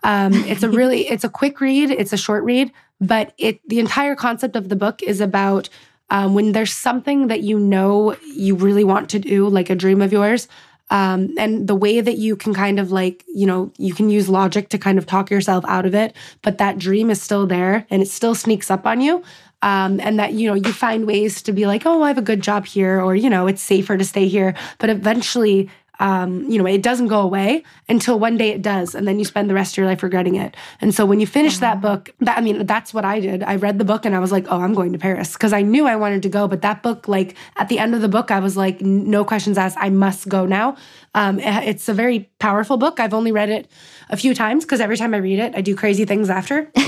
um, 0.04 0.34
it's 0.34 0.64
a 0.64 0.70
really 0.70 1.08
it's 1.08 1.24
a 1.24 1.30
quick 1.30 1.62
read. 1.62 1.90
It's 1.90 2.14
a 2.14 2.18
short 2.18 2.44
read, 2.44 2.72
but 3.00 3.34
it 3.38 3.62
the 3.68 3.80
entire 3.80 4.16
concept 4.16 4.58
of 4.58 4.68
the 4.68 4.76
book 4.76 5.02
is 5.02 5.22
about 5.22 5.70
um, 6.10 6.34
when 6.34 6.52
there's 6.52 6.74
something 6.74 7.28
that 7.28 7.42
you 7.42 7.60
know 7.60 8.16
you 8.34 8.56
really 8.56 8.84
want 8.84 9.10
to 9.10 9.20
do, 9.20 9.48
like 9.48 9.70
a 9.70 9.76
dream 9.76 10.02
of 10.02 10.12
yours. 10.12 10.48
Um, 10.92 11.36
and 11.38 11.68
the 11.68 11.76
way 11.76 12.02
that 12.02 12.18
you 12.18 12.36
can 12.36 12.52
kind 12.52 12.80
of 12.80 12.92
like, 12.92 13.24
you 13.28 13.46
know, 13.46 13.72
you 13.78 13.94
can 13.94 14.10
use 14.10 14.28
logic 14.28 14.70
to 14.70 14.80
kind 14.80 14.98
of 14.98 15.06
talk 15.06 15.30
yourself 15.30 15.64
out 15.68 15.86
of 15.86 15.94
it, 15.94 16.16
but 16.42 16.58
that 16.58 16.80
dream 16.80 17.12
is 17.12 17.22
still 17.22 17.46
there 17.46 17.86
and 17.92 18.02
it 18.02 18.08
still 18.08 18.34
sneaks 18.34 18.72
up 18.72 18.88
on 18.88 19.00
you 19.00 19.24
um, 19.62 20.00
and 20.00 20.20
that 20.20 20.34
you 20.34 20.48
know 20.48 20.54
you 20.54 20.72
find 20.72 21.06
ways 21.06 21.42
to 21.42 21.52
be 21.52 21.66
like 21.66 21.86
oh 21.86 22.04
i 22.04 22.08
have 22.08 22.18
a 22.18 22.22
good 22.24 22.42
job 22.42 22.66
here 22.66 23.02
or 23.02 23.16
you 23.16 23.30
know 23.30 23.48
it's 23.48 23.62
safer 23.62 23.98
to 23.98 24.06
stay 24.06 24.28
here 24.28 24.56
but 24.78 24.90
eventually 24.90 25.70
um, 26.00 26.50
you 26.50 26.58
know 26.58 26.66
it 26.66 26.82
doesn't 26.82 27.08
go 27.08 27.20
away 27.22 27.64
until 27.90 28.18
one 28.20 28.38
day 28.38 28.50
it 28.50 28.62
does 28.62 28.96
and 28.96 29.08
then 29.08 29.20
you 29.20 29.26
spend 29.26 29.50
the 29.50 29.54
rest 29.54 29.74
of 29.74 29.78
your 29.78 29.86
life 29.88 30.02
regretting 30.04 30.36
it. 30.36 30.56
And 30.82 30.96
so 30.96 31.06
when 31.06 31.20
you 31.20 31.28
finish 31.28 31.58
that 31.60 31.82
book 31.82 32.10
that 32.20 32.38
i 32.38 32.42
mean 32.42 32.66
that's 32.66 32.94
what 32.94 33.06
i 33.06 33.20
did. 33.20 33.44
I 33.44 33.56
read 33.58 33.78
the 33.80 33.86
book 33.86 34.06
and 34.06 34.16
i 34.16 34.20
was 34.20 34.32
like 34.32 34.46
oh 34.50 34.62
i'm 34.62 34.74
going 34.74 34.94
to 34.94 35.00
paris. 35.00 35.34
Because 35.34 35.54
i 35.54 35.62
knew 35.62 35.86
i 35.88 35.96
wanted 35.96 36.24
to 36.24 36.30
go 36.30 36.48
but 36.48 36.62
that 36.62 36.82
book 36.84 37.08
like 37.08 37.36
at 37.58 37.68
the 37.70 37.80
end 37.80 37.96
of 37.96 38.02
the 38.02 38.08
book 38.08 38.32
i 38.32 38.40
was 38.40 38.56
like 38.58 38.82
no 38.82 39.24
questions 39.26 39.58
asked. 39.58 39.78
I 39.80 39.90
must 39.90 40.30
go 40.30 40.46
now. 40.46 40.78
Um, 41.16 41.40
it- 41.40 41.68
it's 41.70 41.90
a 41.90 41.94
very 41.94 42.30
powerful 42.40 42.78
book. 42.78 43.00
I've 43.00 43.14
only 43.14 43.32
read 43.32 43.50
it 43.50 43.70
a 44.10 44.18
few 44.18 44.34
times 44.34 44.64
because 44.66 44.80
every 44.80 44.98
time 44.98 45.14
i 45.14 45.18
read 45.18 45.40
it 45.40 45.54
i 45.56 45.62
do 45.62 45.76
crazy 45.76 46.06
things 46.06 46.30
after. 46.30 46.72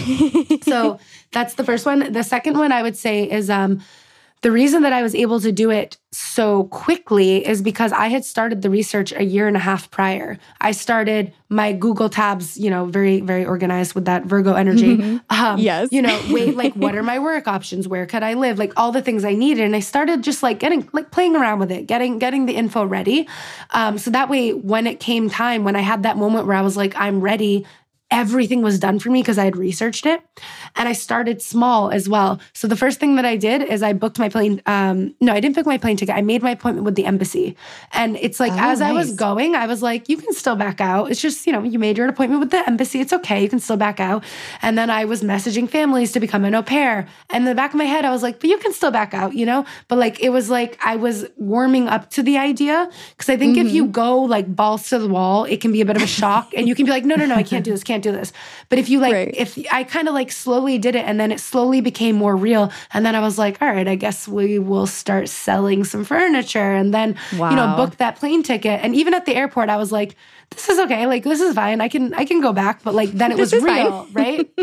So 0.63 0.99
that's 1.31 1.55
the 1.55 1.63
first 1.63 1.85
one. 1.85 2.11
The 2.13 2.23
second 2.23 2.57
one 2.57 2.71
I 2.71 2.81
would 2.81 2.95
say 2.95 3.23
is 3.29 3.49
um, 3.49 3.81
the 4.41 4.51
reason 4.51 4.81
that 4.81 4.91
I 4.91 5.03
was 5.03 5.13
able 5.13 5.39
to 5.39 5.51
do 5.51 5.69
it 5.69 5.97
so 6.11 6.63
quickly 6.65 7.45
is 7.45 7.61
because 7.61 7.91
I 7.91 8.07
had 8.07 8.26
started 8.26 8.63
the 8.63 8.69
research 8.69 9.13
a 9.13 9.23
year 9.23 9.47
and 9.47 9.55
a 9.55 9.59
half 9.59 9.91
prior. 9.91 10.39
I 10.59 10.72
started 10.72 11.31
my 11.47 11.73
Google 11.73 12.09
tabs, 12.09 12.57
you 12.57 12.69
know, 12.69 12.85
very, 12.85 13.22
very 13.22 13.45
organized 13.45 13.93
with 13.93 14.05
that 14.05 14.26
Virgo 14.26 14.53
energy. 14.53 15.19
Um, 15.30 15.59
Yes. 15.59 15.89
You 15.91 16.01
know, 16.01 16.19
wait, 16.30 16.55
like, 16.63 16.73
what 16.73 16.95
are 16.95 17.03
my 17.03 17.19
work 17.19 17.47
options? 17.47 17.88
Where 17.88 18.05
could 18.05 18.23
I 18.23 18.34
live? 18.34 18.57
Like 18.57 18.73
all 18.77 18.91
the 18.91 19.01
things 19.01 19.23
I 19.23 19.35
needed. 19.35 19.63
And 19.63 19.76
I 19.76 19.80
started 19.80 20.23
just 20.23 20.41
like 20.41 20.59
getting, 20.59 20.89
like 20.91 21.11
playing 21.11 21.35
around 21.35 21.59
with 21.59 21.72
it, 21.72 21.85
getting, 21.85 22.18
getting 22.19 22.47
the 22.47 22.55
info 22.55 22.84
ready. 22.84 23.27
Um, 23.72 23.97
so 23.97 24.09
that 24.11 24.27
way, 24.27 24.53
when 24.53 24.88
it 24.88 24.99
came 24.99 25.30
time, 25.30 25.63
when 25.63 25.76
I 25.76 25.81
had 25.81 26.03
that 26.03 26.18
moment 26.18 26.47
where 26.47 26.57
I 26.57 26.61
was 26.61 26.76
like, 26.76 26.95
I'm 26.95 27.22
ready 27.22 27.65
everything 28.11 28.61
was 28.61 28.77
done 28.79 28.99
for 28.99 29.09
me 29.09 29.21
because 29.21 29.38
I 29.38 29.45
had 29.45 29.55
researched 29.57 30.05
it. 30.05 30.21
And 30.75 30.88
I 30.88 30.93
started 30.93 31.41
small 31.41 31.89
as 31.89 32.07
well. 32.09 32.39
So 32.53 32.67
the 32.67 32.75
first 32.75 32.99
thing 32.99 33.15
that 33.15 33.25
I 33.25 33.38
did 33.38 33.61
is 33.61 33.81
I 33.81 33.93
booked 33.93 34.19
my 34.19 34.29
plane. 34.29 34.61
Um, 34.65 35.15
no, 35.21 35.33
I 35.33 35.39
didn't 35.39 35.55
book 35.55 35.65
my 35.65 35.77
plane 35.77 35.97
ticket. 35.97 36.15
I 36.15 36.21
made 36.21 36.43
my 36.43 36.51
appointment 36.51 36.85
with 36.85 36.95
the 36.95 37.05
embassy. 37.05 37.55
And 37.93 38.17
it's 38.17 38.39
like, 38.39 38.51
Oh, 38.53 38.59
as 38.71 38.81
I 38.81 38.91
was 38.91 39.15
going, 39.15 39.55
I 39.55 39.65
was 39.67 39.81
like, 39.81 40.09
you 40.09 40.17
can 40.17 40.33
still 40.33 40.55
back 40.55 40.81
out. 40.81 41.09
It's 41.09 41.21
just, 41.21 41.47
you 41.47 41.53
know, 41.53 41.63
you 41.63 41.79
made 41.79 41.97
your 41.97 42.07
appointment 42.07 42.41
with 42.41 42.51
the 42.51 42.67
embassy. 42.67 42.99
It's 42.99 43.13
okay. 43.13 43.41
You 43.41 43.49
can 43.49 43.59
still 43.59 43.77
back 43.77 43.99
out. 43.99 44.23
And 44.61 44.77
then 44.77 44.89
I 44.89 45.05
was 45.05 45.21
messaging 45.23 45.69
families 45.69 46.11
to 46.11 46.19
become 46.19 46.43
an 46.45 46.53
au 46.55 46.61
pair. 46.63 47.07
And 47.29 47.43
in 47.43 47.45
the 47.45 47.55
back 47.55 47.71
of 47.71 47.77
my 47.77 47.85
head, 47.85 48.03
I 48.05 48.09
was 48.11 48.23
like, 48.23 48.39
but 48.39 48.49
you 48.49 48.57
can 48.57 48.73
still 48.73 48.91
back 48.91 49.13
out, 49.13 49.33
you 49.35 49.45
know? 49.45 49.65
But 49.88 49.97
like, 49.99 50.19
it 50.21 50.29
was 50.29 50.49
like 50.49 50.77
I 50.85 50.95
was 50.97 51.25
warming 51.38 51.88
up 51.88 52.09
to 52.11 52.23
the 52.23 52.38
idea. 52.38 52.89
Cause 53.17 53.29
I 53.29 53.38
think 53.38 53.57
if 53.57 53.71
you 53.71 53.83
Mm-hmm. 53.83 53.91
go 53.91 54.21
like 54.21 54.53
balls 54.55 54.89
to 54.89 54.99
the 54.99 55.07
wall, 55.07 55.45
it 55.45 55.61
can 55.61 55.71
be 55.71 55.81
a 55.81 55.85
bit 55.85 55.95
of 55.95 56.01
a 56.03 56.07
shock 56.07 56.51
and 56.55 56.67
you 56.67 56.75
can 56.75 56.85
be 56.85 56.91
like, 56.91 57.05
no, 57.05 57.15
no, 57.15 57.25
no, 57.25 57.35
I 57.35 57.43
can't 57.43 57.63
do 57.63 57.71
this, 57.71 57.83
can't 57.83 58.01
do 58.02 58.11
this. 58.11 58.34
But 58.69 58.80
if 58.80 58.90
you 58.90 58.99
like, 58.99 59.14
Right. 59.14 59.34
if 59.38 59.57
I 59.72 59.84
kind 59.84 60.07
of 60.07 60.14
like 60.14 60.32
slowly 60.32 60.78
did 60.78 60.95
it 60.95 61.06
and 61.06 61.19
then 61.19 61.32
it 61.32 61.40
slowly 61.40 61.82
became 61.82 62.15
more 62.15 62.36
real. 62.36 62.72
And 62.94 63.06
then 63.06 63.15
I 63.15 63.19
was 63.19 63.38
like, 63.38 63.61
all 63.61 63.69
right, 63.69 63.88
I 63.88 63.95
guess 63.95 64.28
we 64.28 64.60
will 64.60 64.88
start 64.88 65.30
selling 65.30 65.84
some 65.84 66.03
furniture 66.03 66.72
and 66.73 66.94
then, 66.94 67.15
you 67.32 67.56
know, 67.56 67.76
book 67.76 67.98
that 67.98 68.15
plane 68.18 68.44
ticket. 68.44 68.80
And 68.84 68.95
even 68.95 69.14
at 69.14 69.26
the 69.26 69.36
airport, 69.36 69.69
I 69.69 69.78
was 69.78 69.91
like, 69.91 70.15
this 70.52 70.69
is 70.69 70.80
okay. 70.80 71.07
Like, 71.07 71.23
this 71.23 71.41
is 71.41 71.56
fine. 71.56 71.82
I 71.82 71.88
can, 71.88 72.14
I 72.14 72.26
can 72.26 72.41
go 72.41 72.53
back. 72.53 72.84
But 72.84 72.94
like, 72.94 73.11
then 73.11 73.32
it 73.32 73.38
was 73.38 73.52
This 73.52 73.64
is 73.64 73.65
fine. 73.69 73.86
real, 73.86 74.07
right? 74.11 74.49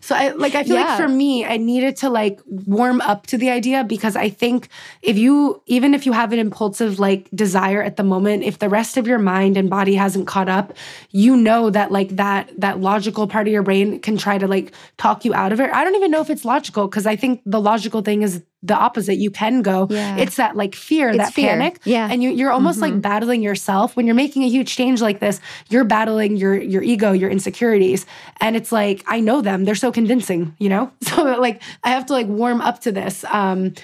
So 0.00 0.14
I 0.16 0.30
like 0.30 0.54
I 0.56 0.64
feel 0.64 0.74
Yeah. 0.76 0.84
like 0.84 1.00
for 1.00 1.08
me, 1.08 1.44
I 1.44 1.56
needed 1.56 1.96
to 1.98 2.10
like 2.10 2.40
warm 2.46 3.00
up 3.00 3.26
to 3.28 3.38
the 3.38 3.50
idea 3.50 3.84
because 3.84 4.16
I 4.16 4.28
think 4.28 4.68
if 5.02 5.16
you 5.16 5.62
even 5.66 5.94
if 5.94 6.04
you 6.04 6.12
have 6.12 6.32
an 6.32 6.38
impulsive 6.40 6.98
like 6.98 7.28
desire 7.32 7.80
at 7.82 7.96
the 7.96 8.02
moment, 8.02 8.42
if 8.42 8.58
the 8.58 8.68
rest 8.68 8.96
of 8.96 9.06
your 9.06 9.20
mind 9.20 9.56
and 9.56 9.70
body 9.70 9.94
hasn't 9.94 10.26
caught 10.26 10.48
up, 10.48 10.72
you 11.10 11.36
know 11.36 11.70
that 11.70 11.92
like 11.92 12.16
that 12.16 12.50
that 12.58 12.80
logical 12.80 13.28
part 13.28 13.46
of 13.46 13.52
your 13.52 13.62
brain 13.62 14.00
can 14.00 14.16
try 14.16 14.36
to 14.36 14.48
like 14.48 14.72
talk 14.98 15.24
you 15.24 15.32
out 15.32 15.52
of 15.52 15.60
it. 15.60 15.70
I 15.70 15.84
don't 15.84 15.94
even 15.94 16.10
know 16.10 16.20
if 16.20 16.28
it's 16.30 16.44
logical 16.44 16.88
because 16.88 17.06
I 17.06 17.14
think 17.16 17.40
the 17.46 17.60
logical 17.60 18.02
thing 18.02 18.22
is 18.22 18.42
the 18.62 18.74
opposite. 18.74 19.16
You 19.16 19.30
can 19.30 19.62
go. 19.62 19.88
Yeah. 19.90 20.16
It's 20.18 20.36
that 20.36 20.56
like 20.56 20.74
fear, 20.74 21.08
It's 21.08 21.18
that 21.18 21.32
fear. 21.34 21.48
panic. 21.50 21.80
Yeah. 21.84 22.08
And 22.10 22.22
you 22.22 22.30
you're 22.30 22.52
almost 22.52 22.80
like 22.80 23.00
battling 23.00 23.42
yourself 23.42 23.96
when 23.96 24.06
you're 24.06 24.14
making 24.14 24.44
a 24.44 24.48
huge 24.48 24.74
change 24.76 25.02
like 25.02 25.18
this. 25.20 25.40
You're 25.68 25.84
battling 25.84 26.36
your 26.36 26.54
your 26.60 26.82
ego, 26.82 27.12
your 27.12 27.30
insecurities, 27.30 28.06
and 28.40 28.54
it's 28.56 28.70
like 28.72 29.02
I 29.06 29.20
know 29.20 29.40
them. 29.40 29.64
They're 29.64 29.74
so 29.74 29.90
convincing, 29.92 30.54
you 30.58 30.68
know. 30.68 30.90
So 31.12 31.24
like 31.24 31.60
I 31.84 31.90
have 31.90 32.06
to 32.06 32.12
like 32.14 32.26
warm 32.26 32.60
up 32.60 32.80
to 32.82 32.92
this. 32.92 33.24
Um, 33.24 33.74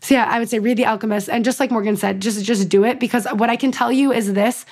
so 0.00 0.14
yeah, 0.14 0.26
I 0.28 0.38
would 0.38 0.48
say 0.50 0.58
read 0.58 0.76
The 0.76 0.86
Alchemist, 0.86 1.28
and 1.30 1.44
just 1.44 1.60
like 1.60 1.70
Morgan 1.70 1.96
said, 1.96 2.20
just 2.20 2.44
just 2.44 2.68
do 2.68 2.84
it 2.84 2.98
because 2.98 3.26
what 3.34 3.48
I 3.50 3.56
can 3.56 3.72
tell 3.72 3.92
you 3.92 4.12
is 4.12 4.32
this. 4.32 4.64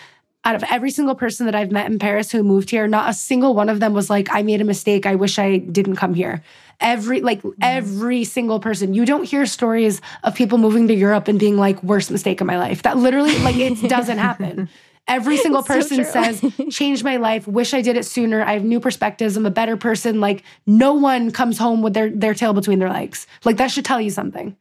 Out 0.44 0.56
of 0.56 0.64
every 0.68 0.90
single 0.90 1.14
person 1.14 1.46
that 1.46 1.54
I've 1.54 1.70
met 1.70 1.88
in 1.88 2.00
Paris 2.00 2.32
who 2.32 2.42
moved 2.42 2.70
here, 2.70 2.88
not 2.88 3.08
a 3.08 3.14
single 3.14 3.54
one 3.54 3.68
of 3.68 3.78
them 3.78 3.94
was 3.94 4.10
like, 4.10 4.26
I 4.32 4.42
made 4.42 4.60
a 4.60 4.64
mistake. 4.64 5.06
I 5.06 5.14
wish 5.14 5.38
I 5.38 5.58
didn't 5.58 5.94
come 5.94 6.14
here. 6.14 6.42
Every, 6.80 7.20
like, 7.20 7.42
mm-hmm. 7.42 7.60
every 7.60 8.24
single 8.24 8.60
person. 8.60 8.94
You 8.94 9.04
don't 9.04 9.24
hear 9.24 9.46
stories 9.46 10.00
of 10.24 10.34
people 10.34 10.58
moving 10.58 10.88
to 10.88 10.94
Europe 10.94 11.28
and 11.28 11.38
being 11.38 11.56
like, 11.56 11.82
worst 11.82 12.10
mistake 12.10 12.40
of 12.40 12.46
my 12.46 12.58
life. 12.58 12.82
That 12.82 12.96
literally, 12.96 13.38
like, 13.38 13.56
it 13.56 13.80
doesn't 13.88 14.18
happen. 14.18 14.68
Every 15.08 15.36
single 15.36 15.62
person 15.62 15.98
true. 15.98 16.04
says, 16.04 16.44
changed 16.70 17.02
my 17.02 17.16
life, 17.16 17.48
wish 17.48 17.74
I 17.74 17.82
did 17.82 17.96
it 17.96 18.04
sooner. 18.04 18.42
I 18.42 18.52
have 18.52 18.64
new 18.64 18.78
perspectives. 18.78 19.36
I'm 19.36 19.44
a 19.46 19.50
better 19.50 19.76
person. 19.76 20.20
Like, 20.20 20.44
no 20.66 20.94
one 20.94 21.32
comes 21.32 21.58
home 21.58 21.82
with 21.82 21.92
their, 21.92 22.08
their 22.08 22.34
tail 22.34 22.52
between 22.52 22.78
their 22.78 22.90
legs. 22.90 23.26
Like, 23.44 23.56
that 23.56 23.68
should 23.72 23.84
tell 23.84 24.00
you 24.00 24.10
something. 24.10 24.56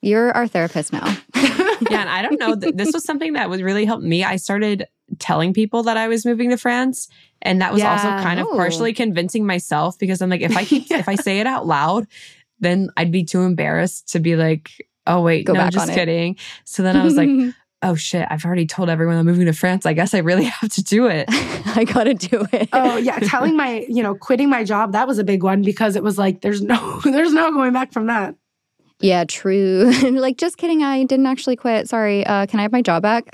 You're 0.00 0.32
our 0.32 0.46
therapist 0.46 0.92
now. 0.92 1.06
yeah, 1.34 2.00
and 2.00 2.08
I 2.08 2.22
don't 2.22 2.38
know. 2.38 2.54
th- 2.60 2.74
This 2.76 2.92
was 2.92 3.04
something 3.04 3.34
that 3.34 3.50
would 3.50 3.60
really 3.60 3.84
help 3.84 4.00
me. 4.00 4.24
I 4.24 4.36
started 4.36 4.86
telling 5.18 5.52
people 5.54 5.82
that 5.84 5.96
I 5.96 6.08
was 6.08 6.24
moving 6.26 6.50
to 6.50 6.56
France, 6.56 7.08
and 7.42 7.60
that 7.62 7.72
was 7.72 7.82
also 7.82 8.08
Yeah. 8.08 8.22
kind 8.22 8.40
of 8.40 8.46
Oh. 8.50 8.56
partially 8.56 8.92
convincing 8.92 9.46
myself 9.46 9.98
because 9.98 10.20
I'm 10.20 10.30
like, 10.30 10.40
if 10.42 10.56
I 10.56 10.64
keep, 10.66 10.88
Yeah. 10.90 10.98
if 10.98 11.08
I 11.08 11.14
say 11.14 11.40
it 11.40 11.46
out 11.46 11.66
loud, 11.66 12.06
then 12.60 12.90
I'd 12.96 13.12
be 13.12 13.24
too 13.24 13.42
embarrassed 13.42 14.08
to 14.12 14.20
be 14.20 14.36
like, 14.36 14.70
oh 15.06 15.22
wait, 15.22 15.44
Go 15.46 15.52
no, 15.54 15.60
back 15.60 15.72
just 15.72 15.84
on 15.84 15.90
it. 15.90 15.94
kidding. 15.94 16.36
So 16.64 16.82
then 16.82 16.96
I 16.96 17.04
was 17.04 17.16
like, 17.16 17.28
oh 17.82 17.94
shit, 17.94 18.26
I've 18.28 18.44
already 18.44 18.66
told 18.66 18.90
everyone 18.90 19.16
I'm 19.16 19.24
moving 19.24 19.46
to 19.46 19.52
France. 19.52 19.86
I 19.86 19.92
guess 19.92 20.12
I 20.12 20.18
really 20.18 20.44
have 20.60 20.70
to 20.72 20.82
do 20.82 21.06
it. 21.06 21.26
I 21.28 21.84
gotta 21.84 22.14
do 22.14 22.44
it. 22.52 22.68
Oh 22.72 22.96
yeah, 22.96 23.18
telling 23.20 23.56
my, 23.56 23.86
you 23.88 24.02
know, 24.02 24.14
quitting 24.16 24.50
my 24.50 24.64
job, 24.64 24.92
that 24.92 25.06
was 25.06 25.18
a 25.18 25.24
big 25.24 25.42
one 25.44 25.62
because 25.62 25.94
it 25.96 26.02
was 26.02 26.18
like 26.18 26.40
there's 26.40 26.60
no 26.60 27.00
there's 27.04 27.32
no 27.32 27.52
going 27.52 27.72
back 27.72 27.92
from 27.92 28.06
that. 28.08 28.34
Yeah, 29.00 29.22
true. 29.24 29.92
like, 30.10 30.38
just 30.38 30.56
kidding. 30.56 30.82
I 30.82 31.04
didn't 31.04 31.26
actually 31.26 31.54
quit. 31.54 31.88
Sorry. 31.88 32.26
Uh, 32.26 32.46
can 32.46 32.58
I 32.58 32.62
have 32.62 32.72
my 32.72 32.82
job 32.82 33.00
back? 33.04 33.28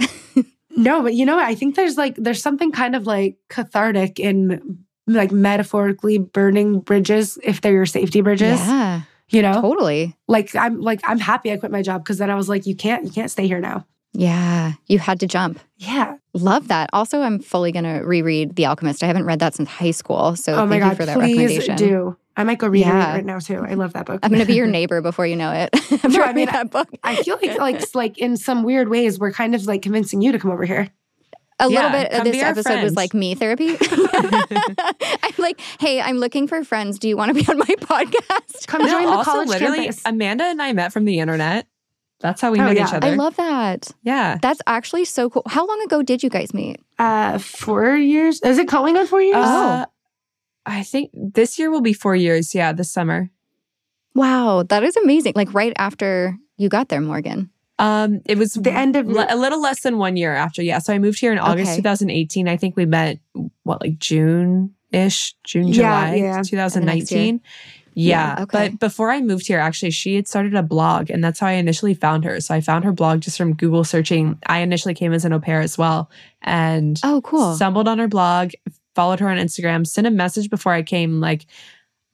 No, 0.77 1.03
but 1.03 1.15
you 1.15 1.25
know, 1.27 1.37
what? 1.37 1.45
I 1.45 1.55
think 1.55 1.77
there's 1.77 1.97
like 1.97 2.17
there's 2.17 2.43
something 2.43 2.73
kind 2.73 2.95
of 2.97 3.07
like 3.07 3.37
cathartic 3.49 4.19
in 4.19 4.85
like 5.07 5.31
metaphorically 5.33 6.19
burning 6.19 6.81
bridges 6.81 7.39
if 7.43 7.61
they're 7.61 7.73
your 7.73 7.87
safety 7.87 8.21
bridges. 8.23 8.59
yeah, 8.61 9.03
You 9.29 9.43
know? 9.43 9.61
totally. 9.61 10.17
Like 10.29 10.55
I'm 10.57 10.81
like 10.81 11.01
I'm 11.05 11.19
happy 11.19 11.53
I 11.53 11.57
quit 11.59 11.71
my 11.73 11.83
job 11.83 12.03
because 12.03 12.19
then 12.19 12.31
I 12.31 12.35
was 12.35 12.49
like, 12.49 12.67
you 12.67 12.75
can't 12.75 13.05
you 13.05 13.11
can't 13.11 13.31
stay 13.31 13.47
here 13.47 13.61
now. 13.61 13.87
Yeah, 14.17 14.75
you 14.87 15.01
had 15.01 15.19
to 15.21 15.27
jump. 15.27 15.59
Yeah. 15.77 16.17
Love 16.35 16.69
that. 16.69 16.89
Also, 16.93 17.21
I'm 17.21 17.41
fully 17.41 17.73
gonna 17.73 18.05
reread 18.05 18.55
The 18.57 18.67
Alchemist. 18.67 19.03
I 19.03 19.07
haven't 19.07 19.25
read 19.25 19.41
that 19.41 19.55
since 19.55 19.69
high 19.69 19.91
school, 19.91 20.37
so 20.37 20.55
oh 20.55 20.67
my 20.67 20.79
thank 20.79 20.85
you 20.85 20.89
god, 20.91 20.97
for 20.97 21.07
that 21.07 21.15
please 21.17 21.37
recommendation. 21.37 21.77
do. 21.77 22.17
I 22.37 22.45
might 22.45 22.59
go 22.59 22.67
read 22.69 22.81
Yeah. 22.81 23.11
it 23.11 23.15
right 23.15 23.25
now 23.25 23.39
too. 23.39 23.65
I 23.67 23.75
love 23.75 23.93
that 23.93 24.07
book. 24.07 24.21
I'm 24.23 24.31
gonna 24.33 24.45
be 24.47 24.55
your 24.55 24.67
neighbor 24.79 25.01
before 25.01 25.27
you 25.27 25.37
know 25.37 25.53
it. 25.53 25.71
After 25.93 26.09
No, 26.09 26.21
I 26.21 26.23
I 26.23 26.27
read 26.27 26.35
mean, 26.37 26.47
that 26.47 26.71
book. 26.71 26.89
I 27.03 27.17
feel 27.23 27.39
like 27.41 27.59
like 27.59 27.83
like 27.95 28.19
in 28.19 28.37
some 28.37 28.63
weird 28.65 28.89
ways 28.89 29.19
we're 29.19 29.33
kind 29.33 29.55
of 29.55 29.65
like 29.67 29.83
convincing 29.83 30.21
you 30.23 30.33
to 30.33 30.39
come 30.39 30.51
over 30.51 30.65
here. 30.65 30.91
A 31.61 31.71
Yeah, 31.71 31.83
little 31.85 31.91
bit 31.93 32.13
of 32.13 32.25
this 32.25 32.33
be 32.33 32.43
our 32.43 32.51
episode 32.51 32.83
was 32.83 32.97
like 32.97 33.15
me 33.15 33.37
therapy. 33.37 33.77
I'm 33.81 35.33
like, 35.39 35.61
hey, 35.79 36.01
I'm 36.01 36.19
looking 36.19 36.49
for 36.49 36.65
friends. 36.65 36.99
Do 36.99 37.09
you 37.09 37.17
want 37.17 37.29
to 37.29 37.35
be 37.45 37.49
on 37.51 37.59
my 37.59 37.65
podcast? 37.67 38.67
Come 38.67 38.83
No, 38.83 38.89
join 38.89 39.05
the 39.05 39.11
also, 39.13 39.31
college 39.31 39.49
literally, 39.49 39.79
campus. 39.85 40.03
Amanda 40.05 40.45
and 40.45 40.61
I 40.61 40.73
met 40.73 40.93
from 40.93 41.05
the 41.05 41.21
internet. 41.21 41.67
That's 42.21 42.41
how 42.41 42.51
we 42.53 42.59
Oh, 42.59 42.65
met 42.65 42.77
yeah. 42.77 42.89
each 42.89 42.95
other. 42.95 43.07
I 43.07 43.11
love 43.15 43.37
that. 43.37 43.91
yeah. 44.03 44.39
That's 44.41 44.61
actually 44.67 45.05
so 45.05 45.29
cool. 45.31 45.43
How 45.47 45.67
long 45.67 45.81
ago 45.83 46.03
did 46.03 46.23
you 46.23 46.31
guys 46.31 46.55
meet? 46.55 46.81
Uh, 46.99 47.39
four 47.39 47.95
years? 47.97 48.41
Is 48.41 48.59
it 48.59 48.67
going 48.67 48.97
on 48.97 49.07
four 49.07 49.21
years? 49.21 49.37
Uh, 49.37 49.85
I 50.67 50.83
think 50.83 51.11
this 51.15 51.59
year 51.59 51.71
will 51.71 51.81
be 51.83 51.93
four 51.93 52.17
years. 52.17 52.55
Yeah, 52.55 52.73
this 52.73 52.91
summer. 52.91 53.31
Wow, 54.15 54.63
that 54.69 54.83
is 54.83 54.97
amazing. 54.97 55.33
Like 55.37 55.53
right 55.55 55.73
after 55.77 56.37
you 56.57 56.69
got 56.69 56.89
there, 56.89 57.01
Morgan. 57.01 57.51
Um, 57.81 58.21
it 58.27 58.39
was 58.39 58.53
The 58.53 58.71
end 58.73 58.95
of 58.95 59.07
le- 59.09 59.27
a 59.29 59.37
little 59.37 59.61
less 59.61 59.81
than 59.83 59.99
one 59.99 60.17
year 60.17 60.33
after. 60.33 60.63
Yeah, 60.63 60.79
so 60.79 60.93
I 60.95 60.99
moved 61.01 61.19
here 61.19 61.33
in 61.33 61.39
August 61.39 61.73
Okay. 61.73 61.77
2018. 61.79 62.49
I 62.49 62.57
think 62.57 62.77
we 62.77 62.87
met 62.87 63.19
what 63.65 63.81
like 63.83 63.99
June 63.99 64.75
ish, 64.93 65.35
June, 65.43 65.67
Yeah, 65.69 65.75
July, 65.75 66.15
yeah. 66.15 66.43
2019. 66.43 67.41
Yeah, 67.97 68.37
Yeah, 68.37 68.43
okay. 68.45 68.69
but 68.71 68.79
before 68.79 69.11
I 69.11 69.21
moved 69.21 69.49
here, 69.49 69.59
actually, 69.59 69.91
she 69.91 70.15
had 70.15 70.29
started 70.29 70.55
a 70.55 70.63
blog, 70.63 71.11
and 71.11 71.23
that's 71.23 71.41
how 71.41 71.49
I 71.49 71.53
initially 71.53 71.95
found 71.95 72.25
her. 72.25 72.41
So 72.41 72.55
I 72.55 72.61
found 72.61 72.85
her 72.85 72.93
blog 72.93 73.21
just 73.21 73.37
from 73.37 73.55
Google 73.55 73.83
searching. 73.83 74.39
I 74.47 74.61
initially 74.61 74.95
came 74.95 75.13
as 75.13 75.25
an 75.25 75.33
au 75.33 75.41
pair 75.41 75.61
as 75.61 75.77
well, 75.77 76.09
and 76.43 77.01
Oh, 77.03 77.21
cool. 77.23 77.55
stumbled 77.57 77.89
on 77.89 77.99
her 77.99 78.09
blog, 78.09 78.53
followed 78.95 79.21
her 79.21 79.29
on 79.29 79.39
Instagram, 79.39 79.87
sent 79.87 80.07
a 80.07 80.11
message 80.11 80.51
before 80.51 80.73
I 80.73 80.83
came, 80.83 81.21
like, 81.21 81.47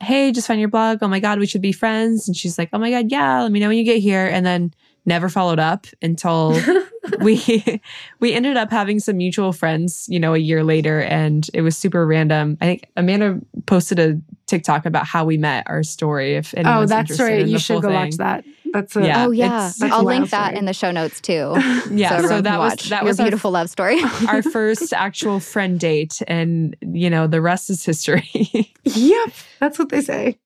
"Hey, 0.01 0.33
just 0.33 0.47
found 0.47 0.61
your 0.61 0.69
blog. 0.69 0.99
Oh 1.03 1.09
my 1.09 1.21
god, 1.21 1.39
we 1.39 1.47
should 1.47 1.63
be 1.63 1.73
friends." 1.73 2.27
And 2.29 2.37
she's 2.37 2.59
like, 2.59 2.71
"Oh 2.73 2.79
my 2.79 2.91
god, 2.91 3.11
yeah. 3.11 3.43
Let 3.43 3.53
me 3.53 3.61
know 3.61 3.69
when 3.69 3.79
you 3.79 3.85
get 3.85 3.99
here." 3.99 4.27
And 4.27 4.45
then 4.45 4.73
never 5.07 5.29
followed 5.31 5.59
up 5.59 5.87
until 6.03 6.61
we 7.21 7.81
we 8.21 8.33
ended 8.35 8.57
up 8.57 8.71
having 8.71 9.01
some 9.01 9.17
mutual 9.17 9.53
friends, 9.53 10.07
you 10.09 10.21
know, 10.21 10.35
a 10.35 10.39
year 10.39 10.63
later, 10.63 11.01
and 11.03 11.49
it 11.55 11.63
was 11.63 11.77
super 11.77 12.07
random. 12.07 12.57
I 12.61 12.67
think 12.67 12.87
Amanda 12.97 13.41
posted 13.67 13.99
a 13.99 14.21
TikTok 14.47 14.85
about 14.87 15.07
how 15.07 15.25
we 15.25 15.37
met, 15.39 15.65
our 15.69 15.83
story. 15.83 16.35
If 16.35 16.53
Oh, 16.57 16.61
anyone's 16.61 16.91
that's 16.91 17.11
interested 17.13 17.25
right. 17.25 17.47
You 17.47 17.59
should 17.59 17.83
go 17.83 17.89
thing. 17.89 17.95
watch 17.95 18.17
that. 18.17 18.45
That's 18.73 18.97
a, 18.97 19.05
Yeah. 19.05 19.27
oh 19.27 19.31
yeah, 19.31 19.47
it's- 19.47 19.79
That's 19.79 19.93
I'll 19.93 20.05
link 20.05 20.21
wild 20.21 20.31
that 20.31 20.55
in 20.55 20.65
the 20.65 20.73
show 20.73 20.91
notes 20.91 21.21
too. 21.21 21.55
Yeah, 21.91 22.11
so, 22.11 22.15
everyone 22.17 22.29
can 22.37 22.43
that 22.45 22.59
was 22.59 22.75
that 22.89 22.91
your 23.03 23.05
was 23.05 23.21
our 23.21 23.27
beautiful 23.27 23.51
love 23.51 23.69
story. 23.71 24.01
our 24.29 24.43
first 24.43 24.93
actual 24.93 25.41
friend 25.41 25.79
date, 25.81 26.21
and 26.29 26.77
you 26.81 27.11
know 27.11 27.27
the 27.27 27.41
rest 27.41 27.71
is 27.71 27.85
history. 27.85 28.29
Yep. 28.85 29.33
That's 29.61 29.79
what 29.79 29.89
they 29.91 30.01
say. 30.01 30.39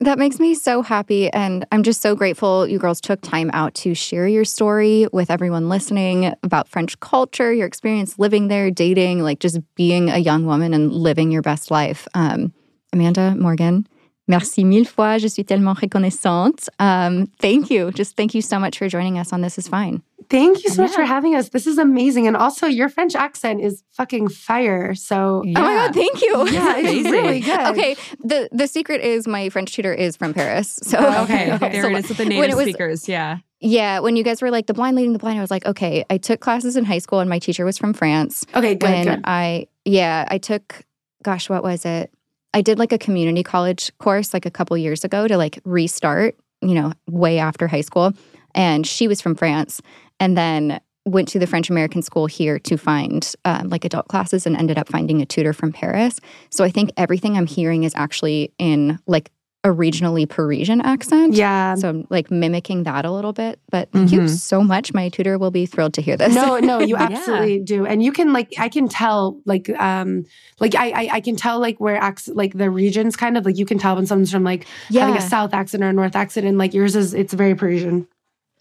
That 0.00 0.18
makes 0.18 0.38
me 0.38 0.54
so 0.54 0.82
happy. 0.82 1.28
And 1.32 1.66
I'm 1.72 1.82
just 1.82 2.00
so 2.00 2.14
grateful 2.14 2.66
you 2.68 2.78
girls 2.78 3.00
took 3.00 3.20
time 3.20 3.50
out 3.52 3.74
to 3.76 3.94
share 3.94 4.28
your 4.28 4.44
story 4.44 5.08
with 5.12 5.28
everyone 5.30 5.68
listening 5.68 6.34
about 6.44 6.68
French 6.68 6.98
culture, 7.00 7.52
your 7.52 7.66
experience 7.66 8.16
living 8.18 8.46
there, 8.48 8.70
dating, 8.70 9.22
like 9.24 9.40
just 9.40 9.58
being 9.74 10.08
a 10.10 10.18
young 10.18 10.44
woman 10.46 10.72
and 10.72 10.92
living 10.92 11.32
your 11.32 11.42
best 11.42 11.70
life. 11.72 12.06
Um, 12.14 12.52
Amanda, 12.92 13.34
Morgan, 13.36 13.86
merci 14.28 14.64
mille 14.64 14.86
fois. 14.86 15.18
Je 15.18 15.26
suis 15.28 15.44
tellement 15.44 15.74
reconnaissante. 15.74 16.68
Um, 16.78 17.26
thank 17.40 17.70
you. 17.70 17.90
Just 17.90 18.16
thank 18.16 18.34
you 18.34 18.42
so 18.42 18.58
much 18.58 18.78
for 18.78 18.88
joining 18.88 19.18
us 19.18 19.32
on 19.32 19.40
This 19.40 19.58
Is 19.58 19.68
Fine. 19.68 20.02
Thank 20.30 20.62
you 20.62 20.70
so 20.70 20.82
much 20.82 20.92
for 20.92 21.04
having 21.04 21.34
us. 21.34 21.48
This 21.50 21.66
is 21.66 21.78
amazing. 21.78 22.26
And 22.26 22.36
also, 22.36 22.66
your 22.66 22.90
French 22.90 23.14
accent 23.16 23.62
is 23.62 23.82
fucking 23.92 24.28
fire. 24.28 24.94
So, 24.94 25.42
Oh 25.46 25.50
my 25.60 25.74
God, 25.86 25.94
thank 25.94 26.20
you. 26.22 26.46
yeah, 26.50 26.76
it's 26.76 26.88
Amazing. 26.90 27.12
really 27.12 27.40
good. 27.40 27.60
Okay, 27.70 27.96
the 28.22 28.48
the 28.52 28.66
secret 28.66 29.00
is 29.00 29.26
my 29.26 29.48
French 29.48 29.72
tutor 29.74 29.94
is 29.94 30.16
from 30.16 30.34
Paris. 30.34 30.78
So 30.82 30.98
Oh, 31.00 31.22
Okay, 31.24 31.52
Okay, 31.54 31.68
there 31.72 31.82
So 31.82 31.88
it 31.88 31.98
is 32.04 32.08
with 32.10 32.18
the 32.18 32.24
when 32.24 32.28
native 32.40 32.56
was- 32.56 32.64
speakers. 32.64 33.08
Yeah. 33.08 33.38
Yeah, 33.60 33.98
when 34.00 34.14
you 34.14 34.22
guys 34.22 34.40
were 34.40 34.52
like 34.52 34.66
the 34.66 34.74
blind 34.74 34.96
leading 34.96 35.14
the 35.14 35.18
blind, 35.18 35.36
I 35.38 35.40
was 35.40 35.50
like, 35.50 35.66
okay, 35.66 36.04
I 36.08 36.18
took 36.18 36.38
classes 36.38 36.76
in 36.76 36.84
high 36.84 37.00
school 37.00 37.18
and 37.18 37.28
my 37.28 37.40
teacher 37.40 37.64
was 37.64 37.76
from 37.76 37.92
France. 37.92 38.46
Okay, 38.54 38.76
good, 38.76 38.88
when 38.88 39.04
good. 39.06 39.20
I, 39.24 39.66
yeah, 39.84 40.26
I 40.30 40.38
took, 40.38 40.82
gosh, 41.24 41.50
what 41.50 41.64
was 41.64 41.84
it? 41.84 42.12
I 42.54 42.62
did 42.62 42.78
like 42.78 42.92
a 42.92 42.98
community 42.98 43.42
college 43.42 43.90
course 43.98 44.32
like 44.32 44.46
a 44.46 44.50
couple 44.50 44.76
years 44.76 45.04
ago 45.04 45.28
to 45.28 45.36
like 45.36 45.60
restart, 45.64 46.36
you 46.60 46.74
know, 46.74 46.92
way 47.08 47.38
after 47.38 47.66
high 47.66 47.82
school. 47.82 48.12
And 48.54 48.86
she 48.86 49.06
was 49.06 49.20
from 49.20 49.34
France 49.34 49.80
and 50.18 50.36
then 50.36 50.80
went 51.04 51.28
to 51.28 51.38
the 51.38 51.46
French 51.46 51.70
American 51.70 52.02
school 52.02 52.26
here 52.26 52.58
to 52.58 52.76
find 52.76 53.34
um, 53.44 53.68
like 53.68 53.84
adult 53.84 54.08
classes 54.08 54.46
and 54.46 54.56
ended 54.56 54.78
up 54.78 54.88
finding 54.88 55.22
a 55.22 55.26
tutor 55.26 55.52
from 55.52 55.72
Paris. 55.72 56.20
So 56.50 56.64
I 56.64 56.70
think 56.70 56.90
everything 56.96 57.36
I'm 57.36 57.46
hearing 57.46 57.84
is 57.84 57.92
actually 57.94 58.52
in 58.58 58.98
like 59.06 59.30
a 59.64 59.70
regionally 59.70 60.28
Parisian 60.28 60.80
accent. 60.80 61.34
Yeah. 61.34 61.74
So 61.74 61.88
I'm 61.88 62.06
like 62.10 62.30
mimicking 62.30 62.84
that 62.84 63.04
a 63.04 63.10
little 63.10 63.32
bit. 63.32 63.58
But 63.70 63.90
thank 63.90 64.12
you 64.12 64.20
Mhm. 64.20 64.28
so 64.28 64.62
much. 64.62 64.94
My 64.94 65.08
tutor 65.08 65.36
will 65.36 65.50
be 65.50 65.66
thrilled 65.66 65.94
to 65.94 66.00
hear 66.02 66.16
this. 66.16 66.32
no, 66.32 66.58
no, 66.58 66.78
you 66.78 66.96
Yeah. 66.98 67.08
absolutely 67.10 67.58
do, 67.60 67.84
and 67.84 68.00
you 68.02 68.12
can 68.12 68.32
like 68.32 68.54
I 68.56 68.68
can 68.68 68.86
tell 68.88 69.40
like 69.46 69.68
um 69.80 70.24
like 70.60 70.76
I 70.76 70.90
I, 70.90 71.08
I 71.14 71.20
can 71.20 71.34
tell 71.34 71.58
like 71.58 71.80
where 71.80 71.96
acc- 71.96 72.28
like 72.28 72.54
the 72.56 72.70
regions 72.70 73.16
kind 73.16 73.36
of 73.36 73.44
like 73.44 73.58
you 73.58 73.66
can 73.66 73.78
tell 73.78 73.96
when 73.96 74.06
someone's 74.06 74.30
from 74.30 74.44
like 74.44 74.66
having 74.92 75.16
a 75.16 75.20
south 75.20 75.52
accent 75.52 75.82
or 75.82 75.88
a 75.88 75.92
north 75.92 76.14
accent, 76.14 76.46
and 76.46 76.56
like 76.56 76.72
yours 76.72 76.94
is 76.94 77.12
it's 77.12 77.32
very 77.34 77.56
Parisian. 77.56 78.06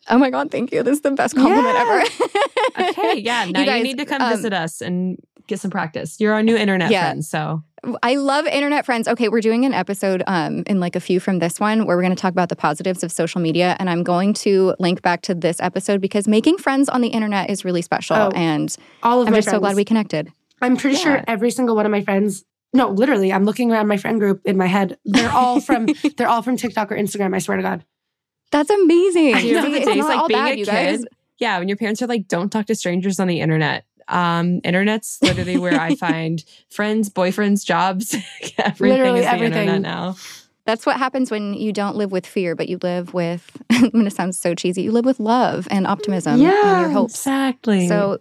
Oh 0.10 0.18
my 0.18 0.30
God, 0.32 0.50
thank 0.52 0.72
you. 0.72 0.82
This 0.84 0.98
is 0.98 1.02
the 1.02 1.12
best 1.12 1.36
compliment 1.36 1.76
Yeah. 1.76 1.82
ever. 1.82 2.10
Okay. 2.90 3.20
Yeah. 3.20 3.46
Now 3.46 3.62
you, 3.62 3.66
guys, 3.66 3.84
need 3.84 3.98
to 3.98 4.06
come 4.06 4.22
um, 4.22 4.30
visit 4.32 4.54
us 4.54 4.82
and 4.82 5.18
get 5.48 5.60
some 5.60 5.72
practice. 5.72 6.20
You're 6.20 6.34
our 6.34 6.44
new 6.44 6.56
internet 6.56 6.92
Yeah. 6.92 7.02
friend. 7.10 7.26
So 7.26 7.64
I 8.04 8.16
love 8.16 8.46
internet 8.48 8.86
friends. 8.86 9.08
Okay, 9.08 9.30
we're 9.30 9.42
doing 9.42 9.66
an 9.66 9.74
episode 9.74 10.24
um, 10.28 10.64
in 10.68 10.80
like 10.80 10.96
a 10.96 11.00
few 11.00 11.20
from 11.20 11.40
this 11.40 11.60
one 11.60 11.86
where 11.86 11.96
we're 11.96 12.02
going 12.04 12.16
to 12.16 12.22
talk 12.22 12.32
about 12.32 12.50
the 12.50 12.56
positives 12.56 13.04
of 13.04 13.12
social 13.12 13.40
media. 13.40 13.76
And 13.80 13.90
I'm 13.90 14.04
going 14.04 14.34
to 14.36 14.76
link 14.80 15.02
back 15.02 15.22
to 15.24 15.36
this 15.36 15.60
episode 15.62 16.02
because 16.02 16.28
making 16.28 16.58
friends 16.58 16.90
on 16.90 17.02
the 17.02 17.08
internet 17.10 17.50
is 17.50 17.64
really 17.64 17.82
special. 17.82 18.16
Oh, 18.18 18.32
and 18.36 18.76
All 19.04 19.22
of 19.22 19.28
I'm 19.28 19.32
my 19.34 19.38
just 19.40 19.50
so 19.50 19.60
glad 19.60 19.76
we 19.76 19.86
connected. 19.86 20.32
I'm 20.62 20.76
pretty 20.76 20.98
sure 20.98 21.24
every 21.28 21.52
single 21.52 21.76
one 21.76 21.86
of 21.86 21.92
my 21.92 22.02
friends. 22.02 22.44
No, 22.74 22.90
literally, 22.90 23.32
I'm 23.32 23.46
looking 23.46 23.72
around 23.72 23.88
my 23.88 23.98
friend 23.98 24.20
group 24.20 24.42
in 24.44 24.58
my 24.58 24.66
head. 24.66 24.98
They're 25.06 25.32
all 25.32 25.62
from 25.62 25.88
they're 26.18 26.28
all 26.28 26.42
from 26.42 26.58
TikTok 26.58 26.92
or 26.92 26.96
Instagram. 26.96 27.34
I 27.36 27.40
swear 27.40 27.58
to 27.58 27.64
God. 27.64 27.86
That's 28.52 28.70
amazing. 28.70 29.34
At 29.34 29.42
the 29.42 29.56
end 29.56 29.66
See, 29.66 29.78
it's 29.78 29.88
it's 29.88 29.98
not 29.98 30.08
like 30.08 30.18
all 30.20 30.28
being 30.28 30.40
bad, 30.44 30.54
a 30.56 30.58
you 30.60 30.66
kid. 30.66 30.72
guys. 30.72 31.06
Yeah, 31.40 31.60
when 31.60 31.68
your 31.68 31.78
parents 31.78 32.02
are 32.02 32.08
like, 32.08 32.28
don't 32.28 32.50
talk 32.52 32.66
to 32.66 32.76
strangers 32.76 33.20
on 33.20 33.28
the 33.28 33.40
internet. 33.40 33.86
Um, 34.10 34.62
internet's 34.64 35.22
literally 35.22 35.58
where 35.58 35.80
I 35.80 35.96
find 35.96 36.44
friends, 36.70 37.10
boyfriends, 37.10 37.66
jobs. 37.66 38.16
everything 38.58 38.90
Literally 38.90 39.20
is 39.20 39.26
the 39.26 39.32
everything. 39.32 39.68
internet 39.68 39.82
now. 39.82 40.16
That's 40.66 40.86
what 40.86 40.98
happens 40.98 41.32
when 41.32 41.54
you 41.54 41.72
don't 41.72 41.96
live 41.96 42.12
with 42.12 42.26
fear, 42.26 42.54
but 42.54 42.68
you 42.68 42.78
live 42.84 43.14
with, 43.14 43.56
I'm 43.70 43.90
going 43.92 44.04
to 44.06 44.12
sound 44.12 44.36
so 44.36 44.54
cheesy, 44.54 44.82
you 44.82 44.92
live 44.92 45.06
with 45.06 45.20
love 45.20 45.68
and 45.72 45.88
optimism 45.88 46.34
and 46.34 46.42
Yeah, 46.42 46.82
your 46.82 46.90
hopes. 46.90 47.14
Exactly. 47.16 47.88
So 47.88 48.20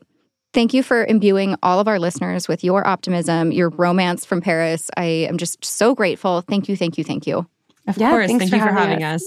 thank 0.55 0.73
you 0.73 0.85
for 0.85 1.05
imbuing 1.05 1.57
all 1.63 1.81
of 1.81 1.89
our 1.89 1.99
listeners 1.99 2.47
with 2.47 2.63
your 2.63 2.87
optimism, 2.87 3.51
your 3.51 3.71
romance 3.71 4.25
from 4.25 4.41
Paris. 4.41 4.91
I 4.97 5.05
am 5.29 5.39
just 5.39 5.65
so 5.65 5.95
grateful. 5.95 6.41
Thank 6.43 6.69
you, 6.69 6.77
thank 6.77 6.97
you, 6.99 7.03
thank 7.05 7.27
you. 7.27 7.49
of 7.89 7.99
Yeah, 7.99 8.11
course, 8.11 8.29
thank 8.29 8.49
for 8.49 8.57
you 8.57 8.63
for 8.63 8.73
having 8.73 9.01
having 9.01 9.03
us. 9.03 9.25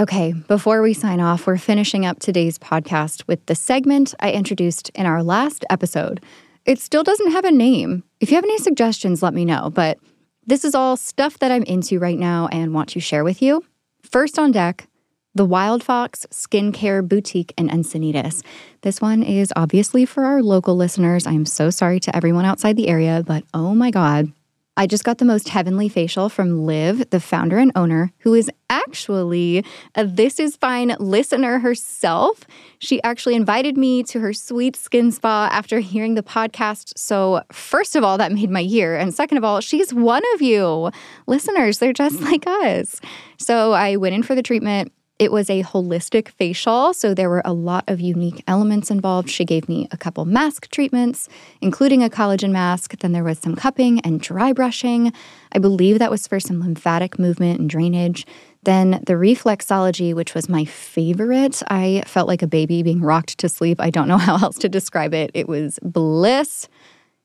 Okay, 0.00 0.32
before 0.32 0.80
we 0.80 0.94
sign 0.94 1.18
off, 1.18 1.44
we're 1.44 1.58
finishing 1.58 2.06
up 2.06 2.20
today's 2.20 2.56
podcast 2.56 3.26
with 3.26 3.44
the 3.46 3.56
segment 3.56 4.14
I 4.20 4.30
introduced 4.30 4.90
in 4.90 5.06
our 5.06 5.24
last 5.24 5.64
episode. 5.70 6.22
It 6.64 6.78
still 6.78 7.02
doesn't 7.02 7.32
have 7.32 7.44
a 7.44 7.50
name. 7.50 8.04
If 8.20 8.30
you 8.30 8.36
have 8.36 8.44
any 8.44 8.58
suggestions, 8.58 9.24
let 9.24 9.34
me 9.34 9.44
know. 9.44 9.70
But 9.70 9.98
this 10.46 10.64
is 10.64 10.76
all 10.76 10.96
stuff 10.96 11.40
that 11.40 11.50
I'm 11.50 11.64
into 11.64 11.98
right 11.98 12.16
now 12.16 12.46
and 12.52 12.72
want 12.72 12.90
to 12.90 13.00
share 13.00 13.24
with 13.24 13.42
you. 13.42 13.64
First 14.04 14.38
on 14.38 14.52
deck, 14.52 14.86
the 15.34 15.44
Wild 15.44 15.82
Fox 15.82 16.26
Skincare 16.30 17.06
Boutique 17.06 17.52
in 17.58 17.68
Encinitas. 17.68 18.44
This 18.82 19.00
one 19.00 19.24
is 19.24 19.52
obviously 19.56 20.06
for 20.06 20.22
our 20.22 20.44
local 20.44 20.76
listeners. 20.76 21.26
I'm 21.26 21.44
so 21.44 21.70
sorry 21.70 21.98
to 22.00 22.14
everyone 22.14 22.44
outside 22.44 22.76
the 22.76 22.88
area, 22.88 23.24
but 23.26 23.42
oh 23.52 23.74
my 23.74 23.90
God. 23.90 24.32
I 24.78 24.86
just 24.86 25.02
got 25.02 25.18
the 25.18 25.24
most 25.24 25.48
heavenly 25.48 25.88
facial 25.88 26.28
from 26.28 26.64
Liv, 26.64 27.10
the 27.10 27.18
founder 27.18 27.58
and 27.58 27.72
owner, 27.74 28.12
who 28.18 28.32
is 28.32 28.48
actually 28.70 29.64
a 29.96 30.06
This 30.06 30.38
Is 30.38 30.54
Fine 30.54 30.94
listener 31.00 31.58
herself. 31.58 32.44
She 32.78 33.02
actually 33.02 33.34
invited 33.34 33.76
me 33.76 34.04
to 34.04 34.20
her 34.20 34.32
sweet 34.32 34.76
skin 34.76 35.10
spa 35.10 35.48
after 35.50 35.80
hearing 35.80 36.14
the 36.14 36.22
podcast. 36.22 36.96
So, 36.96 37.42
first 37.50 37.96
of 37.96 38.04
all, 38.04 38.18
that 38.18 38.30
made 38.30 38.50
my 38.50 38.60
year. 38.60 38.96
And 38.96 39.12
second 39.12 39.38
of 39.38 39.42
all, 39.42 39.60
she's 39.60 39.92
one 39.92 40.22
of 40.34 40.42
you 40.42 40.92
listeners. 41.26 41.80
They're 41.80 41.92
just 41.92 42.20
like 42.20 42.46
us. 42.46 43.00
So, 43.36 43.72
I 43.72 43.96
went 43.96 44.14
in 44.14 44.22
for 44.22 44.36
the 44.36 44.44
treatment. 44.44 44.92
It 45.18 45.32
was 45.32 45.50
a 45.50 45.64
holistic 45.64 46.28
facial, 46.28 46.94
so 46.94 47.12
there 47.12 47.28
were 47.28 47.42
a 47.44 47.52
lot 47.52 47.82
of 47.88 48.00
unique 48.00 48.44
elements 48.46 48.88
involved. 48.88 49.28
She 49.28 49.44
gave 49.44 49.68
me 49.68 49.88
a 49.90 49.96
couple 49.96 50.24
mask 50.24 50.70
treatments, 50.70 51.28
including 51.60 52.04
a 52.04 52.08
collagen 52.08 52.52
mask. 52.52 52.96
Then 53.00 53.10
there 53.10 53.24
was 53.24 53.40
some 53.40 53.56
cupping 53.56 53.98
and 54.00 54.20
dry 54.20 54.52
brushing. 54.52 55.12
I 55.50 55.58
believe 55.58 55.98
that 55.98 56.12
was 56.12 56.28
for 56.28 56.38
some 56.38 56.60
lymphatic 56.60 57.18
movement 57.18 57.58
and 57.58 57.68
drainage. 57.68 58.26
Then 58.62 59.02
the 59.06 59.14
reflexology, 59.14 60.14
which 60.14 60.34
was 60.34 60.48
my 60.48 60.64
favorite. 60.64 61.64
I 61.66 62.04
felt 62.06 62.28
like 62.28 62.42
a 62.42 62.46
baby 62.46 62.84
being 62.84 63.00
rocked 63.00 63.38
to 63.38 63.48
sleep. 63.48 63.80
I 63.80 63.90
don't 63.90 64.06
know 64.06 64.18
how 64.28 64.36
else 64.36 64.58
to 64.58 64.68
describe 64.68 65.14
it. 65.14 65.32
It 65.34 65.48
was 65.48 65.80
bliss. 65.82 66.68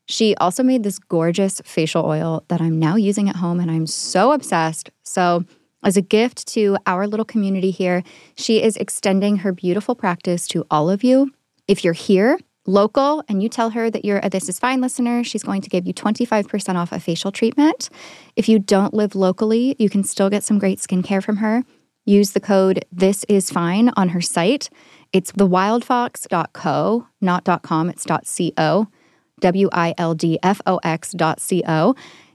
She 0.06 0.34
also 0.36 0.64
made 0.64 0.82
this 0.82 0.98
gorgeous 0.98 1.62
facial 1.64 2.04
oil 2.04 2.44
that 2.48 2.60
I'm 2.60 2.78
now 2.78 2.96
using 2.96 3.28
at 3.28 3.36
home, 3.36 3.60
and 3.60 3.70
I'm 3.70 3.86
so 3.86 4.32
obsessed. 4.32 4.90
So, 5.04 5.44
as 5.84 5.96
a 5.96 6.02
gift 6.02 6.46
to 6.48 6.76
our 6.86 7.06
little 7.06 7.24
community 7.24 7.70
here, 7.70 8.02
she 8.36 8.62
is 8.62 8.76
extending 8.76 9.38
her 9.38 9.52
beautiful 9.52 9.94
practice 9.94 10.48
to 10.48 10.66
all 10.70 10.90
of 10.90 11.04
you. 11.04 11.32
If 11.68 11.84
you're 11.84 11.92
here, 11.92 12.38
local, 12.66 13.22
and 13.28 13.42
you 13.42 13.48
tell 13.48 13.70
her 13.70 13.90
that 13.90 14.04
you're 14.04 14.20
a 14.22 14.30
This 14.30 14.48
Is 14.48 14.58
Fine 14.58 14.80
listener, 14.80 15.22
she's 15.22 15.42
going 15.42 15.62
to 15.62 15.70
give 15.70 15.86
you 15.86 15.94
25% 15.94 16.76
off 16.76 16.92
a 16.92 17.00
facial 17.00 17.30
treatment. 17.30 17.90
If 18.36 18.48
you 18.48 18.58
don't 18.58 18.94
live 18.94 19.14
locally, 19.14 19.76
you 19.78 19.90
can 19.90 20.04
still 20.04 20.30
get 20.30 20.44
some 20.44 20.58
great 20.58 20.78
skincare 20.78 21.22
from 21.22 21.36
her. 21.36 21.62
Use 22.06 22.32
the 22.32 22.40
code 22.40 22.84
This 22.92 23.24
Is 23.28 23.50
Fine 23.50 23.90
on 23.96 24.10
her 24.10 24.20
site. 24.20 24.68
It's 25.12 25.32
thewildfox.co, 25.32 27.06
not 27.20 27.62
.com, 27.62 27.88
it's 27.88 28.04
.co. 28.04 28.88
W 29.40 29.68
I 29.72 29.94
L 29.98 30.14
D 30.14 30.38
F 30.42 30.60
O 30.66 30.78
X 30.82 31.12
dot 31.12 31.40
C 31.40 31.62
O. 31.66 31.94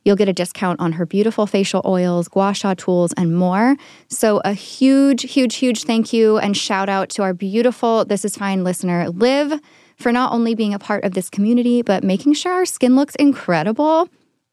You'll 0.09 0.15
get 0.15 0.27
a 0.27 0.33
discount 0.33 0.79
on 0.79 0.93
her 0.93 1.05
beautiful 1.05 1.45
facial 1.45 1.83
oils, 1.85 2.27
gua 2.27 2.55
sha 2.55 2.73
tools, 2.73 3.13
and 3.15 3.37
more. 3.37 3.75
So, 4.07 4.41
a 4.43 4.53
huge, 4.53 5.31
huge, 5.31 5.57
huge 5.57 5.83
thank 5.83 6.11
you 6.11 6.39
and 6.39 6.57
shout 6.57 6.89
out 6.89 7.09
to 7.09 7.21
our 7.21 7.31
beautiful 7.31 8.05
This 8.05 8.25
Is 8.25 8.35
Fine 8.35 8.63
listener, 8.63 9.07
Liv, 9.11 9.59
for 9.97 10.11
not 10.11 10.33
only 10.33 10.55
being 10.55 10.73
a 10.73 10.79
part 10.79 11.03
of 11.03 11.13
this 11.13 11.29
community, 11.29 11.83
but 11.83 12.03
making 12.03 12.33
sure 12.33 12.51
our 12.51 12.65
skin 12.65 12.95
looks 12.95 13.13
incredible. 13.17 14.09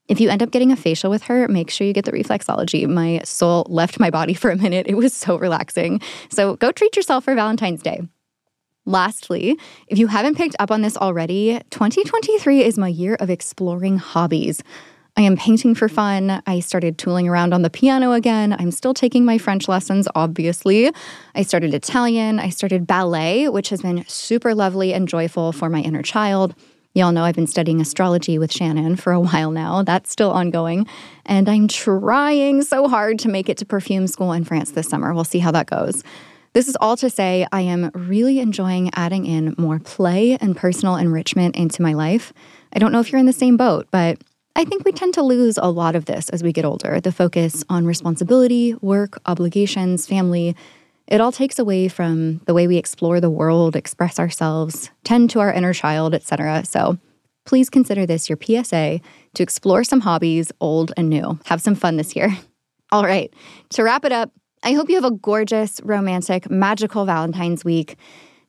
If 0.08 0.20
you 0.20 0.28
end 0.28 0.42
up 0.42 0.50
getting 0.50 0.72
a 0.72 0.76
facial 0.76 1.08
with 1.08 1.22
her, 1.22 1.48
make 1.48 1.70
sure 1.70 1.86
you 1.86 1.94
get 1.94 2.04
the 2.04 2.12
reflexology. 2.12 2.86
My 2.86 3.22
soul 3.24 3.64
left 3.70 3.98
my 3.98 4.10
body 4.10 4.34
for 4.42 4.50
a 4.50 4.56
minute. 4.56 4.86
It 4.86 4.98
was 4.98 5.14
so 5.14 5.38
relaxing. 5.38 6.02
So, 6.28 6.56
go 6.56 6.70
treat 6.70 6.96
yourself 6.96 7.24
for 7.24 7.34
Valentine's 7.34 7.80
Day. 7.80 8.02
Lastly, 8.84 9.58
if 9.88 9.98
you 9.98 10.08
haven't 10.08 10.36
picked 10.36 10.56
up 10.58 10.70
on 10.70 10.82
this 10.82 10.98
already, 10.98 11.58
2023 11.70 12.62
is 12.62 12.76
my 12.76 12.88
year 12.88 13.14
of 13.14 13.30
exploring 13.30 13.96
hobbies. 13.96 14.62
I 15.18 15.22
am 15.22 15.36
painting 15.36 15.74
for 15.74 15.88
fun. 15.88 16.42
I 16.46 16.60
started 16.60 16.98
tooling 16.98 17.26
around 17.26 17.54
on 17.54 17.62
the 17.62 17.70
piano 17.70 18.12
again. 18.12 18.54
I'm 18.58 18.70
still 18.70 18.92
taking 18.92 19.24
my 19.24 19.38
French 19.38 19.66
lessons, 19.66 20.06
obviously. 20.14 20.92
I 21.34 21.42
started 21.42 21.72
Italian. 21.72 22.38
I 22.38 22.50
started 22.50 22.86
ballet, 22.86 23.48
which 23.48 23.70
has 23.70 23.80
been 23.80 24.04
super 24.06 24.54
lovely 24.54 24.92
and 24.92 25.08
joyful 25.08 25.52
for 25.52 25.70
my 25.70 25.80
inner 25.80 26.02
child. 26.02 26.54
Y'all 26.92 27.12
know 27.12 27.24
I've 27.24 27.34
been 27.34 27.46
studying 27.46 27.80
astrology 27.80 28.38
with 28.38 28.52
Shannon 28.52 28.96
for 28.96 29.12
a 29.12 29.20
while 29.20 29.50
now. 29.50 29.82
That's 29.82 30.10
still 30.10 30.32
ongoing. 30.32 30.86
And 31.24 31.48
I'm 31.48 31.68
trying 31.68 32.62
so 32.62 32.86
hard 32.86 33.18
to 33.20 33.28
make 33.28 33.48
it 33.48 33.56
to 33.58 33.66
perfume 33.66 34.06
school 34.08 34.32
in 34.32 34.44
France 34.44 34.72
this 34.72 34.88
summer. 34.88 35.14
We'll 35.14 35.24
see 35.24 35.38
how 35.38 35.50
that 35.52 35.66
goes. 35.66 36.04
This 36.52 36.68
is 36.68 36.76
all 36.80 36.96
to 36.98 37.10
say, 37.10 37.46
I 37.52 37.60
am 37.62 37.90
really 37.92 38.38
enjoying 38.40 38.90
adding 38.94 39.26
in 39.26 39.54
more 39.58 39.78
play 39.78 40.38
and 40.40 40.56
personal 40.56 40.96
enrichment 40.96 41.54
into 41.54 41.82
my 41.82 41.92
life. 41.92 42.32
I 42.72 42.78
don't 42.78 42.92
know 42.92 43.00
if 43.00 43.12
you're 43.12 43.18
in 43.18 43.26
the 43.26 43.32
same 43.32 43.58
boat, 43.58 43.88
but 43.90 44.18
I 44.56 44.64
think 44.64 44.86
we 44.86 44.92
tend 44.92 45.12
to 45.14 45.22
lose 45.22 45.58
a 45.58 45.70
lot 45.70 45.94
of 45.94 46.06
this 46.06 46.30
as 46.30 46.42
we 46.42 46.50
get 46.50 46.64
older 46.64 46.98
the 46.98 47.12
focus 47.12 47.62
on 47.68 47.84
responsibility, 47.84 48.72
work, 48.80 49.20
obligations, 49.26 50.06
family. 50.06 50.56
It 51.06 51.20
all 51.20 51.30
takes 51.30 51.58
away 51.58 51.88
from 51.88 52.38
the 52.46 52.54
way 52.54 52.66
we 52.66 52.78
explore 52.78 53.20
the 53.20 53.28
world, 53.28 53.76
express 53.76 54.18
ourselves, 54.18 54.90
tend 55.04 55.28
to 55.30 55.40
our 55.40 55.52
inner 55.52 55.74
child, 55.74 56.14
etc. 56.14 56.64
So 56.64 56.96
please 57.44 57.68
consider 57.68 58.06
this 58.06 58.30
your 58.30 58.38
PSA 58.42 59.02
to 59.34 59.42
explore 59.42 59.84
some 59.84 60.00
hobbies, 60.00 60.50
old 60.58 60.90
and 60.96 61.10
new. 61.10 61.38
Have 61.44 61.60
some 61.60 61.74
fun 61.74 61.98
this 61.98 62.16
year. 62.16 62.34
All 62.92 63.04
right, 63.04 63.30
to 63.70 63.82
wrap 63.82 64.06
it 64.06 64.12
up, 64.12 64.30
I 64.62 64.72
hope 64.72 64.88
you 64.88 64.94
have 64.94 65.04
a 65.04 65.10
gorgeous, 65.10 65.82
romantic, 65.84 66.50
magical 66.50 67.04
Valentine's 67.04 67.62
week. 67.62 67.96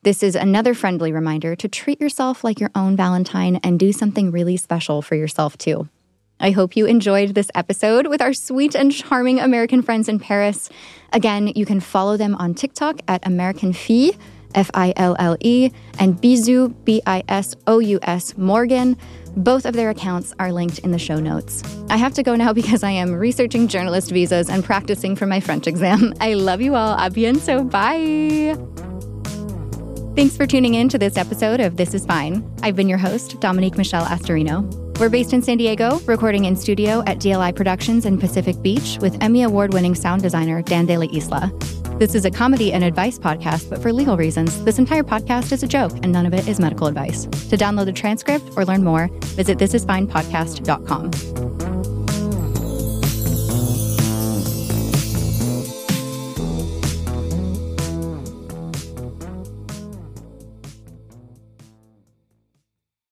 This 0.03 0.23
is 0.23 0.35
another 0.35 0.73
friendly 0.73 1.11
reminder 1.11 1.53
to 1.57 1.67
treat 1.67 1.99
yourself 1.99 2.45
like 2.45 2.61
your 2.61 2.71
own 2.75 2.95
Valentine 2.95 3.59
and 3.61 3.77
do 3.77 3.91
something 3.91 4.31
really 4.31 4.55
special 4.55 5.01
for 5.01 5.15
yourself 5.15 5.57
too. 5.57 5.89
I 6.39 6.51
hope 6.51 6.75
you 6.77 6.85
enjoyed 6.85 7.33
this 7.33 7.49
episode 7.55 8.07
with 8.07 8.21
our 8.21 8.33
sweet 8.33 8.75
and 8.75 8.91
charming 8.91 9.39
American 9.39 9.81
friends 9.81 10.07
in 10.07 10.19
Paris. 10.19 10.69
Again, 11.11 11.51
you 11.55 11.65
can 11.65 11.79
follow 11.79 12.15
them 12.17 12.35
on 12.35 12.53
TikTok 12.53 13.01
at 13.07 13.25
American 13.25 13.73
Fille, 13.73 14.13
F 14.53 14.69
I 14.73 14.93
L 14.97 15.15
L 15.17 15.35
E, 15.39 15.71
and 15.99 16.21
Bisou, 16.21 16.73
B 16.85 17.01
I 17.05 17.23
S 17.27 17.55
O 17.65 17.79
U 17.79 17.99
S 18.03 18.37
Morgan. 18.37 18.97
Both 19.35 19.65
of 19.65 19.73
their 19.73 19.89
accounts 19.89 20.33
are 20.39 20.51
linked 20.51 20.79
in 20.79 20.91
the 20.91 20.99
show 20.99 21.19
notes. 21.19 21.63
I 21.89 21.97
have 21.97 22.13
to 22.15 22.23
go 22.23 22.35
now 22.35 22.53
because 22.61 22.83
I 22.83 22.91
am 22.91 23.13
researching 23.13 23.67
journalist 23.67 24.11
visas 24.11 24.49
and 24.49 24.63
practicing 24.63 25.15
for 25.15 25.25
my 25.25 25.39
French 25.39 25.67
exam. 25.67 26.13
I 26.21 26.35
love 26.35 26.61
you 26.61 26.75
all. 26.75 26.93
A 26.93 27.09
bientôt. 27.09 27.69
Bye. 27.69 28.55
Thanks 30.15 30.35
for 30.35 30.47
tuning 30.47 30.73
in 30.73 30.89
to 30.89 30.97
this 30.97 31.15
episode 31.15 31.59
of 31.59 31.77
This 31.77 31.93
Is 31.93 32.05
Fine. 32.05 32.43
I've 32.63 32.75
been 32.75 32.89
your 32.89 32.97
host, 32.97 33.39
Dominique 33.39 33.77
Michelle 33.77 34.05
Astorino. 34.05 34.86
We're 34.99 35.09
based 35.09 35.31
in 35.31 35.43
San 35.43 35.57
Diego, 35.57 35.99
recording 36.07 36.45
in 36.45 36.55
studio 36.55 37.03
at 37.05 37.19
DLI 37.19 37.55
Productions 37.55 38.07
in 38.07 38.17
Pacific 38.17 38.59
Beach 38.63 38.97
with 38.99 39.15
Emmy 39.21 39.43
Award 39.43 39.71
winning 39.71 39.93
sound 39.93 40.23
designer 40.23 40.63
Dan 40.63 40.87
De 40.87 40.97
La 40.97 41.05
Isla. 41.05 41.53
This 41.99 42.15
is 42.15 42.25
a 42.25 42.31
comedy 42.31 42.73
and 42.73 42.83
advice 42.83 43.19
podcast, 43.19 43.69
but 43.69 43.79
for 43.79 43.93
legal 43.93 44.17
reasons, 44.17 44.59
this 44.63 44.79
entire 44.79 45.03
podcast 45.03 45.51
is 45.51 45.61
a 45.61 45.67
joke 45.67 45.91
and 46.01 46.11
none 46.11 46.25
of 46.25 46.33
it 46.33 46.47
is 46.47 46.59
medical 46.59 46.87
advice. 46.87 47.25
To 47.25 47.57
download 47.57 47.85
the 47.85 47.93
transcript 47.93 48.49
or 48.55 48.65
learn 48.65 48.83
more, 48.83 49.05
visit 49.35 49.59
thisisfinepodcast.com. 49.59 51.76